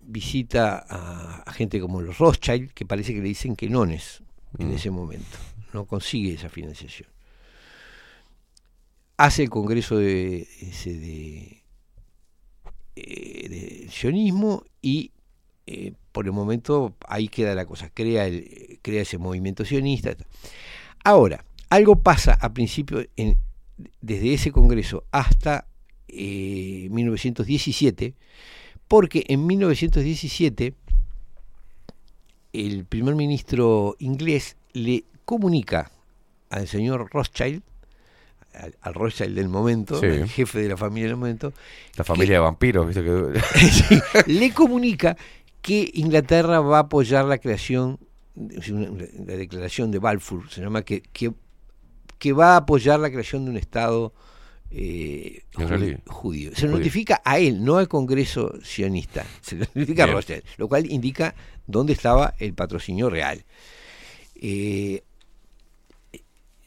visita 0.01 0.85
a, 0.89 1.43
a 1.43 1.53
gente 1.53 1.81
como 1.81 2.01
los 2.01 2.19
Rothschild, 2.19 2.73
que 2.73 2.87
parece 2.87 3.13
que 3.13 3.21
le 3.21 3.29
dicen 3.29 3.55
que 3.57 3.69
nones 3.69 4.23
en 4.59 4.69
Mm. 4.71 4.75
ese 4.75 4.91
momento. 4.91 5.37
No 5.75 5.85
consigue 5.85 6.33
esa 6.33 6.49
financiación. 6.49 7.09
Hace 9.19 9.43
el 9.45 9.51
congreso 9.51 9.97
de, 9.99 10.49
ese 10.63 10.95
de, 10.95 11.63
eh, 12.97 13.49
de 13.49 13.89
sionismo 13.91 14.65
y 14.81 15.13
eh, 15.67 15.93
por 16.13 16.25
el 16.27 16.33
momento 16.33 16.95
ahí 17.07 17.29
queda 17.29 17.55
la 17.55 17.67
cosa. 17.67 17.91
Crea, 17.91 18.27
el, 18.27 18.79
crea 18.81 19.03
ese 19.03 19.19
movimiento 19.19 19.65
sionista. 19.67 20.17
Ahora, 21.05 21.45
algo 21.69 21.97
pasa 22.03 22.33
a 22.41 22.53
principio, 22.55 23.05
en, 23.17 23.39
desde 24.01 24.33
ese 24.33 24.53
congreso 24.53 25.05
hasta 25.13 25.67
eh, 26.09 26.89
1917, 26.91 28.15
porque 28.89 29.25
en 29.29 29.47
1917 29.47 30.75
el 32.53 32.85
primer 32.87 33.15
ministro 33.15 33.97
inglés 33.99 34.57
le 34.73 35.05
comunica 35.25 35.91
al 36.51 36.67
señor 36.67 37.11
Rothschild, 37.13 37.63
al, 38.55 38.75
al 38.81 38.95
Rothschild 38.95 39.35
del 39.37 39.49
momento, 39.49 40.01
Sí. 40.01 40.07
al 40.07 40.29
jefe 40.29 40.61
de 40.61 40.69
la 40.71 40.77
familia 40.77 41.09
del 41.09 41.17
momento, 41.17 41.53
La 41.97 42.05
familia 42.05 42.35
de 42.37 42.41
vampiros, 42.41 42.87
¿viste? 42.87 43.05
Que... 43.05 44.23
Le 44.33 44.53
comunica 44.55 45.17
que 45.61 45.91
Inglaterra 45.95 46.61
va 46.61 46.79
a 46.79 46.83
apoyar 46.83 47.27
la 47.27 47.39
creación, 47.39 47.99
la 48.35 49.35
declaración 49.37 49.91
de 49.91 49.99
Balfour, 49.99 50.49
se 50.51 50.63
llama 50.63 50.83
que, 50.83 51.03
que, 51.03 51.33
que 52.19 52.33
va 52.33 52.55
a 52.55 52.59
apoyar 52.59 52.99
la 53.01 53.11
creación 53.11 53.45
de 53.45 53.51
un 53.51 53.57
Estado 53.59 54.15
eh, 54.71 55.43
judío. 56.07 56.51
Se 56.55 56.67
Judío. 56.67 56.77
notifica 56.77 57.23
a 57.25 57.39
él, 57.39 57.65
no 57.65 57.79
al 57.79 57.89
Congreso 57.89 58.55
sionista, 58.63 59.25
se 59.41 59.57
lo 59.57 59.65
notifica 59.75 60.05
a. 60.05 60.07
Rothschild, 60.07 60.45
lo 60.57 60.69
cual 60.69 60.91
indica 60.91 61.35
dónde 61.67 61.93
estaba 61.93 62.35
el 62.39 62.55
patrocinio 62.55 63.11
real. 63.11 63.45
Eh, 64.41 65.03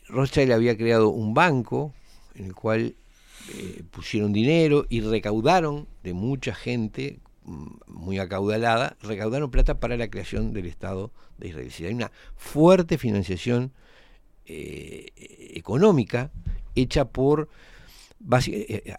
Rothschild 0.08 0.52
había 0.52 0.78
creado 0.78 1.10
un 1.10 1.34
banco 1.34 1.94
en 2.36 2.46
el 2.46 2.56
cual 2.56 2.96
eh, 3.54 3.84
pusieron 3.92 4.34
dinero 4.34 4.86
y 4.90 5.02
recaudaron 5.02 5.88
de 6.04 6.14
mucha 6.14 6.54
gente 6.54 7.20
mm, 7.44 7.68
muy 7.88 8.20
acaudalada, 8.20 8.98
recaudaron 9.02 9.52
plata 9.52 9.80
para 9.80 9.98
la 9.98 10.10
creación 10.10 10.54
del 10.54 10.66
Estado 10.66 11.12
de 11.38 11.48
Israel. 11.50 11.72
Hay 11.82 11.94
una 11.94 12.12
fuerte 12.36 12.98
financiación 12.98 13.72
eh, 14.46 15.08
económica 15.56 16.32
hecha 16.76 17.06
por 17.06 17.48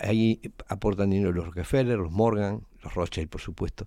ahí 0.01 0.41
aportan 0.69 1.11
dinero 1.11 1.33
los 1.33 1.47
Rockefeller, 1.47 1.99
los 1.99 2.11
Morgan, 2.11 2.63
los 2.83 2.95
Rothschild, 2.95 3.29
por 3.29 3.41
supuesto, 3.41 3.87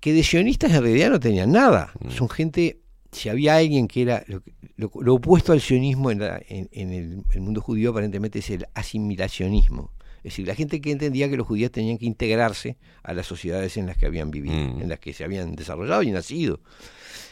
que 0.00 0.12
de 0.12 0.22
sionistas 0.22 0.72
en 0.72 0.82
realidad 0.82 1.10
no 1.10 1.20
tenían 1.20 1.52
nada. 1.52 1.92
Son 2.08 2.28
gente, 2.28 2.80
si 3.12 3.28
había 3.28 3.56
alguien 3.56 3.86
que 3.86 4.02
era 4.02 4.24
lo, 4.28 4.42
lo- 4.76 4.90
lo 5.00 5.14
opuesto 5.14 5.52
al 5.52 5.60
sionismo 5.60 6.10
en, 6.10 6.20
la- 6.20 6.40
en- 6.48 6.68
en 6.72 6.92
el, 6.92 7.22
el 7.32 7.40
mundo 7.40 7.60
judío, 7.60 7.90
aparentemente 7.90 8.38
es 8.38 8.50
el 8.50 8.66
asimilacionismo. 8.74 9.92
Es 10.18 10.24
decir, 10.24 10.46
la 10.46 10.54
gente 10.54 10.80
que 10.80 10.90
entendía 10.92 11.28
que 11.30 11.36
los 11.36 11.46
judíos 11.46 11.70
tenían 11.70 11.96
que 11.98 12.04
integrarse 12.06 12.76
a 13.02 13.14
las 13.14 13.26
sociedades 13.26 13.76
en 13.78 13.86
las 13.86 13.96
que 13.96 14.06
habían 14.06 14.30
vivido, 14.30 14.54
en 14.54 14.88
las 14.88 15.00
que 15.00 15.12
se 15.14 15.24
habían 15.24 15.54
desarrollado 15.54 16.02
y 16.02 16.10
nacido. 16.10 16.60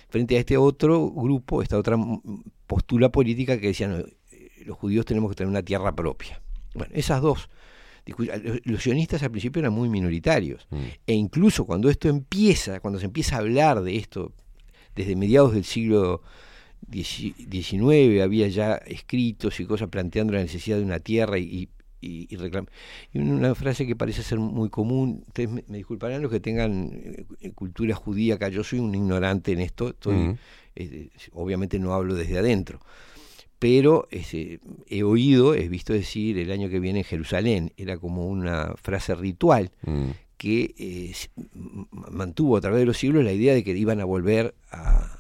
Frente 0.09 0.37
a 0.37 0.41
este 0.41 0.57
otro 0.57 1.11
grupo, 1.11 1.61
esta 1.63 1.77
otra 1.77 1.99
mm, 1.99 2.43
postura 2.67 3.11
política 3.11 3.61
que 3.61 3.67
decían, 3.69 4.01
eh, 4.01 4.17
los 4.65 4.77
judíos 4.77 5.05
tenemos 5.07 5.31
que 5.31 5.37
tener 5.37 5.49
una 5.51 5.63
tierra 5.63 5.95
propia. 5.95 6.41
Bueno, 6.75 6.93
esas 6.95 7.21
dos. 7.23 7.49
Los, 8.65 8.83
sionistas 8.83 9.23
al 9.23 9.31
principio 9.31 9.61
eran 9.61 9.73
muy 9.75 9.89
minoritarios. 9.91 10.67
E 11.07 11.13
incluso 11.15 11.67
cuando 11.67 11.91
esto 11.91 12.09
empieza, 12.09 12.81
cuando 12.81 12.99
se 12.99 13.05
empieza 13.07 13.37
a 13.37 13.41
hablar 13.41 13.83
de 13.83 13.97
esto, 13.97 14.33
desde 14.97 15.15
mediados 15.15 15.53
del 15.53 15.65
siglo 15.65 16.23
XIX 16.91 18.23
había 18.23 18.49
ya 18.49 18.75
escritos 18.77 19.61
y 19.61 19.67
cosas 19.67 19.89
planteando 19.89 20.33
la 20.33 20.41
necesidad 20.41 20.77
de 20.79 20.85
una 20.85 21.01
tierra 21.01 21.39
y, 21.39 21.69
y, 22.01 22.27
y 22.33 22.37
reclam- 22.37 22.69
y 23.13 23.19
una 23.19 23.55
frase 23.55 23.87
que 23.87 23.97
parece 23.97 24.23
ser 24.23 24.39
muy 24.39 24.71
común, 24.71 25.25
ustedes 25.27 25.51
me, 25.51 25.65
me 25.69 25.79
disculparán 25.79 26.23
los 26.23 26.31
que 26.31 26.41
tengan 26.41 26.91
eh, 27.41 27.51
cultura 27.55 27.95
judía 27.95 28.35
acá, 28.37 28.49
yo 28.49 28.65
soy 28.65 28.79
un 28.79 28.95
ignorante 28.95 29.53
en 29.53 29.61
esto, 29.61 29.89
estoy, 29.91 30.15
Mm. 30.17 30.39
eh, 30.77 31.09
obviamente 31.33 31.79
no 31.79 31.93
hablo 31.93 32.15
desde 32.15 32.39
adentro, 32.39 32.81
pero 33.59 34.07
este, 34.11 34.61
he 34.87 35.03
oído, 35.03 35.55
he 35.55 35.69
visto 35.69 35.93
decir 35.93 36.39
el 36.39 36.51
año 36.53 36.69
que 36.69 36.81
viene 36.81 37.01
en 37.01 37.05
Jerusalén, 37.05 37.73
era 37.77 37.99
como 37.99 38.27
una 38.27 38.75
frase 38.81 39.15
ritual 39.15 39.73
Mm. 39.85 40.11
que 40.37 40.75
eh, 40.79 41.13
mantuvo 42.11 42.57
a 42.57 42.61
través 42.61 42.79
de 42.81 42.87
los 42.87 42.97
siglos 42.97 43.25
la 43.25 43.33
idea 43.33 43.55
de 43.55 43.65
que 43.65 43.77
iban 43.77 44.01
a 44.01 44.05
volver 44.05 44.55
a, 44.71 45.19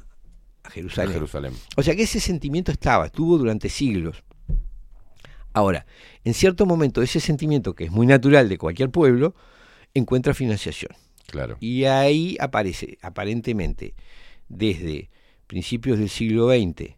a 0.62 0.70
Jerusalén. 0.70 1.10
A 1.10 1.14
Jerusalén. 1.14 1.52
O 1.76 1.82
sea 1.82 1.96
que 1.96 2.02
ese 2.04 2.20
sentimiento 2.20 2.70
estaba, 2.70 3.06
estuvo 3.06 3.36
durante 3.38 3.68
siglos. 3.68 4.22
Ahora, 5.52 5.86
en 6.22 6.34
cierto 6.34 6.66
momento 6.66 7.02
ese 7.02 7.18
sentimiento, 7.18 7.74
que 7.74 7.84
es 7.84 7.90
muy 7.90 8.06
natural 8.06 8.48
de 8.48 8.58
cualquier 8.58 8.90
pueblo, 8.90 9.34
encuentra 9.94 10.34
financiación. 10.34 10.92
Claro. 11.26 11.56
Y 11.58 11.84
ahí 11.84 12.36
aparece, 12.38 12.98
aparentemente, 13.02 13.94
desde 14.48 15.10
principios 15.48 15.98
del 15.98 16.08
siglo 16.10 16.48
XX 16.50 16.97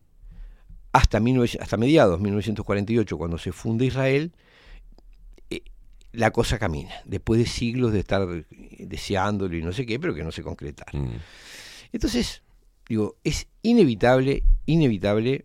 hasta, 0.92 1.20
19 1.20 1.58
hasta 1.60 1.76
mediados 1.76 2.20
1948, 2.20 3.16
cuando 3.16 3.38
se 3.38 3.52
funda 3.52 3.84
Israel, 3.84 4.32
eh, 5.50 5.62
la 6.12 6.30
cosa 6.32 6.58
camina, 6.58 6.90
después 7.04 7.38
de 7.38 7.46
siglos 7.46 7.92
de 7.92 8.00
estar 8.00 8.26
deseándolo 8.78 9.56
y 9.56 9.62
no 9.62 9.72
sé 9.72 9.86
qué, 9.86 9.98
pero 10.00 10.14
que 10.14 10.24
no 10.24 10.32
se 10.32 10.42
concretara. 10.42 10.98
Mm. 10.98 11.10
Entonces, 11.92 12.42
digo, 12.88 13.16
es 13.24 13.46
inevitable, 13.62 14.42
inevitable 14.66 15.44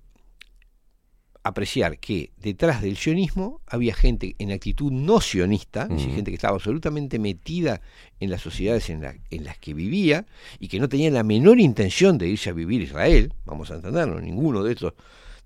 apreciar 1.44 2.00
que 2.00 2.32
detrás 2.38 2.82
del 2.82 2.98
sionismo 2.98 3.62
había 3.68 3.94
gente 3.94 4.36
en 4.40 4.52
actitud 4.52 4.92
no 4.92 5.22
sionista, 5.22 5.84
es 5.84 5.90
decir, 5.90 6.08
Ujú. 6.08 6.16
gente 6.16 6.32
que 6.32 6.36
estaba 6.36 6.56
absolutamente 6.56 7.20
metida 7.20 7.82
en 8.20 8.32
las 8.32 8.42
sociedades 8.42 8.90
en, 8.90 9.02
la- 9.04 9.16
en 9.30 9.44
las 9.44 9.60
que 9.60 9.76
vivía 9.76 10.26
y 10.60 10.70
que 10.70 10.80
no 10.80 10.90
tenía 10.90 11.12
la 11.12 11.22
menor 11.22 11.60
intención 11.60 12.18
de 12.18 12.30
irse 12.30 12.50
a 12.50 12.54
vivir 12.54 12.82
a 12.82 12.86
Israel, 12.86 13.34
vamos 13.46 13.70
a 13.70 13.76
entenderlo, 13.76 14.20
ninguno 14.22 14.64
de 14.64 14.72
estos 14.74 14.94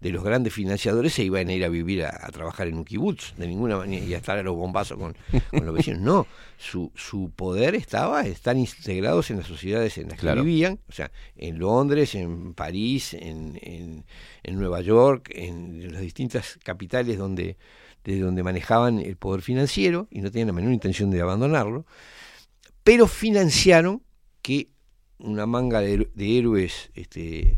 de 0.02 0.12
los 0.12 0.24
grandes 0.24 0.54
financiadores 0.54 1.14
se 1.14 1.24
iban 1.24 1.50
a 1.50 1.54
ir 1.54 1.64
a 1.66 1.70
vivir 1.70 2.04
a, 2.06 2.10
a 2.26 2.30
trabajar 2.32 2.68
en 2.68 2.76
un 2.78 2.86
kibutz, 2.86 3.36
de 3.36 3.48
ninguna 3.48 3.78
manera, 3.78 4.04
y 4.06 4.14
a 4.14 4.18
estar 4.18 4.38
a 4.38 4.44
los 4.44 4.56
bombazos 4.56 4.98
con, 4.98 5.16
con 5.50 5.66
los 5.66 5.76
vecinos. 5.76 6.00
No, 6.02 6.26
su, 6.58 6.92
su 6.96 7.32
poder 7.36 7.76
estaba, 7.76 8.26
están 8.26 8.58
integrados 8.58 9.30
en 9.30 9.38
las 9.38 9.48
sociedades 9.48 9.98
en 9.98 10.06
las 10.10 10.14
que 10.14 10.22
Claro. 10.22 10.44
vivían, 10.44 10.80
o 10.88 10.92
sea, 10.94 11.12
en 11.36 11.60
Londres, 11.60 12.16
en 12.16 12.54
París, 12.54 13.14
en, 13.14 13.60
en, 13.62 14.06
en 14.44 14.56
Nueva 14.60 14.82
York, 14.82 15.32
en 15.36 15.92
las 15.92 16.02
distintas 16.02 16.58
capitales 16.64 17.18
donde, 17.18 17.58
de 18.06 18.20
donde 18.20 18.42
manejaban 18.42 19.00
el 19.00 19.18
poder 19.18 19.42
financiero 19.42 20.08
y 20.12 20.22
no 20.22 20.32
tenían 20.32 20.48
la 20.48 20.54
menor 20.54 20.72
intención 20.72 21.12
de 21.12 21.20
abandonarlo, 21.22 21.86
pero 22.86 23.06
financiaron 23.08 24.02
que 24.42 24.70
una 25.18 25.46
manga 25.46 25.82
de, 25.82 26.10
de 26.16 26.38
héroes 26.38 26.90
este, 26.96 27.58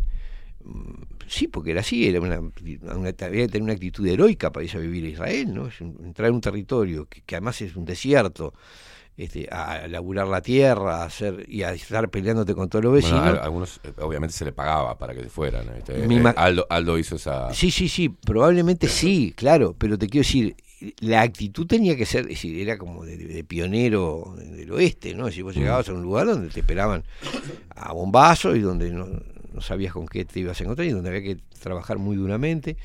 mm, 0.64 1.04
sí, 1.32 1.48
porque 1.48 1.72
era 1.72 1.80
así, 1.82 2.08
era 2.08 2.20
una, 2.20 2.40
una- 2.40 3.10
había 3.10 3.46
que 3.46 3.48
tener 3.48 3.64
una 3.64 3.74
actitud 3.74 4.06
heroica 4.08 4.52
para 4.52 4.64
irse 4.64 4.78
a 4.78 4.82
vivir 4.82 5.06
a 5.06 5.10
Israel, 5.10 5.54
¿no? 5.54 5.70
Entrar 6.04 6.30
en 6.30 6.36
un 6.36 6.42
territorio 6.42 7.08
que, 7.08 7.22
que 7.22 7.36
además 7.36 7.62
es 7.62 7.76
un 7.76 7.86
desierto, 7.86 8.54
este, 9.18 9.48
a 9.52 9.88
laburar 9.88 10.28
la 10.28 10.42
tierra, 10.42 11.02
a 11.02 11.06
hacer 11.06 11.46
y 11.48 11.64
a 11.64 11.74
estar 11.74 12.10
peleándote 12.10 12.56
con 12.56 12.70
todos 12.70 12.84
los 12.86 12.94
vecinos. 12.94 13.20
a, 13.20 13.42
a 13.42 13.44
algunos 13.44 13.80
eh, 13.84 13.92
obviamente 14.00 14.34
se 14.34 14.46
le 14.46 14.52
pagaba 14.52 14.98
para 14.98 15.14
que 15.14 15.22
se 15.24 15.30
fueran. 15.30 15.68
Eh, 15.88 16.04
Aldo, 16.38 16.66
Aldo 16.70 16.98
hizo 16.98 17.16
esa... 17.18 17.54
Sí, 17.54 17.72
sí, 17.72 17.88
sí, 17.90 18.10
probablemente 18.10 18.88
sí, 18.88 19.34
claro, 19.36 19.76
pero 19.78 19.98
te 19.98 20.08
quiero 20.08 20.24
decir, 20.26 20.56
la 21.02 21.22
actitud 21.22 21.68
tenía 21.68 21.96
que 21.96 22.06
ser, 22.08 22.22
es 22.24 22.30
decir, 22.30 22.60
era 22.60 22.78
como 22.78 23.06
de, 23.06 23.16
de 23.18 23.44
pionero 23.44 24.34
del 24.38 24.72
oeste, 24.72 25.14
¿no? 25.14 25.26
Decir, 25.28 25.44
vos 25.44 25.56
llegabas 25.56 25.88
a 25.90 25.94
un 25.94 26.02
lugar 26.02 26.26
donde 26.26 26.50
te 26.50 26.62
esperaban 26.62 27.04
a 27.76 27.94
bombazo 27.94 28.56
y 28.56 28.62
donde 28.62 28.90
no, 28.92 29.06
no 29.54 29.62
sabías 29.62 29.94
con 29.94 30.08
qué 30.08 30.26
te 30.26 30.40
ibas 30.40 30.60
a 30.60 30.64
encontrar 30.64 30.88
y 30.88 30.92
donde 30.92 31.10
había 31.10 31.22
que 31.22 31.38
trabajar 31.62 31.98
muy 32.00 32.16
duramente. 32.16 32.78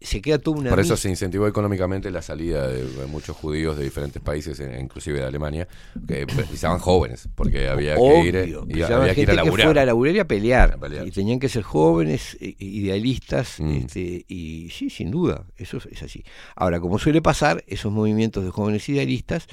Se 0.00 0.20
queda 0.20 0.38
toda 0.40 0.58
una... 0.58 0.70
Por 0.70 0.80
eso 0.80 0.96
se 0.96 1.08
incentivó 1.08 1.46
económicamente 1.46 2.10
la 2.10 2.22
salida 2.22 2.66
de 2.66 3.06
muchos 3.06 3.36
judíos 3.36 3.76
de 3.78 3.84
diferentes 3.84 4.20
países, 4.20 4.60
inclusive 4.80 5.20
de 5.20 5.26
Alemania, 5.26 5.68
que 6.08 6.26
precisaban 6.26 6.80
jóvenes, 6.80 7.28
porque 7.36 7.68
había 7.68 7.94
que 7.94 8.18
ir, 8.24 8.34
y 8.68 8.82
había 8.82 9.14
que 9.14 9.20
ir 9.20 9.30
a 9.30 9.34
laburar. 9.34 9.66
fuera 9.68 9.82
a 9.82 9.86
laburar 9.86 10.16
y 10.16 10.18
a 10.18 10.26
pelear. 10.26 10.72
A 10.72 10.76
pelear. 10.78 11.06
Y 11.06 11.12
tenían 11.12 11.38
que 11.38 11.48
ser 11.48 11.62
jóvenes, 11.62 12.36
idealistas, 12.40 13.60
Mm. 13.60 13.70
este, 13.76 14.24
y 14.26 14.70
sí, 14.70 14.90
sin 14.90 15.12
duda, 15.12 15.44
eso 15.56 15.76
es- 15.76 15.86
es 15.86 16.02
así. 16.02 16.24
Ahora, 16.56 16.80
como 16.80 16.98
suele 16.98 17.22
pasar, 17.22 17.62
esos 17.68 17.92
movimientos 17.92 18.42
de 18.44 18.50
jóvenes 18.50 18.88
idealistas 18.88 19.46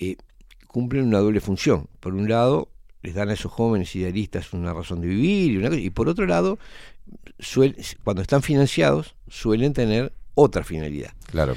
eh, 0.00 0.16
cumplen 0.66 1.04
una 1.06 1.20
doble 1.20 1.40
función. 1.40 1.86
Por 2.00 2.12
un 2.12 2.28
lado, 2.28 2.68
les 3.02 3.14
dan 3.14 3.28
a 3.30 3.34
esos 3.34 3.50
jóvenes 3.52 3.94
idealistas 3.96 4.52
una 4.52 4.72
razón 4.72 5.00
de 5.00 5.08
vivir, 5.08 5.52
y, 5.52 5.56
una 5.56 5.68
cosa, 5.68 5.80
y 5.80 5.90
por 5.90 6.08
otro 6.08 6.26
lado, 6.26 6.58
suel- 7.38 7.76
cuando 8.04 8.22
están 8.22 8.42
financiados, 8.42 9.14
suelen 9.28 9.72
tener 9.72 10.12
otra 10.34 10.64
finalidad. 10.64 11.12
Claro. 11.30 11.56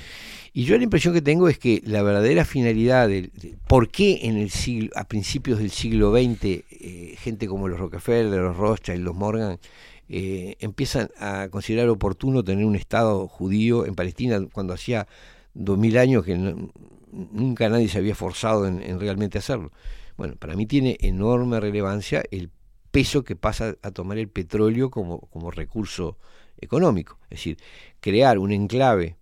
Y 0.53 0.63
yo 0.63 0.77
la 0.77 0.83
impresión 0.85 1.13
que 1.13 1.21
tengo 1.21 1.49
es 1.49 1.57
que 1.59 1.81
la 1.85 2.01
verdadera 2.01 2.45
finalidad 2.45 3.09
del 3.09 3.29
de, 3.33 3.55
por 3.67 3.89
qué 3.89 4.21
en 4.23 4.37
el 4.37 4.49
siglo, 4.51 4.89
a 4.95 5.03
principios 5.03 5.59
del 5.59 5.69
siglo 5.69 6.11
XX, 6.13 6.43
eh, 6.45 7.15
gente 7.19 7.47
como 7.47 7.67
los 7.67 7.77
Rockefeller, 7.79 8.41
los 8.41 8.55
Rothschild, 8.55 9.03
los 9.03 9.15
Morgan, 9.15 9.59
eh, 10.07 10.55
empiezan 10.59 11.09
a 11.19 11.49
considerar 11.51 11.89
oportuno 11.89 12.43
tener 12.43 12.63
un 12.65 12.75
Estado 12.75 13.27
judío 13.27 13.85
en 13.85 13.95
Palestina 13.95 14.39
cuando 14.53 14.73
hacía 14.73 15.07
dos 15.53 15.77
mil 15.77 15.97
años 15.97 16.23
que 16.23 16.37
no- 16.37 16.69
nunca 17.11 17.67
nadie 17.69 17.89
se 17.89 17.97
había 17.97 18.15
forzado 18.15 18.65
en, 18.67 18.81
en 18.81 18.99
realmente 18.99 19.37
hacerlo. 19.37 19.71
Bueno, 20.17 20.35
para 20.37 20.55
mí 20.55 20.65
tiene 20.65 20.97
enorme 21.01 21.59
relevancia 21.59 22.23
el 22.31 22.49
peso 22.91 23.23
que 23.23 23.35
pasa 23.35 23.75
a 23.81 23.91
tomar 23.91 24.17
el 24.17 24.29
petróleo 24.29 24.89
como, 24.89 25.19
como 25.21 25.51
recurso 25.51 26.17
económico. 26.59 27.19
Es 27.25 27.39
decir, 27.39 27.57
crear 27.99 28.37
un 28.37 28.51
enclave 28.51 29.17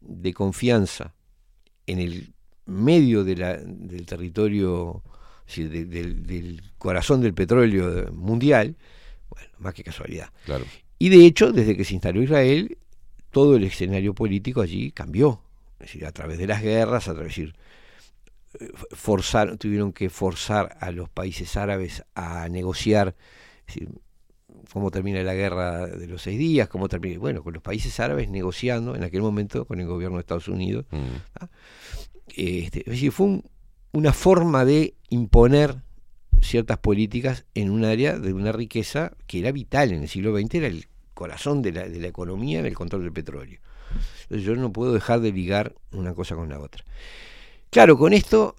de 0.00 0.32
confianza 0.32 1.14
en 1.86 1.98
el 1.98 2.32
medio 2.66 3.24
de 3.24 3.36
la- 3.36 3.56
del 3.56 4.06
territorio, 4.06 5.02
es 5.48 5.56
decir, 5.56 5.70
de- 5.70 5.84
del, 5.86 6.26
del 6.26 6.62
corazón 6.78 7.20
del 7.20 7.34
petróleo 7.34 8.12
mundial, 8.12 8.76
bueno, 9.28 9.48
más 9.58 9.74
que 9.74 9.82
casualidad. 9.82 10.30
Claro. 10.44 10.64
Y 10.98 11.08
de 11.08 11.26
hecho, 11.26 11.50
desde 11.52 11.76
que 11.76 11.84
se 11.84 11.94
instaló 11.94 12.22
Israel, 12.22 12.78
todo 13.30 13.56
el 13.56 13.64
escenario 13.64 14.14
político 14.14 14.60
allí 14.60 14.92
cambió. 14.92 15.40
Es 15.80 15.86
decir, 15.86 16.06
a 16.06 16.12
través 16.12 16.38
de 16.38 16.46
las 16.46 16.62
guerras, 16.62 17.08
a 17.08 17.14
través, 17.14 17.36
eh, 17.38 17.52
forzar, 18.92 19.56
tuvieron 19.56 19.92
que 19.92 20.10
forzar 20.10 20.76
a 20.80 20.90
los 20.90 21.08
países 21.08 21.56
árabes 21.56 22.04
a 22.14 22.48
negociar, 22.48 23.14
es 23.66 23.74
decir, 23.74 23.88
cómo 24.72 24.90
termina 24.90 25.22
la 25.22 25.34
guerra 25.34 25.86
de 25.86 26.06
los 26.06 26.22
seis 26.22 26.38
días, 26.38 26.68
cómo 26.68 26.88
termina, 26.88 27.18
bueno, 27.18 27.42
con 27.42 27.54
los 27.54 27.62
países 27.62 27.98
árabes 28.00 28.28
negociando 28.28 28.94
en 28.96 29.04
aquel 29.04 29.22
momento 29.22 29.64
con 29.64 29.80
el 29.80 29.86
gobierno 29.86 30.16
de 30.16 30.20
Estados 30.20 30.48
Unidos. 30.48 30.84
Mm. 30.90 30.98
¿ah? 31.40 31.48
Este, 32.36 32.80
es 32.80 32.86
decir, 32.86 33.12
fue 33.12 33.26
un- 33.26 33.44
una 33.92 34.12
forma 34.12 34.64
de 34.64 34.94
imponer 35.08 35.76
ciertas 36.40 36.78
políticas 36.78 37.44
en 37.54 37.70
un 37.70 37.84
área 37.84 38.18
de 38.18 38.32
una 38.32 38.52
riqueza 38.52 39.12
que 39.26 39.40
era 39.40 39.52
vital 39.52 39.92
en 39.92 40.02
el 40.02 40.08
siglo 40.08 40.36
XX, 40.36 40.54
era 40.54 40.66
el 40.68 40.86
corazón 41.14 41.60
de 41.62 41.72
la, 41.72 41.88
de 41.88 41.98
la 42.00 42.06
economía 42.08 42.60
en 42.60 42.66
el 42.66 42.74
control 42.74 43.02
del 43.02 43.12
petróleo. 43.12 43.60
Entonces 44.22 44.46
yo 44.46 44.54
no 44.54 44.72
puedo 44.72 44.92
dejar 44.92 45.20
de 45.20 45.32
ligar 45.32 45.74
una 45.92 46.14
cosa 46.14 46.36
con 46.36 46.48
la 46.48 46.60
otra. 46.60 46.84
Claro, 47.70 47.96
con 47.96 48.12
esto 48.12 48.56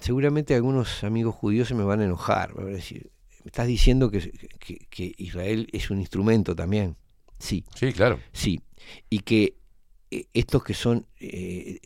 seguramente 0.00 0.54
algunos 0.54 1.04
amigos 1.04 1.34
judíos 1.34 1.68
se 1.68 1.74
me 1.74 1.84
van 1.84 2.00
a 2.00 2.04
enojar, 2.04 2.54
me 2.56 2.64
van 2.64 2.72
a 2.72 2.76
decir, 2.76 3.10
me 3.44 3.48
estás 3.48 3.66
diciendo 3.66 4.10
que, 4.10 4.32
que- 4.58 4.86
que 4.90 5.14
Israel 5.16 5.68
es 5.72 5.90
un 5.90 6.00
instrumento 6.00 6.54
también. 6.56 6.96
Sí. 7.38 7.64
Sí, 7.74 7.92
claro. 7.92 8.18
Sí. 8.32 8.60
Y 9.10 9.20
que 9.20 9.56
eh, 10.10 10.26
estos 10.34 10.62
que 10.64 10.74
son 10.74 11.06
eh, 11.20 11.80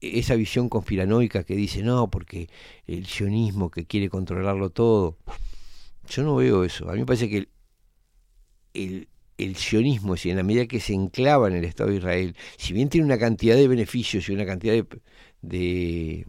esa 0.00 0.34
visión 0.36 0.68
conspiranoica 0.68 1.44
que 1.44 1.54
dice, 1.56 1.82
no, 1.82 2.08
porque 2.10 2.48
el 2.86 3.06
sionismo 3.06 3.70
que 3.70 3.86
quiere 3.86 4.08
controlarlo 4.08 4.70
todo. 4.70 5.18
Yo 6.08 6.22
no 6.22 6.36
veo 6.36 6.64
eso. 6.64 6.88
A 6.88 6.92
mí 6.94 7.00
me 7.00 7.06
parece 7.06 7.28
que 7.28 7.38
el, 7.38 7.48
el, 8.74 9.08
el 9.38 9.56
sionismo, 9.56 10.14
decir, 10.14 10.30
en 10.32 10.38
la 10.38 10.42
medida 10.42 10.66
que 10.66 10.80
se 10.80 10.94
enclava 10.94 11.48
en 11.48 11.54
el 11.54 11.64
Estado 11.64 11.90
de 11.90 11.96
Israel, 11.96 12.36
si 12.56 12.72
bien 12.72 12.88
tiene 12.88 13.04
una 13.06 13.18
cantidad 13.18 13.56
de 13.56 13.68
beneficios 13.68 14.28
y 14.28 14.32
una 14.32 14.46
cantidad 14.46 14.72
de, 14.74 14.86
de, 15.42 16.26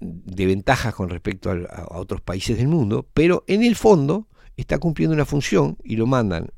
de 0.00 0.46
ventajas 0.46 0.94
con 0.94 1.08
respecto 1.08 1.50
a, 1.50 1.54
a 1.54 1.98
otros 1.98 2.20
países 2.20 2.56
del 2.56 2.68
mundo, 2.68 3.06
pero 3.14 3.44
en 3.46 3.62
el 3.62 3.74
fondo 3.76 4.28
está 4.56 4.78
cumpliendo 4.78 5.14
una 5.14 5.24
función 5.24 5.76
y 5.84 5.96
lo 5.96 6.06
mandan 6.06 6.48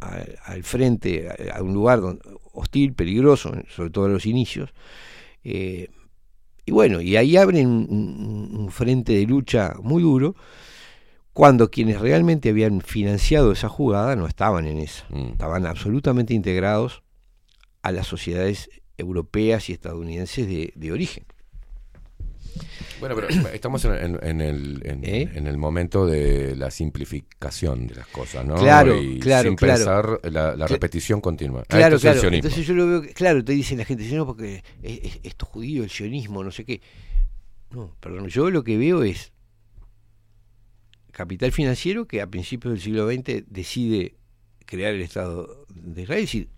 al, 0.00 0.38
al 0.44 0.62
frente, 0.64 1.28
a, 1.28 1.58
a 1.58 1.62
un 1.62 1.74
lugar 1.74 2.00
donde- 2.00 2.22
hostil, 2.52 2.94
peligroso, 2.94 3.52
sobre 3.68 3.90
todo 3.90 4.06
a 4.06 4.08
los 4.08 4.26
inicios. 4.26 4.70
eh, 5.44 5.88
y 6.66 6.72
bueno, 6.72 7.00
y 7.00 7.16
ahí 7.16 7.36
abren 7.36 7.66
un 7.68 8.68
frente 8.70 9.14
de 9.14 9.26
lucha 9.26 9.74
muy 9.82 10.02
duro 10.02 10.36
cuando 11.32 11.70
quienes 11.70 12.00
realmente 12.00 12.50
habían 12.50 12.80
financiado 12.82 13.50
esa 13.50 13.68
jugada 13.68 14.14
no 14.14 14.26
estaban 14.26 14.66
en 14.66 14.78
esa, 14.78 15.04
Mm. 15.08 15.30
estaban 15.32 15.66
absolutamente 15.66 16.34
integrados 16.34 17.02
a 17.82 17.90
las 17.92 18.06
sociedades 18.06 18.68
europeas 19.00 19.68
y 19.68 19.72
estadounidenses 19.72 20.46
de, 20.46 20.72
de 20.76 20.92
origen. 20.92 21.24
Bueno, 23.00 23.14
pero 23.14 23.28
estamos 23.52 23.82
en, 23.86 23.92
en- 23.94 24.18
en 24.22 24.40
el, 24.42 24.82
en, 24.84 25.04
¿Eh? 25.04 25.30
en 25.34 25.46
el 25.46 25.56
momento 25.56 26.06
de 26.06 26.54
la 26.54 26.70
simplificación 26.70 27.86
de 27.86 27.94
las 27.94 28.06
cosas, 28.08 28.44
¿no? 28.44 28.56
Claro, 28.56 29.00
y 29.00 29.18
claro, 29.18 29.48
sin 29.48 29.56
claro. 29.56 29.76
pensar 30.20 30.32
la, 30.32 30.66
repetición 30.66 31.20
continua. 31.22 31.62
Ah, 31.62 31.66
Claro, 31.76 31.96
esto 31.96 32.10
el 32.10 32.18
claro. 32.20 32.34
Entonces 32.36 32.66
yo 32.66 32.74
lo 32.74 32.86
veo, 32.86 33.02
que- 33.02 33.14
claro, 33.14 33.42
te 33.42 33.52
dicen 33.52 33.78
la 33.78 33.84
gente, 33.86 34.04
no, 34.12 34.26
porque 34.26 34.62
es, 34.82 34.98
es- 35.02 35.20
esto 35.22 35.46
es 35.46 35.50
judío, 35.50 35.82
el 35.82 35.90
sionismo, 35.90 36.44
no 36.44 36.50
sé 36.50 36.64
qué. 36.66 36.82
No, 37.70 37.96
perdón, 38.00 38.28
yo 38.28 38.50
lo 38.50 38.64
que 38.64 38.76
veo 38.76 39.02
es 39.02 39.32
capital 41.12 41.52
financiero 41.52 42.06
que 42.06 42.20
a 42.20 42.26
principios 42.26 42.74
del 42.74 42.82
siglo 42.82 43.08
XX 43.10 43.44
decide 43.48 44.14
crear 44.66 44.92
el 44.94 45.00
Estado 45.02 45.64
de 45.74 46.02
Israel. 46.02 46.20
Es 46.24 46.28
decir, 46.28 46.48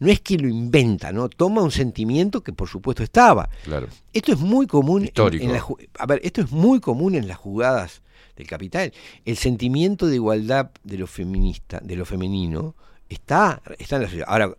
no 0.00 0.10
es 0.10 0.20
que 0.20 0.36
lo 0.38 0.48
inventa, 0.48 1.12
¿no? 1.12 1.28
Toma 1.28 1.62
un 1.62 1.70
sentimiento 1.70 2.42
que 2.42 2.52
por 2.52 2.68
supuesto 2.68 3.02
estaba. 3.02 3.48
Claro. 3.64 3.88
Esto 4.12 4.32
es 4.32 4.38
muy 4.38 4.66
común 4.66 5.02
en- 5.02 5.06
Histórico. 5.08 5.44
en 5.44 5.52
la 5.52 5.64
a 5.98 6.06
ver, 6.06 6.20
esto 6.24 6.40
es 6.40 6.50
muy 6.50 6.80
común 6.80 7.14
en 7.14 7.28
las 7.28 7.36
jugadas 7.38 8.02
del 8.36 8.46
capital. 8.46 8.92
El 9.24 9.36
sentimiento 9.36 10.06
de 10.06 10.16
igualdad 10.16 10.70
de 10.84 10.98
lo 10.98 11.06
feminista, 11.06 11.80
de 11.82 11.96
lo 11.96 12.04
femenino, 12.04 12.74
está, 13.08 13.60
está 13.78 13.96
en 13.96 14.02
la 14.02 14.08
sociedad. 14.08 14.26
Ahora, 14.28 14.54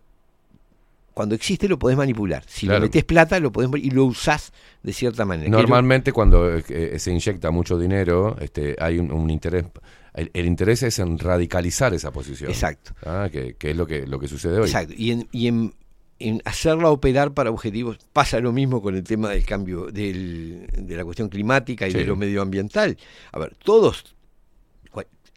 cuando 1.12 1.34
existe 1.36 1.68
lo 1.68 1.78
podés 1.78 1.96
manipular. 1.96 2.42
Si 2.46 2.66
Claro. 2.66 2.80
le 2.80 2.86
metés 2.86 3.04
plata 3.04 3.38
lo 3.38 3.52
podés 3.52 3.70
y 3.82 3.90
lo 3.90 4.04
usás 4.04 4.52
de 4.82 4.92
cierta 4.92 5.24
manera. 5.24 5.48
Normalmente 5.48 6.12
cuando 6.12 6.56
eh, 6.56 6.98
se 6.98 7.12
inyecta 7.12 7.50
mucho 7.52 7.78
dinero, 7.78 8.36
este, 8.40 8.74
hay 8.80 8.98
un, 8.98 9.12
un 9.12 9.30
interés. 9.30 9.64
El, 10.14 10.30
el 10.32 10.46
interés 10.46 10.82
es 10.84 10.98
en 11.00 11.18
radicalizar 11.18 11.92
esa 11.92 12.10
posición. 12.12 12.50
Exacto. 12.50 12.92
Ah, 13.04 13.28
que, 13.30 13.54
que 13.54 13.70
es 13.72 13.76
lo 13.76 13.86
que, 13.86 14.06
lo 14.06 14.18
que 14.20 14.28
sucede 14.28 14.58
hoy. 14.58 14.64
Exacto. 14.66 14.94
Y 14.96 15.10
en, 15.10 15.28
y 15.32 15.48
en, 15.48 15.74
en 16.20 16.40
hacerla 16.44 16.90
operar 16.90 17.34
para 17.34 17.50
objetivos 17.50 17.98
pasa 18.12 18.38
lo 18.40 18.52
mismo 18.52 18.80
con 18.80 18.94
el 18.94 19.02
tema 19.02 19.30
del 19.30 19.44
cambio 19.44 19.86
del- 19.86 20.68
de 20.72 20.96
la 20.96 21.04
cuestión 21.04 21.28
climática 21.28 21.88
y 21.88 21.90
Sí. 21.92 21.98
de 21.98 22.04
lo 22.04 22.14
medioambiental. 22.16 22.96
A 23.32 23.38
ver, 23.40 23.56
todos, 23.62 24.14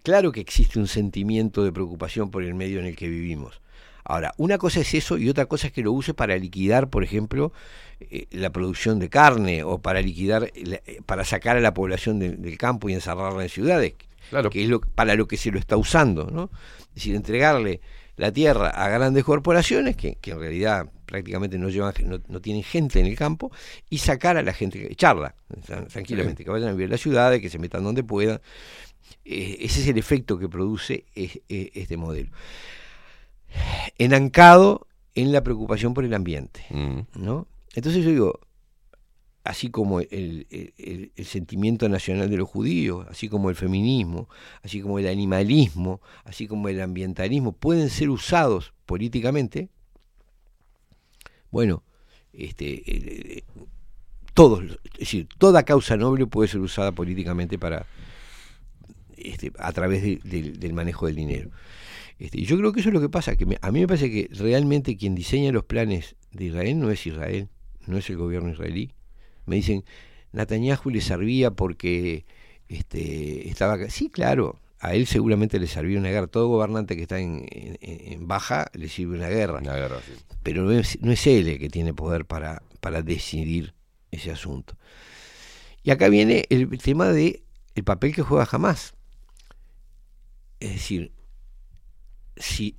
claro 0.03 0.31
que 0.31 0.39
existe 0.39 0.79
un 0.79 0.87
sentimiento 0.87 1.63
de 1.63 1.71
preocupación 1.71 2.31
por 2.31 2.43
el 2.43 2.53
medio 2.53 2.79
en 2.79 2.85
el 2.85 2.95
que 2.95 3.09
vivimos. 3.09 3.61
Ahora, 4.05 4.33
una 4.37 4.57
cosa 4.57 4.79
es 4.79 4.93
eso 4.93 5.17
y 5.17 5.27
otra 5.27 5.47
cosa 5.47 5.67
es 5.67 5.73
que 5.73 5.81
lo 5.81 5.91
use 5.91 6.13
para 6.13 6.37
liquidar, 6.37 6.89
por 6.89 7.03
ejemplo, 7.03 7.51
eh, 7.99 8.27
la 8.31 8.51
producción 8.51 8.99
de 8.99 9.09
carne 9.09 9.63
o 9.63 9.79
para 9.79 10.01
liquidar, 10.01 10.49
eh, 10.55 11.01
para 11.05 11.25
sacar 11.25 11.57
a 11.57 11.59
la 11.59 11.73
población 11.73 12.19
de- 12.19 12.37
del 12.37 12.57
campo 12.57 12.87
y 12.87 12.93
encerrarla 12.93 13.43
en 13.43 13.49
ciudades, 13.49 13.95
que 14.49 14.63
es 14.63 14.69
lo, 14.69 14.81
para 14.81 15.15
lo 15.15 15.27
que 15.27 15.37
se 15.37 15.51
lo 15.51 15.59
está 15.59 15.77
usando, 15.77 16.25
¿no? 16.31 16.49
Es 16.89 16.95
decir, 16.95 17.15
entregarle 17.15 17.81
la 18.15 18.31
tierra 18.31 18.69
a 18.69 18.89
grandes 18.89 19.23
corporaciones 19.23 19.95
que, 19.95 20.15
que 20.15 20.31
en 20.31 20.39
realidad 20.39 20.89
prácticamente 21.05 21.57
no 21.59 21.69
llevan 21.69 21.93
no, 22.05 22.19
no 22.27 22.41
tienen 22.41 22.63
gente 22.63 22.99
en 22.99 23.05
el 23.05 23.15
campo 23.15 23.51
y 23.89 23.99
sacar 23.99 24.35
a 24.37 24.41
la 24.41 24.51
gente 24.53 24.91
echarla 24.91 25.35
tran- 25.67 25.87
tranquilamente 25.87 26.43
que 26.43 26.49
vayan 26.49 26.69
a 26.69 26.71
vivir 26.71 26.85
en 26.85 26.91
las 26.91 27.01
ciudades 27.01 27.39
que 27.41 27.49
se 27.49 27.59
metan 27.59 27.83
donde 27.83 28.03
puedan. 28.03 28.41
Eh, 29.23 29.57
ese 29.61 29.81
es 29.81 29.87
el 29.87 29.97
efecto 29.97 30.37
que 30.39 30.49
produce 30.49 31.05
es- 31.15 31.39
es- 31.47 31.69
este 31.75 31.95
modelo. 31.95 32.29
Enancado 33.97 34.87
en 35.15 35.31
la 35.31 35.41
preocupación 35.43 35.93
por 35.93 36.03
el 36.03 36.13
ambiente 36.13 36.65
¿no? 37.15 37.47
entonces 37.75 38.03
yo 38.03 38.09
digo 38.11 38.39
así 39.47 39.69
como 39.69 40.01
el, 40.01 40.45
sentimiento 41.23 41.87
nacional 41.89 42.29
de 42.29 42.37
los 42.37 42.49
judíos, 42.49 43.07
así 43.09 43.29
como 43.29 43.49
el 43.49 43.55
feminismo, 43.55 44.27
así 44.61 44.81
como 44.81 44.99
el 44.99 45.07
animalismo, 45.07 46.01
así 46.25 46.47
como 46.47 46.67
el 46.69 46.81
ambientalismo, 46.81 47.53
pueden 47.53 47.89
ser 47.89 48.09
usados 48.09 48.73
políticamente, 48.85 49.69
bueno, 51.49 51.83
este, 52.33 53.43
todos, 54.33 54.63
es 54.93 54.99
decir, 54.99 55.27
toda 55.37 55.63
causa 55.63 55.95
noble 55.97 56.27
puede 56.27 56.49
ser 56.49 56.59
usada 56.59 56.91
políticamente 56.91 57.57
para 57.57 57.85
este, 59.17 59.51
a 59.57 59.71
través 59.71 60.03
de- 60.03 60.19
del- 60.23 60.73
manejo 60.73 61.07
del 61.07 61.15
dinero. 61.15 61.49
Este, 62.19 62.41
yo 62.43 62.57
creo 62.57 62.71
que 62.73 62.81
eso 62.81 62.89
es 62.89 62.93
lo 62.93 63.01
que 63.01 63.09
pasa, 63.09 63.35
que 63.35 63.57
a 63.61 63.71
mí 63.71 63.79
me 63.79 63.87
parece 63.87 64.11
que 64.11 64.29
realmente 64.31 64.97
quien 64.97 65.15
diseña 65.15 65.51
los 65.51 65.63
planes 65.63 66.15
de 66.31 66.45
Israel 66.45 66.79
no 66.79 66.91
es 66.91 67.07
Israel, 67.07 67.47
no 67.87 67.97
es 67.97 68.09
el 68.09 68.17
gobierno 68.17 68.49
israelí. 68.51 68.91
Me 69.47 69.55
dicen, 69.55 69.83
Netanyahu 70.33 70.89
le 70.91 71.01
servía 71.01 71.51
porque 71.51 72.25
este, 72.67 73.49
estaba. 73.49 73.89
Sí, 73.89 74.09
claro, 74.09 74.59
a 74.79 74.93
él 74.93 75.07
seguramente 75.07 75.59
le 75.59 75.67
servía 75.67 75.97
una 75.99 76.09
guerra. 76.09 76.27
Todo 76.27 76.47
gobernante 76.47 76.95
que 76.95 77.01
está 77.03 77.19
en, 77.19 77.45
en- 77.51 77.77
en 77.81 78.27
baja 78.27 78.67
le 78.73 78.87
sirve 78.89 79.17
una 79.17 79.29
guerra. 79.29 79.59
Pero 80.43 80.63
no 80.63 80.71
es, 80.71 81.01
no 81.01 81.11
es 81.11 81.25
él 81.27 81.47
el 81.47 81.59
que 81.59 81.69
tiene 81.69 81.93
poder 81.93 82.25
para, 82.25 82.61
para 82.79 83.01
decidir 83.01 83.73
ese 84.11 84.31
asunto. 84.31 84.77
Y 85.83 85.91
acá 85.91 86.09
viene 86.09 86.45
el 86.49 86.67
tema 86.77 87.07
de 87.09 87.41
el 87.75 87.83
papel 87.83 88.13
que 88.13 88.21
juega 88.21 88.47
Hamas. 88.51 88.93
Es 90.59 90.71
decir, 90.71 91.11
si 92.35 92.75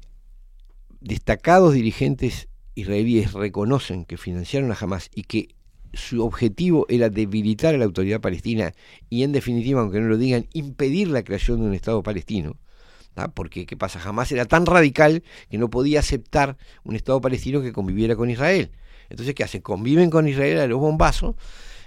destacados 1.00 1.74
dirigentes 1.74 2.48
israelíes 2.74 3.32
reconocen 3.32 4.04
que 4.04 4.16
financiaron 4.16 4.70
a 4.72 4.76
Hamas 4.80 5.10
y 5.14 5.22
que 5.22 5.54
su 5.98 6.24
objetivo 6.24 6.86
era 6.88 7.10
debilitar 7.10 7.74
a 7.74 7.78
la 7.78 7.84
autoridad 7.84 8.20
palestina 8.20 8.72
y 9.10 9.24
en 9.24 9.32
definitiva, 9.32 9.80
aunque 9.80 10.00
no 10.00 10.08
lo 10.08 10.16
digan, 10.16 10.46
impedir 10.52 11.08
la 11.08 11.22
creación 11.22 11.60
de 11.60 11.66
un 11.66 11.74
Estado 11.74 12.02
palestino, 12.02 12.56
porque 13.34 13.66
¿qué 13.66 13.76
pasa? 13.76 14.00
Hamas 14.02 14.30
era 14.30 14.44
tan 14.44 14.64
radical 14.64 15.24
que 15.50 15.58
no 15.58 15.68
podía 15.68 16.00
aceptar 16.00 16.56
un 16.84 16.94
Estado 16.94 17.20
palestino 17.20 17.60
que 17.60 17.72
conviviera 17.72 18.14
con 18.14 18.30
Israel. 18.30 18.70
Entonces, 19.10 19.34
¿qué 19.34 19.42
hacen? 19.42 19.60
Conviven 19.60 20.10
con 20.10 20.28
Israel 20.28 20.60
a 20.60 20.66
los 20.66 20.78
bombazos, 20.78 21.34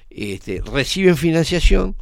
este, 0.09 0.61
reciben 0.61 1.15
financiación, 1.15 1.95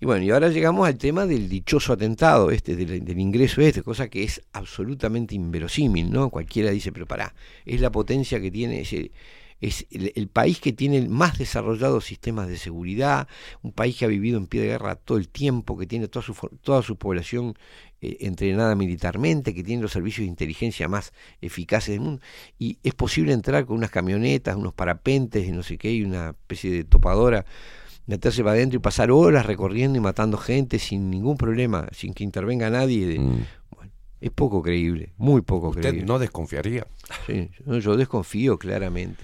y 0.00 0.06
bueno, 0.06 0.24
y 0.24 0.30
ahora 0.30 0.48
llegamos 0.48 0.88
al 0.88 0.96
tema 0.96 1.26
del 1.26 1.48
dichoso 1.48 1.92
atentado, 1.92 2.50
este, 2.50 2.74
del, 2.74 3.04
del 3.04 3.18
ingreso 3.18 3.60
este, 3.60 3.82
cosa 3.82 4.08
que 4.08 4.24
es 4.24 4.40
absolutamente 4.52 5.34
inverosímil, 5.34 6.10
¿no? 6.10 6.30
Cualquiera 6.30 6.70
dice, 6.70 6.90
pero 6.90 7.06
pará, 7.06 7.34
es 7.66 7.82
la 7.82 7.92
potencia 7.92 8.40
que 8.40 8.50
tiene, 8.50 8.80
es, 8.80 8.94
el, 8.94 9.12
es 9.60 9.86
el, 9.90 10.12
el 10.14 10.28
país 10.28 10.58
que 10.60 10.72
tiene 10.72 11.06
más 11.08 11.36
desarrollados 11.38 12.04
sistemas 12.06 12.48
de 12.48 12.56
seguridad, 12.56 13.28
un 13.62 13.72
país 13.72 13.96
que 13.96 14.04
ha 14.06 14.08
vivido 14.08 14.38
en 14.38 14.46
pie 14.46 14.62
de 14.62 14.68
guerra 14.68 14.94
todo 14.96 15.18
el 15.18 15.28
tiempo, 15.28 15.76
que 15.76 15.86
tiene 15.86 16.08
toda 16.08 16.24
su, 16.24 16.34
toda 16.62 16.82
su 16.82 16.96
población 16.96 17.54
eh, 18.00 18.16
entrenada 18.20 18.74
militarmente, 18.74 19.54
que 19.54 19.62
tiene 19.62 19.82
los 19.82 19.92
servicios 19.92 20.24
de 20.24 20.30
inteligencia 20.30 20.88
más 20.88 21.12
eficaces 21.42 21.90
del 21.90 22.00
mundo, 22.00 22.22
y 22.58 22.78
es 22.82 22.94
posible 22.94 23.32
entrar 23.32 23.66
con 23.66 23.76
unas 23.76 23.90
camionetas, 23.90 24.56
unos 24.56 24.72
parapentes 24.72 25.46
y 25.46 25.52
no 25.52 25.62
sé 25.62 25.76
qué, 25.76 25.92
y 25.92 26.02
una 26.04 26.30
especie 26.30 26.70
de 26.70 26.84
topadora 26.84 27.44
meterse 28.06 28.42
para 28.42 28.54
adentro 28.54 28.78
y 28.78 28.80
pasar 28.80 29.10
horas 29.10 29.46
recorriendo 29.46 29.98
y 29.98 30.00
matando 30.00 30.36
gente 30.38 30.78
sin 30.78 31.10
ningún 31.10 31.36
problema, 31.36 31.86
sin 31.92 32.12
que 32.14 32.24
intervenga 32.24 32.68
nadie. 32.70 33.06
de- 33.06 33.18
bueno, 33.18 33.92
es 34.20 34.30
poco 34.30 34.62
creíble, 34.62 35.12
muy 35.18 35.42
poco 35.42 35.68
¿Usted 35.68 35.82
creíble. 35.90 36.06
no 36.06 36.18
desconfiaría? 36.18 36.86
Sí, 37.26 37.50
yo, 37.66 37.78
yo 37.78 37.96
desconfío 37.96 38.58
claramente. 38.58 39.22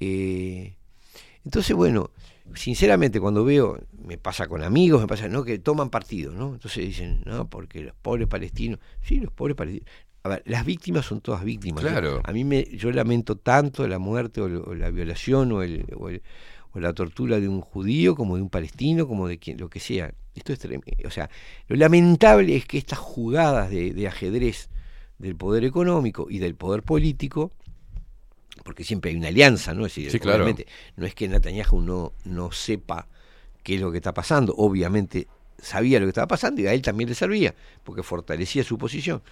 Eh, 0.00 0.74
entonces, 1.44 1.76
bueno, 1.76 2.10
sinceramente 2.54 3.20
cuando 3.20 3.44
veo, 3.44 3.78
me 4.04 4.18
pasa 4.18 4.46
con 4.48 4.62
amigos, 4.62 5.00
me 5.00 5.06
pasa, 5.06 5.28
¿no? 5.28 5.44
Que 5.44 5.58
toman 5.58 5.90
partido, 5.90 6.32
¿no? 6.32 6.54
Entonces 6.54 6.84
dicen, 6.86 7.22
no, 7.26 7.48
porque 7.48 7.82
los 7.82 7.94
pobres 7.94 8.28
palestinos, 8.28 8.80
sí, 9.02 9.20
los 9.20 9.32
pobres 9.32 9.56
palestinos. 9.56 9.88
A 10.22 10.28
ver, 10.28 10.42
las 10.44 10.66
víctimas 10.66 11.06
son 11.06 11.20
todas 11.22 11.44
víctimas. 11.44 11.82
¿no? 11.82 11.90
Claro. 11.90 12.20
A 12.24 12.32
mí 12.32 12.44
me, 12.44 12.64
yo 12.64 12.90
lamento 12.92 13.36
tanto 13.36 13.88
la 13.88 13.98
muerte 13.98 14.42
o, 14.42 14.48
lo- 14.48 14.64
o 14.64 14.74
la 14.74 14.90
violación 14.90 15.50
o, 15.52 15.62
el, 15.62 15.86
o, 15.96 16.10
el- 16.10 16.22
o 16.72 16.78
la 16.80 16.92
tortura 16.92 17.40
de 17.40 17.48
un 17.48 17.62
judío 17.62 18.14
como 18.14 18.36
de 18.36 18.42
un 18.42 18.50
palestino, 18.50 19.06
como 19.08 19.26
de 19.28 19.38
quien, 19.38 19.56
lo 19.58 19.70
que 19.70 19.80
sea. 19.80 20.12
Esto 20.34 20.52
es 20.52 20.58
tremendo. 20.58 20.86
O 21.06 21.10
sea, 21.10 21.30
lo 21.68 21.76
lamentable 21.76 22.54
es 22.54 22.66
que 22.66 22.76
estas 22.78 22.98
jugadas 22.98 23.70
de, 23.70 23.92
de 23.94 24.06
ajedrez 24.08 24.68
del 25.18 25.36
poder 25.36 25.64
económico 25.64 26.26
y 26.30 26.38
del 26.38 26.54
poder 26.54 26.82
político, 26.82 27.52
porque 28.62 28.84
siempre 28.84 29.10
hay 29.10 29.16
una 29.16 29.28
alianza, 29.28 29.74
¿no? 29.74 29.86
Es 29.86 29.94
decir, 29.94 30.10
Sí, 30.10 30.18
claro. 30.18 30.46
no 30.96 31.06
es 31.06 31.14
que 31.14 31.28
Netanyahu 31.28 31.80
no, 31.80 32.12
no 32.24 32.52
sepa 32.52 33.06
qué 33.62 33.76
es 33.76 33.80
lo 33.80 33.90
que 33.90 33.98
está 33.98 34.14
pasando, 34.14 34.54
obviamente 34.56 35.26
sabía 35.58 36.00
lo 36.00 36.06
que 36.06 36.10
estaba 36.10 36.28
pasando 36.28 36.62
y 36.62 36.66
a 36.66 36.72
él 36.72 36.82
también 36.82 37.08
le 37.08 37.14
servía, 37.14 37.54
porque 37.84 38.02
fortalecía 38.02 38.64
su 38.64 38.78
posición. 38.78 39.22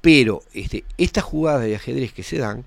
Pero 0.00 0.42
este, 0.52 0.84
estas 0.96 1.24
jugadas 1.24 1.64
de 1.64 1.76
ajedrez 1.76 2.12
que 2.12 2.22
se 2.22 2.38
dan 2.38 2.64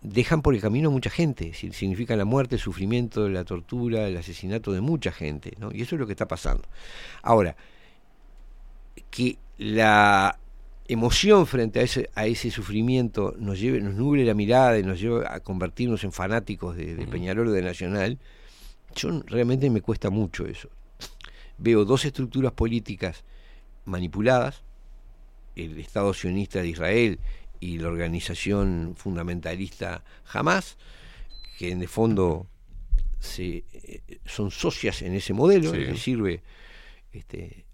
dejan 0.00 0.40
por 0.40 0.54
el 0.54 0.60
camino 0.60 0.88
a 0.88 0.92
mucha 0.92 1.10
gente, 1.10 1.52
significan 1.52 2.16
la 2.18 2.24
muerte, 2.24 2.54
el 2.54 2.60
sufrimiento, 2.60 3.28
la 3.28 3.44
tortura, 3.44 4.06
el 4.08 4.16
asesinato 4.16 4.72
de 4.72 4.80
mucha 4.80 5.10
gente, 5.12 5.52
¿no? 5.58 5.72
Y 5.72 5.82
eso 5.82 5.96
es 5.96 6.00
lo 6.00 6.06
que 6.06 6.12
está 6.12 6.28
pasando. 6.28 6.62
Ahora, 7.22 7.56
que 9.10 9.36
la 9.58 10.38
emoción 10.88 11.46
frente 11.46 11.80
a 11.80 11.82
ese, 11.82 12.10
a 12.14 12.26
ese 12.26 12.50
sufrimiento 12.50 13.34
nos 13.38 13.58
lleve, 13.60 13.80
nos 13.80 13.94
nuble 13.94 14.24
la 14.24 14.34
mirada 14.34 14.78
y 14.78 14.82
nos 14.82 15.00
lleve 15.00 15.24
a 15.28 15.40
convertirnos 15.40 16.04
en 16.04 16.12
fanáticos 16.12 16.76
de, 16.76 16.94
de 16.94 17.06
Peñarol 17.06 17.48
o 17.48 17.52
de 17.52 17.62
Nacional, 17.62 18.18
yo 18.94 19.22
realmente 19.26 19.68
me 19.70 19.80
cuesta 19.82 20.10
mucho 20.10 20.46
eso. 20.46 20.70
Veo 21.58 21.84
dos 21.84 22.04
estructuras 22.04 22.52
políticas 22.52 23.24
manipuladas, 23.84 24.62
el 25.54 25.78
Estado 25.78 26.12
sionista 26.14 26.60
de 26.60 26.68
Israel 26.68 27.18
y 27.60 27.78
la 27.78 27.88
organización 27.88 28.94
fundamentalista 28.96 30.04
Hamas, 30.32 30.76
que 31.58 31.70
en 31.72 31.80
de 31.80 31.88
fondo 31.88 32.46
se, 33.18 33.64
eh, 33.72 34.00
son 34.24 34.50
socias 34.50 35.02
en 35.02 35.14
ese 35.14 35.32
modelo, 35.32 35.70
Sí. 35.70 35.78
les 35.78 36.00
sirve, 36.00 36.42
este, 37.12 37.65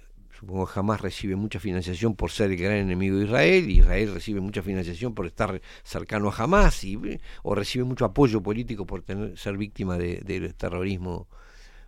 supongo 0.42 0.68
Hamas 0.74 1.00
recibe 1.00 1.36
mucha 1.36 1.60
financiación 1.60 2.16
por 2.16 2.32
ser 2.32 2.50
el 2.50 2.56
gran 2.56 2.72
enemigo 2.72 3.16
de 3.16 3.26
Israel, 3.26 3.70
Israel 3.70 4.12
recibe 4.12 4.40
mucha 4.40 4.60
financiación 4.60 5.14
por 5.14 5.26
estar 5.26 5.62
cercano 5.84 6.30
a 6.30 6.34
Hamas, 6.36 6.82
y, 6.82 6.94
eh, 6.96 7.20
o 7.44 7.54
recibe 7.54 7.84
mucho 7.84 8.04
apoyo 8.04 8.42
político 8.42 8.84
por 8.84 9.02
tener, 9.02 9.38
ser 9.38 9.56
víctima 9.56 9.96
de- 9.96 10.20
del 10.20 10.52
terrorismo 10.56 11.28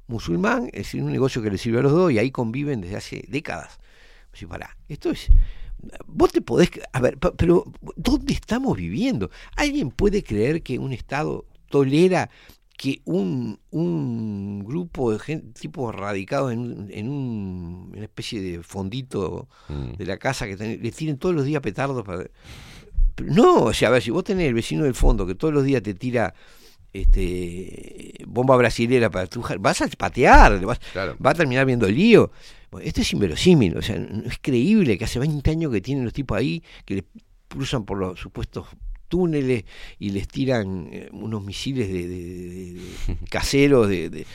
musulmán, 0.06 0.66
es 0.66 0.85
decir, 0.85 1.02
un 1.02 1.10
negocio 1.10 1.43
que 1.43 1.51
le 1.51 1.59
sirve 1.59 1.81
a 1.81 1.82
los 1.82 1.90
dos, 1.90 2.12
y 2.12 2.18
ahí 2.18 2.31
conviven 2.31 2.81
desde 2.81 2.94
hace 2.97 3.24
décadas. 3.26 3.81
Si 4.32 4.47
pará, 4.47 4.76
esto 4.89 5.10
es 5.10 5.28
vos 6.06 6.32
te 6.32 6.40
podés 6.40 6.70
a 6.93 7.01
ver 7.01 7.18
pero 7.18 7.64
dónde 7.94 8.32
estamos 8.32 8.74
viviendo 8.74 9.31
alguien 9.55 9.90
puede 9.90 10.22
creer 10.22 10.62
que 10.62 10.78
un 10.78 10.94
estado 10.94 11.44
tolera 11.68 12.31
que 12.76 13.01
un, 13.05 13.60
un 13.70 14.64
grupo 14.64 15.12
de 15.12 15.18
gente, 15.20 15.59
tipos 15.60 15.94
radicados 15.94 16.52
en, 16.52 16.59
un- 16.59 16.90
en 16.90 17.09
un- 17.09 17.92
una 17.94 18.02
especie 18.05 18.40
de 18.42 18.62
fondito 18.62 19.48
de 19.96 20.05
la 20.06 20.16
casa 20.18 20.46
que 20.46 20.56
ten- 20.56 20.80
le 20.82 20.90
tiren 20.92 21.16
todos 21.18 21.34
los 21.34 21.44
días 21.44 21.62
petardos 21.62 22.05
para 22.05 22.24
No, 23.24 23.64
o 23.66 23.72
sea, 23.72 23.88
a 23.88 23.92
ver, 23.92 24.02
si 24.02 24.10
vos 24.10 24.24
tenés 24.24 24.48
el 24.48 24.55
vecino 24.55 24.82
del 24.84 24.94
fondo 24.94 25.24
que 25.24 25.36
todos 25.36 25.55
los 25.55 25.62
días 25.64 25.82
te 25.82 25.94
tira 25.94 26.34
este 26.92 28.24
bomba 28.26 28.56
brasilera 28.56 29.10
para 29.10 29.26
tu 29.26 29.42
vas 29.60 29.82
a 29.82 29.88
patear, 29.88 30.60
vas, 30.64 30.80
va 31.24 31.30
a 31.30 31.34
terminar 31.34 31.66
viendo 31.66 31.86
el 31.86 31.94
lío. 31.94 32.30
Bueno, 32.70 32.86
esto 32.86 33.01
es 33.02 33.12
inverosímil, 33.12 33.76
o 33.76 33.82
sea, 33.82 33.98
no 33.98 34.24
es 34.28 34.38
creíble 34.40 34.98
que 34.98 35.05
hace 35.05 35.18
20 35.18 35.48
años 35.51 35.70
que 35.72 35.80
tienen 35.80 36.05
los 36.05 36.12
tipos 36.12 36.36
ahí, 36.36 36.62
que 36.84 36.94
le 36.96 37.05
cruzan 37.48 37.84
por 37.84 37.98
los 37.98 38.18
supuestos 38.18 38.66
túneles 39.09 39.64
y 39.98 40.10
les 40.10 40.26
tiran 40.28 40.89
eh, 40.93 41.09
unos 41.12 41.43
misiles 41.44 41.89
de, 41.89 42.06
de- 42.09 42.18
de- 42.18 42.72
de- 42.74 43.16
caseros 43.31 43.89
de, 43.89 44.26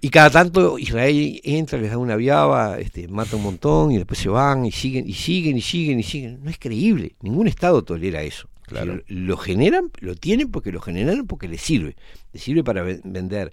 y 0.00 0.08
cada 0.08 0.30
tanto 0.30 0.78
Israel 0.78 1.40
entra, 1.44 1.78
les 1.78 1.90
da 1.90 1.98
una 1.98 2.16
viaba, 2.16 2.78
este, 2.78 3.06
mata 3.08 3.36
un 3.36 3.42
montón 3.42 3.92
y 3.92 3.98
después 3.98 4.18
se 4.18 4.30
van 4.30 4.64
y 4.64 4.72
siguen 4.72 5.06
y 5.08 5.12
siguen 5.12 5.58
y 5.58 5.60
siguen 5.62 6.00
y 6.00 6.02
siguen. 6.02 6.42
No 6.42 6.48
es 6.50 6.58
creíble. 6.58 7.16
Ningún 7.20 7.48
Estado 7.48 7.84
tolera 7.84 8.22
eso. 8.22 8.48
Claro. 8.62 9.02
Si 9.06 9.14
lo, 9.14 9.26
lo 9.26 9.36
generan, 9.36 9.90
lo 10.00 10.14
tienen 10.14 10.50
porque 10.50 10.72
lo 10.72 10.80
generaron 10.80 11.26
porque 11.26 11.48
les 11.48 11.60
sirve. 11.60 11.96
Les 12.32 12.42
sirve 12.42 12.64
para 12.64 12.82
ve- 12.82 13.00
vender, 13.04 13.52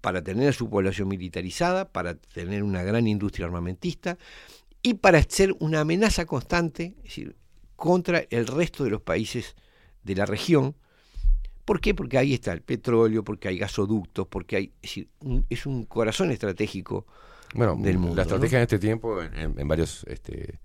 para 0.00 0.22
tener 0.24 0.48
a 0.48 0.52
su 0.54 0.70
población 0.70 1.08
militarizada, 1.08 1.86
para 1.86 2.14
tener 2.14 2.62
una 2.62 2.82
gran 2.82 3.06
industria 3.06 3.44
armamentista 3.44 4.16
y 4.82 4.94
para 4.94 5.22
ser 5.22 5.54
una 5.60 5.80
amenaza 5.80 6.24
constante 6.24 6.94
es 6.98 7.04
decir, 7.04 7.36
contra 7.82 8.22
el 8.30 8.46
resto 8.46 8.84
de 8.84 8.90
los 8.90 9.00
países 9.02 9.56
de 10.04 10.14
la 10.14 10.24
región. 10.24 10.76
¿Por 11.64 11.80
qué? 11.80 11.94
Porque 11.94 12.16
ahí 12.16 12.32
está 12.32 12.52
el 12.52 12.62
petróleo, 12.62 13.24
porque 13.24 13.48
hay 13.48 13.58
gasoductos, 13.58 14.28
porque 14.28 14.54
hay, 14.54 14.64
es, 14.76 14.82
decir, 14.82 15.08
un- 15.18 15.44
es 15.50 15.66
un 15.66 15.84
corazón 15.86 16.30
estratégico 16.30 17.06
Bueno, 17.54 17.74
del 17.80 17.98
mundo. 17.98 18.14
la 18.14 18.22
estrategia 18.22 18.58
¿no? 18.58 18.60
en 18.60 18.62
este 18.62 18.78
tiempo, 18.78 19.20
en, 19.20 19.34
en- 19.36 19.58
en 19.58 19.66
varios 19.66 20.04
este, 20.06 20.60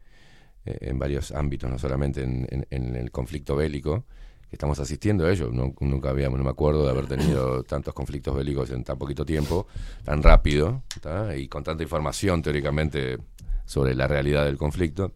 eh, 0.65 0.77
en 0.81 0.99
varios 0.99 1.31
ámbitos, 1.31 1.68
no 1.72 1.80
solamente 1.80 2.22
en, 2.22 2.45
en- 2.52 2.68
en 2.69 2.95
el 2.95 3.10
conflicto 3.10 3.56
bélico, 3.56 4.06
que 4.48 4.56
estamos 4.56 4.77
asistiendo 4.80 5.26
a 5.26 5.31
ello. 5.31 5.49
No- 5.52 5.73
nunca 5.80 6.11
habíamos, 6.11 6.38
no 6.38 6.45
me 6.45 6.52
acuerdo 6.52 6.84
de 6.84 6.91
haber 6.91 7.07
tenido 7.07 7.64
tantos 7.73 7.95
conflictos 7.95 8.35
bélicos 8.35 8.69
en 8.69 8.84
tan 8.84 8.99
poquito 8.99 9.26
tiempo, 9.26 9.65
tan 10.03 10.22
rápido, 10.22 10.84
¿tá? 11.02 11.35
y 11.35 11.48
con 11.48 11.64
tanta 11.64 11.81
información 11.81 12.44
teóricamente 12.44 13.18
sobre 13.65 13.95
la 13.95 14.07
realidad 14.07 14.45
del 14.45 14.57
conflicto, 14.57 15.14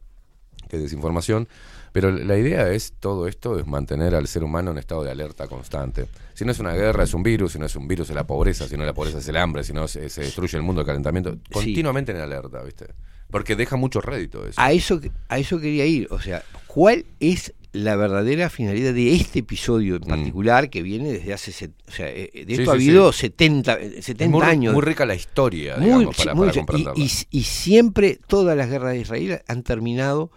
que 0.67 0.79
desinformación. 0.79 1.47
Pero 1.91 2.11
la 2.11 2.37
idea 2.37 2.71
es, 2.71 2.93
todo 2.99 3.27
esto, 3.27 3.59
es 3.59 3.67
mantener 3.67 4.15
al 4.15 4.27
ser 4.27 4.43
humano 4.43 4.71
en 4.71 4.77
estado 4.77 5.03
de 5.03 5.11
alerta 5.11 5.47
constante. 5.47 6.05
Si 6.33 6.45
no 6.45 6.51
es 6.53 6.59
una 6.59 6.73
guerra, 6.73 7.03
es 7.03 7.13
un 7.13 7.21
virus, 7.23 7.51
si 7.53 7.59
no 7.59 7.65
es 7.65 7.75
un 7.75 7.87
virus, 7.87 8.09
es 8.09 8.15
la 8.15 8.25
pobreza, 8.25 8.67
si 8.67 8.77
no 8.77 8.85
la 8.85 8.93
pobreza 8.93 9.17
es 9.17 9.27
el 9.27 9.35
hambre, 9.37 9.63
si 9.63 9.73
no 9.73 9.87
se, 9.87 10.09
se 10.09 10.21
destruye 10.21 10.55
el 10.57 10.63
mundo, 10.63 10.81
el 10.81 10.87
calentamiento. 10.87 11.37
Continuamente 11.51 12.11
en 12.13 12.19
alerta, 12.19 12.63
¿viste? 12.63 12.87
Porque 13.29 13.55
deja 13.55 13.75
mucho 13.75 13.99
rédito 14.01 14.45
eso. 14.45 14.59
A 14.59 14.71
eso, 14.71 14.99
a 15.29 15.37
eso 15.39 15.59
quería 15.59 15.85
ir. 15.85 16.07
O 16.11 16.19
sea, 16.21 16.43
¿cuál 16.67 17.05
es 17.19 17.53
la 17.73 17.95
verdadera 17.95 18.49
finalidad 18.49 18.93
de 18.93 19.15
este 19.15 19.39
episodio 19.39 19.95
en 19.95 20.01
particular 20.01 20.69
que 20.69 20.81
viene 20.81 21.11
desde 21.13 21.31
hace... 21.33 21.69
o 21.87 21.91
sea, 21.91 22.09
eh, 22.09 22.29
de 22.33 22.43
Mm. 22.43 22.47
Sí, 22.47 22.53
esto 22.61 22.71
ha 22.71 22.75
sí, 22.77 22.81
habido 22.87 23.11
sí. 23.13 23.19
70, 23.21 23.73
eh, 23.79 24.01
70 24.01 24.23
Es 24.25 24.29
muy, 24.29 24.41
años. 24.43 24.73
muy 24.73 24.81
rica 24.83 25.05
la 25.05 25.15
historia, 25.15 25.77
Muy- 25.77 25.85
digamos, 25.85 26.17
para, 26.17 26.33
muy- 26.35 26.47
para 26.47 26.55
y- 26.55 26.59
comprenderla. 26.65 27.03
y, 27.03 27.09
y 27.37 27.43
siempre 27.43 28.19
todas 28.27 28.57
las 28.57 28.69
guerras 28.69 28.91
de 28.93 28.99
Israel 28.99 29.41
han 29.47 29.63
terminado 29.63 30.31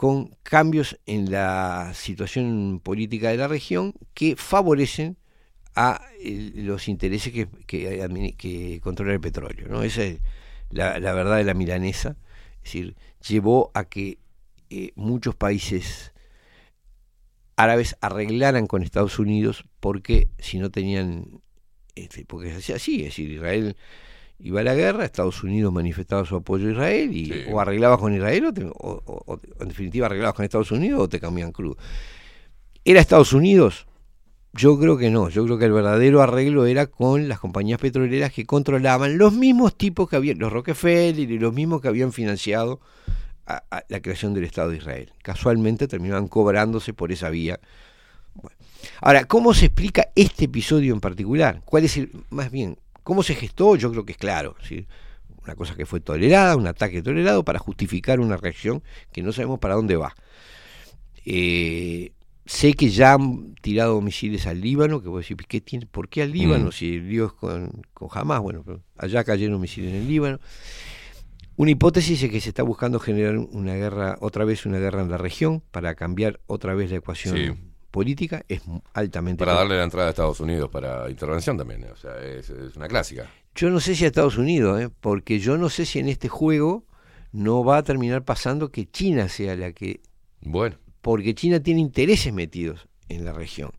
con 0.00 0.34
cambios 0.42 0.98
en 1.04 1.30
la 1.30 1.92
situación 1.92 2.80
política 2.82 3.28
de 3.28 3.36
la 3.36 3.48
región 3.48 3.92
que 4.14 4.34
favorecen 4.34 5.18
a 5.76 6.00
los 6.54 6.88
intereses 6.88 7.34
que, 7.34 7.48
que, 7.66 8.80
controla 8.82 9.12
el 9.12 9.20
petróleo. 9.20 9.68
¿no? 9.68 9.82
Esa 9.82 10.04
es 10.04 10.20
la, 10.70 10.98
la 11.00 11.12
verdad 11.12 11.36
de 11.36 11.44
la 11.44 11.52
milanesa. 11.52 12.16
Es 12.62 12.72
decir, 12.72 12.96
llevó 13.28 13.70
a 13.74 13.84
que 13.84 14.16
eh, 14.70 14.92
muchos 14.94 15.34
países 15.34 16.14
árabes 17.56 17.94
arreglaran 18.00 18.66
con 18.66 18.82
Estados 18.82 19.18
Unidos 19.18 19.66
porque 19.80 20.30
si 20.38 20.58
no 20.58 20.70
tenían 20.70 21.42
este, 21.94 22.24
porque 22.24 22.52
se 22.52 22.56
hacía 22.56 22.76
así, 22.76 23.00
es 23.00 23.08
decir, 23.08 23.32
Israel 23.32 23.76
iba 24.42 24.60
a 24.60 24.64
la 24.64 24.74
guerra, 24.74 25.04
Estados 25.04 25.42
Unidos 25.42 25.72
manifestaba 25.72 26.24
su 26.24 26.36
apoyo 26.36 26.68
a 26.68 26.72
Israel 26.72 27.16
y 27.16 27.26
Sí. 27.26 27.32
o 27.52 27.60
arreglabas 27.60 27.98
con 27.98 28.14
Israel 28.14 28.46
o, 28.46 28.52
te- 28.52 28.64
o- 28.64 28.72
o- 28.74 29.22
o 29.26 29.40
en 29.60 29.68
definitiva 29.68 30.06
arreglabas 30.06 30.34
con 30.34 30.44
Estados 30.44 30.70
Unidos 30.72 31.00
o 31.00 31.08
te 31.08 31.20
cambian 31.20 31.52
crudo. 31.52 31.76
¿Era 32.84 33.00
Estados 33.00 33.32
Unidos? 33.32 33.86
Yo 34.52 34.78
creo 34.80 34.96
que 34.96 35.10
no, 35.10 35.28
yo 35.28 35.44
creo 35.44 35.58
que 35.58 35.66
el 35.66 35.72
verdadero 35.72 36.22
arreglo 36.22 36.66
era 36.66 36.86
con 36.86 37.28
las 37.28 37.38
compañías 37.38 37.78
petroleras 37.78 38.32
que 38.32 38.46
controlaban 38.46 39.16
los 39.16 39.32
mismos 39.32 39.76
tipos 39.76 40.08
que 40.08 40.16
habían, 40.16 40.38
los 40.38 40.52
Rockefeller 40.52 41.30
y 41.30 41.38
los 41.38 41.52
mismos 41.54 41.80
que 41.80 41.88
habían 41.88 42.12
financiado 42.12 42.80
a- 43.46 43.62
a 43.70 43.84
la 43.88 44.00
creación 44.00 44.34
del 44.34 44.44
Estado 44.44 44.70
de 44.70 44.78
Israel. 44.78 45.12
Casualmente 45.22 45.86
terminaban 45.86 46.26
cobrándose 46.28 46.92
por 46.94 47.12
esa 47.12 47.30
vía. 47.30 47.60
Bueno. 48.34 48.56
Ahora, 49.00 49.24
¿cómo 49.26 49.54
se 49.54 49.66
explica 49.66 50.08
este 50.16 50.46
episodio 50.46 50.94
en 50.94 51.00
particular? 51.00 51.60
¿Cuál 51.64 51.84
es 51.84 51.96
el, 51.96 52.10
más 52.30 52.50
bien, 52.50 52.76
cómo 53.02 53.22
se 53.22 53.34
gestó? 53.34 53.76
Yo 53.76 53.90
creo 53.90 54.04
que 54.04 54.12
es 54.12 54.18
claro. 54.18 54.56
¿sí? 54.62 54.86
Una 55.44 55.54
cosa 55.54 55.74
que 55.74 55.86
fue 55.86 56.00
tolerada, 56.00 56.56
un 56.56 56.66
ataque 56.66 57.02
tolerado 57.02 57.44
para 57.44 57.58
justificar 57.58 58.20
una 58.20 58.36
reacción 58.36 58.82
que 59.12 59.22
no 59.22 59.32
sabemos 59.32 59.58
para 59.58 59.74
dónde 59.74 59.96
va. 59.96 60.14
Eh, 61.24 62.12
sé 62.46 62.74
que 62.74 62.90
ya 62.90 63.14
han 63.14 63.54
tirado 63.56 64.00
misiles 64.00 64.46
al 64.46 64.60
Líbano, 64.60 65.02
que 65.02 65.08
vos 65.08 65.26
decís, 65.26 65.46
¿qué 65.48 65.60
tiene, 65.60 65.86
¿por 65.86 66.08
qué 66.08 66.22
al 66.22 66.32
Líbano? 66.32 66.68
Mm. 66.68 66.72
Si 66.72 66.96
es 66.96 67.32
con, 67.32 67.82
con 67.94 68.08
Hamas, 68.12 68.40
bueno, 68.40 68.62
pero 68.64 68.82
allá 68.96 69.24
cayeron 69.24 69.60
misiles 69.60 69.90
en 69.90 70.02
el 70.02 70.08
Líbano. 70.08 70.40
Una 71.56 71.70
hipótesis 71.72 72.22
es 72.22 72.30
que 72.30 72.40
se 72.40 72.48
está 72.48 72.62
buscando 72.62 72.98
generar 72.98 73.36
una 73.36 73.74
guerra, 73.74 74.16
otra 74.20 74.44
vez 74.44 74.64
una 74.64 74.78
guerra 74.78 75.02
en 75.02 75.10
la 75.10 75.18
región, 75.18 75.62
para 75.70 75.94
cambiar 75.94 76.40
otra 76.46 76.74
vez 76.74 76.90
la 76.90 76.96
ecuación 76.96 77.36
Sí. 77.36 77.69
Política. 77.90 78.44
Es 78.48 78.62
altamente 78.94 79.44
Para 79.44 79.58
darle 79.58 79.76
la 79.76 79.84
entrada 79.84 80.08
a 80.08 80.10
Estados 80.10 80.40
Unidos 80.40 80.68
para 80.70 81.08
intervención 81.10 81.56
también. 81.56 81.84
O 81.92 81.96
sea, 81.96 82.16
es, 82.22 82.50
es 82.50 82.76
una 82.76 82.88
clásica. 82.88 83.30
Yo 83.54 83.70
no 83.70 83.80
sé 83.80 83.94
si 83.94 84.04
a 84.04 84.08
Estados 84.08 84.38
Unidos, 84.38 84.80
¿eh? 84.80 84.88
porque 85.00 85.38
yo 85.40 85.56
no 85.58 85.68
sé 85.68 85.84
si 85.86 85.98
en 85.98 86.08
este 86.08 86.28
juego 86.28 86.84
no 87.32 87.64
va 87.64 87.78
a 87.78 87.82
terminar 87.82 88.24
pasando 88.24 88.70
que 88.70 88.88
China 88.90 89.28
sea 89.28 89.56
la 89.56 89.72
que... 89.72 90.00
Bueno. 90.40 90.76
Porque 91.00 91.34
China 91.34 91.60
tiene 91.60 91.80
intereses 91.80 92.32
metidos 92.32 92.88
en 93.08 93.24
la 93.24 93.32
región. 93.32 93.70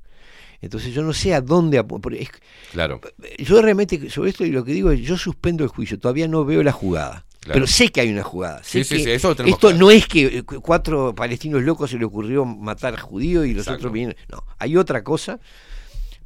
Entonces 0.61 0.93
yo 0.93 1.01
no 1.03 1.13
sé 1.13 1.33
a 1.33 1.41
dónde... 1.41 1.83
es- 2.19 2.29
Claro. 2.71 3.01
yo 3.39 3.61
realmente 3.61 4.09
sobre 4.09 4.29
esto 4.29 4.45
y 4.45 4.51
lo 4.51 4.63
que 4.63 4.73
digo 4.73 4.91
es, 4.91 4.99
yo 5.01 5.17
suspendo 5.17 5.63
el 5.63 5.69
juicio, 5.69 5.97
todavía 5.99 6.27
no 6.27 6.45
veo 6.45 6.61
la 6.63 6.71
jugada. 6.71 7.25
Claro. 7.41 7.55
Pero 7.55 7.67
sé 7.67 7.89
que 7.89 8.01
hay 8.01 8.11
una 8.11 8.23
jugada. 8.23 8.63
sé 8.63 8.83
Sí, 8.83 8.83
sí, 8.83 8.97
que 8.97 9.03
sí, 9.03 9.11
eso 9.11 9.29
lo 9.29 9.35
tenemos 9.35 9.57
esto 9.57 9.67
claro. 9.69 9.79
no 9.83 9.89
es 9.91 10.05
que 10.07 10.37
eh, 10.37 10.43
cu- 10.43 10.61
cuatro 10.61 11.13
palestinos 11.15 11.63
locos 11.63 11.89
se 11.89 11.97
le 11.97 12.05
ocurrió 12.05 12.45
matar 12.45 12.97
judíos 12.99 13.47
y 13.47 13.53
los 13.53 13.63
Exacto. 13.65 13.79
otros 13.79 13.93
vienen. 13.93 14.15
No, 14.31 14.43
hay 14.59 14.77
otra 14.77 15.03
cosa. 15.03 15.39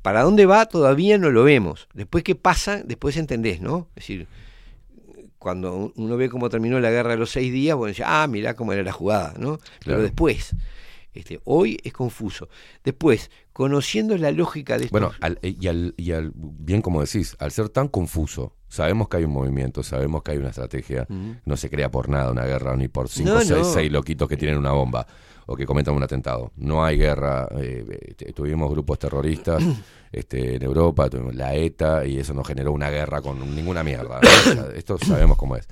¿Para 0.02 0.24
dónde 0.24 0.46
va? 0.46 0.66
Todavía 0.66 1.18
no 1.18 1.32
lo 1.32 1.44
vemos. 1.46 1.88
Después 1.94 2.24
qué 2.24 2.36
pasa, 2.36 2.84
después 2.84 3.16
entendés, 3.18 3.62
¿no? 3.62 3.88
Es 3.96 4.04
decir, 4.04 4.28
cuando 5.40 5.94
uno 5.96 6.18
ve 6.18 6.30
cómo 6.30 6.50
terminó 6.50 6.80
la 6.80 6.90
guerra 6.92 7.12
de 7.12 7.18
los 7.18 7.30
seis 7.32 7.52
días, 7.52 7.78
bueno, 7.78 7.90
dice, 7.90 8.04
ah, 8.06 8.28
mirá 8.28 8.56
cómo 8.56 8.74
era 8.74 8.84
la 8.84 8.92
jugada, 8.92 9.34
¿no? 9.40 9.60
Pero 9.84 10.02
después, 10.02 10.56
este, 11.14 11.40
hoy 11.46 11.78
es 11.84 11.94
confuso. 11.94 12.50
Después, 12.84 13.30
conociendo 13.54 14.18
la 14.18 14.32
lógica 14.32 14.78
de 14.78 14.86
estos 14.86 14.92
Bueno, 14.92 15.14
al- 15.22 15.40
eh, 15.44 15.56
y, 15.60 15.68
al, 15.68 15.94
y 15.98 16.12
al, 16.12 16.32
bien 16.36 16.82
como 16.82 17.02
decís, 17.02 17.36
al 17.40 17.52
ser 17.52 17.70
tan 17.70 17.88
confuso, 17.88 18.54
sabemos 18.76 19.08
que 19.08 19.18
hay 19.18 19.24
un 19.24 19.32
movimiento, 19.32 19.82
sabemos 19.84 20.22
que 20.22 20.32
hay 20.32 20.38
una 20.38 20.50
estrategia, 20.50 21.08
no 21.46 21.58
se 21.58 21.70
crea 21.70 21.90
por 21.90 22.10
nada 22.10 22.32
una 22.32 22.44
guerra 22.46 22.76
ni 22.76 22.88
por 22.88 23.08
cinco, 23.10 23.34
No, 23.36 23.40
seis, 23.42 23.50
no. 23.52 23.64
seis 23.64 23.92
loquitos 23.92 24.28
que 24.28 24.38
tienen 24.38 24.58
una 24.58 24.72
bomba 24.72 25.08
o 25.48 25.56
que 25.56 25.66
cometan 25.66 25.94
un 25.96 26.04
atentado. 26.04 26.52
No 26.58 26.84
hay 26.84 26.98
guerra, 26.98 27.48
eh, 27.58 28.16
eh, 28.20 28.34
tuvimos 28.34 28.70
grupos 28.70 29.00
terroristas 29.00 29.64
este, 30.12 30.56
en 30.56 30.64
Europa, 30.64 31.10
tuvimos 31.10 31.36
la 31.36 31.56
ETA 31.56 32.06
y 32.06 32.18
eso 32.20 32.34
no 32.34 32.44
generó 32.44 32.74
una 32.74 32.90
guerra 32.90 33.22
con 33.22 33.56
ninguna 33.56 33.84
mierda. 33.84 34.20
¿no? 34.22 34.28
O 34.28 34.54
sea, 34.54 34.68
esto 34.76 34.98
sabemos 34.98 35.38
cómo 35.38 35.56
es. 35.56 35.68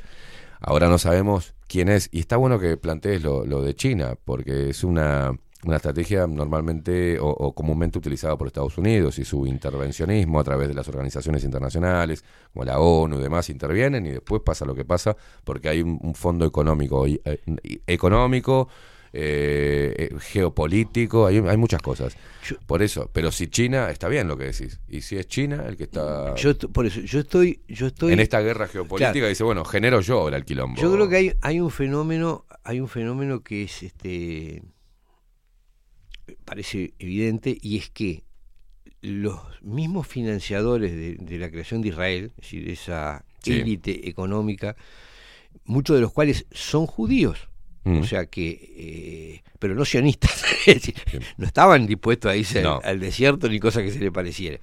Ahora 0.61 0.87
no 0.87 0.97
sabemos 0.97 1.55
quién 1.67 1.89
es, 1.89 2.07
y 2.11 2.19
está 2.19 2.37
bueno 2.37 2.57
que 2.57 2.77
plantees 2.77 3.21
lo, 3.21 3.45
lo 3.45 3.61
de 3.61 3.75
China, 3.75 4.15
porque 4.23 4.69
es 4.69 4.83
una, 4.85 5.33
una 5.65 5.77
estrategia 5.77 6.27
normalmente 6.27 7.19
o, 7.19 7.27
o 7.27 7.53
comúnmente 7.53 7.97
utilizada 7.97 8.37
por 8.37 8.47
Estados 8.47 8.77
Unidos 8.77 9.17
y 9.19 9.25
su 9.25 9.45
intervencionismo 9.47 10.39
a 10.39 10.43
través 10.43 10.67
de 10.67 10.73
las 10.73 10.87
organizaciones 10.87 11.43
internacionales, 11.43 12.23
como 12.51 12.65
la 12.65 12.79
ONU 12.79 13.19
y 13.19 13.23
demás, 13.23 13.49
intervienen 13.49 14.05
y 14.05 14.09
después 14.11 14.41
pasa 14.45 14.65
lo 14.65 14.75
que 14.75 14.85
pasa, 14.85 15.15
porque 15.43 15.69
hay 15.69 15.81
un, 15.81 15.97
un 16.01 16.15
fondo 16.15 16.45
económico, 16.45 17.07
y, 17.07 17.21
eh, 17.25 17.39
y- 17.63 17.81
económico, 17.87 18.67
eh, 19.15 20.09
eh, 20.11 20.15
geopolítico, 20.19 21.27
hay, 21.27 21.37
hay 21.37 21.57
muchas 21.57 21.81
cosas. 21.81 22.17
Por 22.65 22.81
eso, 22.81 23.09
pero 23.13 23.31
si 23.31 23.47
China, 23.47 23.89
está 23.91 24.07
bien 24.07 24.27
lo 24.27 24.37
que 24.37 24.45
decís, 24.45 24.79
y 24.89 25.01
si 25.01 25.17
es 25.17 25.27
China 25.27 25.65
el 25.67 25.77
que 25.77 25.83
está... 25.83 26.33
Yo 26.35 26.57
por 26.57 26.85
eso, 26.85 26.99
yo 27.01 27.19
estoy, 27.19 27.61
yo 27.67 27.87
estoy 27.87 28.13
en 28.13 28.19
esta 28.19 28.41
guerra 28.41 28.67
geopolítica 28.67 29.11
Claro. 29.13 29.27
dice, 29.29 29.43
bueno, 29.43 29.63
genero 29.65 30.01
yo 30.01 30.27
el 30.27 30.33
alquilombo. 30.33 30.81
Yo 30.81 30.91
creo 30.91 31.07
que 31.09 31.15
hay, 31.15 31.33
hay 31.41 31.59
un 31.59 31.69
fenómeno, 31.71 32.45
hay 32.63 32.79
un 32.79 32.87
fenómeno 32.87 33.41
que 33.43 33.63
es 33.63 33.83
este 33.83 34.63
parece 36.45 36.93
evidente 36.99 37.57
y 37.61 37.77
es 37.77 37.89
que 37.89 38.23
los 39.01 39.39
mismos 39.61 40.07
financiadores 40.07 40.91
de, 40.93 41.15
de 41.15 41.37
la 41.37 41.49
creación 41.51 41.81
de 41.81 41.89
Israel, 41.89 42.25
es 42.37 42.43
decir, 42.43 42.69
esa 42.69 43.25
Sí. 43.41 43.53
élite 43.59 44.07
económica, 44.07 44.75
muchos 45.65 45.95
de 45.97 46.01
los 46.01 46.13
cuales 46.13 46.45
son 46.51 46.85
judíos, 46.87 47.49
Mm. 47.85 47.97
O 47.99 48.03
sea 48.05 48.27
que, 48.27 48.47
eh, 48.77 49.43
pero 49.59 49.75
no 49.75 49.83
sionistas, 49.83 50.41
es 50.67 50.75
decir, 50.75 50.95
no 51.35 51.45
estaban 51.45 51.85
dispuestos 51.85 52.31
a 52.31 52.35
irse 52.37 52.59
al- 52.59 52.63
No. 52.63 52.79
al, 52.81 52.97
desierto 53.01 53.49
ni 53.49 53.59
cosa 53.59 53.83
que 53.83 53.91
se 53.91 53.99
le 53.99 54.09
pareciera. 54.09 54.57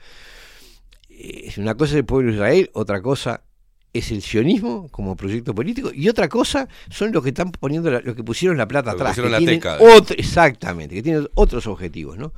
Eh, 1.10 1.52
una 1.58 1.74
cosa 1.74 1.92
es 1.92 1.98
el 1.98 2.04
pueblo 2.06 2.30
de 2.30 2.36
Israel, 2.36 2.70
otra 2.72 3.02
cosa 3.02 3.42
es 3.92 4.10
el 4.12 4.22
sionismo 4.22 4.88
como 4.90 5.16
proyecto 5.16 5.54
político 5.54 5.90
y 5.92 6.08
otra 6.08 6.28
cosa 6.28 6.68
son 6.90 7.10
los 7.12 7.22
que 7.22 7.30
están 7.30 7.50
poniendo 7.50 7.90
la- 7.90 8.00
los 8.00 8.14
que 8.14 8.22
pusieron 8.22 8.56
la 8.56 8.68
plata 8.68 8.92
Los 8.92 9.00
atrás, 9.00 9.10
pusieron 9.16 9.28
que 9.30 9.32
la 9.32 9.38
tienen 9.38 9.58
teca. 9.60 9.78
otro- 9.80 10.16
exactamente, 10.16 10.94
que 10.94 11.02
tienen 11.02 11.28
otros 11.34 11.66
objetivos, 11.66 12.16
¿no? 12.16 12.32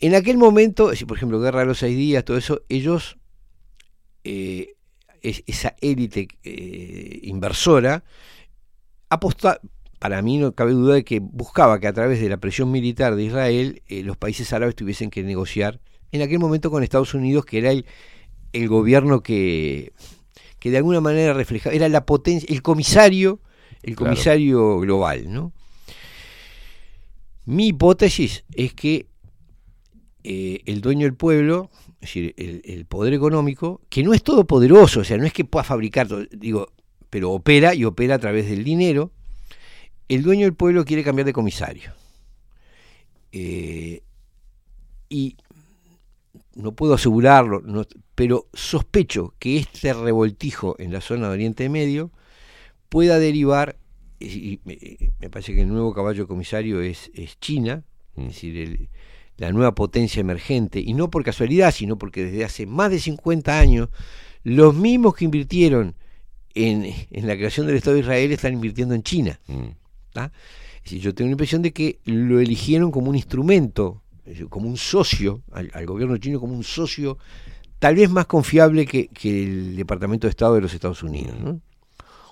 En 0.00 0.14
aquel 0.14 0.36
momento, 0.38 0.94
si 0.94 1.04
por 1.04 1.16
ejemplo 1.16 1.40
Guerra 1.40 1.60
de 1.60 1.66
los 1.66 1.78
Seis 1.78 1.96
Días, 1.96 2.24
todo 2.24 2.36
eso, 2.36 2.62
ellos, 2.68 3.16
eh, 4.24 4.74
es- 5.22 5.42
esa 5.46 5.74
élite 5.80 6.28
eh, 6.42 7.20
inversora, 7.22 8.04
aposta, 9.08 9.60
para 9.98 10.20
mí 10.22 10.36
no 10.38 10.52
cabe 10.52 10.72
duda 10.72 10.94
de 10.96 11.04
que 11.04 11.20
buscaba 11.20 11.80
que 11.80 11.86
a 11.86 11.92
través 11.92 12.20
de 12.20 12.28
la 12.28 12.36
presión 12.36 12.70
militar 12.70 13.14
de 13.14 13.24
Israel 13.24 13.82
eh, 13.88 14.02
los 14.02 14.16
países 14.16 14.52
árabes 14.52 14.74
tuviesen 14.74 15.10
que 15.10 15.22
negociar 15.22 15.80
en 16.12 16.22
aquel 16.22 16.38
momento 16.38 16.70
con 16.70 16.82
Estados 16.82 17.14
Unidos, 17.14 17.44
que 17.46 17.58
era 17.58 17.70
el, 17.72 17.86
el 18.52 18.68
gobierno 18.68 19.22
que, 19.22 19.92
que 20.66 20.70
de 20.72 20.78
alguna 20.78 21.00
manera 21.00 21.32
reflejaba, 21.32 21.76
era 21.76 21.88
la 21.88 22.04
potencia, 22.04 22.44
el 22.52 22.60
comisario, 22.60 23.38
el 23.84 23.94
Claro. 23.94 24.10
comisario 24.10 24.80
global, 24.80 25.32
¿no? 25.32 25.52
Mi 27.44 27.68
hipótesis 27.68 28.42
es 28.52 28.74
que 28.74 29.06
eh, 30.24 30.62
el 30.66 30.80
dueño 30.80 31.06
del 31.06 31.14
pueblo, 31.14 31.70
es 32.00 32.08
decir, 32.08 32.34
el, 32.36 32.62
el 32.64 32.84
poder 32.84 33.14
económico, 33.14 33.80
que 33.88 34.02
no 34.02 34.12
es 34.12 34.24
todopoderoso, 34.24 35.00
o 35.00 35.04
sea, 35.04 35.18
no 35.18 35.24
es 35.24 35.32
que 35.32 35.44
pueda 35.44 35.62
fabricar, 35.62 36.08
digo, 36.36 36.72
pero 37.10 37.30
opera 37.30 37.72
y 37.72 37.84
opera 37.84 38.16
a 38.16 38.18
través 38.18 38.50
del 38.50 38.64
dinero, 38.64 39.12
el 40.08 40.24
dueño 40.24 40.46
del 40.46 40.54
pueblo 40.54 40.84
quiere 40.84 41.04
cambiar 41.04 41.26
de 41.26 41.32
comisario. 41.32 41.92
Eh, 43.30 44.02
y 45.08 45.36
no 46.56 46.72
puedo 46.72 46.94
asegurarlo, 46.94 47.60
no- 47.60 47.86
pero 48.16 48.48
sospecho 48.52 49.34
que 49.38 49.58
este 49.58 49.92
revoltijo 49.92 50.74
en 50.80 50.92
la 50.92 51.00
zona 51.00 51.28
de 51.28 51.34
Oriente 51.34 51.68
Medio 51.68 52.10
pueda 52.88 53.18
derivar, 53.20 53.76
y, 54.18 54.58
me, 54.64 55.30
parece 55.30 55.54
que 55.54 55.62
el 55.62 55.68
nuevo 55.68 55.92
caballo 55.94 56.26
comisario 56.26 56.80
es, 56.80 57.10
es 57.14 57.38
China, 57.38 57.84
es 58.16 58.24
decir, 58.26 58.56
el- 58.56 58.88
la 59.36 59.52
nueva 59.52 59.74
potencia 59.74 60.20
emergente, 60.20 60.80
y 60.80 60.94
no 60.94 61.10
por 61.10 61.22
casualidad, 61.22 61.70
sino 61.72 61.98
porque 61.98 62.24
desde 62.24 62.44
hace 62.44 62.64
más 62.66 62.90
de 62.90 62.98
50 62.98 63.60
años, 63.60 63.90
los 64.42 64.74
mismos 64.74 65.14
que 65.14 65.26
invirtieron 65.26 65.94
en, 66.54 66.86
en 67.10 67.26
la 67.26 67.36
creación 67.36 67.66
del 67.66 67.76
Estado 67.76 67.94
de 67.96 68.00
Israel 68.00 68.32
están 68.32 68.54
invirtiendo 68.54 68.94
en 68.94 69.02
China. 69.02 69.38
¿tá? 70.14 70.32
Es 70.76 70.84
decir, 70.84 71.00
yo 71.02 71.14
tengo 71.14 71.28
la 71.28 71.32
impresión 71.32 71.60
de 71.60 71.72
que 71.74 71.98
lo 72.06 72.40
eligieron 72.40 72.90
como 72.90 73.10
un 73.10 73.16
instrumento, 73.16 74.02
como 74.48 74.68
un 74.68 74.78
socio, 74.78 75.42
al, 75.52 75.70
al 75.74 75.84
gobierno 75.84 76.16
chino 76.16 76.40
como 76.40 76.54
un 76.54 76.64
socio 76.64 77.18
tal 77.78 77.94
vez 77.96 78.10
más 78.10 78.26
confiable 78.26 78.86
que, 78.86 79.08
que 79.08 79.44
el 79.44 79.76
Departamento 79.76 80.26
de 80.26 80.30
Estado 80.30 80.54
de 80.54 80.60
los 80.62 80.74
Estados 80.74 81.02
Unidos. 81.02 81.38
¿no? 81.40 81.60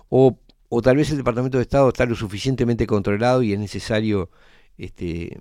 O, 0.08 0.38
o 0.68 0.82
tal 0.82 0.96
vez 0.96 1.10
el 1.10 1.18
Departamento 1.18 1.58
de 1.58 1.62
Estado 1.62 1.88
está 1.88 2.06
lo 2.06 2.14
suficientemente 2.14 2.86
controlado 2.86 3.42
y 3.42 3.52
es 3.52 3.58
necesario 3.58 4.30
este, 4.78 5.38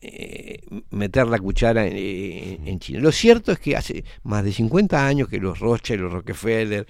eh, 0.00 0.60
meter 0.90 1.26
la 1.26 1.38
cuchara 1.38 1.86
en, 1.86 1.92
eh, 1.96 2.60
en 2.64 2.78
China. 2.78 3.00
Lo 3.00 3.10
cierto 3.12 3.50
es 3.52 3.58
que 3.58 3.76
hace 3.76 4.04
más 4.22 4.44
de 4.44 4.52
50 4.52 5.06
años 5.06 5.28
que 5.28 5.38
los 5.38 5.58
Rothschild, 5.58 6.02
los 6.02 6.12
Rockefeller 6.12 6.86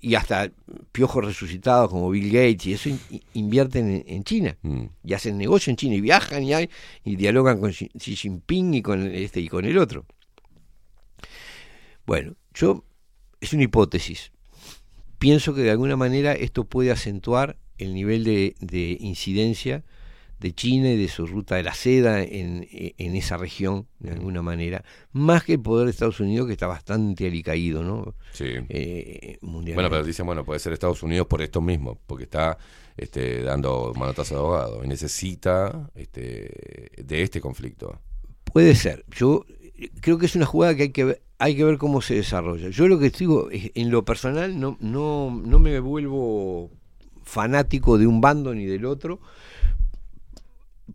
y 0.00 0.14
hasta 0.14 0.50
piojos 0.90 1.24
resucitados 1.24 1.90
como 1.90 2.10
Bill 2.10 2.30
Gates 2.32 2.66
y 2.66 2.72
eso 2.72 2.88
in- 2.88 3.00
invierten 3.34 3.88
en, 3.90 4.04
en 4.06 4.24
China 4.24 4.56
y 5.04 5.12
hacen 5.14 5.36
negocio 5.38 5.70
en 5.70 5.76
China 5.76 5.94
y 5.96 6.00
viajan 6.00 6.42
y, 6.42 6.54
hay- 6.54 6.70
y 7.04 7.16
dialogan 7.16 7.60
con 7.60 7.70
Xi 7.72 7.88
Xi 7.96 8.16
Jinping 8.16 8.74
y 8.74 8.82
con 8.82 9.06
este 9.06 9.40
y 9.40 9.48
con 9.48 9.64
el 9.64 9.78
otro. 9.78 10.04
Bueno, 12.08 12.36
yo 12.54 12.86
es 13.38 13.52
una 13.52 13.64
hipótesis. 13.64 14.32
Pienso 15.18 15.54
que 15.54 15.60
de 15.60 15.70
alguna 15.70 15.94
manera 15.94 16.32
esto 16.32 16.64
puede 16.64 16.90
acentuar 16.90 17.58
el 17.76 17.92
nivel 17.92 18.24
de, 18.24 18.56
de 18.60 18.96
incidencia 18.98 19.84
de 20.40 20.54
China 20.54 20.90
y 20.90 20.96
de 20.96 21.08
su 21.08 21.26
ruta 21.26 21.56
de 21.56 21.64
la 21.64 21.74
seda 21.74 22.22
en, 22.22 22.66
en 22.70 23.14
esa 23.14 23.36
región, 23.36 23.88
de 23.98 24.12
alguna 24.12 24.40
manera, 24.40 24.84
más 25.12 25.44
que 25.44 25.54
el 25.54 25.60
poder 25.60 25.84
de 25.84 25.90
Estados 25.90 26.18
Unidos, 26.18 26.46
que 26.46 26.54
está 26.54 26.66
bastante 26.66 27.26
alicaído, 27.26 27.82
¿no? 27.82 28.14
Sí. 28.32 28.54
Eh, 28.70 29.36
mundialmente. 29.42 29.74
Bueno, 29.74 29.90
pero 29.90 30.02
dicen, 30.02 30.24
bueno, 30.24 30.46
puede 30.46 30.60
ser 30.60 30.72
Estados 30.72 31.02
Unidos 31.02 31.26
por 31.26 31.42
esto 31.42 31.60
mismo, 31.60 32.00
porque 32.06 32.24
está 32.24 32.56
este, 32.96 33.42
dando 33.42 33.92
manotazo 33.94 34.34
de 34.34 34.40
abogado 34.40 34.82
y 34.82 34.88
necesita 34.88 35.90
este, 35.94 36.90
de 36.96 37.22
este 37.22 37.42
conflicto. 37.42 38.00
Puede 38.44 38.74
ser. 38.76 39.04
Yo 39.10 39.44
eh, 39.78 39.90
creo 40.00 40.16
que 40.16 40.24
es 40.24 40.36
una 40.36 40.46
jugada 40.46 40.74
que 40.74 40.84
hay 40.84 40.90
que 40.90 41.04
ver, 41.04 41.22
hay 41.38 41.56
que 41.56 41.64
ver 41.64 41.78
cómo 41.78 42.02
se 42.02 42.14
desarrolla. 42.14 42.68
Yo 42.68 42.88
lo 42.88 42.98
que 42.98 43.10
digo, 43.10 43.48
en 43.50 43.90
lo 43.90 44.04
personal, 44.04 44.58
no, 44.58 44.76
no, 44.80 45.30
no 45.30 45.58
me 45.58 45.78
vuelvo 45.80 46.70
fanático 47.22 47.98
de 47.98 48.06
un 48.06 48.20
bando 48.20 48.54
ni 48.54 48.66
del 48.66 48.84
otro, 48.84 49.20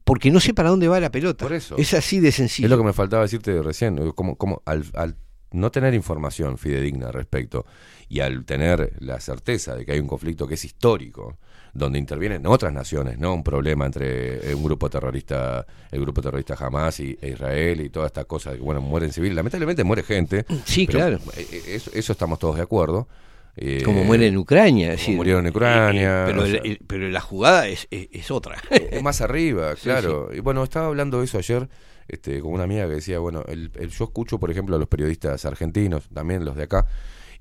porque 0.04 0.32
no 0.32 0.40
sé 0.40 0.54
para 0.54 0.70
dónde 0.70 0.88
va 0.88 1.00
la 1.00 1.12
pelota. 1.12 1.46
Por 1.46 1.54
eso. 1.54 1.78
Es 1.78 1.94
así 1.94 2.20
de 2.20 2.32
sencillo. 2.32 2.66
Es 2.66 2.70
lo 2.72 2.78
que 2.78 2.84
me 2.84 2.94
faltaba 2.94 3.24
decirte 3.24 3.62
recién, 3.62 3.98
eh, 4.00 4.12
como, 4.14 4.36
como 4.36 4.62
al, 4.66 4.84
al 4.94 5.16
no 5.52 5.72
tener 5.72 5.94
información 5.94 6.58
fidedigna 6.58 7.08
al 7.08 7.14
respecto 7.14 7.66
y 8.10 8.20
al 8.20 8.44
tener 8.44 8.94
la 9.00 9.20
certeza 9.20 9.76
de 9.76 9.86
que 9.86 9.94
hay 9.94 10.00
un 10.00 10.08
conflicto 10.08 10.48
que 10.48 10.56
es 10.56 10.66
histórico, 10.66 11.38
donde 11.74 11.98
intervienen 12.00 12.46
otras 12.46 12.72
naciones, 12.72 13.18
no 13.18 13.34
un 13.34 13.44
problema 13.44 13.86
entre 13.88 14.52
eh, 14.52 14.54
un 14.56 14.64
grupo 14.64 14.90
terrorista, 14.90 15.66
el 15.92 16.02
grupo 16.02 16.22
terrorista 16.22 16.56
Hamas 16.60 17.00
y, 17.00 17.18
e 17.22 17.30
Israel 17.32 17.82
y 17.82 17.90
toda 17.90 18.06
esta 18.08 18.26
cosa 18.26 18.52
de 18.52 18.58
que 18.58 18.64
bueno 18.64 18.80
mueren 18.82 19.12
civiles, 19.12 19.36
lamentablemente 19.36 19.84
muere 19.84 20.04
gente. 20.04 20.46
Sí, 20.66 20.86
claro. 20.86 21.18
eh, 21.36 21.48
eh, 21.52 21.62
Eso, 21.76 21.92
eso 21.94 22.12
estamos 22.14 22.38
todos 22.40 22.56
de 22.58 22.62
acuerdo. 22.62 23.08
Eh, 23.56 23.82
como 23.86 24.04
muere 24.04 24.28
en 24.28 24.38
Ucrania. 24.38 24.88
como 24.88 24.98
decir, 24.98 25.16
murieron 25.16 25.46
en 25.46 25.52
Ucrania. 25.52 26.10
eh, 26.10 26.24
eh, 26.24 26.26
pero, 26.28 26.42
o 26.42 26.46
el- 26.46 26.52
sea, 26.52 26.62
el- 26.64 26.80
pero 26.88 27.10
la 27.10 27.22
jugada 27.22 27.68
es, 27.68 27.88
es, 27.92 28.08
es 28.12 28.32
otra. 28.32 28.56
es 28.72 29.02
más 29.04 29.22
arriba, 29.22 29.74
Sí, 29.76 29.84
claro. 29.84 30.30
Y 30.34 30.40
bueno, 30.40 30.64
estaba 30.64 30.88
hablando 30.88 31.20
de 31.20 31.26
eso 31.26 31.38
ayer 31.38 31.70
este, 32.08 32.40
con 32.42 32.52
una 32.52 32.64
amiga 32.64 32.88
que 32.88 32.96
decía, 32.96 33.20
bueno, 33.20 33.44
el, 33.48 33.72
el- 33.76 33.90
yo 33.90 34.06
escucho, 34.06 34.40
por 34.40 34.50
ejemplo, 34.52 34.76
a 34.76 34.80
los 34.80 34.88
periodistas 34.88 35.46
argentinos, 35.46 36.10
también 36.14 36.44
los 36.46 36.56
de 36.56 36.64
acá, 36.64 36.86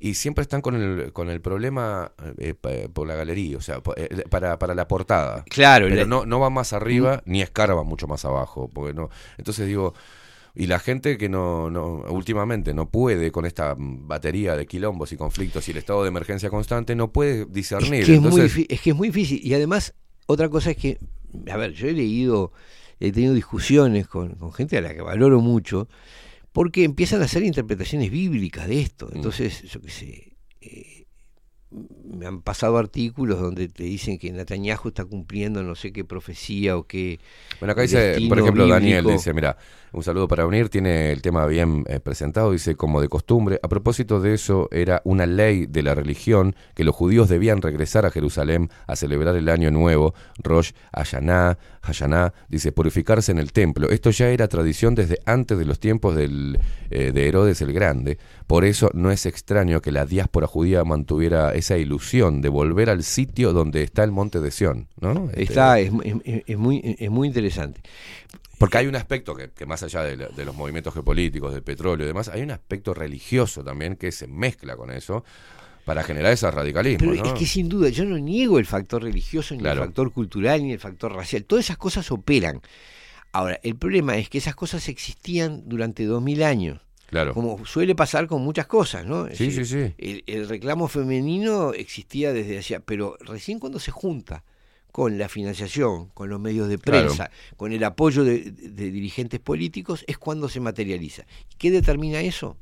y 0.03 0.15
siempre 0.15 0.43
están 0.43 0.63
con 0.63 0.75
el, 0.75 1.13
con 1.13 1.31
el 1.31 1.41
problema 1.41 2.13
eh, 2.39 2.55
pa- 2.55 2.89
por 2.93 3.07
la 3.07 3.15
galería, 3.15 3.57
o 3.57 3.61
sea, 3.61 3.81
po- 3.81 3.95
eh, 3.97 4.25
para, 4.29 4.59
para 4.59 4.75
la 4.75 4.89
portada. 4.89 5.45
Claro, 5.49 5.87
Pero 5.87 6.03
la- 6.03 6.07
no, 6.07 6.27
no 6.27 6.41
va 6.41 6.51
más 6.51 6.73
arriba 6.73 7.23
ni 7.25 7.41
escarba 7.41 7.85
mucho 7.85 8.09
más 8.09 8.25
abajo. 8.25 8.69
Porque 8.73 8.95
no, 8.95 9.11
entonces 9.39 9.67
digo, 9.69 9.95
y 10.55 10.67
la 10.67 10.79
gente 10.81 11.17
que 11.17 11.29
no, 11.29 11.71
no 11.71 12.05
últimamente 12.11 12.75
no 12.75 12.91
puede 12.91 13.31
con 13.33 13.47
esta 13.47 13.75
batería 13.79 14.57
de 14.57 14.67
quilombos 14.67 15.13
y 15.13 15.17
conflictos 15.17 15.69
y 15.69 15.71
el 15.71 15.79
estado 15.79 16.03
de 16.03 16.09
emergencia 16.09 16.51
constante, 16.51 16.95
no 16.95 17.13
puede 17.13 17.47
discernir. 17.47 18.03
Es 18.03 18.07
que 18.07 18.15
es, 18.15 18.21
muy 18.21 18.41
es 18.69 18.81
que 18.81 18.91
es 18.91 18.97
muy 18.97 19.09
difícil. 19.09 19.41
Y 19.43 19.55
además, 19.55 19.95
otra 20.27 20.49
cosa 20.49 20.73
es 20.73 20.77
que, 20.77 20.99
a 21.51 21.57
ver, 21.57 21.73
yo 21.73 21.89
he 21.89 21.93
leído, 21.93 22.53
he 23.01 23.13
tenido 23.13 23.35
discusiones 23.35 24.07
con, 24.09 24.35
con 24.35 24.53
gente 24.53 24.77
a 24.79 24.81
la 24.81 24.95
que 24.95 25.01
valoro 25.03 25.41
mucho, 25.41 25.89
porque 26.53 26.85
empiezan 26.85 27.23
a 27.23 27.25
hacer 27.25 27.43
interpretaciones 27.43 28.11
bíblicas 28.11 28.69
de 28.69 28.81
esto. 28.81 29.07
Mm. 29.07 29.17
Entonces, 29.17 29.63
yo 29.63 29.81
qué 29.81 29.91
sé, 29.91 30.37
eh, 30.61 31.07
me 32.05 32.27
han 32.27 32.43
pasado 32.43 32.77
artículos 32.77 33.41
donde 33.41 33.69
te 33.69 33.85
dicen 33.85 34.19
que 34.19 34.31
Netanyahu 34.31 34.89
está 34.89 35.05
cumpliendo 35.05 35.63
no 35.63 35.75
sé 35.75 35.93
qué 35.93 36.05
profecía 36.05 36.77
o 36.77 36.87
qué. 36.87 37.19
Bueno, 37.61 37.73
acá 37.73 37.83
dice, 37.83 38.19
por 38.29 38.39
ejemplo, 38.39 38.67
Daniel 38.67 39.07
dice, 39.07 39.33
mira, 39.33 39.57
un 39.93 40.03
saludo 40.03 40.29
para 40.29 40.47
unir, 40.47 40.69
tiene 40.69 41.13
el 41.13 41.23
tema 41.23 41.47
bien 41.47 41.85
eh, 41.89 42.01
presentado, 42.01 42.53
dice, 42.53 42.75
como 42.77 43.01
de 43.01 43.09
costumbre, 43.09 43.59
a 43.63 43.69
propósito 43.69 44.21
de 44.21 44.35
eso, 44.35 44.69
era 44.71 45.01
una 45.05 45.27
ley 45.27 45.67
de 45.67 45.83
la 45.83 45.95
religión 45.95 46.55
que 46.75 46.85
los 46.85 46.95
judíos 46.95 47.29
debían 47.29 47.63
regresar 47.63 48.05
a 48.05 48.11
Jerusalén 48.11 48.71
a 48.87 48.97
celebrar 48.97 49.37
el 49.37 49.49
año 49.49 49.71
nuevo, 49.71 50.15
Rosh 50.43 50.73
Hashanah, 50.93 51.59
Hashanah, 51.83 52.33
dice, 52.49 52.73
purificarse 52.73 53.33
en 53.33 53.39
el 53.39 53.53
templo. 53.53 53.91
Esto 53.91 54.11
ya 54.11 54.29
era 54.29 54.49
tradición 54.49 54.95
desde 54.95 55.19
antes 55.27 55.59
de 55.59 55.65
los 55.65 55.81
tiempos 55.81 56.15
del, 56.17 56.59
eh, 56.91 57.13
de 57.13 57.29
Herodes 57.29 57.61
el 57.61 57.73
Grande, 57.73 58.19
por 58.47 58.65
eso 58.65 58.91
no 58.95 59.11
es 59.11 59.27
extraño 59.27 59.81
que 59.83 59.93
la 59.93 60.07
diáspora 60.07 60.47
judía 60.47 60.85
mantuviera 60.85 61.53
esa 61.55 61.77
ilusión 61.77 62.41
de 62.41 62.49
volver 62.49 62.89
al 62.91 63.03
sitio 63.03 63.53
donde 63.53 63.83
está 63.83 64.05
el 64.05 64.13
monte 64.13 64.41
de 64.41 64.51
Sión, 64.51 64.89
¿no? 65.01 65.29
Este, 65.31 65.43
Está, 65.45 65.79
es, 65.81 65.93
es- 66.25 66.43
es 66.47 66.57
muy, 66.59 66.97
es 66.99 67.11
muy 67.11 67.27
interesante. 67.29 67.81
Porque 68.59 68.79
hay 68.79 68.87
un 68.87 68.95
aspecto 68.95 69.35
que, 69.35 69.51
que 69.51 69.67
más 69.67 69.83
allá 69.83 70.03
de, 70.05 70.17
la- 70.17 70.29
de 70.29 70.45
los 70.45 70.55
movimientos 70.55 70.95
geopolíticos, 70.95 71.53
del 71.53 71.65
petróleo 71.65 72.05
y 72.05 72.07
demás, 72.07 72.29
hay 72.29 72.43
un 72.43 72.53
aspecto 72.53 72.95
religioso 72.95 73.65
también 73.65 73.97
que 73.97 74.13
se 74.13 74.29
mezcla 74.29 74.77
con 74.77 74.93
eso 74.93 75.25
para 75.85 76.03
generar 76.03 76.33
ese 76.33 76.51
radicalismo. 76.51 76.99
Pero 76.99 77.15
¿no? 77.15 77.25
es 77.33 77.39
que 77.39 77.47
sin 77.47 77.69
duda, 77.69 77.89
yo 77.89 78.05
no 78.05 78.19
niego 78.19 78.59
el 78.59 78.67
factor 78.67 79.03
religioso, 79.03 79.55
ni 79.55 79.61
Claro. 79.61 79.81
el 79.83 79.87
factor 79.89 80.13
cultural, 80.13 80.63
ni 80.63 80.73
el 80.73 80.79
factor 80.79 81.13
racial. 81.15 81.45
Todas 81.45 81.65
esas 81.67 81.77
cosas 81.79 82.11
operan. 82.13 82.61
Ahora, 83.33 83.59
el 83.63 83.77
problema 83.77 84.17
es 84.19 84.29
que 84.29 84.39
esas 84.39 84.55
cosas 84.55 84.89
existían 84.89 85.63
durante 85.67 86.05
dos 86.05 86.23
mil 86.23 86.43
años. 86.43 86.81
Claro. 87.09 87.35
Como 87.35 87.65
suele 87.67 87.95
pasar 87.95 88.27
con 88.27 88.43
muchas 88.43 88.67
cosas, 88.67 89.05
¿no? 89.05 89.27
Es 89.27 89.37
Sí, 89.39 89.47
decir, 89.47 89.67
sí, 89.67 89.87
sí. 89.89 89.95
El, 89.99 90.25
el 90.27 90.49
reclamo 90.49 90.89
femenino 90.89 91.73
existía 91.75 92.33
desde 92.33 92.57
allá, 92.59 92.81
pero 92.81 93.17
recién 93.21 93.59
cuando 93.59 93.79
se 93.79 93.91
junta 93.91 94.45
con 94.93 95.19
la 95.19 95.29
financiación, 95.29 96.09
con 96.11 96.29
los 96.31 96.41
medios 96.41 96.69
de 96.69 96.79
Claro. 96.79 97.07
prensa, 97.09 97.31
con 97.57 97.73
el 97.73 97.83
apoyo 97.85 98.25
de, 98.25 98.51
de 98.51 98.91
dirigentes 98.91 99.41
políticos, 99.41 100.05
es 100.07 100.17
cuando 100.19 100.49
se 100.49 100.61
materializa. 100.61 101.25
¿Qué 101.59 101.71
determina 101.71 102.21
eso? 102.21 102.57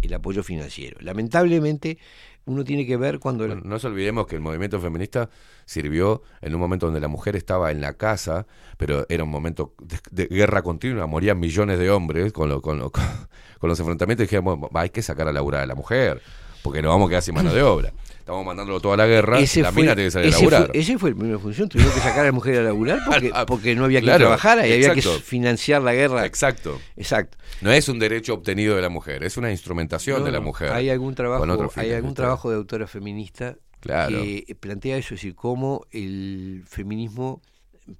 El 0.00 0.14
apoyo 0.14 0.42
financiero. 0.42 0.96
Lamentablemente, 1.00 1.98
uno 2.44 2.64
tiene 2.64 2.86
que 2.86 2.96
ver 2.96 3.18
cuando... 3.18 3.46
No 3.48 3.54
nos 3.56 3.84
olvidemos 3.84 4.26
que 4.26 4.34
el 4.36 4.40
movimiento 4.42 4.80
feminista 4.80 5.30
sirvió 5.64 6.22
en 6.40 6.54
un 6.54 6.60
momento 6.60 6.86
donde 6.86 7.00
la 7.00 7.08
mujer 7.08 7.36
estaba 7.36 7.70
en 7.70 7.80
la 7.80 7.94
casa, 7.94 8.46
pero 8.78 9.06
era 9.08 9.22
un 9.24 9.30
momento 9.30 9.74
de, 9.80 9.98
de 10.10 10.26
guerra 10.34 10.62
continua, 10.62 11.06
morían 11.06 11.38
millones 11.38 11.78
de 11.78 11.90
hombres 11.90 12.32
con, 12.32 12.48
lo- 12.48 12.60
con, 12.60 12.78
lo- 12.78 12.90
con 12.90 13.68
los 13.68 13.78
enfrentamientos 13.78 14.24
y 14.24 14.26
dijimos, 14.28 14.58
"Va, 14.74 14.80
hay 14.82 14.90
que 14.90 15.02
sacar 15.02 15.28
a 15.28 15.32
laburar 15.32 15.62
a 15.62 15.66
la 15.66 15.74
mujer, 15.74 16.20
porque 16.62 16.82
nos 16.82 16.90
vamos 16.90 17.06
a 17.06 17.10
quedar 17.10 17.22
sin 17.22 17.34
mano 17.34 17.52
de 17.52 17.62
obra. 17.62 17.92
Estamos 18.22 18.46
mandándolo 18.46 18.78
toda 18.78 18.96
la 18.96 19.06
guerra, 19.08 19.40
Ese 19.40 19.62
la 19.62 19.72
fue- 19.72 19.82
mina 19.82 19.96
tiene 19.96 20.06
que 20.06 20.10
salir 20.12 20.28
a 20.32 20.38
laburar. 20.38 20.66
Fue, 20.68 20.78
ese 20.78 20.96
fue 20.96 21.10
el 21.10 21.16
primera 21.16 21.40
función. 21.40 21.68
Tuvieron 21.68 21.92
que 21.92 21.98
sacar 22.00 22.20
a 22.20 22.24
la 22.26 22.30
mujer 22.32 22.58
a 22.60 22.62
laburar 22.62 23.00
porque, 23.06 23.32
porque 23.48 23.74
no 23.74 23.84
había 23.86 23.98
quien 23.98 24.10
Claro, 24.10 24.26
trabajara 24.26 24.64
y 24.68 24.72
había 24.74 24.94
que 24.94 25.02
financiar 25.02 25.82
la 25.82 25.92
guerra. 25.92 26.24
Exacto. 26.24 26.80
Exacto. 26.96 27.36
No 27.62 27.72
es 27.72 27.88
un 27.88 27.98
derecho 27.98 28.34
obtenido 28.34 28.76
de 28.76 28.82
la 28.82 28.88
mujer, 28.90 29.24
es 29.24 29.36
una 29.36 29.50
instrumentación 29.50 30.20
No, 30.20 30.26
de 30.26 30.30
la 30.30 30.38
mujer. 30.40 30.70
Hay 30.72 30.88
algún 30.88 31.16
trabajo, 31.16 31.44
hay 31.76 31.90
algún 31.92 32.14
trabajo 32.14 32.48
de 32.48 32.56
autora 32.56 32.86
feminista 32.86 33.56
Claro. 33.80 34.22
que 34.22 34.56
plantea 34.60 34.98
eso, 34.98 35.14
es 35.14 35.20
decir, 35.20 35.34
cómo 35.34 35.84
el 35.90 36.62
feminismo 36.68 37.42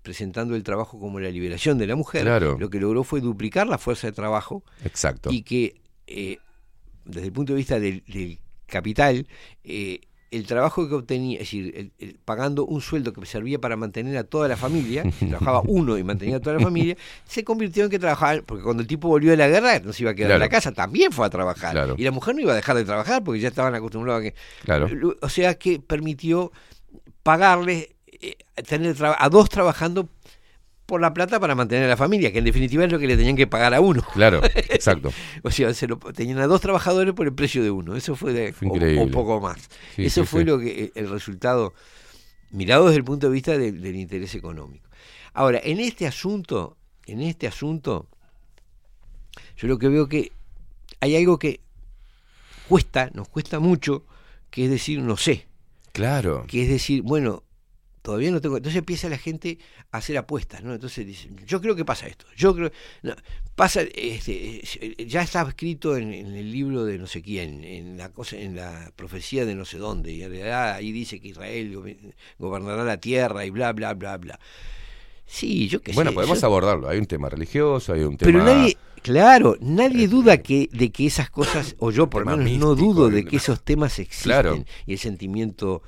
presentando 0.03 0.55
el 0.55 0.62
trabajo 0.62 1.01
como 1.01 1.19
la 1.19 1.31
liberación 1.31 1.77
de 1.78 1.89
la 1.89 1.97
mujer, 1.97 2.23
Claro. 2.23 2.57
lo 2.61 2.70
que 2.70 2.78
logró 2.78 3.03
fue 3.03 3.20
duplicar 3.20 3.66
la 3.66 3.78
fuerza 3.78 4.07
de 4.07 4.12
trabajo 4.12 4.62
Exacto. 4.85 5.31
y 5.32 5.43
que 5.43 5.81
eh, 6.07 6.39
desde 7.05 7.27
el 7.27 7.32
punto 7.32 7.55
de 7.55 7.57
vista 7.57 7.81
del, 7.81 8.05
del 8.07 8.39
capital, 8.66 9.27
eh, 9.65 9.99
el 10.33 10.47
trabajo 10.47 10.89
que 10.89 10.95
obtenía, 10.95 11.35
es 11.35 11.41
decir, 11.47 11.73
el- 11.77 11.93
el- 11.99 12.17
pagando 12.25 12.65
un 12.65 12.81
sueldo 12.81 13.13
que 13.13 13.25
servía 13.27 13.59
para 13.61 13.77
mantener 13.77 14.17
a 14.17 14.25
toda 14.25 14.49
la 14.49 14.57
familia, 14.57 15.05
trabajaba 15.29 15.63
uno 15.67 15.97
y 15.99 16.03
mantenía 16.05 16.39
a 16.39 16.41
toda 16.41 16.57
la 16.57 16.63
familia, 16.63 16.97
se 17.27 17.45
convirtió 17.45 17.85
en 17.85 17.91
que 17.91 17.99
trabajaba, 17.99 18.41
porque 18.45 18.65
cuando 18.65 18.81
el 18.81 18.87
tipo 18.89 19.09
volvió 19.09 19.31
de 19.31 19.37
la 19.37 19.47
guerra 19.49 19.79
no 19.81 19.93
se 19.93 20.03
iba 20.03 20.11
a 20.13 20.15
quedar 20.15 20.33
en 20.33 20.41
la 20.41 20.49
casa, 20.49 20.73
también 20.73 21.13
fue 21.13 21.25
a 21.27 21.31
trabajar. 21.31 21.73
Claro. 21.73 21.95
Y 21.97 22.03
la 22.03 22.11
mujer 22.11 22.35
no 22.35 22.41
iba 22.41 22.53
a 22.53 22.57
dejar 22.57 22.77
de 22.77 22.85
trabajar 22.85 23.23
porque 23.23 23.41
ya 23.41 23.49
estaban 23.49 23.75
acostumbrados 23.75 24.21
a 24.21 24.23
que... 24.25 24.35
Claro. 24.65 24.89
O 25.21 25.29
sea 25.29 25.55
que 25.55 25.79
permitió 25.81 26.51
pagarle, 27.23 27.95
eh, 28.21 28.37
tener 28.67 28.97
a 29.05 29.29
dos 29.29 29.49
trabajando 29.49 30.09
por 30.93 31.01
la 31.01 31.14
plata 31.14 31.40
para 31.40 31.55
mantener 31.55 31.86
a 31.86 31.89
la 31.89 31.97
familia, 31.97 32.31
que 32.32 32.40
en 32.40 32.44
definitiva 32.44 32.85
es 32.85 32.93
lo 32.93 32.98
que 32.98 33.06
le 33.06 33.16
tenían 33.16 33.35
que 33.35 33.47
pagar 33.47 33.73
a 33.73 33.81
uno. 33.81 34.02
Claro, 34.12 34.43
exacto. 34.55 35.10
o 35.43 35.51
sea, 35.51 35.73
se 35.73 35.89
lo, 35.89 35.97
tenían 35.97 36.36
a 36.40 36.47
dos 36.47 36.60
trabajadores 36.60 37.14
por 37.14 37.27
el 37.27 37.32
precio 37.32 37.62
de 37.62 37.70
uno. 37.70 37.97
Eso 37.97 38.14
fue 38.14 38.35
de 38.35 38.52
Fue 38.52 38.69
o- 38.69 38.74
increíble. 38.74 39.02
O, 39.02 39.10
poco 39.10 39.40
más. 39.40 39.70
Sí, 39.97 40.05
Eso 40.05 40.20
sí, 40.20 40.27
fue 40.27 40.40
sí. 40.43 40.47
lo 40.48 40.59
que 40.59 40.85
eh, 40.85 40.93
el 40.94 41.09
resultado 41.09 41.73
mirado 42.51 42.85
desde 42.89 42.98
el 42.98 43.05
punto 43.05 43.28
de 43.28 43.32
vista 43.32 43.56
del 43.56 43.97
interés 43.97 44.35
económico. 44.35 44.86
Ahora, 45.32 45.62
en 45.64 45.81
este 45.81 46.06
asunto, 46.06 46.77
en 47.06 47.23
este 47.23 47.47
asunto, 47.47 48.06
yo 49.56 49.69
lo 49.69 49.78
que 49.78 49.89
veo 49.89 50.10
que 50.10 50.31
hay 51.01 51.16
algo 51.16 51.39
que 51.39 51.60
cuesta, 52.69 53.09
nos 53.14 53.31
cuesta 53.31 53.60
mucho, 53.60 54.05
que 54.51 54.66
es 54.66 54.70
decir, 54.70 55.01
no 55.01 55.16
sé. 55.16 55.47
Claro. 55.93 56.44
Que 56.48 56.64
es 56.64 56.69
decir, 56.69 57.01
bueno, 57.01 57.44
todavía 58.03 58.31
no 58.31 58.41
tengo. 58.41 58.57
Entonces 58.57 58.79
empieza 58.79 59.09
la 59.09 59.16
gente 59.19 59.59
a 59.91 59.99
hacer 59.99 60.19
apuestas, 60.19 60.62
¿no? 60.62 60.74
Entonces 60.74 61.07
dicen, 61.07 61.37
yo 61.47 61.61
creo 61.61 61.74
que 61.77 61.85
pasa 61.85 62.07
esto. 62.09 62.27
Yo 62.37 62.55
creo. 62.55 62.70
no, 63.03 63.15
pasa, 63.55 63.83
este, 63.95 64.61
eh, 64.81 65.07
ya 65.07 65.23
estaba 65.23 65.51
escrito 65.51 65.97
en, 65.97 66.12
en 66.12 66.35
el 66.35 66.51
libro 66.51 66.85
de 66.85 66.99
no 66.99 67.07
sé 67.07 67.23
quién, 67.23 67.62
en 67.65 67.97
la 67.97 68.11
cosa, 68.11 68.37
en 68.37 68.57
la 68.57 68.93
profecía 68.97 69.45
de 69.47 69.55
no 69.55 69.65
sé 69.65 69.79
dónde, 69.79 70.12
y 70.12 70.23
en 70.23 70.31
realidad 70.31 70.73
ahí 70.74 70.91
dice 70.93 71.20
que 71.20 71.29
Israel 71.29 71.74
gobe- 71.77 72.15
gobernará 72.39 72.85
la 72.85 72.97
tierra 72.99 73.45
y 73.47 73.51
bla, 73.51 73.73
bla, 73.73 73.95
bla, 73.95 74.16
bla. 74.19 74.41
Sí, 75.27 75.69
yo 75.69 75.81
qué 75.81 75.93
Bueno, 75.93 76.11
sé. 76.11 76.15
podemos 76.15 76.41
yo- 76.41 76.47
abordarlo. 76.47 76.89
Hay 76.89 76.99
un 76.99 77.07
tema 77.07 77.29
religioso, 77.29 77.93
hay 77.95 78.03
un 78.03 78.16
tema. 78.19 78.31
pero 78.33 78.45
nadie, 78.45 78.77
claro, 79.03 79.57
nadie 79.61 80.09
duda 80.09 80.39
que 80.43 80.69
de 80.73 80.91
que 80.91 81.07
esas 81.07 81.31
cosas, 81.31 81.74
o 81.79 81.91
yo 81.91 82.11
por 82.11 82.27
lo 82.27 82.37
menos 82.37 82.59
no 82.59 82.74
dudo 82.74 83.09
de 83.09 83.24
que 83.24 83.37
esos 83.37 83.62
temas 83.62 83.99
existen 83.99 84.24
Claro. 84.31 84.65
y 84.87 84.93
el 84.93 84.99
sentimiento 84.99 85.83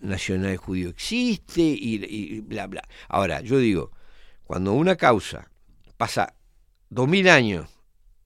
nacional 0.00 0.56
judío 0.56 0.90
existe 0.90 1.60
y, 1.60 2.40
bla 2.40 2.66
bla. 2.66 2.82
Ahora, 3.08 3.40
yo 3.40 3.58
digo, 3.58 3.92
cuando 4.44 4.72
una 4.72 4.96
causa 4.96 5.50
pasa 5.96 6.34
dos 6.88 7.08
mil 7.08 7.28
años 7.28 7.68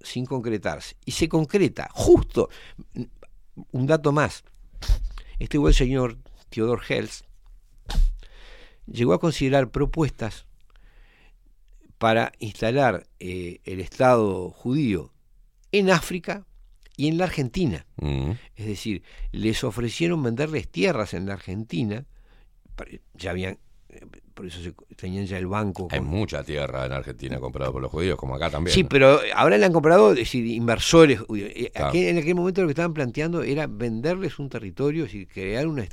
sin 0.01 0.27
concretarse 0.27 0.97
y 1.05 1.13
se 1.13 1.29
concreta 1.29 1.89
justo, 1.93 2.49
un 3.73 3.87
dato 3.87 4.13
más, 4.13 4.45
este 5.39 5.59
buen 5.59 5.75
señor 5.75 6.19
Theodor 6.51 6.83
Hels 6.89 7.25
llegó 8.87 9.15
a 9.15 9.21
considerar 9.21 9.71
propuestas 9.71 10.47
para 11.99 12.33
instalar 12.39 13.07
eh, 13.19 13.61
el 13.65 13.81
Estado 13.81 14.51
judío 14.51 15.13
en 15.73 15.91
África 15.91 16.47
y 16.97 17.09
en 17.09 17.19
la 17.19 17.25
Argentina. 17.25 17.87
Mm. 17.97 18.31
Es 18.57 18.67
decir, 18.67 19.03
les 19.33 19.65
ofrecieron 19.65 20.23
venderles 20.23 20.69
tierras 20.69 21.15
en 21.15 21.27
la 21.27 21.35
Argentina, 21.35 22.05
ya 23.15 23.31
habían, 23.31 23.59
eh, 23.89 24.01
por 24.35 24.47
eso 24.47 24.61
se- 24.61 24.75
tenían 24.97 25.27
ya 25.27 25.39
el 25.39 25.47
banco. 25.47 25.89
Hay 25.91 25.99
con- 26.01 26.09
mucha 26.09 26.43
tierra 26.43 26.87
en 26.87 26.93
Argentina 26.93 27.39
comprada 27.39 27.71
por 27.73 27.83
los 27.83 27.91
judíos, 27.91 28.17
como 28.19 28.35
acá 28.35 28.51
también. 28.51 28.75
Sí, 28.75 28.85
pero 28.85 29.21
ahora 29.35 29.57
le 29.59 29.65
han 29.67 29.73
comprado 29.73 30.11
es 30.13 30.19
decir, 30.19 30.45
inversores. 30.47 31.21
Eh, 31.37 31.71
Claro. 31.75 31.89
aquel- 31.91 32.09
en 32.09 32.19
aquel 32.19 32.35
momento 32.35 32.61
lo 32.63 32.67
que 32.69 32.73
estaban 32.73 32.95
planteando 32.95 33.43
era 33.43 33.67
venderles 33.67 34.39
un 34.39 34.49
territorio, 34.49 35.05
es 35.05 35.13
decir, 35.13 35.29
crear 35.29 35.67
una 35.67 35.87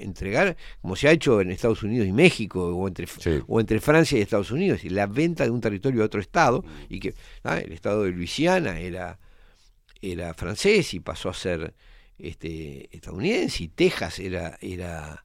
entregar, 0.00 0.56
como 0.80 0.96
se 0.96 1.06
ha 1.06 1.12
hecho 1.12 1.40
en 1.40 1.52
Estados 1.52 1.84
Unidos 1.84 2.08
y 2.08 2.12
México, 2.12 2.74
o 2.74 2.88
entre, 2.88 3.06
o 3.46 3.60
entre 3.60 3.78
Francia 3.80 4.18
y 4.18 4.22
Estados 4.22 4.50
Unidos, 4.50 4.76
es 4.78 4.82
decir, 4.82 4.92
la 4.96 5.06
venta 5.06 5.44
de 5.44 5.50
un 5.50 5.60
territorio 5.60 6.02
a 6.02 6.06
otro 6.06 6.20
estado, 6.20 6.64
y 6.88 6.98
que 6.98 7.14
el 7.44 7.72
estado 7.72 8.02
de 8.02 8.10
Luisiana 8.10 8.80
era, 8.80 9.20
era 10.00 10.34
francés 10.34 10.94
y 10.94 11.00
pasó 11.00 11.28
a 11.28 11.34
ser 11.34 11.74
este, 12.18 12.88
estadounidense, 12.94 13.64
y 13.64 13.68
Texas 13.68 14.18
era, 14.18 14.58
era 14.60 15.24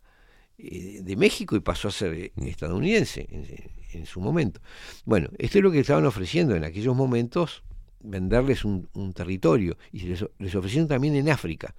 eh, 0.58 1.00
de 1.02 1.16
México 1.16 1.56
y 1.56 1.60
pasó 1.60 1.88
a 1.88 1.92
ser 1.92 2.14
eh, 2.14 2.32
estadounidense 2.46 3.28
en, 3.30 3.46
en 3.94 4.06
su 4.06 4.22
momento. 4.22 4.62
Bueno, 5.06 5.30
esto 5.38 5.58
es 5.58 5.64
lo 5.64 5.72
que 5.72 5.80
estaban 5.80 6.06
ofreciendo 6.06 6.56
en 6.56 6.64
aquellos 6.64 6.96
momentos, 6.96 7.64
venderles 8.00 8.66
un, 8.66 8.90
un 8.94 9.14
territorio, 9.14 9.78
y 9.92 10.00
se 10.00 10.08
les, 10.08 10.26
les 10.40 10.56
ofrecieron 10.56 10.88
también 10.88 11.16
en 11.16 11.30
África. 11.30 11.74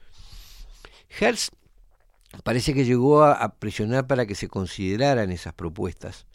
Hertz 1.21 1.51
parece 2.43 2.75
que 2.75 2.85
llegó 2.85 3.23
a, 3.23 3.35
a 3.35 3.55
presionar 3.55 4.07
para 4.07 4.27
que 4.27 4.35
se 4.35 4.49
consideraran 4.49 5.31
esas 5.31 5.55
propuestas, 5.55 6.27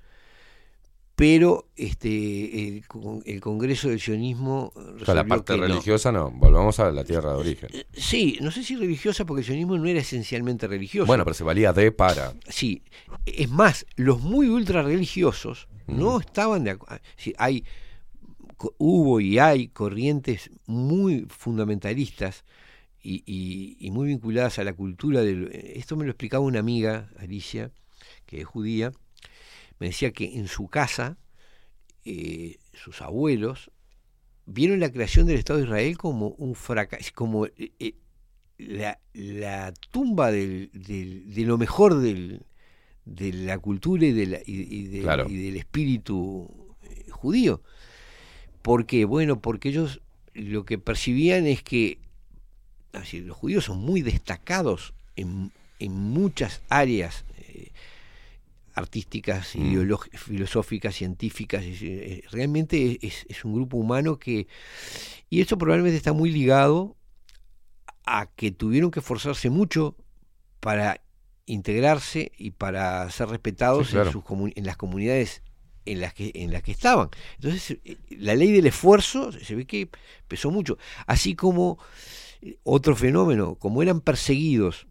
pero 1.19 1.67
este 1.75 2.69
el, 2.69 2.87
con- 2.87 3.21
el 3.25 3.41
Congreso 3.41 3.89
del 3.89 3.99
Sionismo 3.99 4.71
O 4.73 5.05
sea, 5.05 5.13
la 5.15 5.25
parte 5.25 5.55
que 5.55 5.59
religiosa 5.61 6.13
no. 6.13 6.31
Volvamos 6.31 6.79
a 6.79 6.91
la 6.91 7.03
tierra 7.03 7.33
de 7.33 7.37
origen. 7.39 7.69
Sí, 7.91 8.37
no 8.41 8.51
sé 8.51 8.63
si 8.63 8.77
religiosa 8.77 9.25
porque 9.25 9.41
el 9.41 9.45
sionismo 9.45 9.77
no 9.77 9.85
era 9.85 9.99
esencialmente 9.99 10.65
religioso. 10.65 11.07
Bueno, 11.07 11.25
pero 11.25 11.33
se 11.33 11.43
valía 11.43 11.73
de 11.73 11.91
para. 11.91 12.33
Sí, 12.47 12.83
es 13.25 13.49
más, 13.49 13.85
los 13.97 14.21
muy 14.21 14.47
ultra 14.47 14.81
religiosos 14.81 15.67
no 15.87 16.21
estaban 16.21 16.63
de 16.63 16.71
acuerdo. 16.71 17.03
hay, 17.37 17.65
hubo 18.77 19.19
y 19.19 19.39
hay 19.39 19.67
corrientes 19.67 20.51
muy 20.67 21.25
fundamentalistas 21.27 22.45
y, 23.01 23.23
y- 23.25 23.75
y 23.79 23.91
muy 23.91 24.07
vinculadas 24.07 24.57
a 24.59 24.63
la 24.63 24.71
cultura 24.73 25.21
del. 25.21 25.49
Esto 25.53 25.97
me 25.97 26.05
lo 26.05 26.11
explicaba 26.11 26.45
una 26.45 26.59
amiga, 26.59 27.09
Alicia, 27.19 27.71
que 28.25 28.39
es 28.41 28.45
judía, 28.45 28.91
me 29.79 29.87
decía 29.87 30.11
que 30.11 30.37
en 30.37 30.47
su 30.47 30.67
casa 30.67 31.17
eh, 32.05 32.57
sus 32.73 33.01
abuelos 33.01 33.71
vieron 34.45 34.79
la 34.79 34.91
creación 34.91 35.27
del 35.27 35.37
Estado 35.37 35.59
de 35.59 35.65
Israel 35.65 35.97
como 35.97 36.29
un 36.29 36.55
fracaso, 36.55 37.11
como 37.13 37.45
eh, 37.45 37.71
eh, 37.79 37.95
la, 38.57 38.99
la 39.13 39.73
tumba 39.91 40.31
del, 40.31 40.69
del- 40.73 41.33
de 41.33 41.43
lo 41.43 41.57
mejor 41.57 41.99
del, 41.99 42.43
de 43.05 43.31
la 43.33 43.57
cultura 43.59 44.05
y, 44.05 44.11
de 44.11 44.25
la- 44.25 44.39
y- 44.45 44.67
y 44.75 44.87
del- 44.87 45.01
Claro. 45.03 45.29
y 45.29 45.37
del 45.37 45.57
espíritu 45.57 46.75
judío. 47.09 47.61
¿Por 48.61 48.85
qué? 48.85 49.05
Bueno, 49.05 49.39
porque 49.39 49.69
ellos 49.69 50.01
lo 50.33 50.65
que 50.65 50.77
percibían 50.77 51.45
es 51.47 51.63
que 51.63 51.99
así, 52.93 53.21
los 53.21 53.37
judíos 53.37 53.65
son 53.65 53.79
muy 53.79 54.01
destacados 54.01 54.93
en, 55.15 55.51
en 55.79 55.93
muchas 55.93 56.61
áreas 56.69 57.23
artísticas, 58.79 59.55
Mm. 59.55 59.93
filosóficas, 60.15 60.95
científicas. 60.95 61.63
es- 61.63 61.81
eh, 61.83 62.23
realmente 62.31 62.97
es, 63.05 63.25
es 63.29 63.45
un 63.45 63.53
grupo 63.53 63.77
humano 63.77 64.17
que... 64.17 64.47
Y 65.29 65.41
esto 65.41 65.57
probablemente 65.57 65.97
está 65.97 66.13
muy 66.13 66.31
ligado 66.31 66.95
a 68.05 68.25
que 68.35 68.51
tuvieron 68.51 68.89
que 68.91 68.99
esforzarse 69.01 69.49
mucho 69.49 69.95
para 70.59 71.01
integrarse 71.45 72.31
y 72.37 72.51
para 72.51 73.09
ser 73.11 73.29
respetados 73.29 73.87
Sí, 73.87 73.93
claro. 73.93 74.07
en, 74.09 74.13
sus 74.13 74.23
en 74.55 74.65
las 74.65 74.77
comunidades 74.77 75.41
en 75.85 76.01
las 76.01 76.13
que 76.13 76.31
en 76.35 76.51
las 76.51 76.61
que 76.61 76.71
estaban. 76.71 77.09
Entonces, 77.35 77.79
eh, 77.83 77.97
la 78.09 78.35
ley 78.35 78.51
del 78.51 78.67
esfuerzo 78.67 79.31
se 79.31 79.55
ve 79.55 79.65
que 79.65 79.89
pesó 80.27 80.51
mucho, 80.51 80.77
así 81.07 81.35
como 81.35 81.79
eh, 82.41 82.57
otro 82.63 82.95
fenómeno, 82.95 83.55
como 83.55 83.81
eran 83.81 84.01
perseguidos 84.01 84.87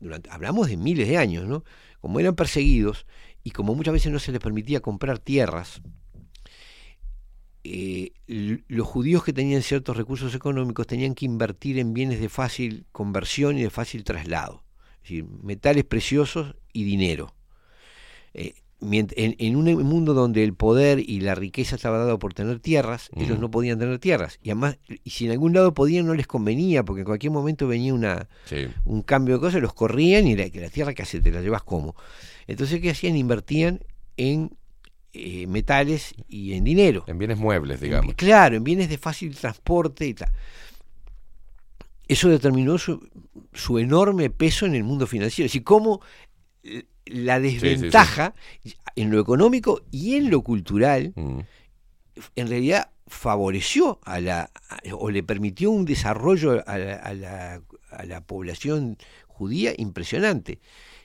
durante 0.00 0.28
hablamos 0.30 0.68
de 0.68 0.76
miles 0.76 1.08
de 1.08 1.16
años, 1.16 1.46
¿no? 1.46 1.64
Como 2.06 2.20
eran 2.20 2.36
perseguidos 2.36 3.04
y 3.42 3.50
como 3.50 3.74
muchas 3.74 3.92
veces 3.92 4.12
no 4.12 4.20
se 4.20 4.30
les 4.30 4.40
permitía 4.40 4.78
comprar 4.78 5.18
tierras, 5.18 5.82
eh, 7.64 8.12
los 8.28 8.86
judíos 8.86 9.24
que 9.24 9.32
tenían 9.32 9.60
ciertos 9.62 9.96
recursos 9.96 10.32
económicos 10.32 10.86
tenían 10.86 11.16
que 11.16 11.24
invertir 11.24 11.80
en 11.80 11.94
bienes 11.94 12.20
de 12.20 12.28
fácil 12.28 12.86
conversión 12.92 13.58
y 13.58 13.62
de 13.64 13.70
fácil 13.70 14.04
traslado, 14.04 14.62
es 14.98 15.00
decir, 15.00 15.24
metales 15.42 15.82
preciosos 15.82 16.54
y 16.72 16.84
dinero. 16.84 17.34
Eh, 18.34 18.54
en, 18.80 19.08
en 19.16 19.56
un 19.56 19.64
mundo 19.84 20.12
donde 20.12 20.44
el 20.44 20.52
poder 20.54 20.98
y 21.00 21.20
la 21.20 21.34
riqueza 21.34 21.76
estaba 21.76 21.98
dado 21.98 22.18
por 22.18 22.34
tener 22.34 22.60
tierras, 22.60 23.10
ellos 23.16 23.38
no 23.38 23.50
podían 23.50 23.78
tener 23.78 23.98
tierras. 23.98 24.38
Y 24.42 24.50
además, 24.50 24.78
y 25.02 25.10
si 25.10 25.24
en 25.26 25.32
algún 25.32 25.54
lado 25.54 25.72
podían, 25.72 26.06
no 26.06 26.14
les 26.14 26.26
convenía, 26.26 26.84
porque 26.84 27.00
en 27.00 27.06
cualquier 27.06 27.32
momento 27.32 27.66
venía 27.66 27.94
una, 27.94 28.28
Sí. 28.44 28.66
un 28.84 29.02
cambio 29.02 29.36
de 29.36 29.40
cosas, 29.40 29.62
los 29.62 29.72
corrían 29.72 30.26
y 30.26 30.36
la, 30.36 30.50
que 30.50 30.60
la 30.60 30.68
tierra 30.68 30.92
que 30.94 31.02
hace, 31.02 31.20
te 31.20 31.30
la 31.30 31.40
llevas 31.40 31.62
como. 31.62 31.96
Entonces, 32.46 32.80
¿qué 32.80 32.90
hacían? 32.90 33.16
Invertían 33.16 33.80
en 34.18 34.50
eh, 35.14 35.46
metales 35.46 36.14
y 36.28 36.52
en 36.52 36.62
dinero. 36.64 37.04
En 37.06 37.18
bienes 37.18 37.38
muebles, 37.38 37.80
digamos. 37.80 38.14
Claro, 38.14 38.56
en 38.56 38.64
bienes 38.64 38.90
de 38.90 38.98
fácil 38.98 39.34
transporte 39.34 40.06
y 40.06 40.12
tal. 40.14 40.30
Eso 42.08 42.28
determinó 42.28 42.78
su, 42.78 43.08
su 43.52 43.78
enorme 43.78 44.30
peso 44.30 44.66
en 44.66 44.74
el 44.74 44.84
mundo 44.84 45.06
financiero. 45.06 45.46
Es 45.46 45.52
decir, 45.52 45.64
cómo 45.64 46.00
la 47.06 47.40
sí, 47.40 47.50
sí. 47.50 47.58
desventaja 47.58 48.34
en 48.96 49.10
lo 49.10 49.20
económico 49.20 49.82
y 49.90 50.16
en 50.16 50.30
lo 50.30 50.42
cultural 50.42 51.12
Mm. 51.16 51.40
en 52.34 52.48
realidad 52.48 52.90
favoreció 53.06 54.00
a 54.04 54.20
la 54.20 54.50
a- 54.68 54.80
o 54.94 55.10
le 55.10 55.22
permitió 55.22 55.70
un 55.70 55.84
desarrollo 55.84 56.62
a 56.66 56.78
la, 56.78 56.94
a 56.96 57.14
la- 57.14 57.62
a 57.90 58.04
la 58.04 58.20
población 58.20 58.96
judía 59.28 59.72
impresionante. 59.76 60.58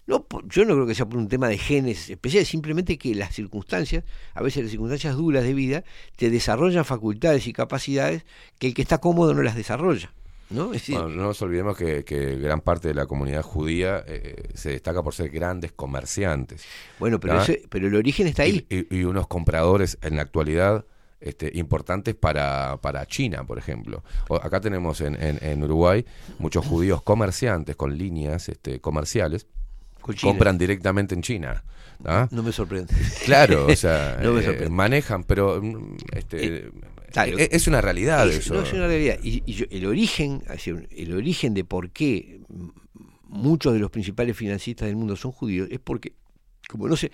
No, 0.07 0.25
yo 0.49 0.65
no 0.65 0.73
creo 0.73 0.87
que 0.87 0.95
sea 0.95 1.07
por 1.07 1.19
un 1.19 1.27
tema 1.27 1.47
de 1.47 1.57
genes 1.59 2.09
especiales, 2.09 2.47
simplemente 2.49 2.97
que 2.97 3.13
las 3.13 3.35
circunstancias, 3.35 4.03
a 4.33 4.41
veces 4.41 4.63
las 4.63 4.71
circunstancias 4.71 5.15
duras 5.15 5.43
de 5.43 5.53
vida, 5.53 5.83
te 6.15 6.29
desarrollan 6.31 6.85
facultades 6.85 7.45
y 7.47 7.53
capacidades 7.53 8.25
que 8.57 8.67
el 8.67 8.73
que 8.73 8.81
está 8.81 8.97
cómodo 8.97 9.33
no 9.35 9.43
las 9.43 9.55
desarrolla. 9.55 10.11
¿No? 10.51 10.69
Decir, 10.69 10.95
Bueno, 10.95 11.09
no 11.09 11.23
nos 11.23 11.41
olvidemos 11.41 11.75
que, 11.77 12.03
que 12.03 12.35
gran 12.37 12.61
parte 12.61 12.87
de 12.89 12.93
la 12.93 13.05
comunidad 13.05 13.41
judía 13.41 14.03
eh, 14.07 14.49
se 14.53 14.71
destaca 14.71 15.01
por 15.03 15.13
ser 15.13 15.29
grandes 15.29 15.71
comerciantes. 15.71 16.63
Bueno, 16.99 17.19
pero 17.19 17.35
¿Ah? 17.39 17.41
ese- 17.43 17.63
pero 17.69 17.87
el 17.87 17.95
origen 17.95 18.27
está 18.27 18.43
ahí. 18.43 18.65
Y, 18.69 18.75
y- 18.77 18.87
y 18.99 19.03
unos 19.03 19.27
compradores 19.27 19.97
en 20.01 20.15
la 20.17 20.21
actualidad 20.23 20.85
este, 21.19 21.51
importantes 21.53 22.15
para, 22.15 22.77
para 22.81 23.05
China, 23.05 23.43
por 23.45 23.57
ejemplo. 23.57 24.03
O- 24.27 24.35
acá 24.37 24.59
tenemos 24.59 25.01
en, 25.01 25.21
en- 25.21 25.37
en 25.41 25.63
Uruguay 25.63 26.05
muchos 26.39 26.65
judíos 26.65 27.01
comerciantes 27.03 27.75
con 27.75 27.97
líneas 27.97 28.49
este, 28.49 28.79
comerciales. 28.81 29.45
Con. 30.01 30.15
Compran 30.15 30.57
directamente 30.57 31.13
en 31.13 31.21
China. 31.21 31.63
¿ah? 32.05 32.27
No 32.31 32.41
me 32.41 32.51
sorprende. 32.51 32.91
Claro, 33.25 33.67
o 33.67 33.75
sea, 33.75 34.17
No 34.23 34.33
me 34.33 34.43
eh, 34.43 34.67
manejan, 34.67 35.23
pero 35.23 35.61
mm, 35.61 35.97
este, 36.13 36.71
Claro, 37.11 37.37
e- 37.37 37.49
es 37.51 37.67
una 37.67 37.81
realidad 37.81 38.27
es, 38.27 38.37
eso. 38.39 38.53
no, 38.53 38.61
es 38.61 38.73
una 38.73 38.87
realidad. 38.87 39.17
Y, 39.23 39.43
y 39.45 39.53
yo- 39.53 39.65
el 39.69 39.85
origen, 39.85 40.43
el 40.91 41.13
origen 41.13 41.53
de 41.53 41.63
por 41.63 41.91
qué 41.91 42.39
muchos 43.27 43.73
de 43.73 43.79
los 43.79 43.91
principales 43.91 44.35
financistas 44.35 44.87
del 44.87 44.95
mundo 44.95 45.15
son 45.15 45.31
judíos 45.31 45.67
es 45.71 45.79
porque, 45.79 46.13
como 46.69 46.87
no 46.87 46.95
se, 46.95 47.11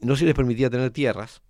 no 0.00 0.16
se 0.16 0.24
les 0.24 0.34
permitía 0.34 0.70
tener 0.70 0.90
tierras, 0.90 1.42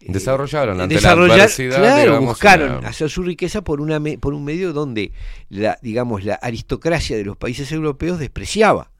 eh, 0.00 0.12
Desarrollaron 0.12 0.80
ante 0.80 0.94
desarrollar- 0.94 1.48
la 1.70 1.76
claro, 1.76 2.02
digamos, 2.12 2.28
buscaron 2.28 2.78
una- 2.78 2.88
hacer 2.88 3.10
su 3.10 3.22
riqueza 3.24 3.62
por 3.62 3.80
una 3.80 3.98
me- 3.98 4.16
por 4.18 4.32
un 4.34 4.44
medio 4.44 4.72
donde 4.72 5.12
la 5.48 5.76
digamos 5.82 6.22
la 6.24 6.34
aristocracia 6.34 7.16
de 7.16 7.24
los 7.24 7.36
países 7.36 7.72
europeos 7.72 8.20
despreciaba. 8.20 8.92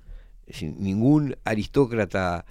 Es 0.48 0.54
decir, 0.60 0.74
ningún 0.76 1.36
aristócrata 1.44 2.46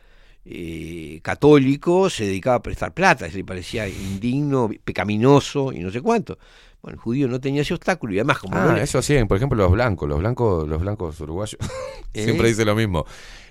eh, 0.49 1.19
católico 1.21 2.09
se 2.09 2.25
dedicaba 2.25 2.57
a 2.57 2.61
prestar 2.61 2.93
plata, 2.93 3.29
se 3.29 3.37
le 3.37 3.43
parecía 3.43 3.87
indigno, 3.87 4.69
pecaminoso 4.83 5.71
y 5.73 5.79
no 5.79 5.91
sé 5.91 6.01
cuánto. 6.01 6.37
Bueno, 6.81 6.95
el 6.95 6.99
judío 7.01 7.27
no 7.27 7.39
tenía 7.41 7.63
ese 7.63 7.73
obstáculo 7.73 8.13
y 8.13 8.19
además 8.19 8.37
como 8.39 8.55
Ah, 8.55 8.65
no 8.65 8.73
le- 8.75 8.83
eso 8.83 8.99
hacían, 8.99 9.27
por 9.27 9.37
ejemplo, 9.37 9.57
los 9.57 9.71
blancos, 9.71 10.07
los 10.07 10.19
blancos, 10.19 10.67
los 10.67 10.79
blancos 10.81 11.19
uruguayos. 11.19 11.57
¿Eh? 12.13 12.23
Siempre 12.23 12.47
dice 12.49 12.65
lo 12.65 12.75
mismo. 12.75 13.05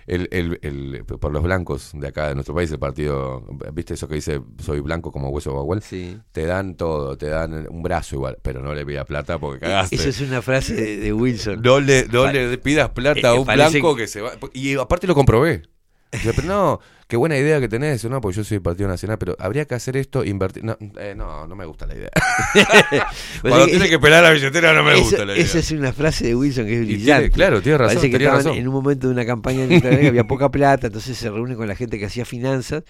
El, 0.07 0.29
el, 0.31 0.61
el- 0.63 1.05
por 1.05 1.33
los 1.33 1.43
blancos 1.43 1.91
de 1.95 2.07
acá, 2.07 2.29
de 2.29 2.35
nuestro 2.37 2.55
país, 2.55 2.71
el 2.71 2.79
partido, 2.79 3.43
¿viste 3.73 3.95
eso 3.95 4.07
que 4.07 4.15
dice 4.15 4.41
soy 4.63 4.79
blanco 4.79 5.11
como 5.11 5.31
hueso 5.31 5.53
bagual? 5.53 5.83
Sí. 5.83 6.17
Te 6.31 6.47
dan 6.47 6.77
todo, 6.77 7.19
te 7.19 7.27
dan 7.27 7.67
un 7.69 7.83
brazo 7.83 8.15
igual, 8.15 8.39
pero 8.41 8.63
no 8.63 8.73
le 8.73 8.87
pidas 8.87 9.05
plata 9.05 9.39
porque 9.41 9.59
cagaste. 9.59 9.97
Eso 9.97 10.09
es 10.11 10.21
una 10.21 10.41
frase 10.43 10.75
de, 10.75 10.97
de 10.99 11.13
Wilson. 11.13 11.61
No 11.61 11.81
le, 11.81 12.07
no 12.07 12.23
Pa- 12.23 12.33
le 12.33 12.57
pidas 12.59 12.91
plata 12.91 13.19
Eh, 13.21 13.27
a 13.27 13.35
eh, 13.35 13.39
un 13.41 13.47
blanco 13.47 13.97
que- 13.97 14.03
que... 14.03 14.09
se 14.09 14.21
va. 14.21 14.31
Y 14.53 14.77
aparte 14.77 15.09
lo 15.09 15.17
comprobé. 15.17 15.63
Pero 16.11 16.43
no, 16.43 16.81
qué 17.09 17.17
buena 17.17 17.37
idea 17.39 17.61
que 17.61 17.69
tenés, 17.69 18.05
no, 18.05 18.21
porque 18.21 18.37
yo 18.39 18.45
soy 18.45 18.57
del 18.57 18.63
Partido 18.63 18.89
Nacional, 18.89 19.19
pero 19.19 19.37
habría 19.39 19.65
que 19.65 19.75
hacer 19.75 19.97
esto, 19.97 20.25
invertir. 20.25 20.65
No, 20.65 20.77
eh, 20.99 21.15
no, 21.17 21.47
no 21.47 21.55
me 21.57 21.65
gusta 21.67 21.87
la 21.87 21.95
idea. 21.95 22.11
Cuando 23.43 23.65
que 23.67 23.71
tiene 23.73 23.89
que 23.89 23.99
pelar 23.99 24.23
la 24.23 24.31
billetera 24.31 24.73
no 24.73 24.83
me 24.83 24.97
gusta 24.97 25.25
la 25.25 25.35
idea. 25.35 25.45
Esa 25.45 25.59
es 25.59 25.71
una 25.73 25.93
frase 25.93 26.27
de 26.27 26.35
Wilson 26.35 26.67
que 26.67 26.75
es 26.75 26.83
Y 26.83 26.87
tiene- 26.87 26.97
brillante. 26.99 27.31
claro, 27.31 27.63
tiene 27.63 27.79
razón, 27.79 27.97
Parece 27.97 28.07
que 28.11 28.13
tenía 28.19 28.29
estaban 28.29 28.45
razón. 28.47 28.59
en 28.59 28.69
un 28.69 28.75
momento 28.75 29.07
de 29.09 29.13
una 29.13 29.27
campaña 29.27 29.65
electoral 29.65 30.01
que 30.01 30.09
había 30.09 30.25
poca 30.25 30.51
plata, 30.51 30.87
entonces 30.89 31.17
se 31.17 31.31
reúne 31.31 31.55
con 31.57 31.69
la 31.69 31.77
gente 31.77 31.99
que 31.99 32.07
hacía 32.07 32.25
finanzas. 32.25 32.83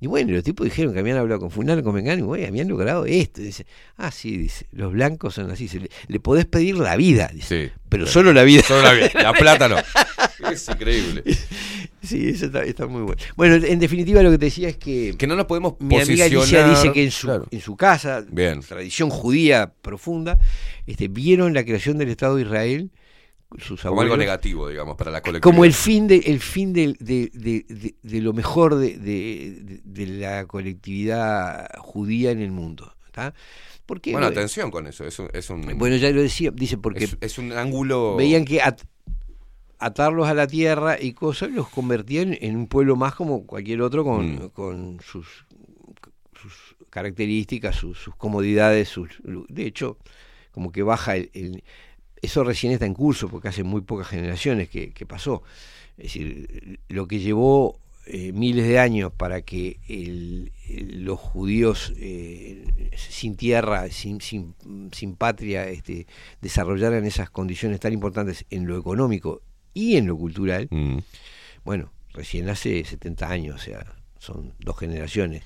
Y 0.00 0.06
bueno, 0.06 0.32
los 0.32 0.42
tipos 0.42 0.64
dijeron 0.64 0.94
que 0.94 1.00
habían 1.00 1.18
hablado 1.18 1.40
con 1.40 1.50
Fulano, 1.50 1.82
con 1.82 1.94
Mengano, 1.94 2.20
y 2.20 2.22
bueno, 2.22 2.46
habían 2.46 2.68
logrado 2.68 3.04
esto. 3.06 3.42
Y 3.42 3.44
dice, 3.44 3.66
ah, 3.98 4.10
sí, 4.10 4.36
dice, 4.38 4.66
los 4.72 4.92
blancos 4.92 5.34
son 5.34 5.50
así. 5.50 5.68
se 5.68 5.78
le, 5.80 5.90
le 6.08 6.20
podés 6.20 6.46
pedir 6.46 6.76
la 6.78 6.96
vida, 6.96 7.30
dice, 7.34 7.66
Sí, 7.66 7.72
pero 7.88 8.04
claro. 8.04 8.12
solo 8.12 8.32
la 8.32 8.42
vida. 8.44 8.62
Solo 8.62 8.82
la 8.82 8.92
vida, 8.94 9.10
la 9.14 9.32
plata 9.34 9.68
no. 9.68 9.76
Es 10.50 10.66
increíble. 10.70 11.22
Sí, 12.02 12.30
eso 12.30 12.46
está, 12.46 12.62
está 12.64 12.86
muy 12.86 13.02
bueno. 13.02 13.20
Bueno, 13.36 13.59
en 13.64 13.78
definitiva 13.78 14.22
lo 14.22 14.30
que 14.30 14.38
te 14.38 14.46
decía 14.46 14.68
es 14.68 14.76
que, 14.76 15.14
Que 15.18 15.26
no 15.26 15.36
nos 15.36 15.46
podemos 15.46 15.74
mi 15.80 15.98
amiga 16.00 16.24
Alicia 16.26 16.68
dice 16.68 16.92
que 16.92 17.04
en 17.04 17.10
su, 17.10 17.26
Claro. 17.26 17.46
en 17.50 17.60
su 17.60 17.76
casa, 17.76 18.24
Bien. 18.30 18.60
tradición 18.60 19.10
judía 19.10 19.72
profunda, 19.82 20.38
este, 20.86 21.08
vieron 21.08 21.54
la 21.54 21.64
creación 21.64 21.98
del 21.98 22.08
Estado 22.10 22.36
de 22.36 22.42
Israel, 22.42 22.90
sus 23.58 23.80
Como 23.82 24.00
algo 24.02 24.12
abuelos, 24.12 24.18
negativo, 24.18 24.68
digamos, 24.68 24.96
para 24.96 25.10
la 25.10 25.20
colectividad. 25.22 25.42
como 25.42 25.64
el 25.64 25.72
fin 25.72 26.06
de 26.06 26.18
el 26.18 26.38
fin 26.40 26.72
de, 26.72 26.94
de- 27.00 27.30
de- 28.02 28.20
lo 28.20 28.32
mejor 28.32 28.76
de, 28.76 29.80
la 30.06 30.46
colectividad 30.46 31.68
judía 31.78 32.30
en 32.30 32.40
el 32.40 32.52
mundo 32.52 32.94
¿tá? 33.12 33.34
porque 33.86 34.12
Bueno, 34.12 34.28
atención 34.28 34.70
con 34.70 34.86
eso. 34.86 35.04
Es 35.04 35.18
un, 35.18 35.28
es 35.32 35.50
un, 35.50 35.62
bueno 35.78 35.96
ya 35.96 36.10
lo 36.10 36.22
decía 36.22 36.52
dice 36.52 36.78
porque 36.78 37.04
es, 37.04 37.16
es 37.20 37.38
un 37.38 37.50
ángulo. 37.52 38.14
veían 38.16 38.44
que 38.44 38.60
at- 38.62 38.82
atarlos 39.80 40.28
a 40.28 40.34
la 40.34 40.46
tierra 40.46 40.96
y 41.00 41.12
cosas 41.12 41.50
los 41.50 41.68
convertían 41.68 42.36
en 42.40 42.56
un 42.56 42.66
pueblo 42.66 42.96
más 42.96 43.14
como 43.14 43.46
cualquier 43.46 43.80
otro 43.82 44.04
con, 44.04 44.34
Mm. 44.36 44.48
con 44.50 45.00
sus, 45.02 45.46
sus 46.40 46.76
características, 46.90 47.76
sus, 47.76 47.98
sus 47.98 48.14
comodidades, 48.16 48.88
sus, 48.88 49.08
de 49.48 49.66
hecho, 49.66 49.96
como 50.52 50.70
que 50.72 50.82
baja 50.82 51.16
el, 51.16 51.30
el- 51.34 51.62
Eso 52.22 52.44
recién 52.44 52.72
está 52.72 52.84
en 52.84 52.92
curso, 52.94 53.28
porque 53.30 53.48
hace 53.48 53.62
muy 53.64 53.80
pocas 53.80 54.06
generaciones 54.08 54.68
que, 54.68 54.90
que 54.92 55.06
pasó. 55.06 55.42
Es 55.96 56.04
decir, 56.04 56.78
lo 56.88 57.06
que 57.08 57.18
llevó 57.18 57.80
eh, 58.06 58.32
miles 58.32 58.66
de 58.66 58.78
años 58.78 59.10
para 59.12 59.40
que 59.42 59.78
el- 59.88 60.52
el- 60.68 61.04
los 61.04 61.18
judíos 61.18 61.92
eh, 61.96 62.64
sin 62.96 63.36
tierra, 63.36 63.88
sin, 63.90 64.20
sin, 64.20 64.54
sin 64.92 65.14
patria, 65.16 65.68
este, 65.68 66.06
desarrollaran 66.42 67.04
esas 67.06 67.30
condiciones 67.30 67.80
tan 67.80 67.92
importantes 67.94 68.44
en 68.50 68.66
lo 68.66 68.76
económico 68.76 69.40
y 69.74 69.96
en 69.96 70.06
lo 70.06 70.16
cultural, 70.16 70.68
Mm. 70.70 70.98
bueno, 71.64 71.92
recién 72.12 72.48
hace 72.48 72.84
70 72.84 73.28
años, 73.30 73.56
o 73.56 73.58
sea, 73.64 73.84
son 74.18 74.52
dos 74.60 74.78
generaciones. 74.78 75.42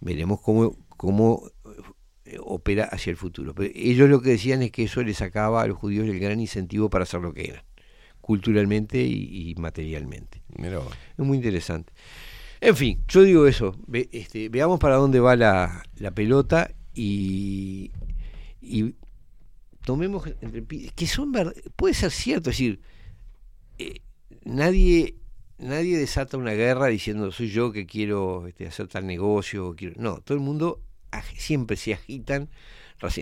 Veremos 0.00 0.40
cómo, 0.40 0.76
cómo 0.88 1.50
eh, 2.24 2.36
opera 2.40 2.84
hacia 2.84 3.10
el 3.10 3.16
futuro. 3.16 3.54
Pero 3.54 3.70
ellos 3.74 4.08
lo 4.08 4.20
que 4.22 4.30
decían 4.30 4.62
es 4.62 4.70
que 4.72 4.84
eso 4.84 5.02
les 5.02 5.18
sacaba 5.18 5.62
a 5.62 5.66
los 5.66 5.78
judíos 5.78 6.06
el 6.08 6.18
gran 6.20 6.40
incentivo 6.40 6.88
para 6.90 7.04
hacer 7.04 7.20
lo 7.20 7.32
que 7.34 7.48
eran, 7.48 7.62
culturalmente 8.20 9.02
y, 9.02 9.50
y 9.50 9.54
materialmente. 9.56 10.42
Mirá. 10.56 10.80
Es 11.18 11.24
muy 11.24 11.36
interesante. 11.36 11.92
En 12.60 12.76
fin, 12.76 13.02
yo 13.08 13.22
digo 13.22 13.46
eso. 13.46 13.74
Ve- 13.86 14.08
este, 14.12 14.48
veamos 14.50 14.78
para 14.80 14.96
dónde 14.96 15.18
va 15.20 15.34
la, 15.36 15.82
la 15.96 16.10
pelota 16.10 16.70
y, 16.94 17.90
y 18.60 18.94
tomemos 19.84 20.26
entre 20.42 20.64
que 20.94 21.06
son 21.06 21.32
puede 21.76 21.94
ser 21.94 22.10
cierto, 22.10 22.50
es 22.50 22.56
decir, 22.58 22.80
eh, 23.80 24.00
nadie 24.44 25.16
nadie 25.58 25.98
desata 25.98 26.38
una 26.38 26.52
guerra 26.52 26.86
diciendo 26.86 27.30
soy 27.32 27.50
yo 27.50 27.70
que 27.72 27.86
quiero 27.86 28.46
este, 28.46 28.66
hacer 28.66 28.88
tal 28.88 29.06
negocio, 29.06 29.74
quiero-". 29.76 30.00
no, 30.00 30.20
todo 30.20 30.36
el 30.36 30.44
mundo 30.44 30.80
siempre 31.36 31.76
se 31.76 31.92
agitan, 31.92 32.48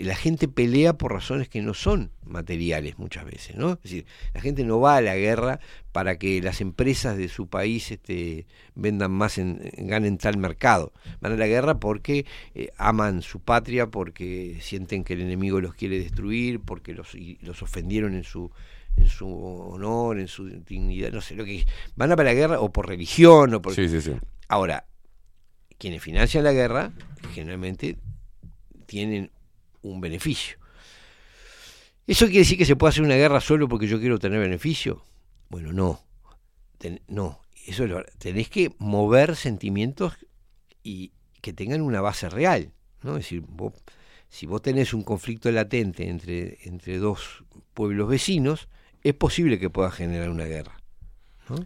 la 0.03 0.15
gente 0.15 0.47
pelea 0.49 0.93
por 0.97 1.13
razones 1.13 1.47
que 1.47 1.61
no 1.61 1.73
son 1.73 2.11
materiales 2.23 2.99
muchas 2.99 3.23
veces, 3.23 3.55
¿no? 3.55 3.71
Es 3.73 3.81
decir, 3.81 4.05
la 4.33 4.41
gente 4.41 4.65
no 4.65 4.79
va 4.81 4.97
a 4.97 5.01
la 5.01 5.15
guerra 5.15 5.59
para 5.93 6.19
que 6.19 6.41
las 6.41 6.59
empresas 6.59 7.17
de 7.17 7.29
su 7.29 7.47
país 7.47 7.89
este, 7.89 8.45
vendan 8.75 9.11
más, 9.11 9.37
en- 9.37 9.61
ganen 9.77 10.17
tal 10.17 10.37
mercado. 10.37 10.91
Van 11.21 11.31
a 11.31 11.37
la 11.37 11.47
guerra 11.47 11.79
porque 11.79 12.25
eh, 12.55 12.69
aman 12.77 13.21
su 13.21 13.39
patria, 13.39 13.87
porque 13.87 14.57
sienten 14.61 15.05
que 15.05 15.13
el 15.13 15.21
enemigo 15.21 15.61
los 15.61 15.73
quiere 15.75 15.97
destruir, 15.97 16.59
porque 16.59 16.93
los, 16.93 17.15
y 17.15 17.37
los 17.41 17.63
ofendieron 17.63 18.15
en 18.15 18.25
su 18.25 18.51
en 18.99 19.07
su 19.07 19.27
honor, 19.27 20.19
en 20.19 20.27
su 20.27 20.45
dignidad, 20.47 21.11
no 21.11 21.21
sé 21.21 21.35
lo 21.35 21.45
que 21.45 21.65
van 21.95 22.11
a 22.11 22.15
para 22.15 22.29
la 22.29 22.33
guerra 22.35 22.59
o 22.59 22.71
por 22.71 22.87
religión 22.87 23.53
o 23.53 23.61
por 23.61 23.73
Sí, 23.73 23.87
sí, 23.89 24.01
sí. 24.01 24.11
Ahora, 24.47 24.85
quienes 25.77 26.01
financian 26.03 26.43
la 26.43 26.51
guerra 26.53 26.91
generalmente 27.33 27.97
tienen 28.85 29.31
un 29.81 30.01
beneficio. 30.01 30.57
¿Eso 32.07 32.25
quiere 32.25 32.39
decir 32.39 32.57
que 32.57 32.65
se 32.65 32.75
puede 32.75 32.89
hacer 32.89 33.03
una 33.03 33.15
guerra 33.15 33.39
solo 33.39 33.67
porque 33.67 33.87
yo 33.87 33.99
quiero 33.99 34.17
tener 34.19 34.39
beneficio? 34.39 35.03
Bueno, 35.49 35.71
no. 35.71 36.01
Ten- 36.77 37.01
no. 37.07 37.41
Eso 37.67 37.83
es 37.83 37.89
lo- 37.89 38.03
tenés 38.17 38.49
que 38.49 38.71
mover 38.79 39.35
sentimientos 39.35 40.13
y 40.83 41.11
que 41.41 41.53
tengan 41.53 41.81
una 41.81 42.01
base 42.01 42.29
real. 42.29 42.71
¿no? 43.03 43.11
Es 43.11 43.25
decir, 43.25 43.43
vos- 43.47 43.73
si 44.27 44.45
vos 44.45 44.61
tenés 44.61 44.93
un 44.93 45.03
conflicto 45.03 45.51
latente 45.51 46.09
entre, 46.09 46.57
entre 46.63 46.97
dos 46.97 47.43
pueblos 47.73 48.09
vecinos, 48.09 48.67
es 49.03 49.13
posible 49.13 49.59
que 49.59 49.69
pueda 49.69 49.91
generar 49.91 50.29
una 50.29 50.45
guerra. 50.45 50.75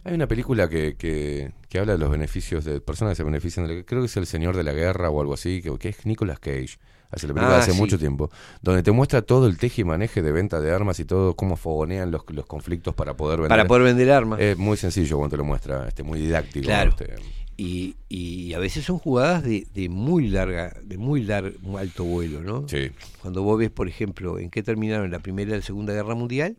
Hay 0.04 0.14
una 0.14 0.26
película 0.26 0.66
que, 0.68 0.96
que, 0.96 1.52
que 1.68 1.78
habla 1.78 1.92
de 1.92 1.98
los 1.98 2.10
beneficios 2.10 2.64
de 2.64 2.80
personas 2.80 3.12
que 3.12 3.16
se 3.16 3.22
benefician 3.24 3.66
de 3.66 3.76
la- 3.76 3.82
creo 3.84 4.00
que 4.00 4.06
es 4.06 4.16
El 4.16 4.26
Señor 4.26 4.56
de 4.56 4.62
la 4.62 4.72
Guerra 4.72 5.10
o 5.10 5.20
algo 5.20 5.34
así, 5.34 5.60
que, 5.60 5.76
que 5.78 5.90
es 5.90 6.06
Nicolas 6.06 6.38
Cage. 6.38 6.78
Hace 7.10 7.28
la 7.28 7.34
película 7.34 7.56
Ah, 7.56 7.60
hace 7.60 7.72
sí. 7.72 7.78
mucho 7.78 7.98
tiempo, 7.98 8.30
donde 8.62 8.82
te 8.82 8.90
muestra 8.92 9.20
todo 9.22 9.46
el 9.46 9.58
teje 9.58 9.82
y 9.82 9.84
maneje 9.84 10.22
de 10.22 10.32
venta 10.32 10.60
de 10.60 10.72
armas 10.72 10.98
y 11.00 11.04
todo, 11.04 11.36
cómo 11.36 11.56
fogonean 11.56 12.10
los, 12.10 12.22
los 12.30 12.46
conflictos 12.46 12.94
para 12.94 13.14
poder 13.14 13.36
vender. 13.40 13.50
Para 13.50 13.66
poder 13.66 13.82
vender 13.84 14.10
armas. 14.10 14.40
Es 14.40 14.56
muy 14.56 14.76
sencillo 14.78 15.18
cuando 15.18 15.34
te 15.34 15.36
lo 15.36 15.44
muestra, 15.44 15.86
este, 15.86 16.02
muy 16.02 16.18
didáctico. 16.18 16.64
Claro. 16.64 16.90
este. 16.98 17.14
Y, 17.58 17.94
y 18.08 18.54
a 18.54 18.58
veces 18.58 18.84
son 18.86 18.98
jugadas 18.98 19.44
de, 19.44 19.66
de 19.74 19.88
muy 19.90 20.28
larga, 20.28 20.74
de 20.82 20.96
muy 20.96 21.22
largo, 21.22 21.76
alto 21.78 22.02
vuelo, 22.04 22.40
¿no? 22.42 22.66
Sí. 22.68 22.90
Cuando 23.20 23.42
vos 23.42 23.58
ves, 23.58 23.70
por 23.70 23.86
ejemplo, 23.86 24.38
en 24.40 24.48
qué 24.50 24.62
terminaron 24.62 25.10
la 25.10 25.20
Primera 25.20 25.52
y 25.52 25.56
la 25.58 25.62
Segunda 25.62 25.92
Guerra 25.92 26.14
Mundial, 26.16 26.56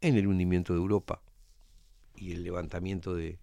en 0.00 0.16
el 0.16 0.26
hundimiento 0.26 0.72
de 0.72 0.78
Europa 0.78 1.22
y 2.16 2.32
el 2.32 2.42
levantamiento 2.42 3.14
de, 3.14 3.38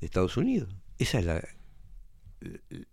de 0.00 0.06
Estados 0.06 0.36
Unidos. 0.36 0.74
Esa 0.98 1.20
es 1.20 1.24
la, 1.24 1.42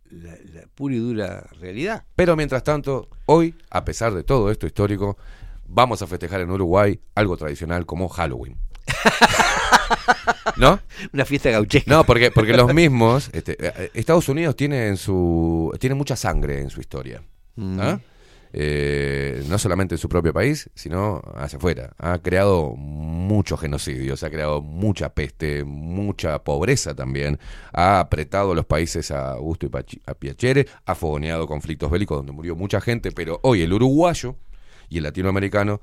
la, 0.09 0.37
la 0.53 0.67
pura 0.73 0.95
y 0.95 0.99
dura 0.99 1.47
realidad. 1.59 2.05
Pero 2.15 2.35
mientras 2.35 2.63
tanto, 2.63 3.09
hoy, 3.25 3.55
a 3.69 3.83
pesar 3.83 4.13
de 4.13 4.23
todo 4.23 4.51
esto 4.51 4.67
histórico, 4.67 5.17
vamos 5.67 6.01
a 6.01 6.07
festejar 6.07 6.41
en 6.41 6.51
Uruguay 6.51 6.99
algo 7.15 7.37
tradicional 7.37 7.85
como 7.85 8.07
Halloween. 8.09 8.57
¿No? 10.57 10.79
Una 11.13 11.25
fiesta 11.25 11.49
gauchesca. 11.51 11.91
No, 11.91 12.03
porque, 12.05 12.31
porque 12.31 12.53
los 12.53 12.73
mismos, 12.73 13.29
este, 13.33 13.57
eh, 13.59 13.91
Estados 13.93 14.27
Unidos 14.29 14.55
tiene 14.55 14.87
en 14.87 14.97
su 14.97 15.75
tiene 15.79 15.95
mucha 15.95 16.15
sangre 16.15 16.61
en 16.61 16.69
su 16.69 16.79
historia. 16.79 17.21
Mm. 17.55 17.79
¿ah? 17.79 17.99
Eh, 18.53 19.43
no 19.49 19.57
solamente 19.57 19.95
en 19.95 19.99
su 19.99 20.07
propio 20.07 20.33
país, 20.33 20.69
sino 20.73 21.21
hacia 21.35 21.57
afuera. 21.57 21.93
Ha 21.97 22.19
creado 22.19 22.75
muchos 22.75 23.59
genocidios, 23.59 24.23
ha 24.23 24.29
creado 24.29 24.61
mucha 24.61 25.09
peste, 25.09 25.63
mucha 25.63 26.43
pobreza 26.43 26.95
también. 26.95 27.39
Ha 27.73 27.99
apretado 27.99 28.55
los 28.55 28.65
países 28.65 29.11
a 29.11 29.35
gusto 29.35 29.67
y 29.67 30.01
a 30.05 30.13
piacere, 30.13 30.67
ha 30.85 30.95
fogoneado 30.95 31.45
conflictos 31.47 31.91
bélicos 31.91 32.17
donde 32.17 32.31
murió 32.31 32.55
mucha 32.55 32.79
gente, 32.79 33.11
pero 33.11 33.39
hoy 33.43 33.61
el 33.61 33.73
uruguayo 33.73 34.35
y 34.89 34.97
el 34.97 35.03
latinoamericano, 35.03 35.81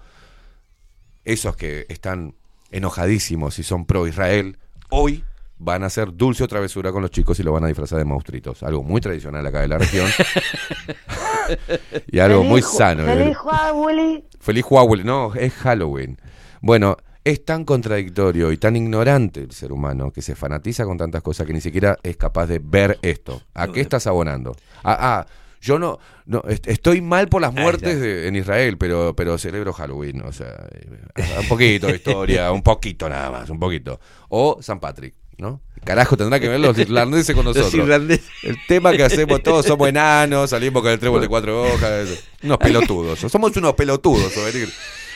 esos 1.24 1.57
que 1.57 1.86
están 1.89 2.35
enojadísimos 2.70 3.59
y 3.59 3.62
son 3.62 3.85
pro 3.85 4.07
Israel, 4.07 4.59
hoy 4.89 5.23
van 5.59 5.82
a 5.82 5.86
hacer 5.86 6.15
dulce 6.15 6.45
o 6.45 6.49
travesura 6.49 6.93
con 6.93 7.03
los 7.03 7.11
chicos 7.11 7.39
y 7.41 7.43
lo 7.43 7.53
van 7.53 7.65
a 7.65 7.69
disfrazar 7.69 7.99
de 7.99 8.05
monstruitos. 8.05 8.62
Algo 8.62 8.82
muy 8.82 9.01
tradicional 9.01 9.47
acá 9.47 9.61
de 9.61 9.69
la 9.69 9.78
región. 9.78 10.09
y 12.10 12.18
algo 12.18 12.42
muy 12.44 12.62
sano. 12.62 13.02
¿eh? 13.08 13.16
Feliz 13.16 13.36
Halloween. 13.36 14.24
Feliz 14.40 14.64
Huawei, 14.68 15.04
no, 15.04 15.34
es 15.34 15.52
Halloween. 15.54 16.18
Bueno, 16.60 16.96
es 17.24 17.44
tan 17.44 17.64
contradictorio 17.64 18.52
y 18.52 18.58
tan 18.58 18.76
ignorante 18.76 19.40
el 19.40 19.52
ser 19.52 19.72
humano 19.72 20.10
que 20.12 20.20
se 20.22 20.34
fanatiza 20.34 20.84
con 20.84 20.98
tantas 20.98 21.22
cosas 21.22 21.46
que 21.46 21.52
ni 21.54 21.60
siquiera 21.60 21.96
es 22.02 22.16
capaz 22.16 22.46
de 22.46 22.60
ver 22.62 22.98
esto. 23.02 23.40
¿A 23.54 23.68
qué 23.68 23.80
estás 23.80 24.06
abonando? 24.06 24.54
Ah, 24.82 24.96
ah, 25.00 25.26
yo 25.60 25.78
no, 25.78 25.98
no 26.26 26.42
est- 26.46 26.66
estoy 26.68 27.00
mal 27.00 27.28
por 27.28 27.40
las 27.40 27.54
muertes 27.54 27.98
de- 27.98 28.28
en 28.28 28.36
Israel, 28.36 28.76
pero, 28.76 29.16
pero 29.16 29.38
celebro 29.38 29.72
Halloween. 29.72 30.20
O 30.22 30.32
sea, 30.32 30.66
eh, 30.74 31.36
un 31.40 31.48
poquito 31.48 31.86
de 31.86 31.94
historia, 31.96 32.52
un 32.52 32.62
poquito 32.62 33.08
nada 33.08 33.30
más, 33.30 33.48
un 33.48 33.58
poquito. 33.58 33.98
O 34.28 34.58
San 34.60 34.78
Patrick. 34.80 35.14
¿No? 35.36 35.62
Carajo, 35.85 36.16
tendrá 36.16 36.40
que 36.40 36.48
ver 36.48 36.61
los 36.61 36.77
irlandeses 36.78 37.35
con 37.35 37.44
Los 37.44 37.56
nosotros. 37.56 37.82
irlandeses. 37.82 38.27
El 38.43 38.56
tema 38.66 38.93
que 38.93 39.05
hacemos 39.05 39.43
todos 39.43 39.66
somos 39.66 39.89
enanos, 39.89 40.51
salimos 40.51 40.82
con 40.82 40.90
el 40.90 40.98
trébol 40.98 41.20
de 41.20 41.28
cuatro 41.28 41.62
hojas. 41.62 42.09
Unos 42.43 42.59
pelotudos. 42.59 43.19
Somos 43.20 43.56
unos 43.56 43.74
pelotudos. 43.74 44.32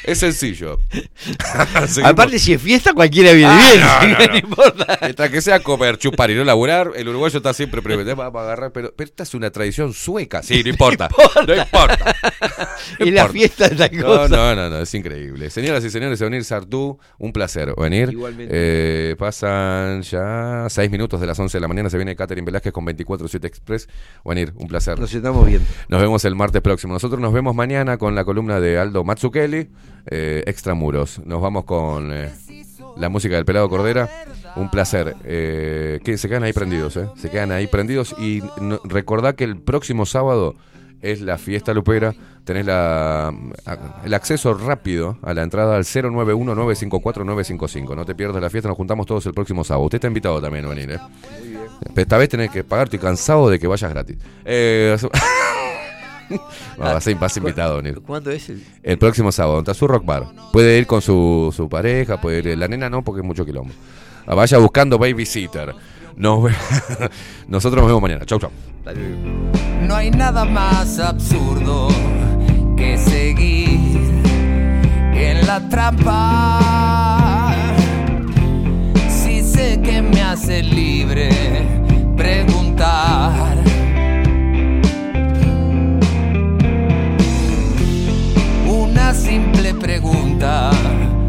Es 0.05 0.19
sencillo. 0.19 0.79
Aparte, 2.05 2.39
si 2.39 2.53
es 2.53 2.63
fiesta, 2.63 2.93
cualquiera 2.93 3.33
viene 3.33 3.51
Ah, 3.53 4.01
bien. 4.03 4.13
no, 4.13 4.19
no, 4.19 4.27
no. 4.27 4.33
no 4.33 4.39
importa. 4.39 4.99
Mientras 5.03 5.31
que 5.31 5.41
sea 5.41 5.61
comer, 5.61 5.99
chupar 5.99 6.31
y 6.31 6.35
no 6.35 6.45
laburar, 6.45 6.91
el 6.97 7.09
uruguayo 7.09 7.39
está 7.39 7.53
siempre 7.53 7.83
prevenido. 7.83 8.17
Va 8.17 8.27
a 8.27 8.29
agarrar, 8.45 8.73
pero, 8.73 8.93
pero 8.97 9.09
esta 9.09 9.23
es 9.23 9.35
una 9.35 9.51
tradición 9.51 9.93
sueca. 9.93 10.43
Sí, 10.43 10.63
no 10.63 10.71
importa. 10.71 11.09
No 11.47 11.55
importa. 11.55 12.17
No 12.99 13.07
Y 13.07 13.11
la 13.11 13.23
importa. 13.23 13.33
fiesta 13.33 13.67
es 13.67 13.79
la 13.79 13.89
No, 13.89 14.07
cosa. 14.07 14.29
no, 14.29 14.55
no, 14.55 14.71
no, 14.71 14.79
es 14.81 14.95
increíble. 14.95 15.51
Señoras 15.51 15.85
y 15.85 15.91
señores, 15.91 16.21
venir 16.21 16.45
Sartú, 16.45 16.99
un 17.19 17.33
placer 17.33 17.75
venir. 17.77 18.11
Igualmente. 18.13 18.53
Eh, 18.55 19.17
pasan 19.19 20.03
ya 20.03 20.67
seis 20.69 20.91
minutos 20.91 21.21
de 21.21 21.27
las 21.27 21.39
11 21.39 21.57
de 21.59 21.61
la 21.61 21.69
mañana. 21.69 21.91
Se 21.91 21.97
viene 21.97 22.15
Catherine 22.17 22.45
Velázquez 22.47 22.73
con 22.73 22.87
24-7 22.87 23.45
Express. 23.45 23.89
Venir, 24.25 24.53
un 24.57 24.69
placer. 24.69 24.99
Nos 24.99 25.13
estamos 25.13 25.47
viendo. 25.47 25.67
Nos 25.89 26.01
vemos 26.01 26.25
el 26.25 26.35
martes 26.35 26.63
próximo. 26.63 26.93
Nosotros 26.93 27.21
nos 27.21 27.33
vemos 27.33 27.55
mañana 27.55 27.99
con 27.99 28.15
la 28.15 28.25
columna 28.25 28.61
de 28.61 28.79
Aldo 28.79 29.05
Matsukeli, 29.05 29.69
eh, 30.11 30.43
Extramuros. 30.47 31.21
Nos 31.25 31.41
vamos 31.41 31.65
con 31.65 32.13
eh, 32.13 32.31
la 32.97 33.09
música 33.09 33.35
del 33.37 33.45
Pelado 33.45 33.69
Cordera. 33.69 34.09
Un 34.57 34.71
placer. 34.71 35.15
Eh, 35.25 36.01
que 36.05 36.19
se 36.19 36.29
quedan 36.29 36.43
ahí 36.45 36.53
prendidos, 36.53 36.97
¿eh? 36.97 37.09
Se 37.17 37.31
quedan 37.31 37.53
ahí 37.53 37.67
prendidos. 37.67 38.15
Y 38.19 38.43
no- 38.61 38.81
recordá 38.85 39.35
que 39.35 39.45
el 39.45 39.57
próximo 39.59 40.07
sábado 40.07 40.55
es 41.03 41.21
la 41.21 41.39
fiesta 41.39 41.73
lupera. 41.75 42.15
Tenés 42.45 42.65
la, 42.67 43.29
a- 43.29 44.03
el 44.05 44.15
acceso 44.15 44.55
rápido 44.55 45.19
a 45.23 45.35
la 45.35 45.43
entrada 45.43 45.77
al 45.77 45.85
091-954-955. 45.85 47.95
No 47.95 48.05
te 48.05 48.15
pierdas 48.15 48.43
la 48.43 48.51
fiesta, 48.51 48.69
nos 48.69 48.77
juntamos 48.77 49.07
todos 49.07 49.25
el 49.27 49.35
próximo 49.35 49.65
sábado. 49.65 49.85
Usted 49.85 49.97
está 49.99 50.09
invitado 50.09 50.41
también 50.41 50.65
a 50.65 50.69
venir, 50.69 50.91
¿eh? 50.93 50.99
Esta 51.95 52.17
vez 52.19 52.29
tenés 52.29 52.51
que 52.51 52.65
pagar, 52.65 52.87
estoy 52.87 52.99
cansado 52.99 53.49
de 53.51 53.59
que 53.59 53.67
vayas 53.69 53.91
gratis. 53.93 54.17
Eh, 54.45 54.97
no, 56.79 56.85
vas, 56.85 57.07
a, 57.07 57.15
vas 57.15 57.37
invitado 57.37 57.77
venir. 57.77 58.01
¿Cuándo 58.07 58.31
es 58.31 58.49
el? 58.49 58.65
El 58.83 58.99
próximo 58.99 59.33
sábado, 59.33 59.63
en 59.67 59.75
su 59.75 59.87
Rock 59.87 60.05
Bar. 60.05 60.27
Puede 60.53 60.79
ir 60.79 60.87
con 60.87 61.01
su, 61.03 61.53
su 61.55 61.69
pareja, 61.69 62.21
puede 62.21 62.39
ir. 62.39 62.59
La 62.59 62.69
nena 62.69 62.91
no, 62.91 63.03
porque 63.03 63.21
es 63.21 63.27
mucho 63.27 63.45
quilombo. 63.45 63.73
Ah, 64.27 64.35
Vaya 64.35 64.59
buscando 64.59 64.99
babysitter. 64.99 65.75
Nos 66.17 66.51
Nosotros 67.49 67.81
nos 67.81 67.87
vemos 67.87 68.03
mañana. 68.03 68.25
Chau, 68.27 68.39
chau. 68.39 68.51
No 69.83 69.95
hay 69.95 70.11
nada 70.11 70.45
más 70.45 70.99
absurdo 70.99 71.89
que 72.77 72.99
seguir 72.99 74.11
en 75.15 75.47
la 75.47 75.67
trampa. 75.69 77.55
Si 79.09 79.43
sé 79.43 79.81
que 79.83 80.03
me 80.03 80.21
hace 80.23 80.63
libre 80.63 81.31
preguntar. 82.17 83.58
Simple 89.15 89.75
pregunta. 89.75 90.71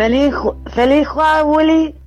Feliz, 0.00 0.34
feliz 0.72 1.06
Juan, 1.08 1.46
Willy. 1.46 1.99